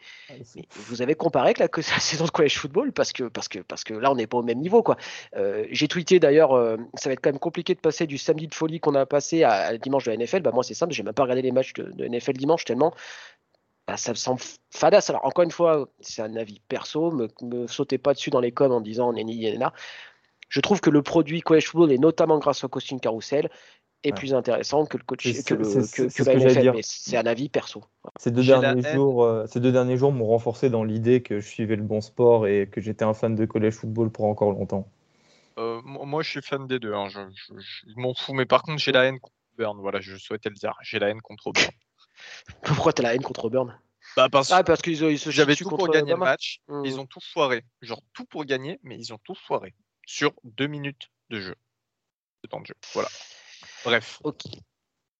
vous 0.88 1.02
avez 1.02 1.14
comparé 1.14 1.54
que 1.54 1.60
la, 1.60 1.68
que 1.68 1.80
la 1.80 1.98
saison 2.00 2.24
de 2.24 2.30
college 2.30 2.58
football 2.58 2.92
parce 2.92 3.12
que 3.12 3.24
parce 3.24 3.48
que 3.48 3.60
parce 3.60 3.84
que 3.84 3.94
là 3.94 4.10
on 4.10 4.16
n'est 4.16 4.26
pas 4.26 4.38
au 4.38 4.42
même 4.42 4.58
niveau 4.58 4.82
quoi. 4.82 4.96
Euh, 5.36 5.66
j'ai 5.70 5.88
tweeté 5.88 6.20
d'ailleurs 6.20 6.52
euh, 6.52 6.76
ça 6.94 7.08
va 7.08 7.14
être 7.14 7.20
quand 7.20 7.30
même 7.30 7.38
compliqué 7.38 7.74
de 7.74 7.80
passer 7.80 8.06
du 8.06 8.18
samedi 8.18 8.48
de 8.48 8.54
folie 8.54 8.80
qu'on 8.80 8.94
a 8.94 9.06
passé 9.06 9.44
à, 9.44 9.76
dimanche 9.78 10.04
de 10.04 10.10
la 10.10 10.16
NFL 10.16 10.40
bah 10.40 10.50
moi 10.52 10.64
c'est 10.64 10.74
simple 10.74 10.92
j'ai 10.92 11.02
même 11.02 11.14
pas 11.14 11.22
regardé 11.22 11.42
les 11.42 11.52
matchs 11.52 11.72
de, 11.74 12.06
NFL 12.06 12.32
dimanche 12.32 12.64
tellement 12.64 12.92
bah, 13.86 13.96
ça 13.96 14.12
me 14.12 14.16
semble 14.16 14.40
fadasse. 14.70 15.10
Alors 15.10 15.24
encore 15.24 15.44
une 15.44 15.50
fois 15.50 15.88
c'est 16.00 16.22
un 16.22 16.34
avis 16.36 16.60
perso 16.68 17.10
me, 17.10 17.28
me 17.42 17.66
sautez 17.66 17.98
pas 17.98 18.14
dessus 18.14 18.30
dans 18.30 18.40
les 18.40 18.52
coms 18.52 18.72
en 18.72 18.80
disant 18.80 19.12
on 19.12 19.16
est 19.16 19.24
ni 19.24 19.56
là 19.56 19.72
je 20.50 20.60
trouve 20.60 20.80
que 20.80 20.90
le 20.90 21.02
produit 21.02 21.40
college 21.40 21.66
football 21.66 21.92
et 21.92 21.98
notamment 21.98 22.38
grâce 22.38 22.64
au 22.64 22.68
costume 22.68 23.00
carousel 23.00 23.48
est 24.02 24.12
plus 24.12 24.34
intéressant 24.34 24.86
que 24.86 24.96
le 24.96 25.02
coach 25.04 25.24
que, 25.44 25.54
le, 25.54 25.64
que, 25.64 26.72
mais 26.72 26.82
c'est 26.82 27.16
un 27.16 27.26
avis 27.26 27.48
perso. 27.48 27.84
Ces 28.18 28.30
deux, 28.30 28.44
derniers 28.44 28.82
jours, 28.94 29.24
euh, 29.24 29.46
ces 29.46 29.60
deux 29.60 29.72
derniers 29.72 29.96
jours 29.96 30.12
m'ont 30.12 30.26
renforcé 30.26 30.70
dans 30.70 30.84
l'idée 30.84 31.22
que 31.22 31.40
je 31.40 31.46
suivais 31.46 31.76
le 31.76 31.82
bon 31.82 32.00
sport 32.00 32.46
et 32.46 32.68
que 32.70 32.80
j'étais 32.80 33.04
un 33.04 33.14
fan 33.14 33.34
de 33.34 33.44
college 33.44 33.74
football 33.74 34.10
pour 34.10 34.24
encore 34.24 34.52
longtemps. 34.52 34.88
Euh, 35.58 35.80
moi, 35.84 36.22
je 36.22 36.30
suis 36.30 36.42
fan 36.42 36.66
des 36.66 36.78
deux. 36.78 36.94
Hein. 36.94 37.08
Je, 37.08 37.20
m'en 37.96 38.14
fous, 38.14 38.32
mais 38.32 38.46
par 38.46 38.62
contre, 38.62 38.78
j'ai 38.78 38.92
la 38.92 39.04
haine 39.04 39.20
contre 39.20 39.34
Burn. 39.58 39.78
Voilà, 39.80 40.00
je 40.00 40.16
souhaitais 40.16 40.48
le 40.48 40.54
dire. 40.54 40.74
J'ai 40.82 40.98
la 40.98 41.08
haine 41.10 41.20
contre 41.20 41.52
Burn. 41.52 41.70
Pourquoi 42.62 42.92
t'as 42.92 43.02
la 43.02 43.14
haine 43.14 43.22
contre 43.22 43.50
Burn 43.50 43.78
bah 44.16 44.28
parce, 44.28 44.50
ah, 44.50 44.64
parce 44.64 44.82
qu'ils 44.82 45.18
se 45.18 45.30
J'avais 45.30 45.54
tout 45.54 45.68
pour 45.68 45.88
gagner 45.88 46.12
le 46.12 46.16
match. 46.16 46.60
Mmh. 46.68 46.84
Ils 46.84 46.98
ont 46.98 47.06
tout 47.06 47.20
foiré. 47.20 47.64
Genre 47.82 48.00
tout 48.14 48.24
pour 48.24 48.44
gagner, 48.44 48.80
mais 48.82 48.96
ils 48.96 49.12
ont 49.12 49.18
tout 49.22 49.34
foiré 49.34 49.74
sur 50.06 50.32
deux 50.42 50.66
minutes 50.66 51.10
de 51.28 51.40
jeu. 51.40 51.54
De 52.42 52.48
temps 52.48 52.60
de 52.60 52.66
jeu. 52.66 52.74
Voilà. 52.94 53.08
Bref. 53.84 54.20
Ok. 54.24 54.42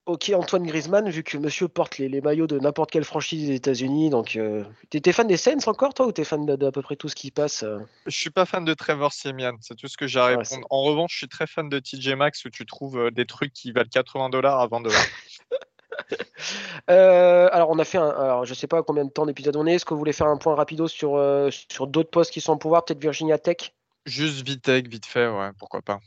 Ok, 0.06 0.32
Antoine 0.34 0.66
Griezmann, 0.66 1.08
vu 1.08 1.22
que 1.22 1.36
monsieur 1.36 1.68
porte 1.68 1.98
les, 1.98 2.20
maillots 2.20 2.48
de 2.48 2.58
n'importe 2.58 2.90
quelle 2.90 3.04
franchise 3.04 3.46
des 3.46 3.54
États-Unis, 3.54 4.10
donc 4.10 4.34
euh, 4.34 4.64
t'es 4.88 5.12
fan 5.12 5.28
des 5.28 5.36
Saints 5.36 5.68
encore, 5.68 5.94
toi, 5.94 6.06
ou 6.06 6.12
t'es 6.12 6.24
fan 6.24 6.46
d'à 6.46 6.72
peu 6.72 6.82
près 6.82 6.96
tout 6.96 7.08
ce 7.08 7.14
qui 7.14 7.30
passe 7.30 7.62
euh? 7.62 7.78
Je 8.06 8.16
suis 8.16 8.30
pas 8.30 8.44
fan 8.44 8.64
de 8.64 8.74
Trevor 8.74 9.12
Simeon, 9.12 9.56
c'est 9.60 9.76
tout 9.76 9.86
ce 9.86 9.96
que 9.96 10.08
j'ai 10.08 10.18
à 10.18 10.26
répondre. 10.26 10.66
en 10.70 10.82
revanche, 10.82 11.12
je 11.12 11.18
suis 11.18 11.28
très 11.28 11.46
fan 11.46 11.68
de 11.68 11.78
TJ 11.78 12.14
Maxx, 12.14 12.44
où 12.44 12.50
tu 12.50 12.66
trouves 12.66 12.98
euh, 12.98 13.10
des 13.12 13.26
trucs 13.26 13.52
qui 13.52 13.70
valent 13.70 13.88
80 13.88 14.30
dollars 14.30 14.58
à 14.58 14.66
20 14.66 14.80
dollars. 14.80 15.00
alors, 16.88 17.70
on 17.70 17.78
a 17.78 17.84
fait 17.84 17.98
un. 17.98 18.08
Alors, 18.08 18.44
je 18.46 18.54
sais 18.54 18.66
pas 18.66 18.82
combien 18.82 19.04
de 19.04 19.10
temps 19.10 19.26
d'épisode 19.26 19.54
on 19.54 19.66
est. 19.66 19.74
Est-ce 19.74 19.84
que 19.84 19.94
vous 19.94 19.98
voulez 19.98 20.12
faire 20.12 20.28
un 20.28 20.38
point 20.38 20.56
rapido 20.56 20.88
sur, 20.88 21.22
sur 21.68 21.86
d'autres 21.86 22.10
postes 22.10 22.32
qui 22.32 22.40
sont 22.40 22.52
en 22.52 22.58
pouvoir 22.58 22.84
Peut-être 22.84 23.00
Virginia 23.00 23.38
Tech? 23.38 23.74
Juste 24.06 24.44
Vitek, 24.44 24.88
vite 24.88 25.06
fait, 25.06 25.28
ouais, 25.28 25.50
pourquoi 25.58 25.82
pas. 25.82 26.00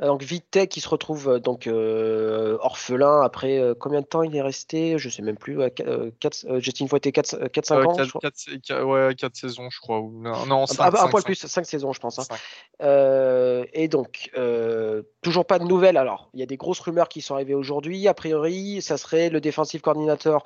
Donc 0.00 0.22
Vitek 0.22 0.70
qui 0.70 0.80
se 0.80 0.88
retrouve 0.88 1.28
euh, 1.28 1.38
donc 1.40 1.66
euh, 1.66 2.56
orphelin 2.60 3.20
après 3.20 3.58
euh, 3.58 3.74
combien 3.74 4.00
de 4.00 4.06
temps 4.06 4.22
il 4.22 4.34
est 4.36 4.42
resté? 4.42 4.96
Je 4.96 5.08
sais 5.08 5.22
même 5.22 5.36
plus. 5.36 5.58
4, 6.20 6.58
Justin 6.60 6.86
Fouetté 6.86 7.10
4-5 7.10 7.84
ans 7.84 7.94
4, 7.94 8.18
4, 8.62 8.84
ouais, 8.84 9.14
4 9.16 9.34
saisons 9.34 9.68
je 9.70 9.80
crois. 9.80 9.98
non, 9.98 10.46
non 10.46 10.66
5, 10.66 10.76
ah, 10.78 11.04
un, 11.04 11.08
peu 11.08 11.20
plus, 11.22 11.34
5 11.34 11.66
saisons 11.66 11.92
je 11.92 11.98
pense. 11.98 12.18
Hein. 12.20 13.64
et 13.72 13.88
donc 13.88 14.30
toujours 15.22 15.46
pas 15.46 15.58
de 15.58 15.64
nouvelles. 15.64 15.96
Alors 15.96 16.30
il 16.32 16.40
y 16.40 16.44
a 16.44 16.46
des 16.46 16.56
grosses 16.56 16.80
rumeurs 16.80 17.08
qui 17.08 17.20
sont 17.20 17.34
arrivées 17.34 17.54
aujourd'hui. 17.54 18.06
A 18.06 18.14
priori 18.14 18.80
ça 18.80 18.98
serait 18.98 19.30
le 19.30 19.40
défensif 19.40 19.82
coordinateur 19.82 20.44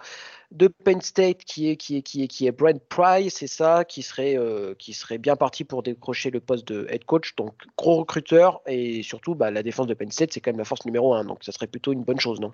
de 0.53 0.69
Penn 0.69 1.01
State 1.01 1.45
qui 1.45 1.71
est, 1.71 2.53
Brent 2.53 2.81
Price, 2.89 3.35
c'est 3.37 3.47
ça, 3.47 3.85
qui 3.85 4.03
serait, 4.03 4.37
euh, 4.37 4.75
qui 4.75 4.93
serait 4.93 5.19
bien 5.19 5.35
parti 5.35 5.65
pour 5.65 5.83
décrocher 5.83 6.31
le 6.31 6.41
poste 6.41 6.69
de 6.69 6.87
head 6.91 7.05
coach. 7.05 7.35
Donc, 7.37 7.55
gros 7.77 7.97
recruteur 7.97 8.61
et 8.67 9.03
surtout, 9.03 9.35
bah, 9.35 9.51
la 9.51 9.63
défense 9.63 9.87
de 9.87 9.95
Penn 9.95 10.11
State, 10.11 10.33
c'est 10.33 10.41
quand 10.41 10.51
même 10.51 10.59
la 10.59 10.65
force 10.65 10.85
numéro 10.85 11.15
un. 11.15 11.25
Donc, 11.25 11.43
ça 11.43 11.53
serait 11.53 11.67
plutôt 11.67 11.93
une 11.93 12.05
bonne 12.05 12.21
chose, 12.21 12.41
non? 12.41 12.53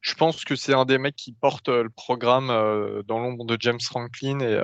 Je 0.00 0.14
pense 0.14 0.44
que 0.44 0.56
c'est 0.56 0.74
un 0.74 0.84
des 0.84 0.98
mecs 0.98 1.14
qui 1.14 1.32
porte 1.32 1.68
euh, 1.68 1.84
le 1.84 1.90
programme 1.90 2.50
euh, 2.50 3.02
dans 3.04 3.20
l'ombre 3.20 3.44
de 3.44 3.56
James 3.60 3.80
Franklin 3.80 4.40
et, 4.40 4.60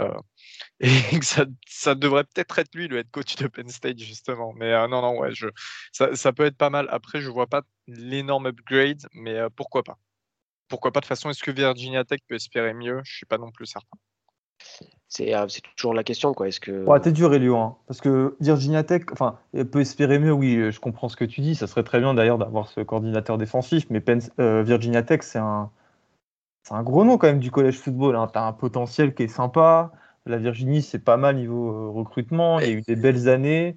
et 1.13 1.19
que 1.19 1.25
ça, 1.25 1.47
ça 1.67 1.95
devrait 1.95 2.25
peut-être 2.25 2.59
être 2.59 2.75
lui 2.75 2.89
le 2.89 2.99
head 2.99 3.11
coach 3.11 3.37
de 3.37 3.47
Penn 3.47 3.69
State, 3.69 3.99
justement. 3.99 4.53
Mais 4.55 4.73
non, 4.89 5.01
non, 5.01 5.19
ouais, 5.21 5.33
je, 5.33 5.47
ça, 5.93 6.15
ça, 6.17 6.33
peut 6.33 6.45
être 6.45 6.59
pas 6.59 6.71
mal. 6.71 6.87
Après, 6.91 7.21
je 7.21 7.31
vois 7.31 7.47
pas 7.47 7.63
l'énorme 7.87 8.47
upgrade, 8.47 9.07
mais 9.15 9.39
pourquoi 9.57 9.83
pas 9.83 9.99
pourquoi 10.69 10.93
pas 10.93 11.01
de 11.01 11.07
façon 11.07 11.31
Est-ce 11.31 11.43
que 11.43 11.51
Virginia 11.51 12.05
Tech 12.05 12.21
peut 12.29 12.35
espérer 12.35 12.75
mieux? 12.75 13.01
Je 13.05 13.17
suis 13.17 13.27
pas 13.27 13.39
non 13.39 13.51
plus 13.51 13.67
certain. 13.67 13.99
C'est, 15.09 15.33
c'est 15.49 15.63
toujours 15.77 15.95
la 15.95 16.03
question, 16.03 16.35
quoi. 16.35 16.49
Est-ce 16.49 16.61
que 16.61 16.85
ouais, 16.85 17.01
t'es 17.01 17.13
dur, 17.13 17.33
Elio, 17.35 17.57
hein, 17.57 17.77
parce 17.87 18.01
que 18.01 18.37
Virginia 18.41 18.83
Tech, 18.83 19.03
enfin, 19.13 19.39
peut 19.71 19.81
espérer 19.81 20.19
mieux. 20.19 20.33
Oui, 20.33 20.73
je 20.73 20.81
comprends 20.81 21.09
ce 21.09 21.17
que 21.17 21.25
tu 21.25 21.41
dis. 21.41 21.55
Ça 21.55 21.67
serait 21.67 21.85
très 21.85 22.01
bien 22.01 22.15
d'ailleurs 22.15 22.39
d'avoir 22.39 22.69
ce 22.69 22.81
coordinateur 22.81 23.39
défensif, 23.39 23.87
mais 23.91 24.03
euh, 24.41 24.63
Virginia 24.63 25.03
Tech, 25.03 25.21
c'est 25.23 25.39
un, 25.39 25.71
c'est 26.63 26.75
un 26.75 26.83
gros 26.83 27.05
nom 27.05 27.19
quand 27.19 27.27
même 27.27 27.41
du 27.41 27.51
collège 27.51 27.79
football. 27.79 28.17
Hein. 28.17 28.29
T'as 28.33 28.47
un 28.47 28.53
potentiel 28.53 29.15
qui 29.15 29.25
est 29.25 29.29
sympa. 29.29 29.93
La 30.27 30.39
Virginie, 30.39 30.83
c'est 30.83 30.99
pas 30.99 31.19
mal 31.19 31.37
niveau 31.37 31.71
euh, 31.71 31.91
recrutement. 31.91 32.59
Il 32.59 32.67
y 32.67 32.71
a 32.71 32.73
eu 32.73 32.83
des 32.83 32.97
belles 32.97 33.29
années. 33.29 33.77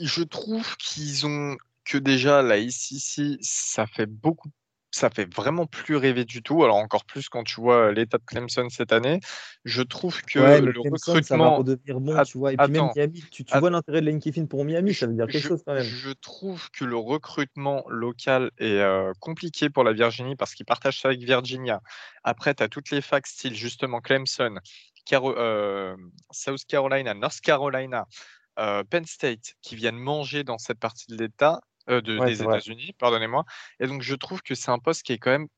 Je 0.00 0.22
trouve 0.22 0.76
qu'ils 0.76 1.26
ont 1.26 1.56
que 1.84 1.98
déjà 1.98 2.42
la 2.42 2.58
ICC, 2.58 3.38
ça 3.40 3.86
fait 3.86 4.06
beaucoup 4.06 4.48
ça 4.90 5.10
fait 5.10 5.32
vraiment 5.32 5.66
plus 5.66 5.96
rêver 5.96 6.24
du 6.24 6.42
tout. 6.42 6.64
Alors 6.64 6.76
encore 6.76 7.04
plus 7.04 7.28
quand 7.28 7.44
tu 7.44 7.60
vois 7.60 7.92
l'état 7.92 8.18
de 8.18 8.24
Clemson 8.24 8.68
cette 8.70 8.92
année. 8.92 9.20
Je 9.64 9.82
trouve 9.82 10.22
que 10.22 10.38
le 10.38 10.72
recrutement 10.80 11.22
ça 11.22 11.36
va 11.36 11.48
redevenir 11.50 12.00
bon, 12.00 12.22
tu 12.24 12.38
vois. 12.38 12.52
Et 12.52 12.56
puis 12.56 12.72
même 12.72 12.90
Miami, 12.94 13.24
tu, 13.30 13.44
vois 13.44 13.70
l'intérêt 13.70 14.00
de 14.00 14.06
Lane 14.06 14.20
Kiffin 14.20 14.46
pour 14.46 14.64
Miami, 14.64 14.94
ça 14.94 15.06
veut 15.06 15.14
dire 15.14 15.26
quelque 15.26 15.46
chose 15.46 15.62
quand 15.64 15.74
même. 15.74 15.84
Je 15.84 16.10
trouve 16.10 16.70
que 16.70 16.84
le 16.84 16.96
recrutement 16.96 17.84
local 17.88 18.50
est 18.58 18.82
compliqué 19.20 19.70
pour 19.70 19.84
la 19.84 19.92
Virginie 19.92 20.36
parce 20.36 20.54
qu'ils 20.54 20.66
partagent 20.66 21.00
ça 21.00 21.08
avec 21.08 21.20
Virginia. 21.20 21.80
Après, 22.24 22.54
tu 22.54 22.62
as 22.62 22.68
toutes 22.68 22.90
les 22.90 23.00
facs 23.00 23.26
style 23.26 23.54
justement 23.54 24.00
Clemson, 24.00 24.56
South 26.30 26.64
Carolina, 26.66 27.14
North 27.14 27.40
Carolina. 27.40 28.06
Penn 28.90 29.06
State 29.06 29.54
qui 29.62 29.74
viennent 29.74 29.96
manger 29.96 30.44
dans 30.44 30.58
cette 30.58 30.78
partie 30.78 31.06
de 31.08 31.16
l'État 31.16 31.60
euh, 31.90 32.00
des 32.00 32.42
États-Unis, 32.42 32.94
pardonnez-moi. 32.98 33.44
Et 33.80 33.86
donc, 33.86 34.02
je 34.02 34.14
trouve 34.14 34.42
que 34.42 34.54
c'est 34.54 34.70
un 34.70 34.78
poste 34.78 35.02
qui 35.02 35.12
est 35.12 35.18
quand 35.18 35.30
même 35.30 35.48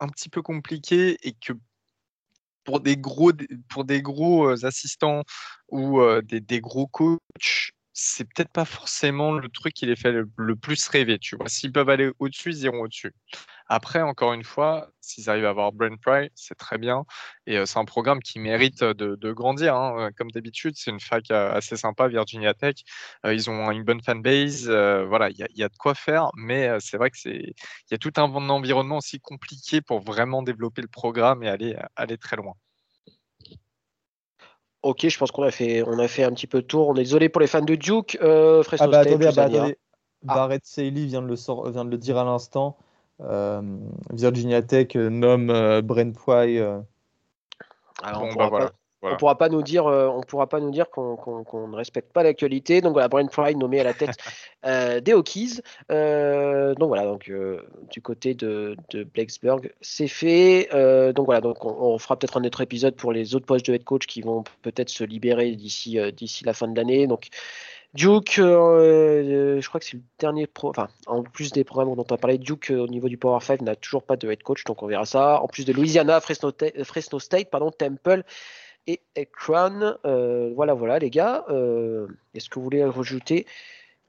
un 0.00 0.08
petit 0.08 0.28
peu 0.28 0.42
compliqué 0.42 1.16
et 1.22 1.32
que 1.32 1.52
pour 2.64 2.80
des 2.80 2.96
gros, 2.96 3.32
pour 3.68 3.84
des 3.84 4.02
gros 4.02 4.48
euh, 4.48 4.66
assistants 4.66 5.22
ou 5.68 6.00
euh, 6.00 6.20
des, 6.22 6.40
des, 6.40 6.60
gros 6.60 6.86
coachs, 6.86 7.72
c'est 8.00 8.24
peut-être 8.24 8.52
pas 8.52 8.64
forcément 8.64 9.32
le 9.32 9.48
truc 9.48 9.74
qui 9.74 9.84
les 9.86 9.96
fait 9.96 10.12
le, 10.12 10.56
plus 10.56 10.86
rêver. 10.88 11.18
Tu 11.18 11.36
vois, 11.36 11.48
s'ils 11.48 11.72
peuvent 11.72 11.88
aller 11.88 12.12
au-dessus, 12.20 12.50
ils 12.50 12.62
iront 12.64 12.82
au-dessus. 12.82 13.12
Après, 13.66 14.00
encore 14.02 14.34
une 14.34 14.44
fois, 14.44 14.90
s'ils 15.00 15.28
arrivent 15.28 15.46
à 15.46 15.50
avoir 15.50 15.72
Brent 15.72 15.98
Pry, 16.00 16.30
c'est 16.36 16.54
très 16.54 16.78
bien. 16.78 17.04
Et 17.46 17.66
c'est 17.66 17.78
un 17.78 17.84
programme 17.84 18.20
qui 18.20 18.38
mérite 18.38 18.84
de, 18.84 19.32
grandir. 19.32 19.74
Hein. 19.74 20.10
Comme 20.16 20.30
d'habitude, 20.30 20.74
c'est 20.76 20.92
une 20.92 21.00
fac 21.00 21.28
assez 21.32 21.76
sympa, 21.76 22.06
Virginia 22.06 22.54
Tech. 22.54 22.76
ils 23.24 23.50
ont 23.50 23.70
une 23.72 23.82
bonne 23.82 24.00
fanbase. 24.00 24.68
voilà, 24.68 25.30
il 25.30 25.46
y, 25.56 25.62
a 25.64 25.68
de 25.68 25.76
quoi 25.76 25.94
faire. 25.96 26.30
Mais 26.36 26.70
c'est 26.78 26.98
vrai 26.98 27.10
que 27.10 27.18
c'est, 27.18 27.36
il 27.36 27.90
y 27.90 27.94
a 27.94 27.98
tout 27.98 28.12
un 28.16 28.22
environnement 28.48 28.98
aussi 28.98 29.18
compliqué 29.18 29.80
pour 29.80 30.00
vraiment 30.00 30.42
développer 30.42 30.82
le 30.82 30.88
programme 30.88 31.42
et 31.42 31.48
aller, 31.48 31.76
aller 31.96 32.16
très 32.16 32.36
loin. 32.36 32.54
Ok, 34.82 35.08
je 35.08 35.18
pense 35.18 35.30
qu'on 35.30 35.42
a 35.42 35.50
fait, 35.50 35.82
on 35.82 35.98
a 35.98 36.06
fait 36.06 36.22
un 36.22 36.30
petit 36.30 36.46
peu 36.46 36.62
de 36.62 36.66
tour. 36.66 36.88
On 36.88 36.94
est 36.94 37.02
désolé 37.02 37.28
pour 37.28 37.40
les 37.40 37.46
fans 37.46 37.62
de 37.62 37.74
Duke. 37.74 38.16
Euh, 38.22 38.62
ah 38.78 38.86
bah 38.86 39.00
attendez, 39.00 39.26
ah 39.26 39.32
bah 39.32 39.42
attendez. 39.44 39.76
Ah. 40.26 40.34
Barrett 40.34 40.64
Saley 40.64 41.06
vient 41.06 41.22
de 41.22 41.26
le, 41.26 41.70
vient 41.70 41.84
de 41.84 41.90
le 41.90 41.98
dire 41.98 42.16
à 42.18 42.24
l'instant. 42.24 42.76
Euh, 43.20 43.60
Virginia 44.10 44.62
Tech 44.62 44.94
euh, 44.94 45.10
nomme 45.10 45.50
euh, 45.50 45.82
Brent. 45.82 46.12
Alors, 46.28 48.20
bon, 48.20 48.28
on 48.30 48.34
bah 48.34 48.48
voilà. 48.48 48.70
On 49.02 49.16
pourra 49.16 49.38
pas 49.38 49.48
nous 49.48 49.62
dire, 49.62 49.86
euh, 49.86 50.08
on 50.08 50.22
pourra 50.22 50.48
pas 50.48 50.58
nous 50.58 50.70
dire 50.70 50.90
qu'on 50.90 51.68
ne 51.68 51.76
respecte 51.76 52.12
pas 52.12 52.22
l'actualité. 52.22 52.80
Donc 52.80 52.94
voilà, 52.94 53.08
Brian 53.08 53.28
Fry 53.30 53.54
nommé 53.54 53.80
à 53.80 53.84
la 53.84 53.94
tête 53.94 54.16
euh, 54.66 55.00
des 55.00 55.14
Hokies. 55.14 55.60
Euh, 55.92 56.74
donc 56.74 56.88
voilà, 56.88 57.04
donc 57.04 57.30
du 57.90 58.02
côté 58.02 58.34
de, 58.34 58.76
de 58.90 59.04
Blacksburg, 59.04 59.70
c'est 59.80 60.08
fait. 60.08 60.68
donc 61.14 61.26
voilà, 61.26 61.40
donc 61.40 61.64
on, 61.64 61.98
fera 61.98 62.16
peut-être 62.16 62.38
un 62.38 62.44
autre 62.44 62.60
épisode 62.60 62.96
pour 62.96 63.12
les 63.12 63.34
autres 63.34 63.46
postes 63.46 63.66
de 63.66 63.74
head 63.74 63.84
coach 63.84 64.06
qui 64.06 64.20
vont 64.20 64.44
peut-être 64.62 64.88
se 64.88 65.04
libérer 65.04 65.52
d'ici 65.52 65.98
d'ici 66.12 66.44
la 66.44 66.52
fin 66.52 66.66
de 66.66 66.76
l'année. 66.76 67.06
Donc 67.06 67.28
Duke, 67.94 68.34
je 68.36 69.66
crois 69.68 69.80
que 69.80 69.86
c'est 69.86 69.96
le 69.96 70.02
dernier 70.18 70.46
pro. 70.46 70.70
Enfin, 70.70 70.88
en 71.06 71.22
plus 71.22 71.52
des 71.52 71.62
programmes 71.62 71.94
dont 71.94 72.04
on 72.08 72.14
a 72.14 72.18
parlé, 72.18 72.38
Duke 72.38 72.72
au 72.76 72.88
niveau 72.88 73.08
du 73.08 73.16
Power 73.16 73.40
5 73.40 73.62
n'a 73.62 73.76
toujours 73.76 74.02
pas 74.02 74.16
de 74.16 74.28
head 74.28 74.42
coach, 74.42 74.64
donc 74.64 74.82
on 74.82 74.86
verra 74.86 75.06
ça. 75.06 75.40
En 75.40 75.46
plus 75.46 75.64
de 75.64 75.72
Louisiana, 75.72 76.20
Fresno, 76.20 76.50
Fresno 76.82 77.20
State, 77.20 77.50
pardon, 77.50 77.70
Temple 77.70 78.24
et 78.88 79.00
Ekran. 79.14 79.94
Euh, 80.04 80.50
voilà, 80.56 80.74
voilà, 80.74 80.98
les 80.98 81.10
gars. 81.10 81.44
Euh, 81.50 82.08
est-ce 82.34 82.48
que 82.48 82.56
vous 82.56 82.64
voulez 82.64 82.84
rajouter 82.84 83.46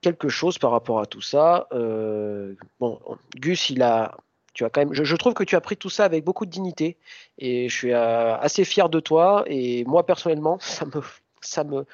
quelque 0.01 0.29
chose 0.29 0.57
par 0.57 0.71
rapport 0.71 0.99
à 0.99 1.05
tout 1.05 1.21
ça? 1.21 1.67
Euh, 1.73 2.55
Bon, 2.79 2.99
Gus, 3.35 3.69
il 3.69 3.83
a. 3.83 4.17
Tu 4.53 4.65
as 4.65 4.69
quand 4.69 4.81
même, 4.81 4.93
je, 4.93 5.15
trouve 5.15 5.35
que 5.35 5.43
tu 5.43 5.55
as 5.55 5.61
pris 5.61 5.77
tout 5.77 5.91
ça 5.91 6.05
avec 6.05 6.25
beaucoup 6.25 6.45
de 6.45 6.49
dignité 6.49 6.97
et 7.37 7.69
je 7.69 7.77
suis 7.77 7.93
assez 7.93 8.65
fier 8.65 8.89
de 8.89 8.99
toi. 8.99 9.43
Et 9.45 9.85
moi 9.85 10.05
personnellement, 10.05 10.57
ça 10.61 10.85
me, 10.85 11.01
ça 11.39 11.63
me, 11.63 11.85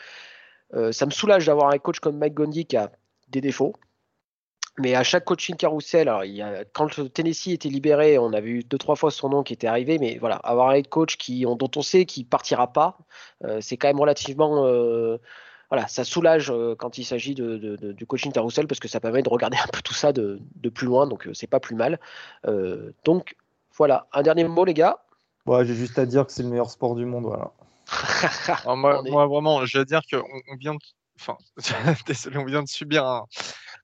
ça 0.92 1.06
me 1.06 1.12
soulage 1.12 1.46
d'avoir 1.46 1.70
un 1.72 1.78
coach 1.78 2.00
comme 2.00 2.18
Mike 2.18 2.34
Gondy 2.34 2.66
qui 2.66 2.78
a 2.78 2.92
des 3.28 3.42
défauts, 3.42 3.74
Mais 4.78 4.94
à 4.94 5.04
chaque 5.04 5.24
coaching 5.26 5.56
carousel, 5.56 6.10
alors 6.10 6.26
il 6.26 6.34
y 6.34 6.42
a, 6.42 6.66
quand 6.66 6.90
Tennessee 7.14 7.50
était 7.50 7.70
libéré, 7.70 8.18
on 8.18 8.34
a 8.34 8.42
vu 8.42 8.64
deux 8.64 8.78
trois 8.78 8.96
fois 8.96 9.10
son 9.10 9.30
nom 9.30 9.44
qui 9.44 9.54
était 9.54 9.68
arrivé, 9.68 9.98
mais 10.00 10.18
voilà, 10.20 10.36
avoir 10.38 10.70
un 10.70 10.74
head 10.74 10.90
coach 10.90 11.16
qui, 11.16 11.44
dont 11.44 11.72
on 11.76 11.82
sait 11.82 12.06
qu'il 12.06 12.26
partira 12.26 12.74
pas, 12.74 12.98
c'est 13.62 13.78
quand 13.78 13.88
même 13.88 14.00
relativement 14.00 14.68
voilà, 15.70 15.88
ça 15.88 16.04
soulage 16.04 16.54
quand 16.78 16.98
il 16.98 17.06
s'agit 17.06 17.36
de, 17.36 17.78
du 17.94 18.06
coaching 18.06 18.34
carousel 18.34 18.68
parce 18.68 18.80
que 18.82 18.90
ça 18.90 19.00
permet 19.00 19.24
de 19.24 19.30
regarder 19.30 19.58
un 19.64 19.68
peu 19.72 19.82
tout 19.82 19.94
ça 19.94 20.12
de, 20.12 20.42
plus 20.74 20.88
loin, 20.88 21.08
donc 21.08 21.30
c'est 21.34 21.48
pas 21.48 21.62
plus 21.62 21.76
mal. 21.76 21.98
donc 23.06 23.38
voilà, 23.78 24.08
un 24.14 24.24
dernier 24.24 24.46
mot 24.46 24.66
les 24.66 24.74
gars? 24.74 25.00
Ouais, 25.46 25.66
j'ai 25.66 25.76
juste 25.76 26.00
à 26.00 26.06
dire 26.06 26.26
que 26.26 26.32
c'est 26.32 26.44
le 26.44 26.50
meilleur 26.50 26.70
sport 26.70 26.96
du 26.96 27.06
monde, 27.06 27.26
voilà. 27.26 27.52
moi, 28.76 29.28
vraiment, 29.28 29.66
je 29.66 29.78
veux 29.78 29.86
dire 29.86 30.02
qu'on 30.10 30.24
on 30.52 30.56
vient, 30.56 30.74
de... 30.74 30.80
enfin, 31.20 31.38
désolé, 32.08 32.38
on 32.38 32.46
vient 32.46 32.64
de 32.64 32.68
subir 32.68 33.06
un, 33.06 33.26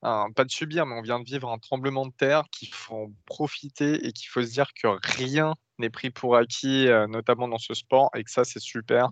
pas 0.02 0.44
de 0.44 0.52
subir, 0.52 0.86
mais 0.86 0.96
on 0.96 1.02
vient 1.02 1.20
de 1.20 1.26
vivre 1.26 1.50
un 1.50 1.58
tremblement 1.58 2.06
de 2.06 2.14
terre 2.18 2.44
qu'il 2.52 2.74
faut 2.74 3.12
profiter 3.26 4.06
et 4.06 4.12
qu'il 4.12 4.28
faut 4.30 4.42
se 4.42 4.52
dire 4.52 4.72
que 4.74 4.88
rien 5.18 5.54
n'est 5.78 5.90
pris 5.90 6.10
pour 6.10 6.36
acquis, 6.36 6.88
notamment 7.10 7.48
dans 7.48 7.58
ce 7.58 7.74
sport, 7.74 8.10
et 8.16 8.24
que 8.24 8.32
ça, 8.32 8.44
c'est 8.44 8.60
super. 8.60 9.10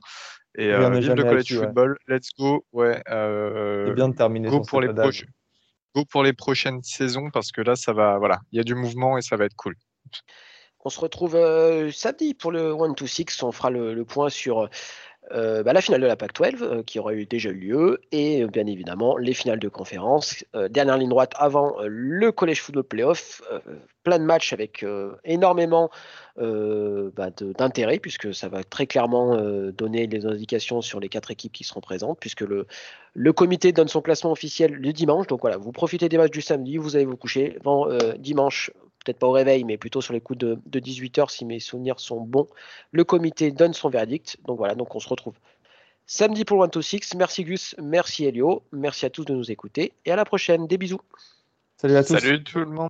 Et 0.57 0.73
euh, 0.73 0.89
vive 0.89 1.13
le 1.13 1.23
college 1.23 1.57
football, 1.57 1.97
let's 2.07 2.29
go. 2.37 2.65
Ouais, 2.71 3.01
euh, 3.09 3.93
bien 3.93 4.09
de 4.09 4.15
terminer 4.15 4.49
go 4.49 4.61
pour 4.61 4.81
les 4.81 4.89
Go 5.95 6.05
pour 6.05 6.21
les 6.21 6.33
prochaines 6.33 6.83
saisons 6.83 7.31
parce 7.31 7.51
que 7.51 7.61
là, 7.61 7.75
ça 7.75 7.93
va, 7.93 8.19
voilà, 8.19 8.41
il 8.51 8.57
y 8.57 8.59
a 8.59 8.63
du 8.63 8.75
mouvement 8.75 9.17
et 9.17 9.23
ça 9.23 9.37
va 9.37 9.45
être 9.45 9.55
cool. 9.55 9.75
On 10.85 10.89
se 10.89 10.99
retrouve 10.99 11.35
euh, 11.35 11.91
samedi 11.91 12.35
pour 12.35 12.51
le 12.51 12.73
1-2-6. 12.73 13.43
On 13.43 13.51
fera 13.51 13.71
le, 13.71 14.05
point 14.05 14.29
sur 14.29 14.69
euh, 15.31 15.63
bah, 15.63 15.73
la 15.73 15.81
finale 15.81 16.01
de 16.01 16.07
la 16.07 16.15
PAC-12 16.15 16.61
euh, 16.61 16.83
qui 16.83 16.99
aurait 16.99 17.25
déjà 17.25 17.49
eu 17.49 17.53
lieu 17.53 18.01
et 18.11 18.45
bien 18.45 18.65
évidemment 18.65 19.17
les 19.17 19.33
finales 19.33 19.59
de 19.59 19.69
conférence. 19.69 20.43
dernière 20.69 20.97
ligne 20.97 21.09
droite 21.09 21.33
avant 21.35 21.77
le 21.83 22.31
College 22.31 22.61
Football 22.61 22.83
Playoff. 22.83 23.41
plein 24.03 24.19
de 24.19 24.23
matchs 24.23 24.53
avec 24.53 24.85
énormément 25.23 25.89
bah, 26.37 27.29
d'intérêt 27.57 27.99
puisque 27.99 28.33
ça 28.33 28.47
va 28.47 28.63
très 28.63 28.87
clairement 28.87 29.37
donner 29.71 30.07
des 30.07 30.25
indications 30.25 30.81
sur 30.81 30.99
les 30.99 31.09
quatre 31.09 31.31
équipes 31.31 31.51
qui 31.51 31.63
seront 31.63 31.81
présentes 31.81 32.19
puisque 32.19 32.41
le, 32.41 32.65
le 33.13 33.33
comité 33.33 33.71
donne 33.71 33.87
son 33.87 34.01
classement 34.01 34.31
officiel 34.31 34.73
le 34.73 34.93
dimanche. 34.93 35.27
Donc 35.27 35.41
voilà, 35.41 35.57
vous 35.57 35.71
profitez 35.71 36.09
des 36.09 36.17
matchs 36.17 36.31
du 36.31 36.41
samedi, 36.41 36.77
vous 36.77 36.95
allez 36.95 37.05
vous 37.05 37.17
coucher. 37.17 37.57
dimanche, 38.17 38.71
peut-être 39.03 39.19
pas 39.19 39.27
au 39.27 39.31
réveil, 39.31 39.63
mais 39.63 39.77
plutôt 39.77 40.01
sur 40.01 40.13
les 40.13 40.21
coups 40.21 40.39
de, 40.39 40.59
18h 40.71 41.29
si 41.29 41.45
mes 41.45 41.59
souvenirs 41.59 41.99
sont 41.99 42.21
bons, 42.21 42.47
le 42.91 43.03
comité 43.03 43.51
donne 43.51 43.73
son 43.73 43.89
verdict. 43.89 44.37
Donc 44.45 44.57
voilà, 44.57 44.75
donc 44.75 44.95
on 44.95 44.99
se 44.99 45.09
retrouve 45.09 45.35
samedi 46.05 46.45
pour 46.45 46.61
le 46.63 46.69
126. 46.71 47.15
Merci 47.15 47.43
Gus, 47.43 47.75
merci 47.81 48.25
Elio, 48.25 48.63
merci 48.71 49.05
à 49.05 49.09
tous 49.09 49.25
de 49.25 49.33
nous 49.33 49.51
écouter 49.51 49.93
et 50.05 50.11
à 50.11 50.15
la 50.15 50.25
prochaine. 50.25 50.67
Des 50.67 50.77
bisous. 50.77 51.01
Salut 51.77 51.95
à 51.95 52.03
tous. 52.03 52.17
Salut 52.17 52.43
tout 52.43 52.59
le 52.59 52.65
monde. 52.65 52.89